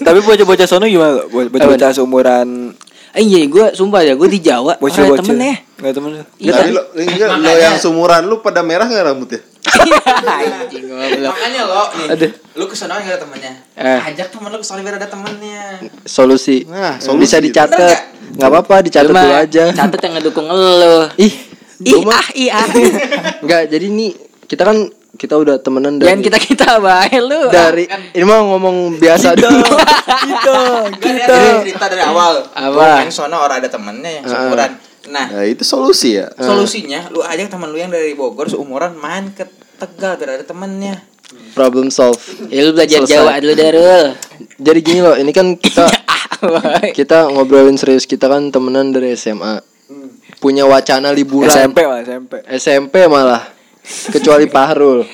Tapi 0.00 0.18
bocah-bocah 0.20 0.66
sono 0.66 0.84
gimana? 0.84 1.22
Bocah-bocah 1.24 1.90
seumuran 1.92 2.74
Eh 3.10 3.24
iya 3.24 3.40
gue 3.44 3.72
sumpah 3.72 4.02
ya 4.02 4.12
gue 4.12 4.28
di 4.28 4.38
Jawa 4.38 4.76
bocah-bocah. 4.76 5.22
temen 5.24 5.38
ya. 5.40 5.56
Enggak 5.78 5.92
temen. 5.94 6.10
lu? 6.10 6.22
Iya. 6.36 6.52
Tapi 6.52 6.70
lo, 6.70 6.82
enggak, 6.92 7.28
lo 7.38 7.52
yang 7.54 7.76
sumuran 7.76 8.22
lu 8.24 8.38
pada 8.38 8.60
merah 8.60 8.84
nggak 8.84 9.04
rambutnya? 9.04 9.40
Anjing 10.58 10.84
goblok. 10.84 11.30
Makanya 11.30 11.62
lo 11.64 11.82
nih, 11.94 12.06
Aduh. 12.10 12.30
lu 12.56 12.64
ke 12.66 12.74
sana 12.74 12.98
nggak 12.98 13.14
ada 13.14 13.20
temennya. 13.20 13.52
Eh. 13.74 14.00
Ajak 14.04 14.26
temen 14.28 14.48
lu 14.48 14.58
ke 14.58 14.66
sana 14.66 14.80
biar 14.80 14.96
ada 14.96 15.06
temennya. 15.06 15.62
solusi 16.02 16.66
Nah, 16.66 16.98
solusi. 16.98 17.22
bisa 17.22 17.36
dicatat 17.38 17.98
nggak 18.28 18.44
apa-apa 18.44 18.82
dicatat 18.82 19.08
dulu 19.08 19.32
aja 19.32 19.64
Catat 19.72 20.00
yang 20.00 20.12
ngedukung 20.18 20.46
lu. 20.46 21.08
ih 21.16 21.34
Ih 21.80 22.02
ah 22.04 22.26
ih 22.34 22.50
ah. 22.50 22.66
nggak 23.44 23.62
jadi 23.68 23.86
nih 23.88 24.10
kita 24.44 24.62
kan 24.64 24.76
kita 25.14 25.34
udah 25.34 25.58
temenan 25.58 25.96
dari 25.96 26.10
Jangan 26.10 26.22
kita 26.22 26.38
kita 26.40 26.68
bae 26.78 27.16
lu. 27.18 27.48
dari 27.48 27.86
ini 27.86 28.24
mah 28.24 28.38
ngomong 28.44 28.76
biasa 28.96 29.32
dulu 29.32 29.62
Kita, 30.28 30.54
Kita 30.98 31.34
cerita 31.60 31.86
dari 31.86 32.02
awal. 32.02 32.42
Apa? 32.48 33.02
Yang 33.02 33.14
sono 33.16 33.38
orang 33.38 33.58
ada 33.58 33.68
temennya 33.68 34.10
yang 34.12 34.24
seumuran. 34.24 34.70
Nah, 35.08 35.26
Nah, 35.30 35.44
itu 35.44 35.62
solusi 35.62 36.14
ya. 36.14 36.28
solusinya 36.34 37.08
lu 37.08 37.20
ajak 37.20 37.48
temen 37.48 37.68
lu 37.68 37.76
yang 37.76 37.88
dari 37.88 38.12
Bogor 38.12 38.46
seumuran 38.46 38.94
main 38.94 39.30
ke 39.30 39.48
Tegal 39.74 40.14
biar 40.14 40.30
ada 40.34 40.44
temennya. 40.44 41.00
problem 41.50 41.88
solve. 41.88 42.18
Ya 42.46 42.62
lu 42.62 42.72
belajar 42.72 43.00
Selesai. 43.00 43.14
Jawa 43.14 43.32
dulu 43.36 43.54
Darul. 43.54 44.04
jadi 44.56 44.78
gini 44.80 45.00
loh 45.00 45.14
ini 45.14 45.30
kan 45.30 45.54
kita 45.54 45.86
Ah, 46.38 46.78
kita 46.88 47.26
ngobrolin 47.28 47.74
serius. 47.74 48.04
Kita 48.04 48.26
kan 48.26 48.48
temenan 48.48 48.90
dari 48.90 49.10
SMA 49.12 49.58
punya 50.38 50.62
wacana 50.64 51.10
liburan. 51.10 51.50
SMP 51.50 51.82
lah, 51.82 51.98
SMP. 52.00 52.32
SMP 52.48 52.94
malah. 53.06 53.42
Kecuali 54.08 54.46
Pahrul. 54.46 55.02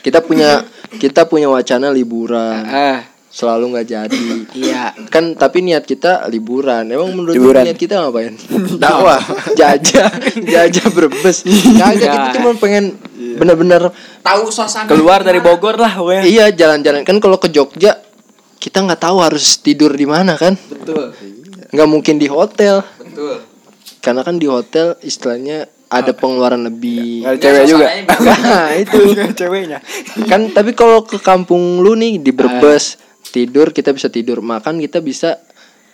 Kita 0.00 0.20
punya 0.20 0.64
kita 0.92 1.24
punya 1.24 1.46
wacana 1.46 1.88
liburan. 1.88 2.62
Ah, 2.62 3.04
selalu 3.30 3.64
nggak 3.72 3.86
jadi. 3.86 4.18
Iya. 4.60 4.82
kan 5.06 5.38
tapi 5.38 5.62
niat 5.62 5.86
kita 5.86 6.26
liburan. 6.26 6.90
Emang 6.90 7.14
menurut 7.14 7.38
Liburan. 7.38 7.62
niat 7.62 7.78
kita 7.78 8.02
ngapain? 8.02 8.34
Dakwah. 8.82 9.22
Jajah. 9.54 10.10
Jajah 10.52 10.86
berbes 10.90 11.46
kagak 11.46 11.94
kita 11.96 12.10
Enggak. 12.10 12.34
cuma 12.36 12.50
pengen 12.58 12.84
bener-bener 13.38 13.88
Tahu 14.20 14.50
suasana 14.50 14.84
Keluar 14.84 15.22
dari 15.22 15.38
Bogor 15.38 15.78
lah 15.78 15.94
pokoknya. 15.96 16.22
iya 16.26 16.50
jalan-jalan. 16.50 17.06
Kan 17.06 17.22
kalau 17.22 17.38
ke 17.38 17.48
Jogja 17.48 17.96
kita 18.60 18.84
nggak 18.84 19.00
tahu 19.00 19.16
harus 19.22 19.62
tidur 19.62 19.94
di 19.94 20.04
mana 20.04 20.34
kan? 20.36 20.58
Betul. 20.58 21.14
nggak 21.70 21.88
mungkin 21.88 22.18
di 22.18 22.26
hotel. 22.26 22.82
Betul. 22.98 23.46
karena 24.00 24.24
kan 24.24 24.40
di 24.40 24.48
hotel 24.48 24.96
istilahnya 25.00 25.68
ada 25.86 26.10
pengeluaran 26.10 26.64
lebih. 26.64 27.22
Enggak 27.22 27.36
ada 27.36 27.40
cewek 27.40 27.64
juga. 27.68 27.86
nah 28.42 28.68
itu. 28.74 28.98
Ceweknya. 29.36 29.78
kan 30.26 30.50
tapi 30.50 30.74
kalau 30.74 31.04
ke 31.04 31.20
kampung 31.20 31.78
lu 31.78 31.94
nih 31.94 32.18
di 32.18 32.32
Brebes 32.32 32.96
tidur 33.30 33.70
kita 33.70 33.94
bisa 33.94 34.10
tidur 34.10 34.42
makan 34.42 34.82
kita 34.82 34.98
bisa 35.00 35.38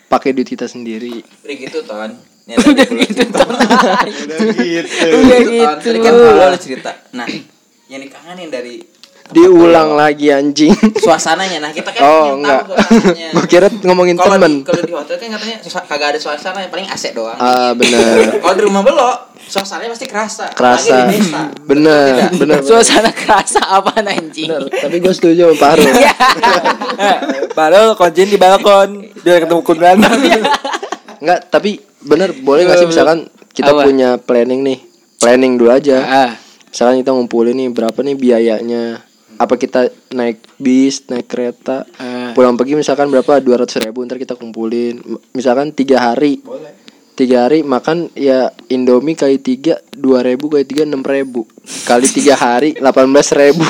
pakai 0.09 0.32
duit 0.32 0.49
kita 0.49 0.66
sendiri 0.66 1.20
Udah 1.45 1.57
gitu 1.57 1.78
ton. 1.84 2.11
Ada 2.47 2.87
gitu 2.87 3.24
ton. 3.34 3.55
gitu. 3.59 3.74
Udah 4.22 4.39
Ton. 4.39 5.22
gitu. 5.26 5.66
Tadi 5.82 5.99
kan 5.99 6.12
lo 6.14 6.30
ada 6.30 6.59
cerita. 6.62 6.95
Nah, 7.11 7.26
yang 7.91 8.01
dikangenin 8.07 8.49
dari 8.55 8.78
diulang 9.31 9.95
lagi 9.95 10.31
anjing 10.31 10.70
suasananya. 10.97 11.59
Nah, 11.59 11.70
kita 11.70 11.91
kan 11.91 12.01
oh 12.01 12.39
enggak 12.39 12.62
gue 13.35 13.45
kira 13.47 13.66
ngomongin 13.83 14.14
Kalau 14.14 14.39
temen 14.39 14.53
kalau 14.62 14.83
di 14.83 14.95
hotel 14.95 15.16
kan 15.16 15.29
katanya 15.35 15.57
kagak 15.87 16.09
ada 16.14 16.20
suasana, 16.20 16.59
yang 16.62 16.70
paling 16.70 16.87
AC 16.87 17.11
doang. 17.11 17.35
ah 17.37 17.70
bener 17.72 18.31
Kalau 18.43 18.55
di 18.55 18.62
rumah 18.62 18.83
belok, 18.83 19.16
suasananya 19.43 19.91
pasti 19.91 20.07
kerasa. 20.07 20.47
kerasa 20.53 20.95
di 21.07 21.18
desa. 21.18 21.43
bener 21.62 22.61
Suasana 22.62 23.11
kerasa 23.11 23.61
apa 23.62 23.99
anjing? 23.99 24.47
bener 24.47 24.62
tapi 24.70 24.97
gue 24.99 25.12
setuju 25.12 25.43
sama 25.49 25.57
Pak 25.57 25.68
Harul 25.74 25.87
Iya. 25.91 26.14
Kunciin 27.99 28.29
di 28.29 28.39
balkon 28.39 28.91
biar 29.22 29.43
ketemu 29.43 29.62
kundan. 29.64 29.97
Enggak, 31.16 31.49
tapi 31.49 31.81
bener 32.05 32.31
boleh 32.37 32.68
gak 32.68 32.79
sih 32.79 32.89
misalkan 32.89 33.27
kita 33.51 33.72
Apa? 33.72 33.83
punya 33.83 34.20
planning 34.20 34.61
nih 34.62 34.79
planning 35.16 35.57
dulu 35.57 35.72
aja 35.72 35.99
Ah, 36.05 36.31
misalkan 36.68 37.01
kita 37.03 37.11
ngumpulin 37.11 37.57
nih 37.57 37.68
berapa 37.72 37.99
nih 37.99 38.14
biayanya 38.14 39.01
apa 39.37 39.55
kita 39.55 39.87
naik 40.11 40.41
bis 40.57 41.05
naik 41.07 41.26
kereta 41.26 41.84
Ah. 41.95 42.32
pulang 42.32 42.55
pergi 42.55 42.74
misalkan 42.74 43.07
berapa? 43.07 43.39
Dua 43.39 43.57
ratus 43.59 43.78
ribu 43.78 44.03
ntar 44.03 44.16
kita 44.16 44.32
kumpulin. 44.32 44.99
Misalkan 45.30 45.70
tiga 45.70 46.01
hari. 46.03 46.41
Tiga 47.12 47.45
hari 47.45 47.64
makan 47.64 48.12
ya 48.12 48.53
Indomie 48.66 49.12
kali 49.12 49.37
tiga 49.37 49.80
dua 49.91 50.20
ribu 50.20 50.47
kali 50.47 50.64
tiga 50.64 50.84
enam 50.84 51.01
ribu. 51.01 51.49
Kali 51.82 52.05
tiga 52.07 52.34
hari 52.34 52.72
delapan 52.78 53.09
belas 53.09 53.28
ribu. 53.30 53.64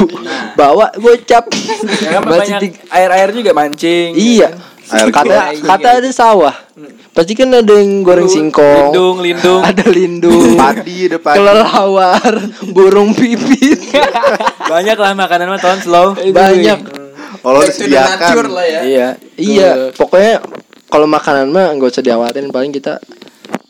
Bawa 0.52 0.90
gocap 0.92 1.46
Ya 2.00 2.18
kan 2.18 2.22
Masih 2.24 2.30
banyak 2.32 2.60
tiga- 2.60 2.82
air-air 2.90 3.30
juga 3.30 3.50
mancing. 3.52 4.14
iya 4.14 4.50
Air 4.88 5.10
kata 5.10 5.34
kata 5.58 5.88
ada 5.98 6.10
sawah 6.10 6.54
pasti 7.10 7.32
kan 7.32 7.48
ada 7.50 7.74
yang 7.74 8.00
goreng 8.00 8.26
singkong 8.26 8.92
Lindung, 8.92 9.18
lindung. 9.18 9.60
ada 9.60 9.84
lindung 9.84 10.54
Padi 10.54 11.08
ada 11.08 11.18
padi. 11.18 11.36
kelelawar 11.36 12.32
burung 12.70 13.10
pipit 13.10 13.80
Banyak 14.72 14.94
lah 14.94 15.12
makanan 15.14 15.46
mah 15.48 15.58
ton 15.58 15.78
slow. 15.78 16.12
banyak 16.28 16.80
Oh, 17.40 17.54
the 17.54 17.62
nature 17.62 17.86
disediakan. 17.86 18.46
lah 18.48 18.66
ya. 18.66 18.80
Iya. 18.82 19.08
iya 19.36 19.70
pokoknya 19.92 20.42
kalau 20.86 21.06
makanan 21.06 21.46
mah 21.48 21.70
nggak 21.72 21.88
usah 21.88 22.02
diawatin 22.02 22.50
paling 22.50 22.70
kita 22.70 22.98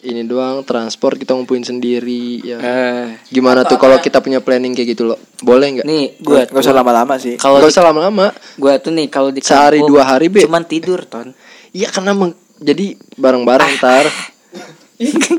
ini 0.06 0.22
doang 0.22 0.62
transport 0.62 1.16
kita 1.16 1.32
ngumpulin 1.32 1.60
sendiri 1.60 2.38
ya. 2.40 2.56
Eh, 2.56 3.06
gimana 3.28 3.62
tuh 3.62 3.74
kalau 3.74 3.98
kita 3.98 4.18
punya 4.18 4.38
planning 4.38 4.70
kayak 4.70 4.94
gitu 4.94 5.02
loh 5.04 5.18
boleh 5.38 5.66
nggak? 5.72 5.84
Nih 5.84 6.14
gua 6.18 6.44
Gak 6.44 6.54
usah 6.56 6.70
lama-lama 6.72 7.14
sih. 7.16 7.34
kalau 7.34 7.58
nggak 7.58 7.66
di- 7.66 7.74
usah 7.74 7.84
lama-lama. 7.84 8.26
gua 8.54 8.72
tuh 8.76 8.90
nih 8.90 9.06
kalau 9.06 9.28
di 9.28 9.40
Sehari, 9.40 9.76
kampung 9.76 9.90
dua 9.90 10.02
hari, 10.04 10.26
Be. 10.26 10.42
cuman 10.42 10.62
tidur 10.62 11.02
ton. 11.04 11.34
Iya 11.70 11.90
karena 11.90 12.14
meng- 12.14 12.32
jadi 12.56 12.86
bareng-bareng 13.12 13.70
ntar. 13.76 14.06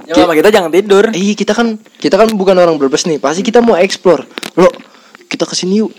Ya 0.06 0.14
sama 0.14 0.32
kita 0.32 0.54
jangan 0.54 0.70
tidur. 0.70 1.10
eh 1.10 1.34
kita 1.34 1.50
kan 1.52 1.68
kita 1.98 2.14
kan 2.14 2.30
bukan 2.30 2.54
orang 2.54 2.78
berbes 2.78 3.04
nih. 3.04 3.18
Pasti 3.18 3.42
kita 3.42 3.58
mau 3.58 3.74
explore. 3.74 4.22
Lo 4.54 4.70
kita 5.26 5.44
ke 5.44 5.54
sini 5.54 5.82
yuk 5.82 5.90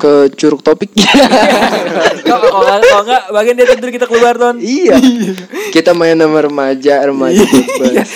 ke 0.00 0.12
curug 0.34 0.64
topik. 0.64 0.88
Kalau 2.24 2.48
kalau 2.48 2.62
nggak- 2.62 2.80
kalau 2.82 3.02
enggak 3.04 3.22
bagian 3.30 3.54
dia 3.54 3.66
tidur 3.68 3.90
kita 3.92 4.06
keluar 4.06 4.34
ton. 4.34 4.56
iya. 4.56 4.96
Kita 5.70 5.92
main 5.92 6.16
sama 6.16 6.40
remaja 6.40 6.94
remaja 7.04 7.44
bebas 7.44 8.10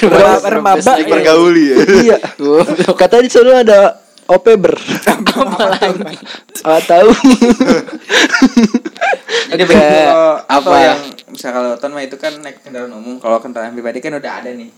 Rema- 0.00 0.44
Remaba. 0.78 0.92
Bergauli 1.02 1.64
ya. 1.66 1.76
iya. 2.00 2.16
Kata 2.88 3.18
di 3.18 3.28
sana 3.28 3.60
ada 3.60 3.80
opeber. 4.26 4.78
Ah 6.62 6.80
tahu. 6.80 7.10
Jadi 9.46 9.62
apa? 9.62 9.78
apa? 10.48 10.70
yang 10.76 11.00
misal 11.28 11.50
kalau 11.52 11.70
ton 11.76 11.92
mah 11.92 12.02
itu 12.02 12.16
kan 12.16 12.32
naik 12.36 12.60
kendaraan 12.60 12.92
umum, 12.92 13.18
kalau 13.18 13.38
kendaraan 13.38 13.72
pribadi 13.72 13.98
kan 14.00 14.14
udah 14.14 14.32
ada 14.42 14.50
nih. 14.50 14.70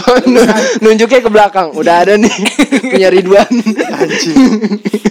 nunjuknya 0.82 1.20
ke 1.20 1.30
belakang. 1.30 1.68
Udah 1.72 2.02
ada 2.02 2.14
nih. 2.14 2.34
Punya 2.92 3.08
Ridwan. 3.08 3.48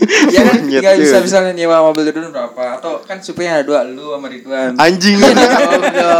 Ya 0.10 0.42
kan? 0.42 0.58
Monyet 0.60 0.82
tinggal 0.82 0.96
bisa 0.98 1.18
misalnya 1.22 1.52
nyewa 1.54 1.86
mobil 1.86 2.10
Ridwan 2.10 2.34
berapa. 2.34 2.82
Atau 2.82 3.06
kan 3.06 3.22
supirnya 3.22 3.62
ada 3.62 3.64
dua 3.64 3.80
lu 3.86 4.12
sama 4.12 4.28
Ridwan. 4.28 4.74
Anjing. 4.76 5.16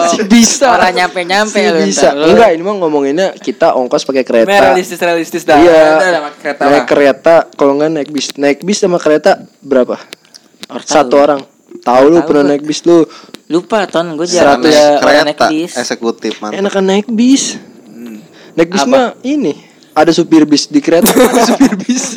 Si 0.10 0.20
bisa. 0.26 0.72
Orang 0.72 0.94
nyampe 0.94 1.20
nyampe 1.22 1.58
Si 1.58 1.66
lu 1.66 1.82
bisa. 1.84 2.14
enggak 2.14 2.50
ini 2.54 2.62
mah 2.62 2.76
ngomonginnya 2.78 3.28
kita 3.36 3.74
ongkos 3.74 4.06
pakai 4.06 4.24
kereta. 4.24 4.50
Realistis 4.50 5.00
realistis 5.00 5.44
dah. 5.44 5.58
Iya. 5.58 5.82
Ada 5.98 6.06
ada 6.06 6.20
pakai 6.22 6.40
kereta 6.40 6.62
naik 6.64 6.74
lah. 6.76 6.86
kereta. 6.86 7.36
Kalau 7.52 7.74
nggak 7.76 7.90
naik 7.92 8.10
bis. 8.10 8.26
Naik 8.36 8.60
bis 8.62 8.78
sama 8.78 8.98
kereta 8.98 9.42
berapa? 9.60 9.98
Satu 10.82 11.18
orang. 11.18 11.42
Tahu 11.82 12.04
lu 12.08 12.20
pernah 12.24 12.54
naik 12.54 12.64
bis 12.64 12.86
lu? 12.86 13.06
Lupa 13.48 13.86
ton. 13.86 14.14
Gue 14.14 14.30
jarang 14.30 14.62
Seratus. 14.62 14.74
ya 14.74 15.02
orang 15.02 15.26
naik 15.26 15.38
Kereta 15.38 15.50
bis. 15.50 15.72
eksekutif 15.76 16.34
mantap. 16.40 16.62
enakan 16.62 16.84
naik 16.86 17.08
bis 17.10 17.58
naik 18.54 18.70
bis 18.70 18.86
mah 18.86 19.14
ini 19.22 19.54
ada 19.92 20.12
supir 20.14 20.46
bis 20.46 20.66
di 20.66 20.80
kereta 20.80 21.10
ada 21.14 21.44
supir 21.44 21.74
bis 21.76 22.16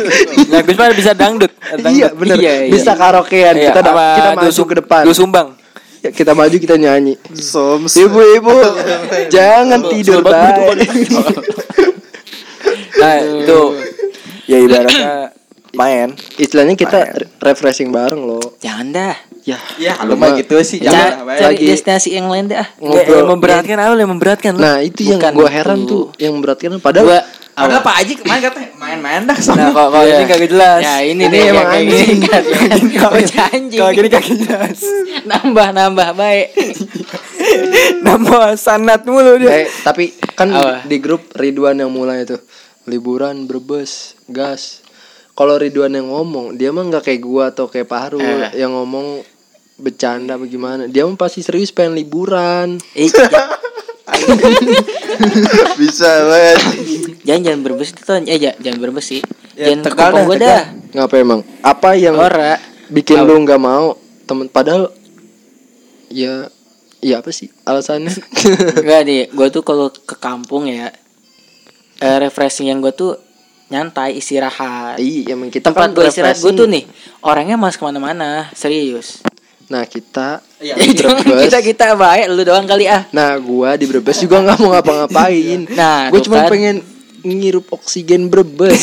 Nah, 0.49 0.61
bis 0.61 0.77
mah 0.77 0.93
bisa 0.93 1.13
dangdut. 1.13 1.51
Dangdut. 1.83 1.93
iya 1.93 2.09
bener 2.13 2.37
Iya, 2.37 2.53
iya. 2.65 2.71
bisa 2.71 2.93
karaokean 2.93 3.55
Iya, 3.57 3.73
kita 3.73 3.81
kita 3.83 4.31
maju 4.37 4.63
ke 4.63 4.75
depan 4.79 5.03
Dua 5.03 5.17
sumbang. 5.17 5.49
Ya, 6.03 6.11
kita 6.11 6.33
maju 6.35 6.57
kita 6.59 6.75
nyanyi 6.77 7.15
Soms. 7.33 7.95
ibu-ibu 7.95 8.53
jangan 9.35 9.81
tidur 9.89 10.21
baik 10.21 10.83
Nah, 12.93 13.17
itu 13.19 13.61
ya 14.47 14.57
ibaratnya 14.59 15.09
main. 15.73 16.09
Istilahnya 16.35 16.75
kita 16.75 16.99
re- 17.09 17.29
refreshing 17.43 17.89
bareng 17.89 18.21
loh. 18.21 18.57
Jangan 18.59 18.89
dah. 18.91 19.17
Ya, 19.43 19.59
Ya, 19.75 19.99
lu 20.07 20.15
lu 20.15 20.15
mah 20.15 20.37
gitu 20.37 20.55
sih. 20.61 20.79
Jangan 20.79 21.27
lah, 21.27 21.35
cari 21.35 21.59
lagi- 21.59 21.67
destinasi 21.67 22.09
yang 22.13 22.31
lain 22.31 22.47
dah. 22.47 22.63
Nggak, 22.77 23.05
yang 23.05 23.27
memberatkan 23.29 23.77
apa 23.77 23.95
yang 23.97 24.11
memberatkan? 24.11 24.53
Nah, 24.55 24.79
itu 24.79 25.03
yang 25.05 25.19
Bukan 25.19 25.33
gua 25.35 25.49
heran 25.51 25.79
itu. 25.79 25.89
tuh, 25.89 26.05
yang 26.17 26.33
memberatkan 26.33 26.79
padahal 26.79 27.07
Gua 27.09 27.21
Padahal 27.53 27.85
Pak 27.85 27.95
Haji 28.01 28.13
kemarin 28.17 28.43
katanya 28.43 28.69
main-main 28.81 29.23
dah 29.23 29.37
Nah, 29.37 29.45
sama. 29.45 29.69
kalau 29.69 29.91
kalau 29.93 30.07
Iya. 30.09 30.17
ini 30.17 30.25
kagak 30.25 30.49
jelas. 30.49 30.81
Ya 30.81 30.95
ini, 31.05 31.23
nih 31.23 31.41
emang 31.43 31.53
yang 31.53 31.69
kayak 31.69 31.85
anjing. 31.85 32.17
gini. 32.17 32.97
Bocah 32.97 33.47
anjing. 33.51 33.79
Kalau 33.79 33.93
gini 33.93 34.09
kagak 34.09 34.37
jelas. 34.41 34.79
nambah 35.29 35.69
nambah 35.71 36.09
baik. 36.15 36.47
Nama 38.01 38.57
sanat 38.57 39.03
mulu 39.05 39.37
dia. 39.37 39.51
Eh, 39.55 39.67
tapi 39.83 40.05
kan 40.33 40.49
di 40.85 40.97
grup 40.97 41.29
Ridwan 41.35 41.77
yang 41.77 41.91
mulai 41.91 42.25
tuh 42.25 42.41
liburan 42.85 43.45
berbes 43.45 44.17
gas. 44.27 44.82
Kalau 45.33 45.57
Ridwan 45.57 45.91
yang 45.91 46.07
ngomong, 46.07 46.55
dia 46.55 46.69
mah 46.69 46.85
nggak 46.85 47.05
kayak 47.05 47.21
gua 47.21 47.45
atau 47.49 47.65
kayak 47.65 47.87
Pak 47.87 48.01
Harul 48.03 48.21
Eh. 48.21 48.53
yang 48.55 48.71
ngomong 48.71 49.25
bercanda 49.77 50.37
bagaimana. 50.37 50.85
Dia 50.85 51.03
mah 51.03 51.17
pasti 51.17 51.41
serius 51.41 51.71
pengen 51.71 51.97
liburan. 51.97 52.77
Eh, 52.93 53.09
Bisa 55.75 56.09
banget. 56.27 56.59
jangan 57.23 57.41
jangan 57.43 57.61
berbes 57.63 57.91
itu 57.91 58.03
Ton. 58.03 58.23
eh 58.25 58.39
ja- 58.39 58.59
jangan 58.59 58.79
berbes 58.79 59.07
sih. 59.07 59.21
Ya, 59.55 59.71
jangan 59.71 59.81
Tegal 59.83 59.97
Tegal 59.97 60.11
dah, 60.11 60.23
gue 60.23 60.37
Tegal. 60.37 60.49
dah. 60.49 60.63
Ngapa 60.95 61.15
emang? 61.17 61.41
Apa 61.61 61.91
yang 61.95 62.17
Ora. 62.17 62.53
bikin 62.87 63.25
lu 63.25 63.41
nggak 63.41 63.57
mau 63.59 63.97
temen 64.23 64.47
padahal 64.47 64.93
ya 66.09 66.53
ya 67.01 67.19
apa 67.19 67.31
sih 67.31 67.49
alasannya? 67.63 68.13
Enggak 68.77 69.01
nih, 69.03 69.21
gue 69.29 69.47
tuh 69.49 69.63
kalau 69.63 69.89
ke 69.89 70.13
kampung 70.15 70.69
ya 70.69 70.93
eh, 71.99 72.17
refreshing 72.19 72.69
yang 72.69 72.79
gue 72.79 72.93
tuh 72.93 73.17
nyantai 73.73 74.15
istirahat. 74.15 75.01
Iya, 75.01 75.33
emang 75.33 75.49
kita 75.49 75.73
Tempat 75.73 75.81
kan 75.83 75.97
gue 75.97 76.05
istirahat 76.07 76.37
gue 76.37 76.53
tuh 76.53 76.69
nih 76.69 76.85
orangnya 77.21 77.57
mas 77.57 77.75
ke 77.75 77.83
mana-mana 77.83 78.53
serius. 78.53 79.25
Nah, 79.67 79.83
kita 79.83 80.45
Iya. 80.61 80.77
di 80.77 80.93
Brebes. 81.01 81.49
kita 81.49 81.59
kita 81.59 81.85
baik 81.97 82.29
lu 82.29 82.45
doang 82.45 82.69
kali 82.69 82.85
ah. 82.85 83.09
Nah, 83.09 83.33
gua 83.37 83.73
di 83.75 83.89
Brebes 83.89 84.21
juga 84.21 84.39
nggak 84.39 84.59
mau 84.61 84.71
ngapa-ngapain. 84.71 85.61
Nah, 85.73 86.13
gue 86.13 86.21
cuma 86.21 86.45
kan. 86.45 86.53
pengen 86.53 86.85
ngirup 87.23 87.73
oksigen 87.73 88.29
Brebes. 88.29 88.77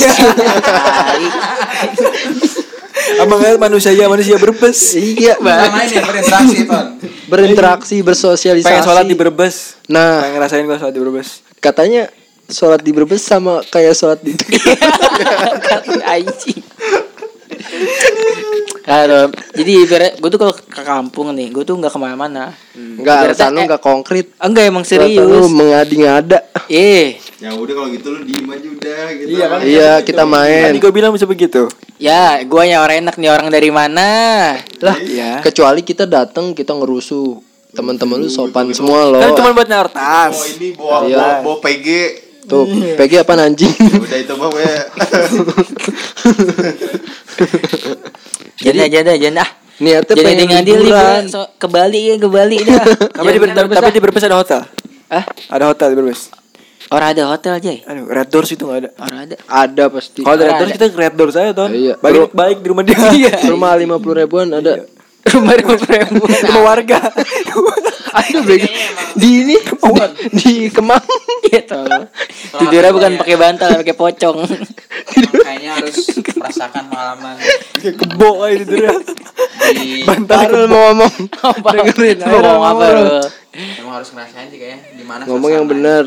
Abang 3.20 3.40
kan 3.40 3.56
manusia 3.60 3.91
ya 3.91 4.06
manusia 4.06 4.36
berbes. 4.36 4.94
iya, 4.94 5.36
lain 5.40 5.72
yang 5.90 6.03
berinteraksi, 6.03 6.57
Ton. 6.64 6.86
berinteraksi, 7.28 7.95
bersosialisasi. 8.02 8.68
Pengen 8.68 8.84
sholat 8.84 9.06
di 9.06 9.14
Brebes. 9.14 9.80
Nah, 9.88 10.20
Pengen 10.22 10.36
ngerasain 10.36 10.64
gua 10.64 10.78
sholat 10.78 10.94
di 10.94 11.02
Brebes. 11.02 11.30
katanya 11.60 12.07
sholat 12.50 12.82
di 12.82 12.92
Brebes 12.92 13.22
sama 13.22 13.62
kayak 13.64 13.94
sholat 13.94 14.20
di 14.20 14.34
Anjing. 16.14 16.62
Aduh, 18.84 19.30
jadi 19.54 19.72
ibarat 19.86 20.14
gue 20.18 20.30
tuh 20.30 20.40
kalau 20.40 20.54
ke 20.56 20.82
kampung 20.82 21.30
nih, 21.32 21.54
gue 21.54 21.62
tuh 21.62 21.78
nggak 21.78 21.94
ke 21.94 22.00
mana-mana. 22.00 22.58
Enggak, 22.74 23.30
alasan 23.30 23.54
lu 23.54 23.62
eh, 23.62 23.66
enggak 23.70 23.82
konkret. 23.82 24.26
Enggak 24.36 24.64
emang 24.66 24.82
Alasan 24.82 24.98
Lu 25.06 25.14
serius. 25.14 25.50
mengada-ngada. 25.52 26.40
Eh, 26.66 27.22
Ya 27.40 27.56
udah 27.56 27.72
kalau 27.72 27.88
gitu 27.88 28.08
lu 28.10 28.20
diem 28.26 28.44
aja 28.46 28.68
udah 28.68 29.04
gitu. 29.14 29.30
Iya 29.30 29.46
kan? 29.48 29.60
Iya, 29.64 29.92
kita 30.02 30.24
main. 30.26 30.64
Tadi 30.68 30.80
gua 30.80 30.92
bilang 30.92 31.12
bisa 31.14 31.24
begitu. 31.24 31.70
ya, 31.96 32.42
gua 32.44 32.66
yang 32.66 32.82
orang 32.82 33.06
enak 33.06 33.16
nih 33.16 33.30
orang 33.30 33.48
dari 33.48 33.70
mana? 33.70 34.10
Lah, 34.82 34.98
Iya. 34.98 35.40
kecuali 35.40 35.80
kita 35.80 36.04
datang 36.04 36.52
kita 36.52 36.74
ngerusuh. 36.74 37.40
Teman-teman 37.70 38.18
lu 38.18 38.28
sopan 38.28 38.74
semua 38.74 39.06
loh. 39.06 39.22
Kan 39.22 39.38
cuma 39.38 39.54
buat 39.54 39.70
naruh 39.70 39.94
Oh 40.34 40.46
ini 40.50 40.74
bawa 40.74 41.06
Iya. 41.06 41.16
bawa, 41.16 41.34
bawa 41.46 41.56
PG. 41.62 41.88
Tuh, 42.50 42.66
PG 42.98 43.22
apa 43.22 43.34
anjing? 43.38 43.70
Udah 43.78 44.18
itu 44.18 44.34
mah 44.34 44.50
ya. 44.58 44.82
Jadi 48.60 48.78
aja 48.84 48.98
dah, 49.06 49.16
jangan 49.16 49.44
ah. 49.46 49.50
Niatnya 49.80 50.12
Jadi 50.12 50.24
pengen 50.28 50.40
dengan 50.44 50.62
dia 50.68 50.76
liburan. 50.76 51.24
so, 51.32 51.48
ke 51.56 51.68
Bali 51.72 52.12
ya, 52.12 52.16
ke 52.20 52.28
Bali 52.28 52.58
dah. 52.68 52.84
Tapi 53.16 53.30
di, 53.32 53.40
tapi, 53.48 53.68
tapi 53.72 53.90
di 53.96 54.02
Brebes 54.04 54.24
ada 54.28 54.36
hotel. 54.36 54.60
Ah, 55.08 55.24
Ada 55.48 55.72
hotel 55.72 55.96
di 55.96 55.98
Brebes. 56.04 56.28
orang 56.90 57.14
ada 57.14 57.24
hotel 57.30 57.54
aja. 57.54 57.70
Aduh, 57.86 58.10
Red 58.10 58.28
Doors 58.34 58.50
itu 58.50 58.66
nggak 58.66 58.80
ada. 58.82 58.90
Orang 58.98 59.18
ada. 59.24 59.36
Ada 59.46 59.84
pasti. 59.94 60.20
Kalau 60.26 60.36
ada 60.36 60.46
Red. 60.50 60.58
Doors 60.58 60.72
kita 60.74 60.86
ke 60.90 60.98
Red 60.98 61.14
Doors 61.16 61.36
aja, 61.38 61.52
Ton. 61.54 61.70
Iya. 61.72 61.94
Baik, 62.34 62.58
di 62.60 62.68
rumah 62.68 62.82
dia. 62.84 62.98
Rumah 63.54 63.72
lima 63.78 63.96
puluh 64.02 64.20
ribuan 64.20 64.50
ada. 64.52 64.84
Rumah 65.20 65.54
rumah 65.60 65.76
ribu. 65.84 66.24
rumah 66.24 66.62
warga. 66.64 67.00
Aduh, 67.04 68.41
bego. 68.48 68.68
Di 69.20 69.30
ini 69.44 69.56
di, 69.60 70.02
di 70.32 70.54
Kemang. 70.72 71.04
Gitu. 71.44 71.82
Tidurnya 72.56 72.91
bukan 72.96 73.12
pakai 73.20 73.36
bantal, 73.36 73.70
pakai 73.84 73.96
pocong. 74.00 74.38
Kayaknya 75.44 75.72
harus 75.76 75.96
merasakan 76.34 76.84
pengalaman 76.88 77.36
Kebo 77.78 78.48
aja 78.48 78.56
tidurnya. 78.64 78.96
di 79.76 80.08
Parul 80.08 80.66
mau 80.72 80.80
ngomong. 80.94 81.14
Apa? 81.36 81.70
Dengerin, 81.76 82.18
Lu 82.24 82.38
ngomong 82.40 82.66
apa 82.66 82.86
emang 83.60 83.94
harus 84.00 84.10
ngerasain 84.14 84.48
sih 84.54 84.60
kayaknya 84.62 84.80
di 84.96 85.04
mana 85.04 85.22
Ngomong 85.28 85.52
yang 85.52 85.66
benar. 85.68 86.06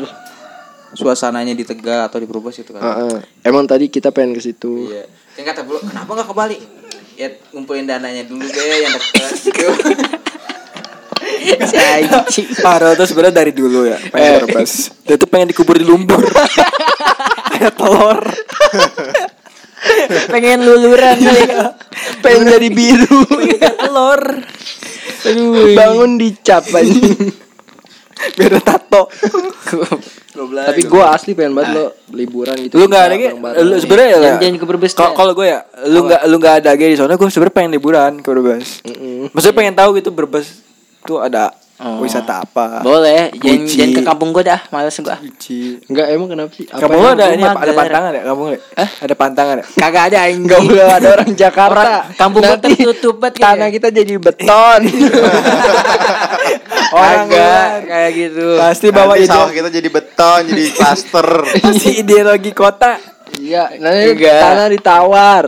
suasananya 0.93 1.57
di 1.57 1.65
Tegal 1.65 2.05
atau 2.05 2.21
di 2.21 2.29
Brebes 2.29 2.53
itu 2.61 2.69
kan. 2.69 2.81
Heeh. 2.81 3.17
Emang 3.41 3.65
tadi 3.65 3.89
kita 3.89 4.13
pengen 4.13 4.37
ke 4.37 4.41
situ. 4.41 4.89
Iya. 4.89 5.05
Yang 5.41 5.45
kata 5.49 5.61
dulu, 5.65 5.79
kenapa 5.81 6.09
nggak 6.13 6.27
ke 6.29 6.35
Bali? 6.37 6.57
Ya 7.13 7.29
ngumpulin 7.53 7.85
dananya 7.85 8.25
dulu 8.25 8.41
deh 8.41 8.65
yang 8.81 8.93
dekat 8.97 9.31
gitu. 9.45 9.67
Parah 12.65 12.95
tuh 12.95 13.05
sebenarnya 13.05 13.43
dari 13.43 13.51
dulu 13.53 13.85
ya. 13.85 13.97
Pengen 14.09 14.47
Brebes. 14.47 14.91
Dia 15.05 15.15
tuh 15.19 15.27
pengen 15.29 15.51
dikubur 15.51 15.77
di 15.77 15.85
lumpur. 15.85 16.23
Kayak 17.53 17.73
telur. 17.77 18.21
Pengen 20.31 20.59
luluran 20.65 21.17
kali. 21.19 21.43
Pengen 22.23 22.43
jadi 22.49 22.67
biru. 22.71 23.21
Kayak 23.29 23.75
telur. 23.77 24.21
Bangun 25.75 26.17
dicap 26.17 26.63
anjing. 26.71 27.31
Biar 28.37 28.49
ada 28.57 28.61
tato. 28.61 29.09
Tapi 30.33 30.81
gua 30.89 31.13
asli 31.13 31.37
pengen 31.37 31.53
banget 31.53 31.77
lo 31.77 31.85
liburan 32.13 32.55
gitu. 32.57 32.73
Lu 32.79 32.85
nggak 32.89 33.03
ada 33.05 33.15
gitu. 33.17 33.35
Lu 33.39 33.75
sebenarnya 33.77 34.09
ya. 34.09 34.33
Jangan 34.41 34.55
ke 34.57 34.65
Brebes. 34.65 34.93
Kalau 34.97 35.31
gue 35.33 35.47
ya, 35.47 35.59
lu 35.89 35.99
nggak 36.05 36.21
lu 36.29 36.35
nggak 36.41 36.55
ada 36.63 36.71
gay 36.73 36.93
di 36.93 36.97
sana, 36.97 37.13
gue 37.15 37.27
sebenarnya 37.29 37.55
pengen 37.55 37.71
liburan 37.73 38.11
ke 38.21 38.29
Brebes. 38.33 38.81
Maksudnya 39.33 39.55
pengen 39.55 39.75
tahu 39.77 39.89
gitu 39.97 40.09
Brebes 40.09 40.63
tuh 41.03 41.19
ada 41.19 41.53
Oh. 41.83 41.99
wisata 41.99 42.45
apa. 42.45 42.79
Boleh, 42.79 43.33
jangan 43.33 43.65
jangan 43.65 43.89
ke 43.91 44.01
kampung 44.05 44.29
gua 44.29 44.45
dah, 44.45 44.61
males 44.69 44.93
gua. 45.03 45.17
Gucci. 45.19 45.83
Enggak 45.91 46.05
emang 46.13 46.29
kenapa 46.31 46.51
sih? 46.55 46.69
Apa 46.69 46.85
Kamu 46.85 47.17
ada 47.17 47.25
ini 47.33 47.43
apa? 47.43 47.59
Ada 47.59 47.73
pantangan 47.73 48.11
ya? 48.13 48.21
Kamu? 48.23 48.43
Eh, 48.55 48.89
ada 49.03 49.13
pantangan 49.17 49.55
ya? 49.57 49.65
Kagak 49.81 50.03
ada. 50.13 50.19
Enggak 50.31 50.59
boleh 50.63 50.85
ada 50.85 51.07
orang 51.17 51.31
Jakarta. 51.35 51.73
Orang 51.75 52.15
kampung 52.15 52.43
Nanti 52.45 52.71
tertutup 52.77 53.15
banget 53.19 53.41
Tanah 53.41 53.67
kita 53.67 53.87
jadi 53.89 54.13
beton. 54.15 54.81
Orang 56.93 57.25
luar. 57.27 57.77
kayak 57.83 58.11
gitu. 58.13 58.45
Pasti 58.55 58.87
bawa 58.89 59.05
Nanti 59.11 59.21
ide, 59.21 59.29
sawah 59.29 59.49
kita 59.49 59.69
jadi 59.69 59.89
beton, 59.89 60.39
jadi 60.45 60.63
klaster. 60.75 61.27
pasti 61.59 61.89
ideologi 61.97 62.51
kota. 62.51 62.91
Iya, 63.33 63.73
nanti 63.77 64.13
Enggak. 64.13 64.39
tanah 64.39 64.67
ditawar. 64.69 65.45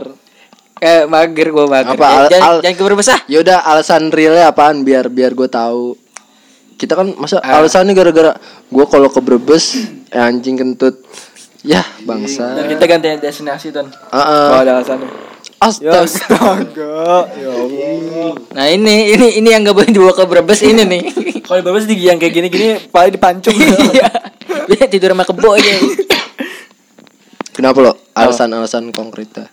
Eh 0.76 1.02
mager 1.04 1.48
gua 1.48 1.64
mager. 1.66 1.94
Apa, 1.94 2.04
Eh, 2.04 2.12
al- 2.12 2.28
jangan, 2.28 2.48
al- 2.50 2.60
jangan 2.60 2.76
ke 2.76 2.84
Brebes 2.84 3.08
ah. 3.08 3.20
Yaudah 3.26 3.58
alasan 3.64 4.02
realnya 4.10 4.44
apaan 4.46 4.82
biar 4.82 5.06
biar 5.06 5.32
gue 5.32 5.46
tahu. 5.46 5.96
Kita 6.74 6.92
kan 6.92 7.16
masa 7.16 7.40
Ah. 7.40 7.56
alasannya 7.56 7.92
gara-gara 7.92 8.36
gue 8.66 8.84
kalau 8.86 9.08
ke 9.08 9.16
Brebes 9.18 9.78
eh, 10.06 10.20
anjing 10.20 10.54
kentut. 10.54 11.00
Ya 11.62 11.80
bangsa. 12.00 12.54
Dan 12.54 12.68
kita 12.68 12.84
ganti 12.84 13.08
destinasi 13.16 13.70
ton. 13.70 13.88
Ah, 14.06 14.18
ah. 14.18 14.46
Kalau 14.46 14.60
ada 14.60 14.72
alasannya. 14.76 15.08
Astaga. 15.56 15.88
Ya 15.88 16.00
astaga. 16.04 16.98
Ya 17.32 17.50
Allah. 17.50 18.32
Nah 18.52 18.66
ini 18.68 19.16
ini 19.16 19.26
ini 19.40 19.48
yang 19.50 19.64
gak 19.64 19.76
boleh 19.76 19.88
dibawa 19.88 20.12
ke 20.12 20.24
Brebes 20.24 20.60
ini 20.60 20.82
nih. 20.84 21.02
Kalau 21.42 21.56
di 21.58 21.64
Brebes 21.64 21.86
di 21.86 21.96
yang 21.96 22.18
kayak 22.18 22.34
gini-gini 22.34 22.76
paling 22.88 23.12
dipancung. 23.14 23.56
Iya. 23.56 24.08
Dia 24.66 24.84
tidur 24.86 25.14
sama 25.14 25.22
kebo 25.22 25.54
aja. 25.54 25.72
Kenapa 27.52 27.78
lo? 27.80 27.92
Alasan-alasan 28.12 28.92
konkretnya. 28.92 29.48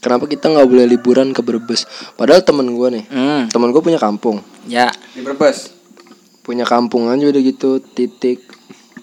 Kenapa 0.00 0.24
kita 0.24 0.48
nggak 0.48 0.64
boleh 0.64 0.86
liburan 0.88 1.30
ke 1.30 1.40
Brebes? 1.40 1.84
Padahal 2.16 2.40
temen 2.40 2.72
gue 2.72 2.88
nih, 2.90 3.04
Hmm. 3.06 3.42
temen 3.52 3.68
gue 3.68 3.80
punya 3.80 4.00
kampung, 4.00 4.40
Ya. 4.64 4.88
Di 5.12 5.20
Brebes. 5.20 5.76
punya 6.40 6.64
kampung 6.64 7.06
aja 7.06 7.28
udah 7.28 7.42
gitu 7.44 7.78
titik. 7.78 8.40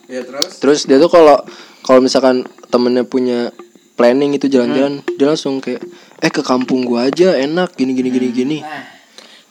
Ya 0.09 0.25
terus. 0.25 0.57
Terus 0.57 0.79
dia 0.83 0.97
tuh 0.97 1.07
kalau 1.07 1.37
kalau 1.79 2.01
misalkan 2.01 2.43
temennya 2.67 3.05
punya 3.05 3.53
planning 3.97 4.37
itu 4.37 4.45
jalan-jalan, 4.45 5.01
dia 5.11 5.25
langsung 5.25 5.57
kayak 5.57 5.81
eh 6.17 6.29
ke 6.29 6.39
kampung 6.39 6.85
gua 6.85 7.09
aja 7.09 7.33
enak 7.33 7.73
gini 7.73 7.91
gini 7.91 8.09
gini 8.09 8.27
gini. 8.29 8.57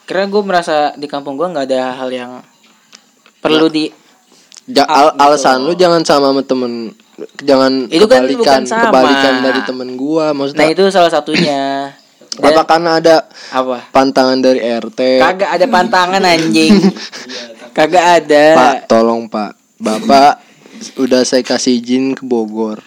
Karena 0.06 0.31
gue 0.31 0.39
merasa 0.40 0.94
di 0.94 1.05
kampung 1.05 1.35
gua 1.35 1.51
nggak 1.51 1.66
ada 1.66 1.98
hal 1.98 2.09
yang 2.09 2.32
perlu 3.36 3.66
di 3.66 3.90
Ja- 4.66 4.86
al- 4.86 5.14
alasan 5.16 5.62
lu 5.62 5.74
jangan 5.74 6.02
sama 6.02 6.31
sama 6.31 6.43
temen 6.43 6.90
jangan 7.39 7.86
Itu 7.86 8.06
kan 8.06 8.27
kebalikan 8.27 8.35
bukan 8.36 8.62
sama. 8.66 8.82
kebalikan 8.90 9.35
dari 9.40 9.60
temen 9.62 9.89
gua 9.94 10.31
Nah 10.31 10.35
maksudnya 10.36 10.66
itu 10.68 10.82
salah 10.90 11.10
satunya. 11.10 11.90
Dan- 12.36 12.52
apa 12.52 12.62
karena 12.66 12.90
ada 12.98 13.16
apa? 13.48 13.89
pantangan 13.90 14.39
dari 14.39 14.60
RT 14.60 15.01
Kagak 15.18 15.51
ada 15.55 15.66
pantangan 15.66 16.23
anjing. 16.23 16.74
Kagak 17.77 18.05
ada. 18.23 18.44
Pak 18.55 18.74
tolong 18.86 19.27
Pak 19.27 19.55
Bapak 19.78 20.45
udah 20.97 21.23
saya 21.23 21.40
kasih 21.40 21.77
izin 21.77 22.12
ke 22.12 22.23
Bogor. 22.23 22.81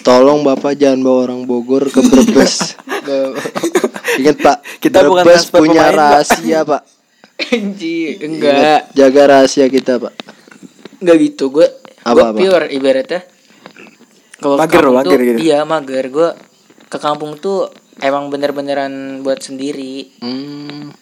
Tolong 0.00 0.42
Bapak 0.42 0.74
jangan 0.74 1.00
bawa 1.00 1.18
orang 1.26 1.42
Bogor 1.44 1.88
ke 1.88 2.00
Brebes. 2.00 2.76
Ingat 4.20 4.36
Pak, 4.38 4.56
Kita 4.78 5.02
bukan 5.02 5.24
Brebes 5.24 5.44
transfer 5.44 5.58
punya 5.60 5.82
pemain, 5.88 5.96
rahasia 5.96 6.60
Pak. 6.62 6.82
Anjir, 7.50 8.14
Ingat, 8.16 8.22
enggak. 8.22 8.80
jaga 8.94 9.22
rahasia 9.26 9.66
kita 9.66 9.98
Pak. 9.98 10.12
Enggak 10.98 11.16
gitu. 11.20 11.44
Gue 11.50 11.66
Apa, 12.00 12.14
gue 12.14 12.24
apa? 12.30 12.38
pure 12.38 12.66
ibaratnya. 12.70 13.20
Kalau 14.36 14.56
ke 14.56 14.60
Mager, 14.60 14.76
kampung 14.78 14.94
mager 14.94 15.18
tuh, 15.18 15.24
gitu. 15.24 15.38
Iya, 15.40 15.58
mager. 15.64 16.04
Gue 16.08 16.28
ke 16.86 16.98
kampung 16.98 17.32
tuh 17.36 17.58
emang 17.98 18.28
bener-beneran 18.28 18.92
buat 19.20 19.40
sendiri. 19.40 20.14
Hmm. 20.20 20.92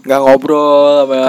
nggak 0.00 0.16
ngobrol 0.16 1.04
sama 1.04 1.20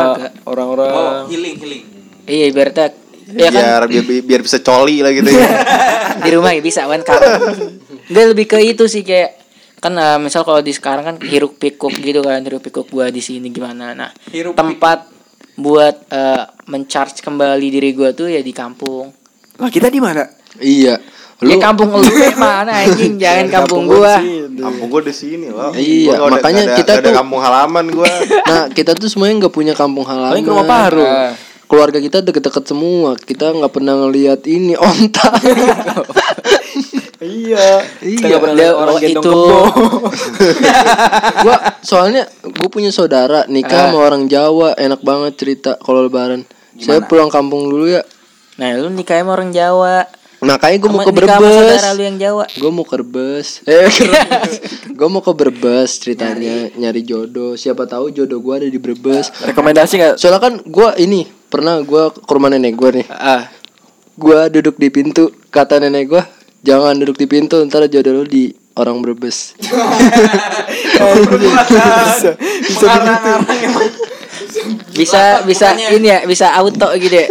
orang-orang 0.48 0.90
Oh, 0.90 1.12
healing, 1.28 1.60
healing. 1.60 1.84
Iya, 2.24 2.46
ibaratnya 2.48 2.88
ya 3.34 3.50
kan 3.50 3.64
biar, 3.86 4.04
biar 4.04 4.22
biar 4.22 4.42
bisa 4.42 4.58
coli 4.60 5.00
lah 5.00 5.10
gitu 5.10 5.30
ya. 5.30 5.48
di 6.18 6.30
rumah 6.32 6.52
ya 6.52 6.60
bisa 6.60 6.86
kan. 6.86 7.00
Enggak 8.06 8.26
lebih 8.28 8.46
ke 8.46 8.58
itu 8.60 8.86
sih 8.86 9.02
kayak 9.02 9.40
kan 9.78 9.94
eh, 9.94 10.18
misal 10.18 10.42
kalau 10.42 10.60
di 10.60 10.70
sekarang 10.70 11.04
kan 11.04 11.16
hiruk 11.20 11.56
pikuk 11.56 11.96
gitu 11.96 12.20
kan 12.20 12.40
hiruk 12.40 12.62
pikuk 12.62 12.86
gua 12.88 13.08
di 13.08 13.18
sini 13.18 13.50
gimana 13.50 13.92
nah 13.92 14.12
Hiruk 14.28 14.54
tempat 14.54 15.10
buat 15.54 16.06
eh, 16.06 16.42
mencharge 16.68 17.20
kembali 17.20 17.68
diri 17.68 17.92
gua 17.92 18.12
tuh 18.12 18.28
ya 18.28 18.40
di 18.40 18.52
kampung 18.52 19.10
lah 19.58 19.68
kita 19.68 19.88
di 19.88 19.98
mana 19.98 20.22
Iya. 20.56 21.00
ya 21.00 21.06
Lu 21.42 21.58
kampung 21.58 21.90
lu 21.90 22.06
mana 22.36 22.70
anjing 22.78 23.18
jangan 23.24 23.50
kampung 23.50 23.90
gua 23.90 24.22
Kampung 24.52 24.88
gue 24.92 25.02
di 25.02 25.16
sini 25.16 25.50
loh. 25.50 25.74
Iya, 25.74 26.14
Gua 26.14 26.28
ada- 26.28 26.34
makanya 26.38 26.64
ada, 26.64 26.78
kita 26.78 26.92
ada 26.94 27.02
tuh- 27.02 27.16
kampung 27.16 27.42
halaman 27.42 27.86
gue. 27.90 28.06
Nah, 28.52 28.66
kita 28.70 28.94
tuh 28.94 29.10
semuanya 29.10 29.42
nggak 29.42 29.50
punya 29.50 29.74
kampung 29.74 30.06
halaman. 30.06 30.30
paling 30.30 30.46
ke 30.46 30.52
rumah 30.52 30.68
Paru 30.70 31.02
Ah. 31.02 31.34
Keluarga 31.72 32.04
kita 32.04 32.20
deket-deket 32.20 32.68
semua. 32.68 33.16
Kita 33.16 33.56
nggak 33.56 33.72
pernah 33.72 33.96
ngelihat 33.96 34.44
ini 34.44 34.76
onta. 34.92 35.32
iya 37.22 37.88
pernah 38.02 38.58
dia 38.58 38.66
lihat 38.66 38.76
orang 38.76 38.98
oh, 38.98 39.00
gendong 39.00 39.24
itu. 39.24 39.42
gua 41.46 41.58
soalnya 41.86 42.26
gue 42.44 42.70
punya 42.74 42.90
saudara 42.92 43.46
nikah 43.46 43.94
sama 43.94 44.04
orang 44.04 44.28
Jawa, 44.28 44.76
enak 44.76 45.00
banget 45.00 45.40
cerita 45.40 45.72
kalau 45.80 46.12
lebaran. 46.12 46.44
Saya 46.76 47.00
pulang 47.08 47.32
kampung 47.32 47.72
dulu 47.72 47.88
ya. 47.88 48.04
nah 48.60 48.76
lu 48.76 48.92
nikah 48.92 49.16
sama 49.16 49.40
orang 49.40 49.56
Jawa 49.56 50.12
Kayak 50.42 50.78
gue 50.82 50.90
mau 50.90 51.06
ke 51.06 51.14
Brebes. 51.14 51.38
saudara 51.38 51.94
lu 51.94 52.02
yang 52.02 52.18
Jawa 52.18 52.46
Gue 52.58 52.72
mau 52.74 52.82
ke 52.82 52.98
Brebes. 52.98 53.62
Eh, 53.70 53.90
gue 54.98 55.08
mau 55.08 55.22
ke 55.22 55.32
Brebes 55.38 56.02
ceritanya 56.02 56.74
nyari. 56.74 57.06
jodoh. 57.06 57.54
Siapa 57.54 57.86
tahu 57.86 58.10
jodoh 58.10 58.42
gue 58.42 58.54
ada 58.58 58.68
di 58.68 58.82
Brebes. 58.82 59.30
rekomendasi 59.46 59.94
nggak 60.02 60.14
Soalnya 60.18 60.42
kan 60.42 60.54
gue 60.66 60.90
ini 60.98 61.30
pernah 61.30 61.78
gue 61.86 62.04
ke 62.10 62.32
rumah 62.34 62.50
nenek 62.50 62.74
gue 62.74 62.90
nih. 63.02 63.08
ah 63.14 63.46
Gue 64.18 64.50
duduk 64.50 64.82
di 64.82 64.90
pintu. 64.90 65.30
Kata 65.54 65.78
nenek 65.78 66.10
gue, 66.10 66.24
jangan 66.66 66.98
duduk 66.98 67.22
di 67.22 67.30
pintu. 67.30 67.62
Ntar 67.62 67.86
jodoh 67.86 68.22
lu 68.22 68.26
di 68.26 68.50
orang 68.74 68.98
Brebes. 69.06 69.54
bisa 71.02 72.34
bisa 72.66 72.92
begitu 73.46 73.82
bisa 74.92 75.24
bisa 75.48 75.68
ini 75.96 76.08
ya 76.12 76.20
bisa 76.28 76.52
auto 76.54 76.92
gitu 77.00 77.16
ya 77.16 77.28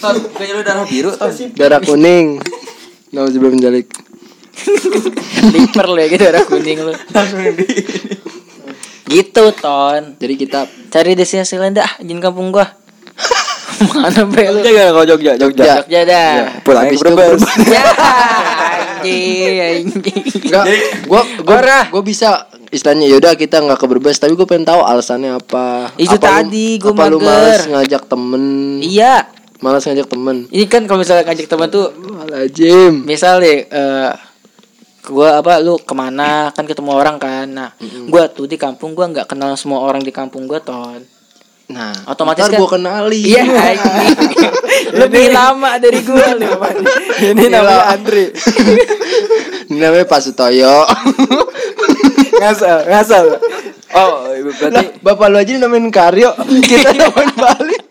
Ton, 0.00 0.16
kayaknya 0.32 0.54
lu 0.56 0.62
darah 0.64 0.84
biru, 0.84 1.10
Ton. 1.12 1.30
Darah 1.60 1.80
kuning. 1.80 2.40
Nah, 3.10 3.26
sebelum 3.26 3.52
menjalik. 3.54 3.86
Liper 5.40 5.86
lu 5.88 5.96
ya 5.96 6.06
gitu 6.06 6.22
darah 6.22 6.44
kuning 6.44 6.78
lu. 6.80 6.92
Gitu 9.06 9.44
ton. 9.56 10.02
Jadi 10.16 10.34
kita 10.36 10.60
cari 10.88 11.18
destinasi 11.18 11.58
lain 11.58 11.74
dah 11.74 11.90
izin 11.98 12.20
kampung 12.20 12.54
gua. 12.54 12.66
Mana 13.96 14.28
be 14.28 14.44
lu? 14.46 14.60
Jogja 14.60 14.92
kalau 14.92 15.04
Jogja 15.04 15.32
Jogja. 15.34 15.64
Jogja 15.82 16.00
dah. 16.04 16.32
Pulang 16.62 16.84
Habis 16.86 17.00
ke 17.00 17.10
Brebes. 17.10 17.42
Ya 19.00 19.08
anjing 19.08 19.56
anjing. 19.88 20.22
Enggak, 20.44 20.64
gua 21.08 21.24
gua 21.40 21.58
gua 21.88 22.02
bisa 22.04 22.44
istilahnya 22.68 23.08
yaudah 23.08 23.32
kita 23.32 23.56
nggak 23.58 23.80
ke 23.80 23.86
Brebes 23.88 24.20
tapi 24.20 24.36
gue 24.36 24.44
pengen 24.44 24.68
tahu 24.68 24.84
alasannya 24.84 25.40
apa. 25.40 25.88
Itu 25.96 26.20
Apa 26.20 26.44
lu- 26.44 26.52
tadi, 26.52 26.68
lu 26.76 26.92
mager. 26.92 27.16
malas 27.16 27.62
ngajak 27.64 28.02
temen. 28.04 28.44
Iya 28.84 29.24
malas 29.60 29.84
ngajak 29.84 30.08
temen. 30.08 30.48
Ini 30.48 30.64
kan 30.66 30.84
kalau 30.84 31.00
misalnya 31.00 31.24
ngajak 31.28 31.46
teman 31.46 31.68
tuh 31.68 31.92
Malah 31.94 32.48
Jim 32.48 33.04
misal 33.04 33.40
deh 33.40 33.64
eh 33.64 34.10
gua 35.06 35.40
apa 35.40 35.60
lu 35.60 35.80
ke 35.80 35.94
mana? 35.96 36.52
Kan 36.52 36.68
ketemu 36.68 36.90
orang 36.92 37.16
kan. 37.16 37.46
Nah 37.48 37.70
gua 38.08 38.28
tuh 38.28 38.44
di 38.44 38.56
kampung 38.56 38.92
gua 38.92 39.08
nggak 39.08 39.28
kenal 39.28 39.56
semua 39.56 39.80
orang 39.80 40.00
di 40.00 40.12
kampung 40.12 40.44
gua 40.44 40.60
ton. 40.60 41.00
Nah 41.70 41.92
Otomatis 42.08 42.48
kan- 42.48 42.58
gua 42.58 42.68
kenali 42.68 43.20
iya 43.30 43.46
lebih 45.00 45.30
lama 45.30 45.76
dari 45.78 46.00
gua 46.02 46.34
lu. 46.34 46.50
Ini 47.30 47.44
namanya 47.46 47.94
Andre. 47.94 48.32
Ini 49.70 49.78
namanya 49.78 50.06
Pak 50.08 50.20
Sutoyo. 50.20 50.84
Ngasal 52.40 52.88
ngasal. 52.88 53.24
Oh 53.90 54.30
berarti 54.56 55.02
bapak 55.02 55.26
lu 55.28 55.36
aja 55.36 55.52
namain 55.58 55.90
Karyo 55.90 56.30
kita 56.62 56.94
namain 56.94 57.30
balik 57.34 57.82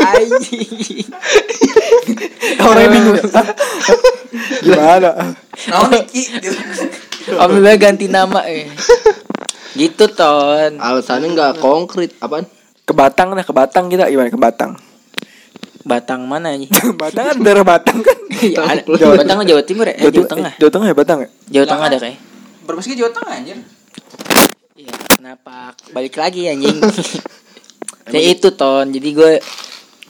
anjing 0.00 1.08
orangnya 2.56 2.88
bingung 2.90 3.16
gimana 4.60 5.10
Nah, 5.64 5.86
Niki. 5.86 6.22
Alhamdulillah 7.30 7.78
ganti 7.78 8.06
nama 8.06 8.42
eh. 8.44 8.66
Gitu 9.72 10.04
ton. 10.08 10.76
alasannya 10.76 11.30
nggak 11.30 11.52
konkret 11.58 12.10
apaan 12.18 12.42
ke 12.80 12.92
Batang 12.92 13.32
dah 13.32 13.40
ke 13.40 13.50
Batang 13.50 13.86
kita 13.86 14.06
gimana 14.06 14.28
ke 14.28 14.36
Batang 14.36 14.74
Batang 15.80 16.20
mana 16.24 16.52
nih? 16.52 16.66
Batang 17.00 17.24
kan 17.24 17.36
daerah 17.38 17.62
Batang 17.62 17.98
kan 18.00 18.18
Iya. 18.34 18.82
Jawa- 18.84 19.16
Batang 19.16 19.46
Jawa 19.46 19.62
Timur 19.62 19.86
ya? 19.86 19.94
Eh, 19.96 20.10
Jawa 20.10 20.26
Tengah. 20.26 20.52
Jawa 20.56 20.70
Tengah 20.70 20.86
ya 20.86 20.96
Batang 20.96 21.18
ya 21.20 21.28
Jawa 21.50 21.66
Tengah 21.66 21.86
ada 21.86 21.98
kayak. 21.98 22.18
Berbes 22.64 22.84
ke 22.84 22.94
Jawa 22.94 23.10
Tengah 23.10 23.32
anjir. 23.32 23.58
Iya, 24.74 24.90
kenapa 25.14 25.54
balik 25.92 26.18
lagi 26.18 26.50
anjing? 26.50 26.76
ya 28.06 28.20
itu 28.22 28.48
ton. 28.50 28.86
Jadi 28.86 29.08
gue 29.10 29.32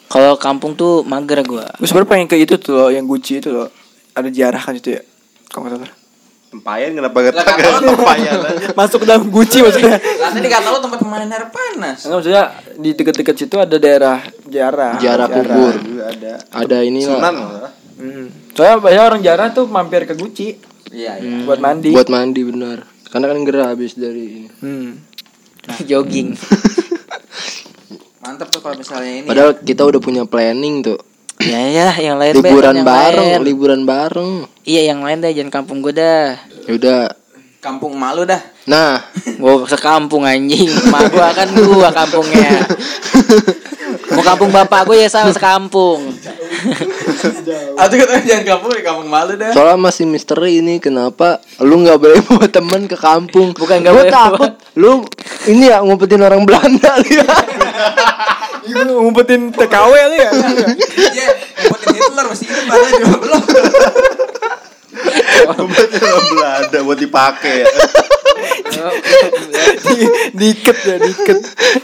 kalau 0.06 0.34
kampung 0.34 0.72
tuh 0.72 1.02
mager 1.02 1.40
gue. 1.40 1.64
gue 1.64 1.84
sebenarnya 1.84 2.08
pengen 2.08 2.26
ke 2.26 2.36
itu 2.36 2.54
tuh 2.56 2.72
loh 2.72 2.88
yang 2.88 3.04
Gucci 3.04 3.38
itu 3.38 3.50
loh 3.50 3.68
ada 4.12 4.28
jarah 4.28 4.58
kan 4.58 4.72
itu 4.72 4.90
ya 4.90 5.02
kalau 5.48 5.66
nggak 5.66 5.74
salah 5.76 5.94
Tempayan 6.46 6.94
kenapa 6.94 7.18
gak 7.20 7.34
lu- 7.34 7.82
tempayan 7.88 8.38
masuk 8.78 9.02
ke 9.02 9.06
dalam 9.08 9.26
Gucci 9.26 9.58
maksudnya 9.58 9.98
Lah 9.98 10.30
tadi 10.30 10.46
kata 10.46 10.68
lu 10.68 10.78
tempat 10.78 10.98
pemain 11.00 11.24
air 11.24 11.46
panas. 11.48 11.98
Enggak 12.00 12.16
maksudnya 12.16 12.44
di 12.76 12.90
dekat-dekat 12.92 13.34
situ 13.36 13.56
ada 13.56 13.74
daerah 13.74 14.18
jarah 14.44 14.94
Jarah 14.96 15.26
kubur. 15.26 15.74
Juga 15.76 16.04
ada. 16.08 16.32
ada 16.48 16.76
ini 16.80 17.00
Sunan. 17.02 17.34
lah 17.58 17.72
Hmm. 17.94 18.26
Soalnya 18.50 18.78
banyak 18.80 19.02
orang 19.04 19.20
jarah 19.20 19.46
tuh 19.50 19.66
mampir 19.66 20.02
ke 20.02 20.12
Gucci 20.12 20.58
Iya, 20.90 21.14
iya. 21.16 21.42
buat 21.42 21.58
mandi. 21.58 21.90
buat 21.90 22.06
mandi 22.06 22.42
benar 22.44 22.86
karena 23.04 23.26
kan 23.26 23.38
gerah 23.42 23.66
habis 23.68 23.94
dari 23.94 24.22
ini 24.36 24.48
Hmm. 24.56 24.90
Jogging. 25.88 26.34
Mantap 28.24 28.48
tuh 28.48 28.58
kalau 28.58 28.74
misalnya 28.74 29.20
ini. 29.20 29.28
padahal 29.28 29.52
kita 29.58 29.84
udah 29.84 30.00
punya 30.00 30.24
planning 30.24 30.80
tuh 30.80 30.96
ya 31.40 31.60
ya, 31.66 31.88
yang 31.98 32.16
lain 32.16 32.40
Be, 32.40 32.46
liburan 32.46 32.74
yang 32.74 32.86
bareng 32.86 33.28
lain. 33.28 33.42
liburan 33.42 33.80
bareng 33.84 34.32
Iya, 34.64 34.82
yang 34.88 35.04
lain 35.04 35.20
dah 35.20 35.28
jangan 35.28 35.52
kampung 35.52 35.78
gue 35.80 35.92
dah. 35.92 36.40
yaudah 36.64 37.12
kampung 37.60 37.92
malu 37.94 38.24
dah. 38.24 38.40
Nah 38.64 39.04
Gua 39.38 39.68
sekampung 39.68 40.24
anjing. 40.24 40.68
Mak 40.88 41.12
gua 41.12 41.28
kan 41.36 41.48
gua 41.52 41.90
kampungnya. 41.92 42.64
Mau 44.14 44.24
kampung 44.24 44.50
bapak 44.52 44.84
gue 44.88 45.04
ya 45.04 45.08
sama 45.08 45.32
sekampung. 45.32 46.12
Atau 47.80 47.94
kata 47.98 48.20
jangan 48.24 48.44
kampung 48.56 48.70
di 48.76 48.84
kampung 48.84 49.08
malu 49.08 49.36
dah. 49.36 49.52
Soalnya 49.52 49.80
masih 49.80 50.04
misteri 50.04 50.60
ini 50.60 50.80
kenapa 50.80 51.40
lu 51.60 51.82
nggak 51.82 51.98
boleh 51.98 52.20
bawa 52.28 52.46
temen 52.48 52.88
ke 52.88 52.96
kampung. 52.96 53.56
Bukan 53.56 53.84
nggak 53.84 53.92
Gua 53.92 54.04
boleh 54.04 54.12
takut 54.12 54.52
lu 54.76 54.92
ini 55.48 55.68
ya 55.68 55.84
ngumpetin 55.84 56.20
orang 56.24 56.42
Belanda 56.44 57.00
lihat. 57.00 57.46
Ibu 58.64 58.80
ngumpetin 58.96 59.52
TKW 59.52 59.92
lu 59.92 60.16
ya. 60.16 60.30
Iya, 60.96 61.28
ngumpetin 61.68 61.92
Hitler 62.00 62.24
masih 62.32 62.46
hidup 62.48 63.18
belum. 63.20 63.42
Obatnya 65.58 66.00
orang 66.04 66.26
Belanda 66.30 66.78
buat 66.84 66.98
dipakai 66.98 67.56
ya. 67.64 67.66
Di- 69.84 70.12
diiket 70.34 70.78
ya, 70.84 70.96
diiket. 71.00 71.38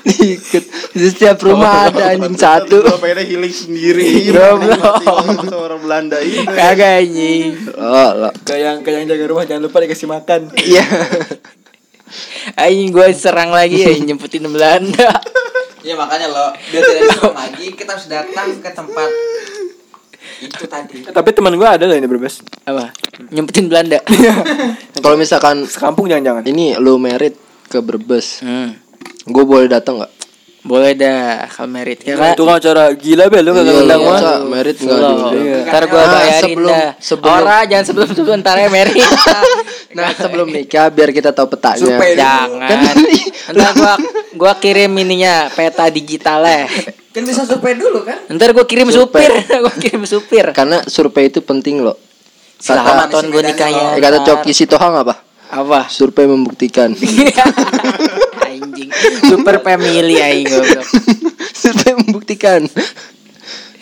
Dikit. 0.05 0.65
Di 0.93 1.07
setiap 1.09 1.39
rumah 1.47 1.89
ada 1.89 2.13
anjing 2.13 2.37
satu. 2.37 2.83
Gua 2.85 2.99
pengennya 3.01 3.25
healing 3.25 3.55
sendiri. 3.55 4.31
Goblok. 4.35 5.01
Mati 5.07 5.55
orang 5.55 5.81
Belanda 5.81 6.19
ini. 6.21 6.45
Kagak 6.45 7.07
anjing. 7.07 7.51
Oh, 7.79 8.11
lah. 8.27 8.33
Ke 8.45 8.55
yang 8.61 8.85
ke 8.85 8.91
yang 8.93 9.07
jaga 9.09 9.25
rumah 9.31 9.45
jangan 9.49 9.63
lupa 9.65 9.81
dikasih 9.81 10.09
makan. 10.11 10.51
Iya. 10.61 10.85
Anjing 12.59 12.91
gue 12.91 13.07
serang 13.15 13.55
lagi 13.55 13.87
ya 13.87 13.95
nyempetin 13.95 14.45
Belanda. 14.51 15.15
Ya 15.81 15.97
makanya 15.97 16.29
lo 16.29 16.53
biar 16.69 16.83
tidak 16.85 17.03
diserang 17.09 17.37
lagi 17.39 17.67
kita 17.73 17.97
harus 17.97 18.05
datang 18.11 18.53
ke 18.61 18.71
tempat 18.75 19.11
itu 20.43 20.65
tadi. 20.65 20.97
Eh, 21.03 21.11
Tapi 21.11 21.29
teman 21.31 21.55
gua 21.55 21.75
ada 21.75 21.85
loh 21.85 21.93
ini 21.93 22.05
berbes. 22.05 22.41
Apa? 22.63 22.91
Nyempetin 23.29 23.67
Belanda. 23.67 24.01
Kalau 25.05 25.15
misalkan 25.15 25.65
Sekampung 25.65 26.07
jangan-jangan. 26.07 26.45
ini 26.45 26.75
lu 26.77 26.97
merit 26.97 27.37
ke 27.67 27.79
Brebes, 27.79 28.41
Hmm. 28.41 28.75
gue 29.23 29.45
boleh 29.45 29.67
datang 29.67 29.97
nggak? 29.97 30.13
Boleh 30.61 30.93
dah 30.93 31.49
kalau 31.49 31.73
merit 31.73 32.05
ya 32.05 32.21
Itu 32.37 32.45
kan 32.45 32.61
acara 32.61 32.93
gila 32.93 33.33
be 33.33 33.41
lu 33.41 33.49
kagak 33.51 33.65
Iya, 33.65 33.77
ngundang 33.81 34.01
iya, 34.03 34.11
mah. 34.13 34.41
Merit 34.45 34.77
enggak 34.77 34.99
diundang. 34.99 35.33
Ntar 35.65 35.83
gue 35.83 35.97
Nah, 35.97 36.11
bayarin 36.13 36.43
sebelum- 36.45 36.69
dah. 36.69 36.91
sebelum- 37.01 37.33
Ora 37.33 37.57
jangan 37.65 37.85
sebelum 37.87 38.09
sebelum 38.11 38.37
ntar 38.39 38.57
ya 38.59 38.69
merit. 38.69 38.97
Nah, 39.91 40.13
sebelum 40.13 40.47
nikah 40.47 40.87
biar 40.87 41.11
kita 41.11 41.33
tahu 41.33 41.49
petanya. 41.49 41.97
Jangan. 41.97 42.95
Ntar 43.51 43.71
gua 43.73 43.95
gua 44.37 44.53
kirim 44.55 44.93
ininya 44.95 45.49
peta 45.49 45.89
digitalnya. 45.89 46.69
Kan 47.11 47.23
bisa 47.23 47.43
survei 47.43 47.75
dulu 47.75 48.03
kan? 48.03 48.19
Ntar 48.29 48.51
gua 48.51 48.63
kirim 48.63 48.87
Survei. 48.87 49.27
supir, 49.27 49.31
gua 49.65 49.75
kirim 49.75 50.03
supir. 50.05 50.47
Karena 50.53 50.79
survei 50.85 51.27
itu 51.27 51.41
penting 51.41 51.81
loh. 51.81 51.99
Selamat 52.57 53.09
Kata- 53.09 53.11
tahun 53.11 53.27
gue 53.31 53.43
nikahnya. 53.43 53.85
Eh, 53.91 54.01
kata 54.01 54.19
Coki 54.21 54.53
Sitohang 54.53 54.95
apa? 54.95 55.17
Apa? 55.51 55.89
Survei 55.89 56.29
membuktikan. 56.29 56.93
Anjing. 58.45 58.91
Super 59.25 59.59
family 59.59 60.21
aing 60.21 60.45
goblok. 60.45 60.85
survei 61.57 61.97
membuktikan. 61.97 62.61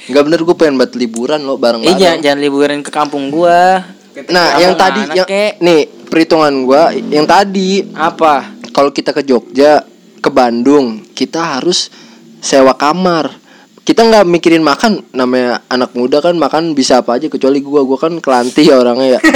Enggak 0.07 0.23
bener 0.25 0.41
gue 0.41 0.57
pengen 0.57 0.75
buat 0.77 0.95
liburan 0.95 1.43
loh 1.43 1.55
Eh 1.55 1.61
bareng-bareng. 1.61 1.99
jangan, 1.99 2.19
jangan 2.23 2.39
liburan 2.39 2.79
ke 2.81 2.89
kampung 2.89 3.29
gua. 3.29 3.83
Nah, 4.31 4.47
Kampung 4.49 4.63
yang 4.63 4.75
tadi 4.75 5.01
yang 5.13 5.27
kek? 5.27 5.53
nih 5.59 5.81
perhitungan 6.09 6.51
gua 6.61 6.91
yang 6.91 7.23
tadi 7.23 7.87
Apa? 7.89 8.51
kalau 8.73 8.91
kita 8.91 9.13
ke 9.13 9.23
Jogja, 9.23 9.79
ke 10.19 10.27
Bandung, 10.29 11.07
kita 11.13 11.39
harus 11.55 11.87
sewa 12.41 12.75
kamar. 12.75 13.31
Kita 13.83 14.05
nggak 14.05 14.29
mikirin 14.29 14.61
makan, 14.61 15.01
namanya 15.17 15.65
anak 15.73 15.97
muda 15.97 16.21
kan 16.21 16.37
makan 16.37 16.77
bisa 16.77 17.01
apa 17.01 17.17
aja 17.17 17.33
kecuali 17.33 17.65
gua, 17.65 17.89
gua 17.89 17.97
kan 17.97 18.21
kelanti 18.21 18.69
ya 18.69 18.77
orangnya 18.77 19.17
ya. 19.17 19.21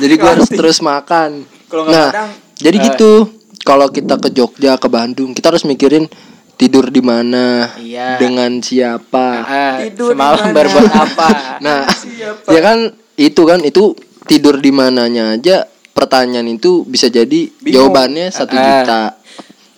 jadi 0.00 0.14
gua 0.14 0.38
harus 0.38 0.46
terus 0.46 0.78
makan. 0.78 1.42
Nah, 1.90 2.08
kadang, 2.14 2.30
jadi 2.54 2.76
gitu. 2.86 3.34
Kalau 3.60 3.92
kita 3.92 4.16
ke 4.16 4.32
Jogja, 4.32 4.80
ke 4.80 4.88
Bandung, 4.88 5.36
kita 5.36 5.52
harus 5.52 5.68
mikirin 5.68 6.08
tidur 6.56 6.88
di 6.88 7.04
mana, 7.04 7.68
Iya. 7.76 8.16
dengan 8.16 8.56
siapa. 8.62 9.26
Ah, 9.44 9.76
Tidur 9.84 10.16
semalam 10.16 10.48
berbuat 10.48 10.88
apa? 11.04 11.28
Nah, 11.60 11.84
ya 12.48 12.60
kan 12.62 12.78
itu 13.18 13.42
kan 13.44 13.60
itu 13.60 13.92
tidur 14.24 14.56
di 14.62 14.72
mananya 14.72 15.36
aja 15.36 15.66
pertanyaan 15.92 16.48
itu 16.48 16.86
bisa 16.88 17.12
jadi 17.12 17.52
jawabannya 17.60 18.32
satu 18.32 18.54
Ah. 18.56 18.64
juta. 18.64 19.02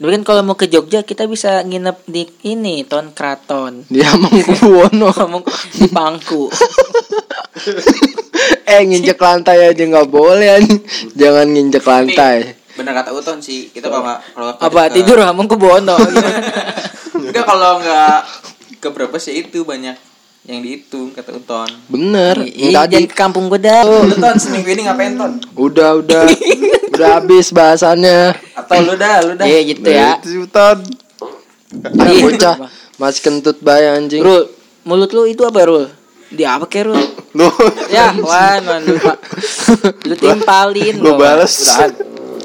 Tapi 0.02 0.18
kan 0.18 0.26
kalau 0.26 0.42
mau 0.42 0.58
ke 0.58 0.66
Jogja 0.66 1.06
kita 1.06 1.30
bisa 1.30 1.62
nginep 1.62 2.10
di 2.10 2.26
ini 2.42 2.82
Ton 2.82 3.14
Kraton. 3.14 3.86
Di 3.86 4.02
Hamengkubuwono. 4.02 5.14
Ngomong 5.22 5.46
di 5.78 5.86
Pangku. 5.86 6.50
eh 8.66 8.82
nginjek 8.82 9.14
lantai 9.14 9.70
aja 9.70 9.78
nggak 9.78 10.10
boleh 10.10 10.58
anjing. 10.58 10.82
Jangan 11.14 11.46
nginjek 11.46 11.86
lantai. 11.86 12.58
Bener 12.74 12.98
kata 12.98 13.14
Uton 13.14 13.38
sih, 13.38 13.70
kita 13.70 13.86
kalau 13.86 14.02
nggak 14.02 14.18
kalau 14.34 14.46
nggak 14.50 14.66
Apa 14.66 14.80
ke- 14.90 14.94
tidur 14.98 15.22
ngomong 15.22 15.46
ke 15.46 15.54
Bono. 15.54 15.94
Enggak 17.22 17.46
kalau 17.54 17.78
nggak 17.78 18.18
ke 18.82 18.88
Brebes 18.90 19.30
ya 19.30 19.38
itu 19.38 19.62
banyak 19.62 19.94
yang 20.42 20.58
dihitung 20.58 21.14
kata 21.14 21.38
Uton. 21.38 21.70
Bener. 21.86 22.34
Yang 22.42 22.50
Iya, 22.58 22.78
tadi 22.82 22.92
jangan 22.98 23.06
ke 23.06 23.16
kampung 23.16 23.44
gue 23.46 23.60
dah. 23.62 23.86
Lu 23.86 24.16
Ton 24.18 24.36
seminggu 24.36 24.68
ini 24.74 24.82
ngapain 24.84 25.14
Ton? 25.14 25.32
udah 25.54 25.90
udah 26.02 26.22
udah 26.98 27.08
habis 27.22 27.54
bahasannya. 27.54 28.34
Atau 28.58 28.82
lu 28.82 28.94
dah, 28.98 29.22
lu 29.22 29.32
dah. 29.38 29.46
Iya 29.46 29.60
gitu 29.70 29.86
ya. 29.86 30.18
Jutaan. 30.18 30.82
Ah, 31.72 32.12
bocah 32.20 32.56
masih 32.98 33.20
kentut 33.22 33.56
bay 33.62 33.86
anjing. 33.88 34.20
Rul, 34.20 34.50
mulut 34.82 35.14
lu 35.14 35.24
itu 35.24 35.46
apa 35.46 35.62
Rul? 35.62 35.86
Di 36.28 36.42
apa 36.42 36.66
kek 36.66 36.90
Rul? 36.90 37.00
Lu 37.38 37.48
Ya, 37.88 38.12
wan, 38.12 38.60
wan 38.60 38.84
lu, 38.84 39.00
Pak. 39.00 39.16
Lu 40.04 40.12
timpalin 40.20 41.00
lu 41.00 41.16
balas. 41.16 41.80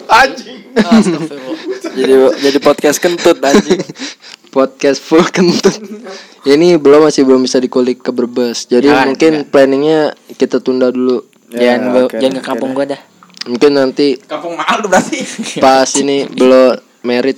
Anjing. 0.08 0.72
Astagfirullah. 0.80 1.60
Jadi 1.92 2.14
jadi 2.40 2.60
podcast 2.64 3.04
kentut 3.04 3.36
anjing. 3.44 3.84
Podcast 4.58 5.00
full 5.00 5.22
kentut. 5.36 5.78
Ini 6.44 6.76
belum 6.76 7.06
masih 7.06 7.22
belum 7.22 7.46
bisa 7.46 7.58
dikulik 7.58 8.02
ke 8.02 8.10
Brebes. 8.10 8.66
Jadi 8.66 8.90
Jangan, 8.90 9.14
mungkin 9.14 9.34
planningnya 9.46 10.00
kita 10.34 10.58
tunda 10.58 10.90
dulu. 10.90 11.22
Jangan 11.48 11.80
Ya, 11.94 12.02
oke, 12.04 12.18
jangan 12.18 12.36
ke 12.36 12.44
kampung 12.44 12.72
deh. 12.72 12.76
gua 12.76 12.86
dah. 12.90 13.02
Mungkin 13.46 13.72
nanti 13.72 14.18
Kampung 14.20 14.58
mahal 14.58 14.82
tuh 14.82 14.90
berarti. 14.90 15.20
pas 15.62 15.88
ini 15.96 16.26
belum 16.28 16.76
merit 17.04 17.38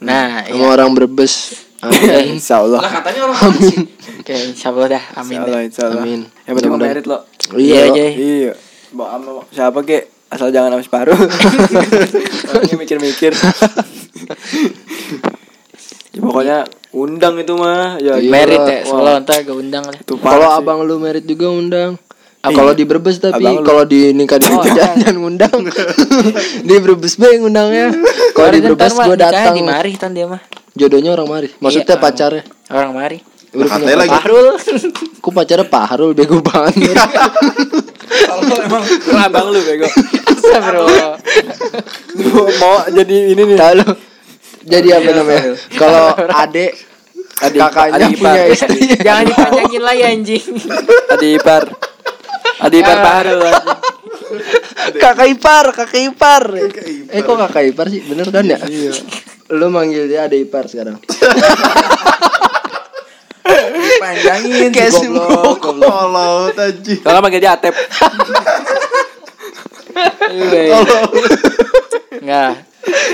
Nah, 0.00 0.44
sama 0.44 0.56
iya. 0.60 0.68
orang 0.70 0.90
Brebes. 0.92 1.34
Amin. 1.80 2.36
Insya 2.36 2.60
Allah. 2.60 2.80
Lah 2.80 2.92
katanya 2.92 3.20
orang 3.24 3.38
Amin. 3.40 3.78
Oke, 4.20 4.34
insyaallah 4.52 4.88
dah. 4.92 5.04
Amin. 5.16 5.32
Insya. 5.32 5.48
Allah, 5.48 5.60
insya 5.64 5.82
Allah. 5.88 6.02
Amin. 6.04 6.20
Yang 6.44 6.54
penting 6.54 6.70
mau 6.70 6.78
merit 6.78 7.04
lo. 7.08 7.18
Iya, 7.52 7.56
Iya. 7.56 7.84
Jay. 7.90 8.10
Iya. 8.14 8.52
Mau 8.92 9.08
sama 9.08 9.42
siapa 9.48 9.80
kek? 9.80 10.02
Asal 10.28 10.52
jangan 10.52 10.76
sama 10.76 10.84
separuh. 10.84 11.16
Orangnya 12.52 12.76
mikir-mikir. 12.76 13.32
Ya, 16.10 16.20
pokoknya 16.20 16.58
undang 16.92 17.34
itu 17.36 17.52
mah. 17.52 17.96
Ya, 17.96 18.14
Iya. 18.16 18.28
Merit 18.28 18.60
ya, 18.60 18.78
Wah. 18.80 18.84
selalu 18.84 19.18
ntar 19.20 19.38
gue 19.40 19.56
undang 19.56 19.84
lah. 19.84 19.96
Itu 19.96 20.14
Kalau 20.16 20.48
sih. 20.48 20.58
abang 20.58 20.78
lu 20.82 20.96
merit 20.96 21.24
juga 21.24 21.46
undang. 21.48 21.90
Apa? 22.40 22.56
Kalau 22.56 22.72
di 22.72 22.84
Brebes 22.84 23.16
tapi 23.16 23.36
Abang 23.38 23.60
lu. 23.60 23.66
kalau 23.66 23.84
di 23.84 24.00
nikah 24.10 24.40
di 24.40 24.48
Oh, 24.48 24.64
jangan 24.64 24.96
jangan 24.98 25.16
ngundang. 25.18 25.58
di 26.68 26.74
Brebes 26.76 27.14
be 27.14 27.28
ngundangnya. 27.36 27.92
Kalau 28.32 28.48
di 28.48 28.58
Kemarin 28.58 28.62
Brebes 28.66 28.80
ntar 28.80 28.90
mah 28.90 29.04
gua 29.04 29.14
nikahnya 29.14 29.36
datang. 29.36 29.54
di 29.54 29.62
mari 29.62 29.92
kan 29.94 30.10
dia 30.10 30.24
mah. 30.24 30.40
Jodohnya 30.72 31.10
orang 31.12 31.28
mari. 31.28 31.48
Maksudnya 31.58 31.84
Iya, 31.90 32.00
pacarnya. 32.00 32.42
Orang 32.70 32.92
mari. 32.94 33.18
Udah 33.50 33.66
punya 33.66 33.76
Katanya 33.76 33.98
lagi. 33.98 34.12
Fahrul. 34.16 34.46
Kok 35.20 35.32
pacarnya 35.34 35.66
Pak 35.66 35.84
Harul 35.84 36.10
bego 36.14 36.38
banget. 36.40 36.74
Kalau 38.00 38.42
emang 38.56 38.82
Lu 38.86 39.16
abang 39.16 39.46
lu 39.50 39.60
bego. 39.60 39.86
Astagfirullah. 40.24 41.18
Lu 42.16 42.30
mau 42.56 42.74
jadi 42.88 43.16
ini 43.28 43.42
nih. 43.44 43.58
Tahu 43.58 43.72
lu. 43.76 43.86
Jadi 44.60 44.88
apa 44.92 45.10
namanya? 45.10 45.42
Kalau 45.72 46.04
adek 46.44 46.72
Adik- 47.40 47.56
kakaknya 47.56 47.96
adik 47.96 48.10
ipar. 48.12 48.34
punya 48.36 48.44
istri. 48.52 48.78
Jangan 49.06 49.24
dipanjangin 49.24 49.82
lagi 49.82 50.02
anjing. 50.04 50.44
Adi 51.08 51.28
ipar. 51.34 51.62
Adi 52.60 52.76
ipar. 52.78 52.96
Paharul 53.00 53.40
anjing. 53.40 53.78
kakak 55.00 55.28
ipar, 55.32 55.64
kakak 55.72 56.02
ipar. 56.04 56.42
Eh 57.08 57.20
kok 57.24 57.36
kakak 57.40 57.64
ipar 57.66 57.86
sih? 57.88 58.04
Bener 58.04 58.28
kan 58.28 58.44
ya? 58.44 58.60
Iya. 58.60 58.92
Lu 59.56 59.72
manggil 59.72 60.04
dia 60.06 60.28
ada 60.28 60.36
ipar 60.36 60.68
sekarang. 60.68 61.00
panjangin 64.00 64.70
Kayak 64.70 64.92
si 64.92 65.06
goblok. 65.08 65.58
Kalau 65.64 66.52
anjing. 66.52 67.00
Kalau 67.00 67.18
manggil 67.24 67.40
dia 67.40 67.56
Atep. 67.56 67.74
Enggak. 72.10 72.66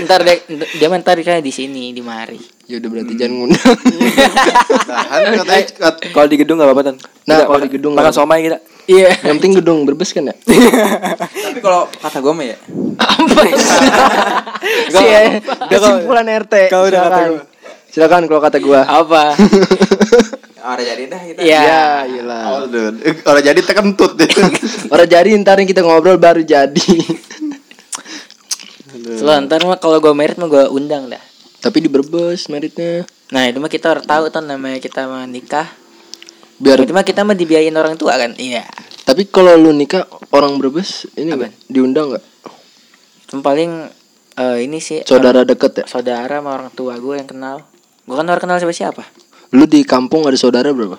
Ntar 0.06 0.20
deh, 0.24 0.38
dia 0.78 0.86
mah 0.88 0.98
ntar 1.02 1.20
kayak 1.20 1.44
di 1.44 1.52
sini 1.52 1.92
di 1.92 2.00
mari. 2.00 2.40
Ya 2.64 2.80
udah 2.80 2.88
berarti 2.88 3.12
jangan 3.14 3.34
ngundang. 3.44 3.76
Tahan 4.88 5.20
katanya 5.44 5.62
kat- 5.76 6.00
Kalau 6.10 6.26
di 6.26 6.36
gedung 6.40 6.56
enggak 6.56 6.68
apa-apa, 6.72 6.88
Tan. 6.88 6.96
Nah, 7.28 7.36
kalau 7.44 7.60
di 7.60 7.70
gedung 7.70 7.92
makan 7.92 8.02
nggak 8.08 8.16
somai 8.16 8.40
kita. 8.42 8.58
Iya. 8.86 9.10
Yang 9.26 9.34
penting 9.42 9.54
gedung 9.58 9.78
berbes 9.82 10.10
kan 10.14 10.30
ya? 10.30 10.34
Tapi 11.50 11.58
kalau 11.58 11.90
kata 11.90 12.18
gue 12.22 12.32
mah 12.32 12.46
ya, 12.46 12.56
Si 14.90 15.04
kesimpulan 15.68 16.26
RT. 16.26 16.54
Kau 16.70 16.86
udah 16.86 17.00
kata 17.02 17.10
Silakan. 17.10 17.28
gua. 17.28 17.42
Silakan 17.90 18.22
kalau 18.30 18.40
kata 18.40 18.58
gua. 18.62 18.80
Apa? 18.86 19.22
ada 20.66 20.82
jadi 20.82 21.02
dah 21.06 21.20
kita. 21.22 21.40
Iya. 21.42 21.60
Ya, 21.62 21.82
iyalah. 22.10 22.42
Orang 23.26 23.42
jadi 23.46 23.60
tekentut 23.62 24.18
deh. 24.18 24.26
Orang 24.90 25.06
jadi 25.06 25.28
ntar 25.38 25.62
kita 25.62 25.82
ngobrol 25.82 26.18
baru 26.18 26.42
jadi. 26.42 26.86
Selalu 29.06 29.46
ntar 29.46 29.62
mah 29.62 29.78
kalau 29.78 30.02
gue 30.02 30.10
merit 30.10 30.34
mah 30.34 30.50
gue 30.50 30.66
undang 30.74 31.06
dah. 31.06 31.22
Tapi 31.62 31.78
di 31.78 31.86
Brebes 31.86 32.50
meritnya. 32.50 33.06
Nah 33.30 33.46
itu 33.46 33.62
mah 33.62 33.70
kita 33.70 33.94
harus 33.94 34.04
tahu 34.06 34.30
tuh 34.34 34.42
namanya 34.42 34.82
kita 34.82 35.06
mah 35.06 35.30
nikah. 35.30 35.70
Biar 36.58 36.82
Itu 36.82 36.90
mah 36.90 37.06
kita 37.06 37.22
mah 37.22 37.36
dibiayain 37.36 37.74
orang 37.76 37.94
tua 37.94 38.16
kan? 38.18 38.34
Iya. 38.34 38.64
tapi 39.06 39.22
kalau 39.30 39.54
lu 39.54 39.70
nikah 39.70 40.02
orang 40.34 40.58
Brebes 40.58 41.06
ini 41.14 41.30
nggak? 41.30 41.70
diundang 41.70 42.10
nggak? 42.10 42.24
Yang 43.30 43.42
paling 43.42 43.70
eh, 44.34 44.58
ini 44.66 44.82
sih 44.82 45.06
Saudara 45.06 45.46
deket 45.46 45.82
ya? 45.82 45.84
saudara 45.86 46.42
sama 46.42 46.58
orang 46.58 46.74
tua 46.74 46.98
gue 46.98 47.14
yang 47.14 47.28
kenal. 47.30 47.62
Gue 48.02 48.14
kan 48.18 48.26
orang 48.26 48.42
kenal 48.42 48.58
siapa 48.58 48.74
siapa. 48.74 49.02
Lu 49.54 49.70
di 49.70 49.86
kampung 49.86 50.26
ada 50.26 50.34
saudara 50.34 50.74
berapa? 50.74 50.98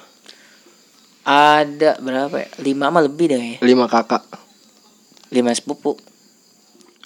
Ada 1.28 2.00
berapa 2.00 2.36
ya? 2.40 2.48
Lima 2.64 2.88
mah 2.88 3.04
lebih 3.04 3.36
deh 3.36 3.40
ya. 3.40 3.58
Lima 3.60 3.92
kakak. 3.92 4.24
Lima 5.28 5.52
sepupu. 5.52 6.00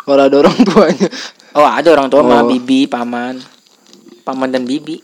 Orang 0.03 0.25
ada 0.27 0.37
orang 0.39 0.57
tuanya. 0.61 1.07
Oh 1.51 1.63
ada 1.63 1.89
orang 1.89 2.07
tua 2.07 2.21
mah 2.21 2.41
Oh. 2.41 2.49
bibi, 2.49 2.85
paman, 2.85 3.37
paman 4.21 4.49
dan 4.49 4.63
bibi. 4.63 5.03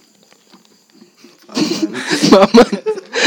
Mama 2.27 2.63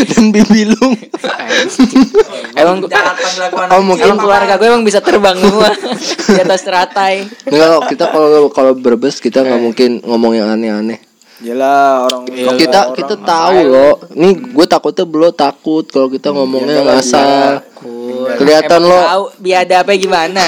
dan 0.06 0.24
bibi 0.30 0.60
lu. 0.66 0.76
emang 2.60 2.78
Oh, 3.70 3.82
mungkin- 3.82 4.06
emang 4.06 4.18
keluarga 4.18 4.54
gue 4.54 4.66
emang 4.66 4.84
bisa 4.84 5.00
terbang 5.00 5.36
semua 5.36 5.70
di 6.36 6.40
atas 6.40 6.62
teratai. 6.62 7.26
Nggak, 7.44 7.66
kalau 7.66 7.82
kita 7.86 8.04
kalau 8.08 8.28
kalau 8.50 8.72
Brebes 8.74 9.18
kita 9.18 9.42
nggak 9.42 9.60
mungkin 9.60 9.90
ngomong 10.00 10.32
yang 10.34 10.48
aneh-aneh. 10.48 11.00
Yalah 11.40 12.04
orang 12.04 12.28
kita 12.56 12.92
kita 12.92 13.14
tahu 13.16 13.58
loh. 13.64 13.94
Nih 14.12 14.36
gue 14.36 14.66
takutnya 14.68 15.04
belum 15.04 15.32
takut 15.32 15.88
kalau 15.88 16.08
kita 16.08 16.28
ngomongnya 16.30 16.84
ngasal. 16.84 17.64
Kelihatan 18.36 18.80
lo. 18.82 18.98
tahu 18.98 19.24
biadabnya 19.38 19.96
gimana? 19.96 20.42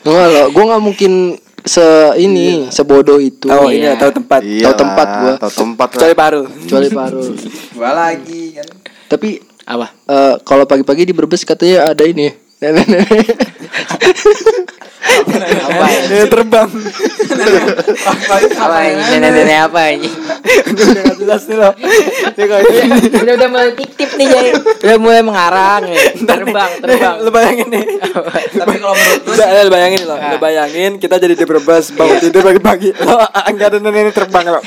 Enggak 0.00 0.28
loh, 0.28 0.46
gue 0.50 0.64
nggak 0.64 0.82
mungkin 0.82 1.12
se 1.60 1.84
ini 2.16 2.68
sebodoh 2.68 3.18
itu. 3.18 3.44
Tahu 3.44 3.68
ini 3.68 3.84
Iya. 3.84 4.00
tahu 4.00 4.12
tempat. 4.16 4.40
Iya 4.40 4.64
Tahu 4.64 4.74
tempat 4.76 5.08
gua. 5.14 5.34
Tahu 5.38 5.52
tempat. 5.54 5.88
Kecuali 5.92 6.14
baru. 6.14 6.42
Kecuali 6.48 6.88
Parul. 6.88 7.28
Gua 7.74 7.90
lagi 7.92 8.42
kan. 8.56 8.66
Tapi 9.06 9.28
Apa? 9.62 9.86
eh, 10.08 10.34
kalau 10.42 10.64
pagi-pagi 10.64 11.04
di 11.04 11.12
Brebes 11.12 11.44
katanya 11.44 11.92
ada 11.92 12.02
ini. 12.02 12.32
Nenek-nenek. 12.60 13.24
Apa 15.64 15.86
ini? 15.88 16.04
Dia 16.12 16.26
terbang. 16.28 16.68
Apa 18.60 18.78
ini? 18.84 19.02
Nenek-nenek 19.16 19.58
apa 19.64 19.80
ini? 19.96 20.08
Udah 20.68 21.00
nggak 21.00 21.16
jelas 21.24 21.42
nih 21.48 21.56
loh. 21.56 21.72
Gini. 22.36 23.00
Udah 23.16 23.32
udah 23.40 23.48
mulai 23.48 23.72
tip-tip 23.72 24.12
nih 24.12 24.26
jadi. 24.28 24.50
Udah 24.60 24.96
mulai 25.00 25.24
mengarang 25.24 25.88
nih. 25.88 26.20
Terbang, 26.20 26.70
terbang. 26.84 27.16
Lu 27.24 27.30
bayangin 27.32 27.68
nih. 27.72 27.84
Tapi 28.52 28.76
kalau 28.76 28.92
menurut 28.92 29.24
lu 29.24 29.70
bayangin 29.72 30.02
loh. 30.04 30.18
Lu 30.20 30.36
bayangin 30.36 30.90
kita 31.00 31.16
jadi 31.16 31.32
di 31.32 31.44
Brebes 31.48 31.96
bangun 31.96 32.20
tidur 32.20 32.44
pagi-pagi. 32.44 32.92
Lo 33.00 33.24
enggak 33.48 33.72
ada 33.72 33.78
nenek 33.80 34.12
terbang 34.12 34.44
Pak. 34.60 34.62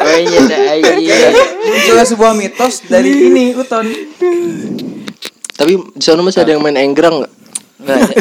Oh 0.00 0.16
iya, 0.16 0.94
iya. 0.96 1.28
munculnya 1.66 2.06
sebuah 2.06 2.32
mitos 2.38 2.86
dari 2.86 3.10
ini 3.10 3.52
Uton. 3.58 3.86
Tapi 5.60 5.72
di 5.92 6.00
sana 6.00 6.24
masih 6.24 6.40
ada 6.40 6.56
yang 6.56 6.64
main 6.64 6.80
enggrang 6.80 7.20
nggak? 7.20 7.32
Enggak 7.80 7.96
ada. 8.00 8.12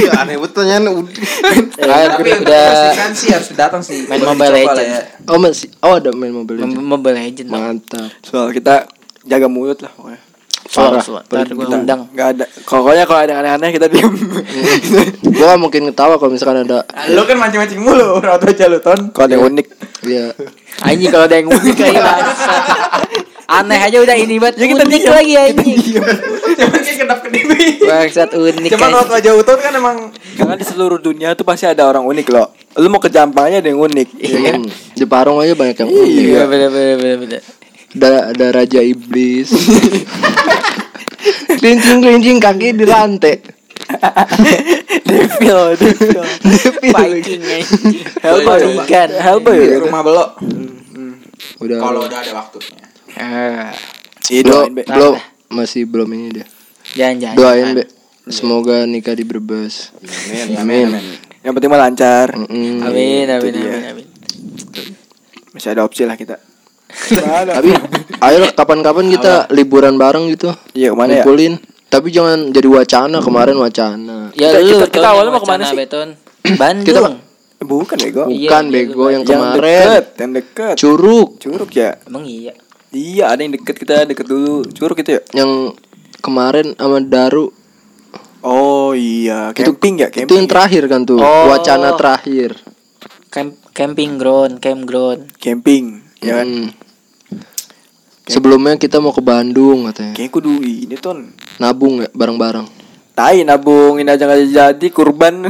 Iya, 0.00 0.10
aneh 0.24 0.36
betul 0.40 0.64
ya. 0.64 0.80
Tapi 0.80 1.60
udah 1.76 2.36
udah 2.40 2.64
pastikan 2.72 3.10
sih 3.12 3.28
harus 3.32 3.48
datang 3.52 3.80
sih. 3.84 4.08
Main 4.08 4.24
Mobile 4.24 4.52
Legends. 4.56 4.80
ya. 4.88 5.00
Oh 5.28 5.36
masih. 5.36 5.68
Oh 5.84 5.92
ada 6.00 6.08
main 6.16 6.32
Mobile 6.32 6.64
Legends. 6.64 6.80
Mobile 6.80 7.16
Legend. 7.16 7.48
Mantap. 7.52 8.08
Soal 8.24 8.48
kita 8.52 8.88
jaga 9.28 9.46
mulut 9.52 9.76
lah 9.84 9.92
pokoknya. 9.92 10.20
Parah. 10.70 11.02
Ntar 11.02 11.50
gue 11.50 11.66
undang. 11.66 12.00
Enggak 12.14 12.28
ada. 12.38 12.44
Pokoknya 12.62 13.04
kalau 13.04 13.20
ada 13.26 13.34
aneh-aneh 13.42 13.70
kita 13.74 13.86
diem. 13.90 14.12
Gua 15.34 15.46
gak 15.50 15.60
mungkin 15.60 15.82
ketawa 15.90 16.14
kalau 16.14 16.30
misalkan 16.30 16.62
ada. 16.62 16.86
Lu 17.10 17.26
kan 17.26 17.36
mancing-mancing 17.40 17.80
mulu, 17.82 18.22
raut 18.22 18.38
aja 18.44 18.70
lu 18.70 18.78
Ton. 18.78 19.10
Kalau 19.10 19.26
ada 19.26 19.34
yang 19.34 19.44
unik. 19.50 19.66
Iya. 20.06 20.30
Anjing 20.86 21.10
kalau 21.10 21.24
ada 21.26 21.36
yang 21.42 21.48
unik 21.50 21.74
kayak. 21.74 22.04
Aneh 23.58 23.82
aja 23.82 23.98
udah 23.98 24.14
ini 24.14 24.38
banget. 24.38 24.62
Ya 24.62 24.66
kita 24.70 24.82
unik 24.86 25.02
lagi 25.10 25.32
anjing. 25.34 25.78
Cuman 26.58 26.80
kayak 26.82 26.98
kedap 27.02 27.18
kedip. 27.22 27.46
Bangsat 27.86 28.30
unik. 28.34 28.70
Cuman 28.74 28.88
raut 28.94 29.10
aja 29.10 29.30
Uton 29.34 29.58
kan 29.58 29.72
emang 29.74 29.96
Karena 30.38 30.54
di 30.56 30.66
seluruh 30.66 30.98
dunia 30.98 31.34
tuh 31.34 31.46
pasti 31.46 31.66
ada 31.66 31.86
orang 31.86 32.06
unik 32.06 32.26
loh. 32.30 32.48
Lu 32.78 32.88
mau 32.88 33.02
ke 33.02 33.10
Jampang 33.10 33.50
aja 33.50 33.62
ada 33.62 33.68
yang 33.70 33.80
unik. 33.80 34.08
Iya 34.18 34.38
kan? 34.50 34.60
Hmm. 34.64 34.96
Di 34.96 35.04
Parung 35.06 35.38
aja 35.42 35.54
banyak 35.54 35.76
yang 35.76 35.90
unik. 35.90 36.10
Iya 36.10 36.40
bener 36.46 36.68
bener 36.70 36.96
bener 36.98 37.16
bener. 37.22 37.42
Ada 37.90 38.18
ada 38.34 38.46
raja 38.54 38.80
iblis. 38.80 39.50
Klincing 41.60 42.40
kaki 42.40 42.78
di 42.78 42.86
lantai. 42.86 43.36
Devil, 45.04 45.74
devil. 45.76 46.22
Viking 46.78 47.42
anjing. 47.42 47.96
Hellboy. 48.24 48.60
Ikan. 48.86 49.10
Hellboy. 49.18 49.58
di 49.58 49.74
ya? 49.74 49.78
rumah 49.82 50.00
belok. 50.06 50.30
Udah. 51.60 51.76
Kalau 51.82 52.00
udah 52.06 52.18
ada 52.22 52.32
waktunya. 52.38 52.86
Iya 54.30 54.40
belum 54.46 54.86
belum 54.86 55.14
masih 55.50 55.84
belum 55.84 56.08
ini 56.08 56.28
deh. 56.32 56.46
Jangan 56.94 57.16
jangan. 57.20 57.36
Doain 57.36 57.68
be. 57.74 57.84
Semoga 58.26 58.76
nikah 58.84 59.12
di 59.12 59.24
Brebes. 59.24 59.90
Amin. 60.54 60.86
Amin. 60.86 60.88
Yang 61.40 61.52
penting 61.52 61.68
mah 61.68 61.80
lancar. 61.80 62.26
Mm-mm. 62.32 62.78
Amin 62.80 63.24
Itu 63.24 63.34
amin 63.34 63.52
dia. 63.52 63.62
amin 63.66 63.84
amin. 63.90 64.06
Masih 65.50 65.68
ada 65.68 65.82
opsi 65.82 66.02
lah 66.04 66.14
kita. 66.14 66.38
Tapi 67.56 67.70
ayo 68.20 68.38
kapan-kapan 68.52 69.06
kita 69.10 69.34
liburan 69.50 69.94
bareng 69.94 70.30
gitu. 70.30 70.54
Iya 70.72 70.90
ke 70.90 70.96
mana 70.96 71.10
ya? 71.12 71.14
Ngumpulin. 71.20 71.54
Tapi 71.90 72.06
jangan 72.08 72.38
jadi 72.48 72.68
wacana 72.68 73.18
kemarin 73.18 73.56
wacana. 73.56 74.30
Ya 74.32 74.54
Kita- 74.54 74.62
lu 74.62 74.78
kita- 74.78 74.90
kita 74.92 75.06
awalnya 75.10 75.32
mau 75.32 75.42
ke 75.42 75.50
mana 75.50 75.64
sih? 75.66 75.74
Beton. 75.76 76.08
Bandung. 76.60 76.86
Kita- 76.86 77.28
Bukan 77.60 77.98
bego. 77.98 78.24
Iya, 78.24 78.48
Bukan 78.48 78.64
iya, 78.64 78.72
bego 78.72 78.94
lupa. 78.96 79.10
yang 79.10 79.20
Yang 79.20 79.28
kemarin. 79.36 79.60
deket, 79.84 80.04
yang 80.16 80.32
deket. 80.32 80.74
Curug 80.78 81.28
Curug 81.36 81.70
ya. 81.70 81.90
Emang 82.06 82.24
iya. 82.24 82.52
Iya, 82.90 83.30
ada 83.30 83.40
yang 83.40 83.54
deket 83.54 83.76
kita 83.76 84.02
deket 84.04 84.26
dulu. 84.26 84.66
Curug 84.66 84.98
itu 84.98 85.14
ya. 85.14 85.22
yang 85.36 85.74
kemarin 86.18 86.74
sama 86.74 86.98
Daru 87.00 87.54
Oh 88.40 88.92
iya, 88.92 89.52
camping 89.52 90.00
ya, 90.00 90.08
itu 90.08 90.24
camping. 90.24 90.36
yang 90.36 90.48
terakhir 90.48 90.82
kan 90.86 91.04
tuh 91.04 91.16
Oh. 91.16 91.48
wacana 91.48 91.92
terakhir 91.94 92.56
Camp 93.28 93.52
camping 93.70 94.16
ground, 94.16 94.58
campground. 94.58 95.28
camping, 95.36 96.00
ya 96.18 96.40
kan? 96.40 96.48
Hmm. 96.48 96.68
sebelumnya 98.26 98.74
kita 98.74 98.96
mau 98.96 99.10
ke 99.10 99.20
Bandung 99.20 99.84
katanya 99.84 100.14
Kayaknya 100.14 100.32
kudu 100.32 100.52
ini 100.60 100.96
ton. 100.96 101.30
nabung 101.56 102.00
ya 102.00 102.08
bareng-bareng 102.10 102.79
Tai 103.10 103.36
nabungin 103.44 104.06
aja 104.08 104.24
nggak 104.24 104.40
jadi 104.48 104.86
kurban. 104.88 105.44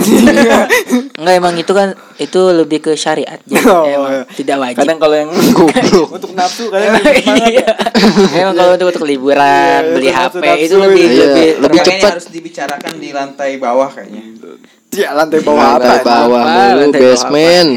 Enggak 1.21 1.35
emang 1.37 1.55
itu 1.61 1.71
kan 1.71 1.93
itu 2.17 2.41
lebih 2.51 2.81
ke 2.81 2.93
syariat 2.97 3.39
jadi 3.45 3.63
Oh, 3.71 3.85
emang 3.87 4.13
iya. 4.13 4.25
tidak 4.35 4.57
wajib. 4.59 4.79
Kadang 4.83 4.99
kalau 4.99 5.17
yang 5.21 5.31
untuk 6.17 6.31
nafsu 6.35 6.73
kadang 6.73 6.97
iya. 7.05 7.63
ya. 7.63 7.73
Emang 8.43 8.55
kalau 8.57 8.73
untuk 8.75 8.89
untuk 8.91 9.05
liburan, 9.07 9.81
Iya, 9.85 9.93
beli 9.95 10.09
itu 10.09 10.17
HP 10.17 10.35
nafsu-nafsu 10.41 10.65
itu 10.65 10.77
lebih 10.81 11.05
Iya, 11.05 11.21
lebih 11.21 11.49
lebih 11.61 11.79
cepat. 11.85 12.11
harus 12.17 12.27
dibicarakan 12.33 12.93
di 12.97 13.09
lantai 13.13 13.51
bawah 13.61 13.89
kayaknya. 13.93 14.23
Iya, 14.91 15.09
lantai 15.15 15.41
bawah 15.45 15.65
apa? 15.77 15.85
lantai 15.87 16.01
bawah 16.03 16.43
Apa? 16.43 16.65
bawah 16.75 16.93
basement 16.99 17.71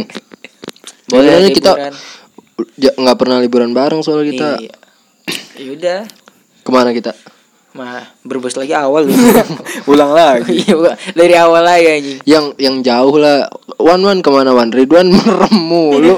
boleh 1.03 1.29
Sebenarnya 1.29 1.51
kita 1.53 1.71
nggak 2.97 3.17
pernah 3.19 3.37
liburan 3.37 3.71
bareng 3.75 4.01
soal 4.01 4.25
kita 4.25 4.57
Iya. 4.57 4.73
Ya 5.53 5.69
udah, 5.77 5.99
ke 6.65 6.69
mana 6.73 6.89
kita 6.91 7.13
mah 7.73 8.05
berbos 8.21 8.53
lagi 8.53 8.71
awal 8.71 9.05
lu. 9.05 9.13
Ulang 9.91 10.13
lagi. 10.13 10.61
Iya, 10.63 10.93
dari 11.11 11.33
awal 11.33 11.61
lagi 11.61 11.87
anjing. 11.89 12.17
yang 12.23 12.45
yang 12.55 12.75
jauh 12.79 13.17
lah 13.17 13.49
Wan 13.81 13.99
Wan 13.99 14.21
ke 14.21 14.29
mana 14.29 14.53
Wan 14.53 14.69
Ridwan 14.69 15.09
merem 15.09 15.55
mulu 15.57 16.13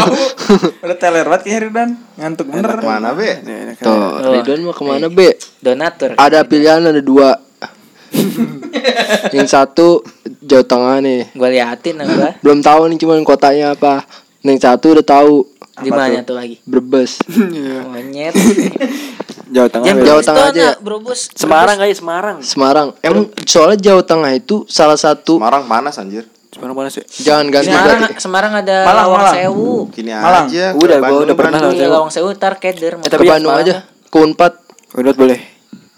Udah 0.84 0.96
teler 0.96 1.24
banget 1.24 1.42
kayaknya 1.44 1.60
Ridwan. 1.62 1.90
Ngantuk 2.16 2.46
bener. 2.48 2.80
Mana 2.80 3.12
be? 3.12 3.30
tuh 3.76 4.32
Ridwan 4.32 4.60
mau 4.62 4.72
ke 4.72 4.82
mana 4.82 5.06
be 5.06 5.28
Donatur. 5.58 6.16
ada 6.16 6.40
pilihan 6.42 6.80
ada 6.82 6.98
dua 6.98 7.36
yang 9.30 9.46
satu 9.46 10.00
Jawa 10.40 10.64
Tengah 10.64 10.96
nih 11.00 11.20
Gua 11.32 11.48
liatin 11.48 11.96
lah 11.96 12.06
gua. 12.06 12.30
belum 12.40 12.60
tahu 12.60 12.92
nih 12.92 12.98
cuman 12.98 13.22
kotanya 13.22 13.72
apa 13.72 14.04
yang 14.42 14.58
satu 14.58 14.96
udah 14.96 15.06
tahu 15.06 15.34
Di 15.74 15.88
mana 15.88 16.20
tuh 16.20 16.36
lagi? 16.36 16.60
Brebes 16.62 17.24
Monyet. 17.30 18.36
Jawa 19.52 19.68
Tengah. 19.68 19.84
Jangan 19.84 20.00
Be. 20.00 20.08
Jawa 20.08 20.20
Tengah 20.24 20.44
aja. 20.48 20.64
nak, 20.72 20.76
Brebes. 20.80 21.20
Semarang 21.36 21.76
kali 21.76 21.92
Semarang. 21.92 22.36
Semarang 22.40 22.88
emang 23.04 23.28
soalnya 23.44 23.78
Jawa 23.78 24.02
Tengah 24.02 24.32
itu 24.32 24.64
salah 24.64 24.96
satu 24.96 25.36
Semarang 25.36 25.68
panas 25.68 26.00
anjir. 26.00 26.24
Semarang 26.52 26.76
mana 26.76 26.88
sih? 26.92 27.00
jangan 27.24 27.48
ganti 27.48 27.72
Semarang, 27.72 27.96
berarti 27.96 28.20
Semarang 28.20 28.52
ada 28.60 28.76
Malang, 28.84 29.06
Lawang 29.08 29.20
Malang. 29.24 29.34
Sewu. 29.36 29.72
Gini 29.88 30.10
Malang. 30.12 30.46
aja. 30.52 30.64
ke 30.72 30.78
Udah, 30.84 30.96
gua 31.00 31.18
udah 31.24 31.36
pernah. 31.36 31.58
Iya, 31.58 31.68
Sewu. 31.72 31.92
Lawang 31.92 32.12
Sewu 32.12 32.28
tar 32.36 32.54
keder. 32.60 32.92
Eh, 32.96 33.04
ke 33.04 33.08
tapi 33.08 33.24
Bandung 33.28 33.56
aja 33.56 33.74
ke 33.88 34.16
Unpad 34.20 34.52
Udah 34.92 35.14
boleh. 35.16 35.40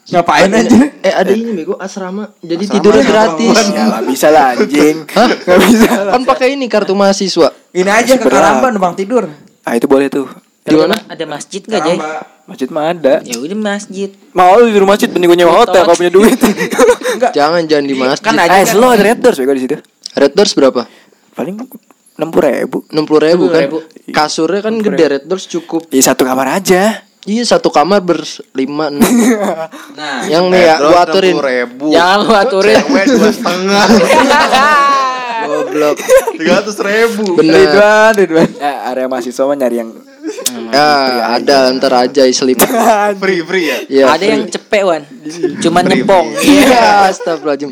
Ngapain 0.05 0.53
aja? 0.53 0.79
eh 1.01 1.15
ada 1.17 1.33
ini 1.33 1.57
bego 1.57 1.75
asrama 1.81 2.29
jadi 2.45 2.61
Asrama 2.61 2.75
tidurnya 2.77 3.03
ya, 3.03 3.09
gratis 3.09 3.57
Ya 3.73 3.85
bisa 4.05 4.29
lah 4.31 4.45
anjing. 4.53 4.97
Nggak 5.49 5.61
bisa 5.65 5.89
kan 6.13 6.23
pakai 6.29 6.49
ini 6.55 6.69
kartu 6.69 6.93
mahasiswa 6.93 7.49
Ini 7.73 7.89
aja 7.91 8.15
ke 8.21 8.29
Berat. 8.29 8.61
Karamba 8.61 8.69
numpang 8.71 8.95
tidur. 8.95 9.27
Ah 9.65 9.75
itu 9.75 9.89
boleh 9.89 10.13
tuh. 10.13 10.29
Di 10.65 10.75
mana? 10.75 10.97
Ada 11.05 11.25
masjid 11.25 11.61
enggak, 11.61 11.81
Jay? 11.83 11.99
Masjid 12.45 12.69
mah 12.69 12.85
ada. 12.89 13.21
Ya 13.21 13.37
udah 13.37 13.59
masjid. 13.59 14.09
Mau 14.33 14.57
lu 14.57 14.67
di 14.67 14.77
rumah 14.77 14.97
masjid 14.97 15.09
mending 15.09 15.29
gue 15.29 15.39
nyewa 15.39 15.55
hotel 15.59 15.81
kalau 15.83 15.93
punya 15.95 16.09
duit. 16.09 16.41
jangan 17.37 17.65
jangan 17.65 17.85
di 17.85 17.95
masjid 17.95 18.21
Kan 18.23 18.37
aja 18.39 18.49
Eh, 18.51 18.65
kan. 18.65 18.73
slow 18.73 18.89
ada 18.91 19.03
Red 19.03 19.21
Doors 19.21 19.37
bego 19.37 19.53
di 19.53 19.63
situ. 19.63 19.77
Red 20.15 20.33
Doors 20.33 20.53
berapa 20.53 20.89
Paling 21.33 21.57
enam 22.15 22.29
puluh 22.31 22.47
ribu. 22.49 22.77
enam 22.89 23.05
puluh 23.05 23.21
ribu 23.23 23.45
kan 23.49 23.67
60.000. 23.67 24.13
kasurnya 24.13 24.61
kan 24.61 24.75
gede 24.79 25.05
Red 25.11 25.25
Doors 25.25 25.45
cukup 25.47 25.91
Iya 25.91 26.03
satu 26.07 26.23
kamar 26.23 26.47
aja. 26.55 27.03
iya 27.25 27.43
satu 27.43 27.69
kamar 27.69 28.01
berlima 28.01 28.89
enam 28.89 29.05
Nah, 29.99 30.25
yang 30.25 30.49
nih 30.49 30.65
ya 30.65 30.75
gua 30.79 31.03
aturin 31.03 31.37
60.000. 31.37 31.91
Jangan 31.91 32.19
lu 32.21 32.33
aturin. 32.33 32.77
Cewek 32.79 33.05
dua 33.11 33.31
setengah. 33.31 33.85
goblok 35.45 35.97
Tiga 36.35 36.53
ratus 36.57 36.77
ribu. 36.79 37.25
bener 37.37 37.53
Ridwan, 37.63 38.13
Ridwan. 38.17 38.49
Ya, 38.55 38.73
area 38.89 39.07
mahasiswa 39.07 39.45
mah 39.45 39.57
nyari 39.57 39.77
yang 39.77 39.91
ya 40.71 40.89
ada 41.33 41.71
ntar 41.73 41.93
aja 41.95 42.23
slip 42.29 42.61
Free 43.23 43.41
free 43.43 43.67
ya. 43.67 43.79
ya 43.89 44.05
ada 44.13 44.25
yang 44.25 44.45
cepet 44.47 44.83
wan. 44.83 45.03
Cuman 45.65 45.83
Free, 45.87 46.03
nyepong. 46.03 46.27
iya 46.43 46.83
astagfirullahaladzim 47.11 47.71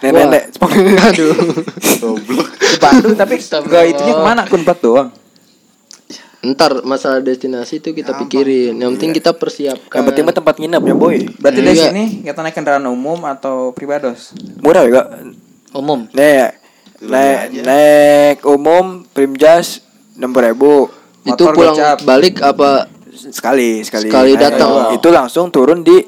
nenek-nenek. 0.00 0.42
aduh 1.00 1.32
Goblok. 2.00 2.48
Ke 2.54 2.76
Bandung 2.76 3.14
tapi 3.14 3.40
ke 3.40 3.78
itunya 3.88 4.14
ke 4.14 4.22
mana? 4.22 4.42
Kunpat 4.44 4.78
doang. 4.80 5.08
ntar 6.44 6.84
masalah 6.84 7.24
destinasi 7.24 7.80
itu 7.80 7.96
kita 7.96 8.12
pikirin 8.20 8.76
yang 8.76 8.92
penting 9.00 9.16
kita 9.16 9.32
persiapkan 9.32 9.96
Yang 9.96 10.06
penting 10.12 10.24
tempat 10.28 10.54
nginep 10.60 10.82
ya 10.84 10.92
boy. 10.92 11.16
Berarti 11.40 11.60
dari 11.64 11.72
Iya. 11.72 11.88
sini 11.88 12.04
kita 12.20 12.44
naik 12.44 12.52
kendaraan 12.52 12.84
umum 12.84 13.16
atau 13.24 13.72
privados? 13.72 14.36
Murah 14.60 14.84
ya 14.84 15.08
Umum. 15.72 16.04
Nih, 16.12 16.52
naik 17.00 17.64
naik 17.64 18.38
umum 18.44 19.08
Primjas 19.08 19.80
enam 20.14 20.36
ribu 20.36 20.92
itu 21.26 21.42
pulang 21.46 21.72
gocap. 21.72 21.96
balik 22.02 22.38
apa 22.38 22.86
sekali 23.10 23.80
sekali 23.80 24.06
Sekali 24.06 24.32
Naik. 24.32 24.42
datang. 24.42 24.70
itu 24.92 25.08
langsung 25.08 25.48
turun 25.48 25.80
di 25.80 26.02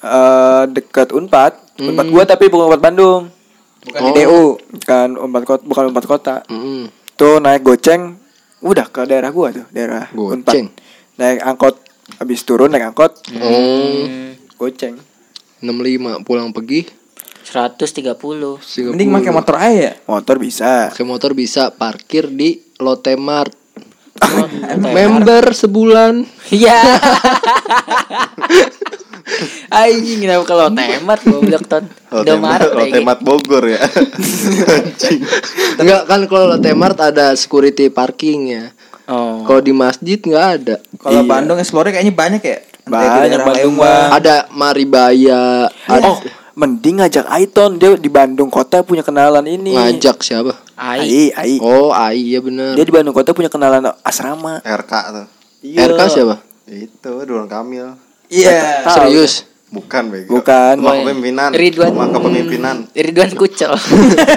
eh, 0.00 0.62
dekat 0.66 1.10
Unpad 1.10 1.52
Unpad 1.80 2.06
gua 2.06 2.22
tapi 2.24 2.46
bukan 2.46 2.68
Unpad 2.68 2.82
Bandung 2.82 3.22
Bukan 3.80 4.00
Oh. 4.00 4.06
di 4.06 4.12
DU 4.18 4.42
kan 4.80 5.12
empat 5.12 5.42
kota 5.44 5.62
bukan 5.62 5.84
empat 5.86 6.04
kota 6.04 6.34
Mm-mm. 6.46 6.88
tuh 7.14 7.36
naik 7.36 7.60
goceng 7.60 8.16
udah 8.60 8.86
ke 8.86 9.04
daerah 9.04 9.28
gua 9.28 9.52
tuh 9.52 9.68
daerah 9.68 10.08
Goceng. 10.08 10.72
Unpad. 10.72 11.18
naik 11.18 11.38
angkot 11.42 11.74
habis 12.16 12.40
turun 12.42 12.68
naik 12.68 12.86
angkot 12.86 13.12
Oh, 13.36 14.08
goceng 14.56 14.96
65 15.60 15.68
pulang 16.22 16.48
pergi 16.50 16.88
130. 17.44 18.56
30. 18.56 18.88
Mending 18.88 19.10
pakai 19.10 19.28
motor 19.30 19.56
aja 19.58 19.68
ya. 19.68 19.92
motor 20.06 20.36
bisa 20.38 20.88
Pakai 20.88 21.04
motor 21.04 21.30
bisa 21.32 21.68
parkir 21.70 22.26
di 22.26 22.56
Lotte 22.80 23.12
Mart. 23.14 23.52
Oh, 24.24 24.48
Member 24.90 25.44
sebulan. 25.52 26.24
Iya. 26.50 26.80
Anjing 29.72 30.20
kenapa 30.20 30.44
kalau 30.44 30.66
temat 30.70 31.20
goblok 31.24 31.64
ton. 31.66 31.84
Udah 32.12 32.36
marah 32.38 32.70
Lotemat 32.70 33.18
Bogor 33.24 33.64
ya. 33.66 33.80
Anjing. 34.78 35.20
Enggak 35.80 36.02
kan 36.06 36.20
kalau 36.28 36.54
Lotte 36.54 36.70
Mart 36.76 36.98
ada 37.00 37.34
security 37.34 37.88
parkingnya. 37.90 38.70
Oh. 39.08 39.42
Kalau 39.44 39.60
di 39.60 39.72
masjid 39.74 40.20
nggak 40.20 40.46
ada. 40.60 40.76
Kalau 41.00 41.24
Bandung 41.26 41.58
Explorer 41.58 41.92
kayaknya 41.92 42.14
banyak 42.14 42.42
ya. 42.44 42.58
Banyak 42.84 43.40
Bandung. 43.42 43.74
Bang. 43.80 44.08
Ada 44.12 44.48
Maribaya. 44.52 45.72
Ada 45.88 46.08
oh 46.08 46.43
mending 46.54 46.98
ngajak 46.98 47.26
Aiton 47.26 47.76
dia 47.76 47.94
di 47.94 48.06
Bandung 48.06 48.46
kota 48.46 48.80
punya 48.80 49.02
kenalan 49.02 49.42
ini 49.44 49.74
ngajak 49.74 50.18
siapa? 50.20 50.54
Ai. 50.74 51.02
Ai 51.02 51.24
Ai 51.32 51.54
Oh, 51.58 51.90
Ai 51.90 52.18
iya 52.24 52.38
bener. 52.38 52.74
dia 52.74 52.82
di 52.82 52.90
Bandung 52.90 53.10
kota 53.10 53.30
punya 53.30 53.48
kenalan 53.48 53.82
asrama 54.00 54.58
RK 54.60 54.92
tuh. 55.10 55.26
RK 55.62 56.00
siapa? 56.08 56.36
Itu 56.64 57.10
Ridwan 57.20 57.46
Kamil. 57.46 57.98
Iya. 58.26 58.82
Tahu. 58.82 58.94
Serius? 59.10 59.44
Bukan 59.68 60.06
bego. 60.08 60.38
Bukan. 60.38 60.78
Rumah 60.78 60.94
kepemimpinan. 60.96 61.50
Ridwan. 61.52 61.90
Rumah 61.90 62.08
kepemimpinan. 62.10 62.76
Ridwan 62.92 63.30
Kucel. 63.34 63.72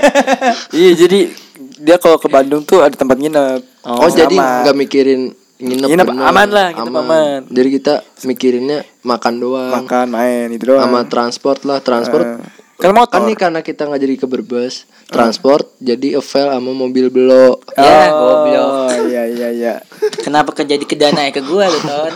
iya 0.73 0.91
jadi 0.93 1.29
dia 1.77 1.97
kalau 1.97 2.17
ke 2.17 2.25
Bandung 2.27 2.61
tuh 2.63 2.81
ada 2.81 2.93
tempat 2.93 3.15
nginep 3.15 3.61
Oh, 3.85 4.09
jadi 4.09 4.33
Asrama. 4.33 4.61
nggak 4.65 4.75
mikirin 4.75 5.21
nginep, 5.57 5.87
Nginep 5.89 6.07
bener. 6.07 6.25
aman 6.25 6.47
lah, 6.49 6.67
nginep 6.71 6.95
aman. 6.95 7.39
Jadi 7.49 7.69
kita 7.71 7.93
mikirinnya 8.23 8.79
makan 9.01 9.33
doang. 9.37 9.71
makan 9.73 10.07
main 10.09 10.47
itu 10.51 10.63
doang 10.65 10.85
Sama 10.85 11.01
transport 11.05 11.59
lah, 11.63 11.81
transport. 11.81 12.25
Eh, 12.25 12.37
kan 12.77 12.93
motor 12.93 13.17
Kan 13.17 13.25
nih 13.25 13.37
karena 13.37 13.59
kita 13.65 13.89
nggak 13.89 14.01
jadi 14.05 14.15
ke 14.21 14.25
Brebes, 14.29 14.85
transport 15.09 15.65
jadi 15.81 16.21
evel 16.21 16.47
sama 16.53 16.71
mobil 16.77 17.09
belo. 17.09 17.57
Ya, 17.73 18.13
oh, 18.13 18.45
goblok. 18.45 18.93
iya 19.09 19.23
iya 19.25 19.49
iya 19.49 19.73
Kenapa 20.21 20.53
ke 20.53 20.61
jadi 20.61 20.85
ke 20.85 20.93
dana 20.93 21.25
ke 21.33 21.41
gua 21.41 21.73
lu 21.73 21.79
ton? 21.81 22.13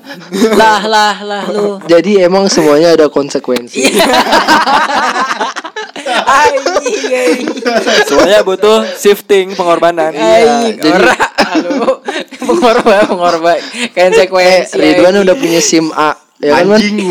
lah 0.60 0.84
lah 0.84 1.16
lah 1.24 1.44
lu. 1.48 1.80
Jadi 1.88 2.20
emang 2.20 2.52
semuanya 2.52 2.92
ada 2.92 3.08
konsekuensi. 3.08 3.80
Anjing. 6.24 7.04
anjing. 7.08 7.44
semuanya 8.04 8.44
butuh 8.44 8.84
shifting 9.00 9.56
pengorbanan 9.56 10.12
Anjing, 10.12 10.84
jadi-. 10.84 11.16
Pengorban, 12.44 13.08
pengorban. 13.08 13.60
Kayak 13.96 14.28
eh. 14.28 14.62
Ridwan 14.68 15.24
udah 15.24 15.36
punya 15.38 15.60
SIM 15.64 15.88
A. 15.96 16.12
Ya 16.44 16.60
kan? 16.60 16.76
Anjing. 16.76 17.08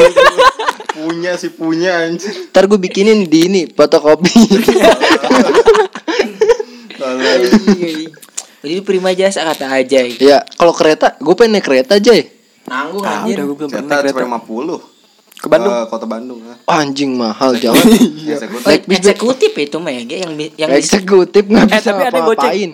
Punya 0.94 1.32
sih 1.36 1.50
punya 1.50 2.06
anjing. 2.06 2.54
Ntar 2.54 2.70
gue 2.70 2.80
bikinin 2.80 3.26
di 3.26 3.40
ini 3.50 3.62
fotokopi. 3.68 4.30
Anjing, 7.04 7.52
anjing. 7.52 8.00
Jadi 8.64 8.80
prima 8.80 9.12
jasa 9.12 9.44
kata 9.44 9.68
aja. 9.68 10.00
ya 10.08 10.40
kalau 10.56 10.72
kereta, 10.72 11.20
gue 11.20 11.36
pengen 11.36 11.60
naik 11.60 11.68
kereta 11.68 12.00
aja. 12.00 12.16
ya. 12.16 12.24
Nanggung 12.64 13.04
ah, 13.04 13.28
anjir. 13.28 13.36
udah 13.36 13.46
gue 13.52 13.58
belum 13.60 13.70
pernah 13.76 14.00
Kereta 14.00 14.16
kereta 14.16 14.24
cuma 14.24 14.40
50. 14.40 15.44
Ke 15.44 15.48
Bandung? 15.52 15.74
Ke 15.76 15.84
kota 15.92 16.06
Bandung 16.08 16.40
ya. 16.48 16.56
Anjing 16.72 17.12
mahal 17.20 17.52
jangan. 17.60 17.84
Eksekutif. 17.84 18.64
Naik 18.64 18.84
bis 18.88 18.98
Eksekutif 19.04 19.52
itu 19.60 19.78
mah 19.84 19.92
ya, 19.92 20.02
yang 20.08 20.34
yang 20.56 20.70
eksekutif 20.72 21.44
nggak 21.44 21.68
Eh, 21.68 21.72
bisa 21.76 21.90
tapi 21.92 22.08
ada 22.08 22.20
ngapa-ngapain. 22.24 22.72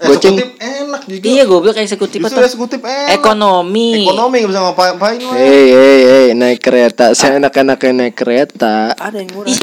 Eh, 0.00 0.06
Goceng 0.06 0.32
Eksekutif 0.32 0.48
enak 0.58 1.02
juga. 1.04 1.24
Iya 1.26 1.42
goblok 1.44 1.76
eksekutif 1.76 2.18
Justru 2.18 2.32
atau 2.34 2.46
eksekutif 2.46 2.80
enak. 2.80 3.08
ekonomi. 3.14 3.88
Ekonomi 4.00 4.36
nggak 4.38 4.48
bisa 4.48 4.60
ngapain 4.62 4.94
weh. 5.20 5.36
Hei 5.36 5.66
hei 5.70 6.00
hei 6.02 6.26
naik 6.32 6.58
kereta. 6.58 7.12
Saya 7.12 7.36
enak-enaknya 7.36 7.92
naik 7.94 8.16
kereta. 8.16 8.96
ada 8.96 9.12
yang 9.14 9.28
murah 9.30 9.52
Ih, 9.52 9.60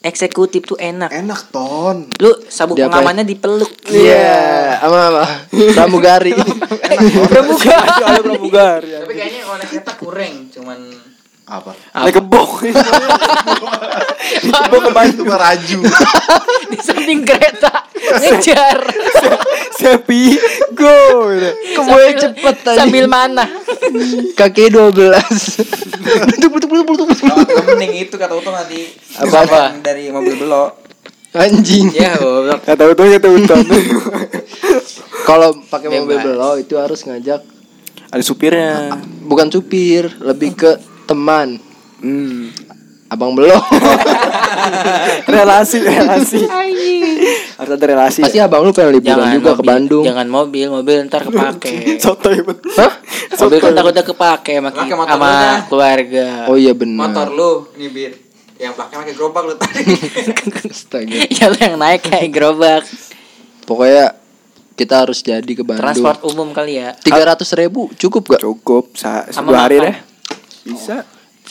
eksekutif 0.00 0.62
tuh 0.64 0.78
enak. 0.78 1.10
Enak 1.10 1.50
ton. 1.50 2.06
Lu 2.16 2.30
sabuk 2.46 2.78
Dia 2.78 2.86
apa? 2.86 2.94
pengamannya 2.94 3.24
dipeluk. 3.24 3.70
Iya, 3.86 4.38
sama 4.78 4.98
apa? 5.10 5.24
Pramugari. 5.76 6.30
Pramugari 7.26 8.88
ya. 8.88 8.98
Tapi 9.02 9.12
kayaknya 9.12 9.40
kalau 9.42 9.56
naik 9.58 9.68
kereta 9.68 9.92
kurang, 9.94 10.34
cuman 10.48 10.78
Apa? 11.42 11.74
naik 11.98 12.22
kebok 12.22 12.50
Gua 14.42 14.78
ke 14.78 14.90
Bandung 14.94 15.26
ke 15.26 15.36
Raju. 15.36 15.78
di 16.70 16.78
samping 16.78 17.26
kereta 17.26 17.90
ngejar. 17.98 18.78
sepi 19.74 20.38
go 20.72 21.28
Kebuaya 21.76 22.10
cepet 22.16 22.56
tadi. 22.62 22.78
Sambil 22.78 23.04
mana? 23.10 23.44
Kaki 24.38 24.70
12. 24.70 24.94
Bentuk 26.30 26.50
bentuk 26.54 26.68
bentuk 26.70 27.06
bentuk. 27.10 27.26
Kalau 27.26 27.64
mending 27.66 27.92
itu 28.06 28.14
kata 28.14 28.34
Utong 28.38 28.54
tadi. 28.56 28.80
Apa-apa? 29.20 29.76
Yang 29.76 29.82
Dari 29.84 30.04
mobil 30.14 30.34
belok. 30.38 30.70
Anjing. 31.32 31.88
Ya 31.96 32.12
goblok. 32.20 32.60
kata 32.62 32.82
utuh 32.92 33.04
kata 33.08 33.28
utuh 33.32 33.56
Kalau 35.28 35.56
pakai 35.66 35.88
mobil 35.88 36.20
Bebas. 36.20 36.24
belo 36.28 36.50
itu 36.60 36.74
harus 36.76 37.00
ngajak 37.08 37.40
ada 38.12 38.20
supirnya 38.20 38.92
bukan 39.24 39.48
supir, 39.48 40.04
lebih 40.20 40.52
ke 40.52 40.70
teman. 41.12 41.48
hmm. 42.00 42.40
Abang 43.12 43.36
belo. 43.36 43.60
relasi 45.34 45.78
relasi 45.82 46.40
harus 47.58 47.72
ada 47.76 47.84
relasi 47.86 48.20
Pasti 48.24 48.38
abang 48.40 48.62
lu 48.64 48.72
pengen 48.74 48.98
liburan 48.98 49.26
juga 49.36 49.52
ke 49.54 49.62
mobil, 49.62 49.68
Bandang. 49.68 50.04
Jangan 50.04 50.26
mobil, 50.28 50.66
mobil 50.70 50.96
ntar 51.08 51.22
kepake. 51.26 51.72
sotoy 52.02 52.40
bet 52.42 52.58
Hah? 52.78 52.92
mobil 53.46 53.58
kan 53.60 53.72
takut 53.74 53.92
udah 53.92 54.06
kepake 54.06 54.52
Pakai 54.62 54.94
motor 54.96 55.16
sama 55.16 55.32
keluarga. 55.68 56.26
Oh 56.48 56.56
iya 56.56 56.72
benar. 56.72 57.08
Motor 57.08 57.28
lu 57.32 57.52
nih 57.78 57.88
bir. 57.90 58.12
Yang 58.62 58.72
belakang 58.78 58.98
pakai 59.02 59.14
gerobak 59.18 59.42
lu 59.44 59.54
tadi. 59.58 59.84
Astaga. 60.70 61.16
ya 61.36 61.44
lu 61.50 61.56
yang 61.58 61.76
naik 61.78 62.00
kayak 62.06 62.28
gerobak. 62.30 62.82
Pokoknya 63.66 64.16
kita 64.74 65.04
harus 65.06 65.18
jadi 65.22 65.52
ke 65.52 65.62
Bandung. 65.62 65.82
Transport 65.82 66.18
umum 66.26 66.48
kali 66.54 66.80
ya. 66.80 66.94
Tiga 66.96 67.22
ratus 67.22 67.52
ribu 67.54 67.90
cukup 67.98 68.36
gak? 68.36 68.40
cukup 68.42 68.94
sa 68.94 69.26
Sama 69.30 69.52
dua 69.52 69.68
hari 69.68 69.78
deh 69.82 70.11
bisa 70.64 71.02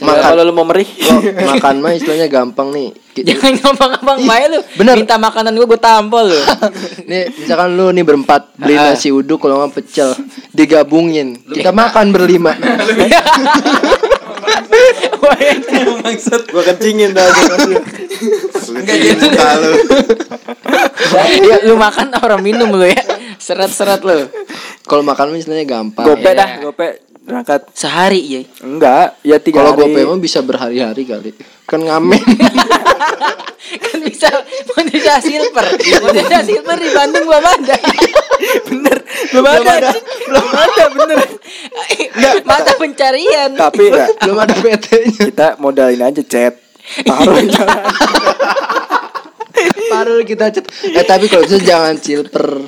Makan. 0.02 0.24
kalau 0.24 0.42
lu 0.42 0.52
mau 0.52 0.64
merih 0.64 0.88
Lo 1.04 1.20
makan 1.52 1.78
mah 1.78 1.92
istilahnya 1.92 2.26
gampang 2.26 2.72
nih. 2.72 2.90
Jangan 3.28 3.54
ngomong-ngomong 3.60 4.18
baik 4.24 4.46
lu. 4.48 4.60
bener. 4.76 4.96
Minta 4.98 5.20
makanan 5.20 5.52
gua 5.54 5.68
gua 5.68 5.78
tampol 5.78 6.26
lu. 6.26 6.40
Nih 7.12 7.28
misalkan 7.30 7.70
lu 7.72 7.92
nih 7.92 8.02
berempat 8.02 8.56
beli 8.56 8.74
Ah. 8.74 8.90
nasi 8.90 9.12
uduk 9.12 9.38
kalau 9.38 9.60
nggak 9.60 9.76
pecel 9.76 10.16
digabungin 10.50 11.36
kita 11.46 11.70
makan 11.70 12.10
berlima 12.10 12.56
Maksud. 16.02 16.42
gua 16.50 16.64
kencingin 16.66 17.12
dah 17.12 17.28
Enggak 18.72 18.96
gitu. 18.98 19.26
Lu. 19.28 19.72
ya, 21.42 21.58
lu 21.64 21.76
makan 21.76 22.16
orang 22.16 22.40
minum 22.40 22.70
lu 22.70 22.86
ya. 22.86 23.02
Seret-seret 23.36 24.02
lu. 24.02 24.28
kalau 24.84 25.04
makan 25.04 25.30
mah 25.30 25.38
istilahnya 25.38 25.66
gampang 25.66 26.06
gope 26.06 26.26
Iya. 26.26 26.34
dah 26.34 26.50
gope 26.62 26.88
berangkat. 27.22 27.61
Sehari 27.77 28.22
ya. 28.26 28.41
enggak 28.65 29.22
ya 29.22 29.38
tiga 29.38 29.61
kalau 29.61 29.77
mah 29.77 30.19
bisa 30.19 30.41
berhari-hari 30.41 31.06
kali. 31.06 31.31
Kan 31.69 31.85
ngamen. 31.85 32.19
Kan 33.72 33.99
bisa 34.03 34.27
Indonesia 34.68 35.15
Silver. 35.23 35.65
Indonesia 35.80 36.39
Silver 36.43 36.77
di 36.81 36.89
Bandung 36.91 37.23
belum 37.30 37.45
ada. 37.45 37.76
bener 38.68 38.98
belum 39.31 39.45
ada. 39.48 39.91
belum 40.27 40.48
ada 40.49 40.84
bener. 40.91 41.19
Mata 42.43 42.72
pencarian. 42.76 43.49
tapi 43.56 43.93
enggak. 43.93 44.10
Belum 44.26 44.38
ada 44.41 44.53
PT-nya. 44.57 45.23
Kita 45.31 45.48
modalin 45.61 46.02
aja 46.03 46.23
chat. 46.26 46.53
Taruh 47.06 47.39
di 47.39 47.48
jalan 47.53 47.77
baru 49.88 50.24
kita 50.24 50.50
cet. 50.50 50.66
Eh 50.84 51.04
tapi 51.04 51.26
kalau 51.26 51.44
bisa 51.44 51.58
jangan 51.58 51.96
silver 51.96 52.66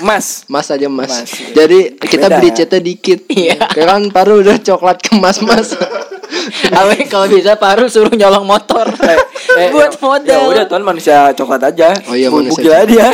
mas. 0.00 0.44
Mas 0.46 0.66
aja 0.68 0.86
mas, 0.86 1.08
Mas, 1.08 1.30
iya. 1.32 1.64
jadi 1.64 1.78
kita 1.94 2.26
Beda. 2.26 2.36
beli 2.36 2.50
catnya 2.50 2.80
dikit. 2.80 3.20
Iya. 3.26 3.56
Kayak 3.68 3.88
kan 3.88 4.02
paru 4.10 4.40
udah 4.40 4.56
coklat 4.58 4.98
kemas 5.00 5.38
mas 5.40 5.72
Awe 6.72 6.96
kalau 7.12 7.28
bisa 7.28 7.54
Paru 7.54 7.86
suruh 7.86 8.10
nyolong 8.10 8.42
motor? 8.42 8.88
Eh, 8.88 9.68
buat 9.74 9.92
ya- 9.92 10.00
modal. 10.00 10.26
ya 10.26 10.38
udah 10.48 10.64
tuan 10.64 10.82
manusia 10.82 11.28
coklat 11.32 11.62
aja. 11.68 11.92
Oh 12.08 12.16
iya, 12.16 12.32
manusia 12.32 12.56
bugil 12.56 12.72
aja. 12.72 13.06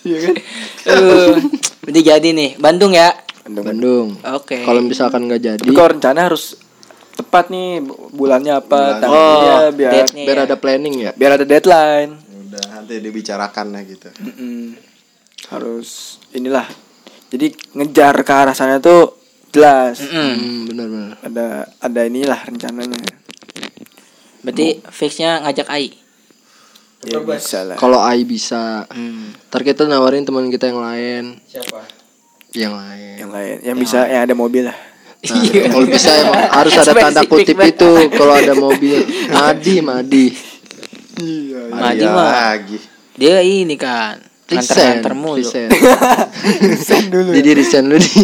Dia 0.00 0.18
Uh, 0.80 1.36
udah 1.84 2.02
jadi 2.02 2.28
nih 2.32 2.56
Bandung 2.56 2.96
ya. 2.96 3.12
Bandung. 3.44 4.16
Oke. 4.32 4.64
kalau 4.64 4.80
misalkan 4.80 5.28
nggak 5.28 5.40
jadi 5.42 5.60
Tapi 5.60 5.74
kalau 5.74 5.90
rencana 5.92 6.20
harus 6.24 6.56
tepat 7.30 7.46
nih 7.48 7.78
bu- 7.78 8.10
bulannya 8.12 8.58
apa 8.58 8.98
tanggalnya 8.98 9.54
Oh, 9.54 9.70
biar 9.70 10.04
biar 10.10 10.36
Iya. 10.36 10.44
ada 10.44 10.56
planning 10.56 10.94
ya 10.98 11.10
biar 11.14 11.38
ada 11.38 11.46
deadline 11.46 12.18
Udah 12.50 12.64
nanti 12.74 12.98
dibicarakan 12.98 13.66
ya 13.70 13.82
gitu. 13.86 14.10
Mm-mm. 14.18 14.74
harus 15.46 15.88
inilah 16.30 16.66
jadi 17.30 17.46
ngejar 17.72 18.18
ke 18.20 18.32
arah 18.32 18.52
sana 18.52 18.76
tuh 18.76 19.14
jelas 19.48 20.02
Mm-mm. 20.02 20.32
hmm, 20.32 20.58
benar-benar 20.66 21.12
ada 21.22 21.46
ada 21.78 22.00
inilah 22.04 22.40
rencananya 22.40 22.98
Berarti 24.40 24.80
fixnya 24.88 25.44
ngajak 25.44 25.68
Ai. 25.68 25.92
Ya 27.04 27.20
bisa 27.20 27.60
lah. 27.62 27.76
Kalau 27.76 28.00
Ai 28.00 28.24
bisa. 28.24 28.88
Hmm. 28.88 29.36
Ntar 29.48 29.60
kita 29.60 29.84
nawarin 29.84 30.24
teman 30.24 30.48
kita 30.48 30.68
yang 30.68 30.80
lain. 30.80 31.36
Siapa? 31.44 31.84
Yang 32.50 32.72
lain. 32.74 33.14
Yang 33.16 33.30
lain, 33.30 33.56
yang 33.62 33.76
bisa 33.76 33.98
yang 34.04 34.24
ada 34.24 34.32
mobil 34.32 34.64
lah. 34.64 34.76
Nah, 35.20 35.68
kalau 35.68 35.84
bisa 35.84 36.10
emang 36.16 36.48
harus 36.48 36.72
ada 36.80 36.92
tanda 36.96 37.22
kutip 37.28 37.52
banget. 37.52 37.76
itu 37.76 37.90
kalau 38.16 38.32
ada 38.32 38.56
mobil. 38.56 39.04
Madi, 39.28 39.74
Madi. 39.84 40.26
Madi 41.70 42.00
Iya 42.00 42.08
mah. 42.08 42.28
lagi. 42.56 42.76
Dia 43.20 43.44
ini 43.44 43.76
kan 43.76 44.16
nganter-nganter 44.48 45.14
mulu. 45.14 45.38
resign. 45.44 45.68
Dulu. 47.12 47.30
Jadi 47.36 47.50
resign 47.52 47.84
dulu 47.86 48.00
di 48.00 48.22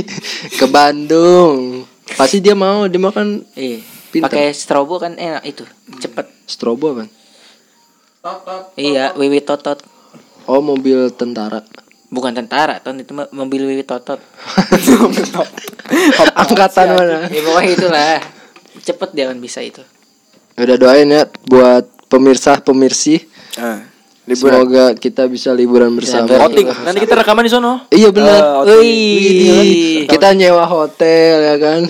ke 0.50 0.66
Bandung. 0.66 1.84
Pasti 2.16 2.40
dia 2.40 2.56
mau, 2.56 2.88
dia 2.88 2.98
mau 2.98 3.12
kan 3.12 3.44
Iya. 3.52 3.84
Pinter. 4.08 4.32
Pakai 4.32 4.56
strobo 4.56 4.96
kan 4.96 5.20
enak 5.20 5.44
itu. 5.44 5.68
Cepet. 6.00 6.26
strobo 6.48 6.96
kan. 6.96 7.08
Top 8.22 8.42
top. 8.42 8.62
Iya, 8.74 9.12
Wiwi 9.14 9.44
Totot. 9.44 9.82
Oh, 10.46 10.62
mobil 10.62 11.10
tentara. 11.12 11.60
Bukan 12.06 12.32
tentara, 12.38 12.78
ton 12.78 12.94
itu 13.02 13.10
mah 13.10 13.26
mobil 13.34 13.66
Wiwi 13.66 13.82
Totot. 13.82 14.22
Angkatan 16.38 16.86
mana? 16.94 17.26
ya 17.26 17.40
pokoknya 17.42 17.70
itulah. 17.74 18.18
Cepet 18.82 19.10
dia 19.10 19.24
kan 19.26 19.38
bisa 19.42 19.58
itu. 19.58 19.82
Udah 20.56 20.76
doain 20.78 21.08
ya 21.10 21.26
buat 21.50 21.84
pemirsa 22.06 22.62
pemirsi. 22.62 23.18
Ah, 23.58 23.82
liburan. 24.26 24.62
Semoga 24.62 24.84
kita 24.94 25.26
bisa 25.26 25.50
liburan 25.50 25.90
bersama. 25.98 26.30
Outing. 26.30 26.66
Nanti 26.86 26.98
kita 27.02 27.14
rekaman 27.18 27.42
di 27.42 27.50
sono. 27.50 27.90
Iya 27.90 28.08
benar. 28.14 28.66
Eh. 28.66 28.78
Wih. 28.80 29.98
kita 30.06 30.34
nyewa 30.38 30.66
hotel 30.66 31.34
ya 31.42 31.56
kan. 31.58 31.80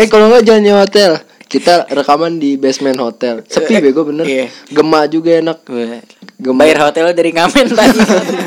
eh 0.00 0.06
kalau 0.08 0.32
nggak 0.32 0.44
jangan 0.48 0.62
nyewa 0.64 0.80
hotel. 0.84 1.12
Kita 1.46 1.86
rekaman 1.86 2.42
di 2.42 2.58
basement 2.58 2.98
hotel. 2.98 3.46
Sepi 3.46 3.78
bego 3.78 4.02
bener. 4.02 4.26
Iya. 4.26 4.46
Gema 4.72 5.06
juga 5.06 5.38
enak. 5.38 5.58
Wah. 6.36 6.44
Gema. 6.44 6.58
Bayar 6.64 6.78
hotel 6.88 7.16
dari 7.16 7.30
ngamen 7.32 7.66
tadi. 7.72 8.00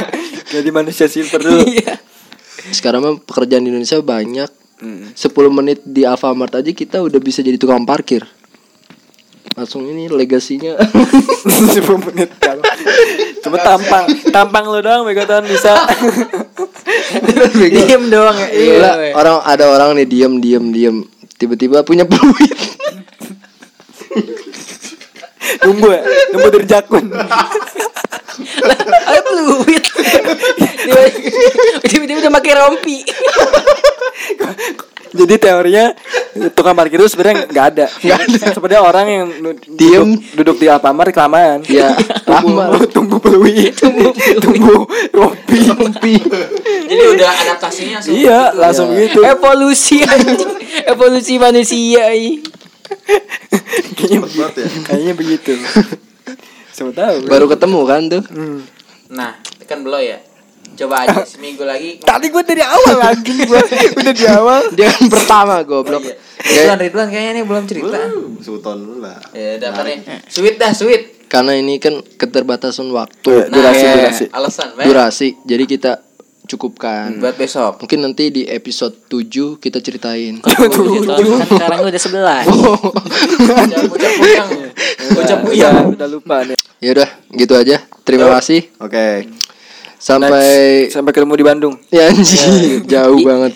Jadi 0.53 0.69
manusia 0.69 1.05
silver 1.09 1.41
dulu. 1.41 1.61
Iya. 1.65 1.97
Sekarang 2.69 3.01
mah 3.01 3.15
pekerjaan 3.21 3.65
di 3.65 3.69
Indonesia 3.73 3.97
banyak. 4.01 4.49
Hmm. 4.79 5.11
10 5.11 5.27
menit 5.51 5.83
di 5.83 6.07
Alfamart 6.07 6.55
aja 6.55 6.71
kita 6.71 7.03
udah 7.03 7.19
bisa 7.19 7.43
jadi 7.43 7.59
tukang 7.59 7.83
parkir. 7.83 8.23
Langsung 9.59 9.83
ini 9.83 10.07
legasinya. 10.07 10.79
10 11.75 12.05
menit. 12.07 12.31
Cuma 13.43 13.59
tampang, 13.59 14.07
tampang 14.31 14.65
lo 14.71 14.79
doang 14.79 15.03
Megaton 15.03 15.43
bisa. 15.51 15.75
Diem 17.59 18.07
doang 18.07 18.37
ya. 18.39 18.47
Iya. 18.55 18.73
Gila, 18.79 18.91
orang 19.19 19.37
ada 19.43 19.65
orang 19.67 19.89
nih 19.99 20.07
diem 20.07 20.33
diem 20.39 20.65
diem 20.71 20.97
tiba-tiba 21.39 21.83
punya 21.83 22.03
peluit. 22.07 22.57
Nunggu 25.65 25.87
ya, 25.89 26.01
nunggu 26.33 26.49
dari 26.53 26.65
jakun. 26.67 27.05
Ada 29.09 29.21
peluit. 29.25 29.83
Tiba-tiba 31.85 32.19
udah 32.23 32.33
pakai 32.39 32.53
rompi. 32.55 32.97
Jadi 35.09 35.41
teorinya 35.41 35.89
tukang 36.53 36.77
parkir 36.77 37.01
itu 37.01 37.09
sebenarnya 37.09 37.49
nggak 37.49 37.65
ada. 37.73 37.85
Nggak 37.89 38.19
ada. 38.29 38.37
Sebenarnya 38.53 38.81
orang 38.85 39.05
yang 39.09 39.27
Diem. 39.65 40.21
duduk, 40.21 40.37
duduk 40.37 40.55
di 40.61 40.67
Alfamart 40.69 41.09
kelamaan. 41.09 41.65
Ya, 41.65 41.97
tunggu, 42.29 42.53
lama. 42.53 42.77
tunggu 42.93 43.17
peluit, 43.17 43.73
tunggu, 43.73 44.13
tunggu 44.37 44.85
rompi. 45.09 45.57
rompi. 45.65 46.15
Jadi 46.85 47.03
udah 47.17 47.31
adaptasinya 47.41 47.97
langsung. 47.97 48.13
iya, 48.13 48.39
langsung 48.53 48.87
gitu. 48.93 49.25
Evolusi 49.25 50.05
anjing. 50.05 50.53
Evolusi 50.85 51.33
manusia 51.41 52.13
ini. 52.13 52.45
Kayaknya 53.97 54.19
begitu. 54.21 54.59
ya. 54.59 54.69
Kayaknya 54.87 55.13
begitu. 55.13 55.51
Siapa 56.71 56.91
tahu. 56.93 57.15
Baru 57.27 57.45
ketemu 57.47 57.79
kan 57.83 58.01
tuh. 58.07 58.23
Hmm. 58.25 58.59
Nah, 59.09 59.31
kan 59.65 59.81
belum 59.81 59.99
ya. 59.99 60.19
Coba 60.77 61.03
aja 61.03 61.25
seminggu 61.35 61.65
lagi. 61.65 61.99
Tadi 61.99 62.29
gue 62.29 62.43
dari 62.45 62.63
awal 62.63 62.95
lagi 62.97 63.33
gue 63.35 63.61
udah 63.95 64.13
di 64.13 64.25
awal. 64.25 64.61
Dia 64.71 64.87
kan 64.89 65.05
pertama 65.07 65.55
goblok. 65.61 66.05
Iya. 66.05 66.15
Ya, 66.39 66.61
Ridwan, 66.71 66.79
Ridwan 66.79 67.07
kayaknya 67.09 67.31
nih 67.35 67.43
belum 67.43 67.63
cerita. 67.67 67.97
Belum, 67.99 68.39
Sultan 68.39 68.75
dulu 68.79 68.95
lah. 69.03 69.19
Ya, 69.35 69.59
daftarnya. 69.59 70.23
Sweet 70.25 70.55
dah, 70.55 70.71
sweet. 70.71 71.03
karena 71.29 71.53
ini 71.53 71.77
kan 71.77 71.93
keterbatasan 72.17 72.89
waktu, 72.89 73.21
Tuh, 73.21 73.45
durasi 73.53 73.83
Nah, 73.85 73.93
durasi. 74.01 74.25
Alasan, 74.33 74.67
Mbak. 74.73 74.85
durasi. 74.89 75.27
Jadi 75.45 75.63
kita 75.67 75.91
cukupkan. 76.49 77.21
Buat 77.21 77.37
besok. 77.37 77.77
Mungkin 77.79 77.99
nanti 78.01 78.33
di 78.33 78.43
episode 78.43 78.97
7 79.05 79.29
kita 79.63 79.77
ceritain. 79.77 80.41
Kan 80.41 80.69
sekarang 81.45 81.79
udah 81.85 82.01
sebelas. 82.01 82.45
Bocah. 85.13 85.37
Bocah 85.45 85.71
Udah, 85.89 86.07
lupa 86.09 86.35
nih. 86.43 86.57
Ya 86.79 86.89
udah, 86.95 87.09
gitu 87.29 87.53
aja. 87.53 87.77
Terima 88.01 88.31
kasih. 88.33 88.71
Oke. 88.79 89.27
Sampai 89.99 90.87
Sampai 90.87 91.11
ketemu 91.11 91.33
di 91.35 91.45
Bandung. 91.45 91.75
ya 91.91 92.07
anjing, 92.07 92.81
jauh 92.91 93.19
banget. 93.19 93.51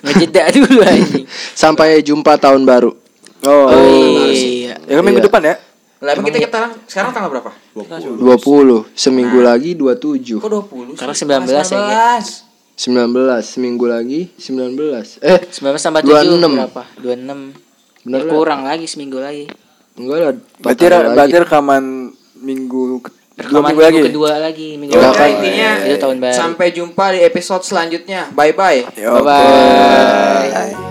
Ngejeda 0.00 0.48
dulu 0.56 0.80
anjing. 0.80 1.24
Sampai 1.52 2.00
jumpa 2.00 2.40
tahun 2.40 2.64
baru. 2.64 2.96
Oh, 3.40 3.68
Oh 3.68 3.84
iya. 4.28 4.76
ya 4.80 4.94
kan 4.96 5.04
minggu 5.04 5.20
Iya. 5.20 5.28
depan 5.28 5.42
ya. 5.44 5.54
Lah 6.00 6.16
emang 6.16 6.26
kita 6.26 6.40
sekarang 6.42 6.72
sekarang 6.84 7.10
tanggal 7.12 7.30
berapa? 7.30 7.52
20. 7.74 8.16
20, 8.16 8.88
seminggu 8.94 9.38
lagi 9.38 9.70
27. 9.72 10.40
Kok 10.40 10.48
20? 10.64 10.96
Sekarang 10.96 11.12
sih? 11.12 11.24
19 11.24 11.44
ya, 11.46 11.60
19. 11.60 12.48
19, 12.74 13.44
seminggu 13.44 13.84
lagi 13.84 14.20
19. 14.34 15.20
Eh, 15.20 15.38
19 15.44 15.76
tambah 15.78 16.00
7 16.00 16.08
26. 16.24 16.56
berapa? 16.56 16.82
26. 16.96 17.52
bener 18.00 18.16
Ya, 18.18 18.26
kurang 18.26 18.60
lagi 18.64 18.86
seminggu 18.86 19.20
lagi. 19.20 19.44
Enggak 19.92 20.16
lah. 20.18 20.32
Berarti, 20.58 20.84
berarti 20.88 21.36
rekaman 21.38 21.84
minggu 22.38 22.82
ke- 22.98 23.12
Rekaman 23.38 23.68
minggu 23.68 23.82
lagi. 23.82 24.00
kedua 24.02 24.30
lagi 24.38 24.68
minggu 24.74 24.92
Ya 24.92 24.98
Nggak 24.98 25.04
udah 25.06 25.16
kan. 25.18 25.28
intinya 25.30 25.70
itu 25.82 25.96
tahun 25.98 26.16
baru. 26.18 26.32
sampai 26.34 26.66
jumpa 26.72 27.04
di 27.10 27.20
episode 27.22 27.60
selanjutnya. 27.62 28.32
Bye 28.32 28.52
bye. 28.52 28.88
Ya, 28.94 29.12
Bye 29.12 29.20
bye. 29.20 29.44
oke. 30.72 30.89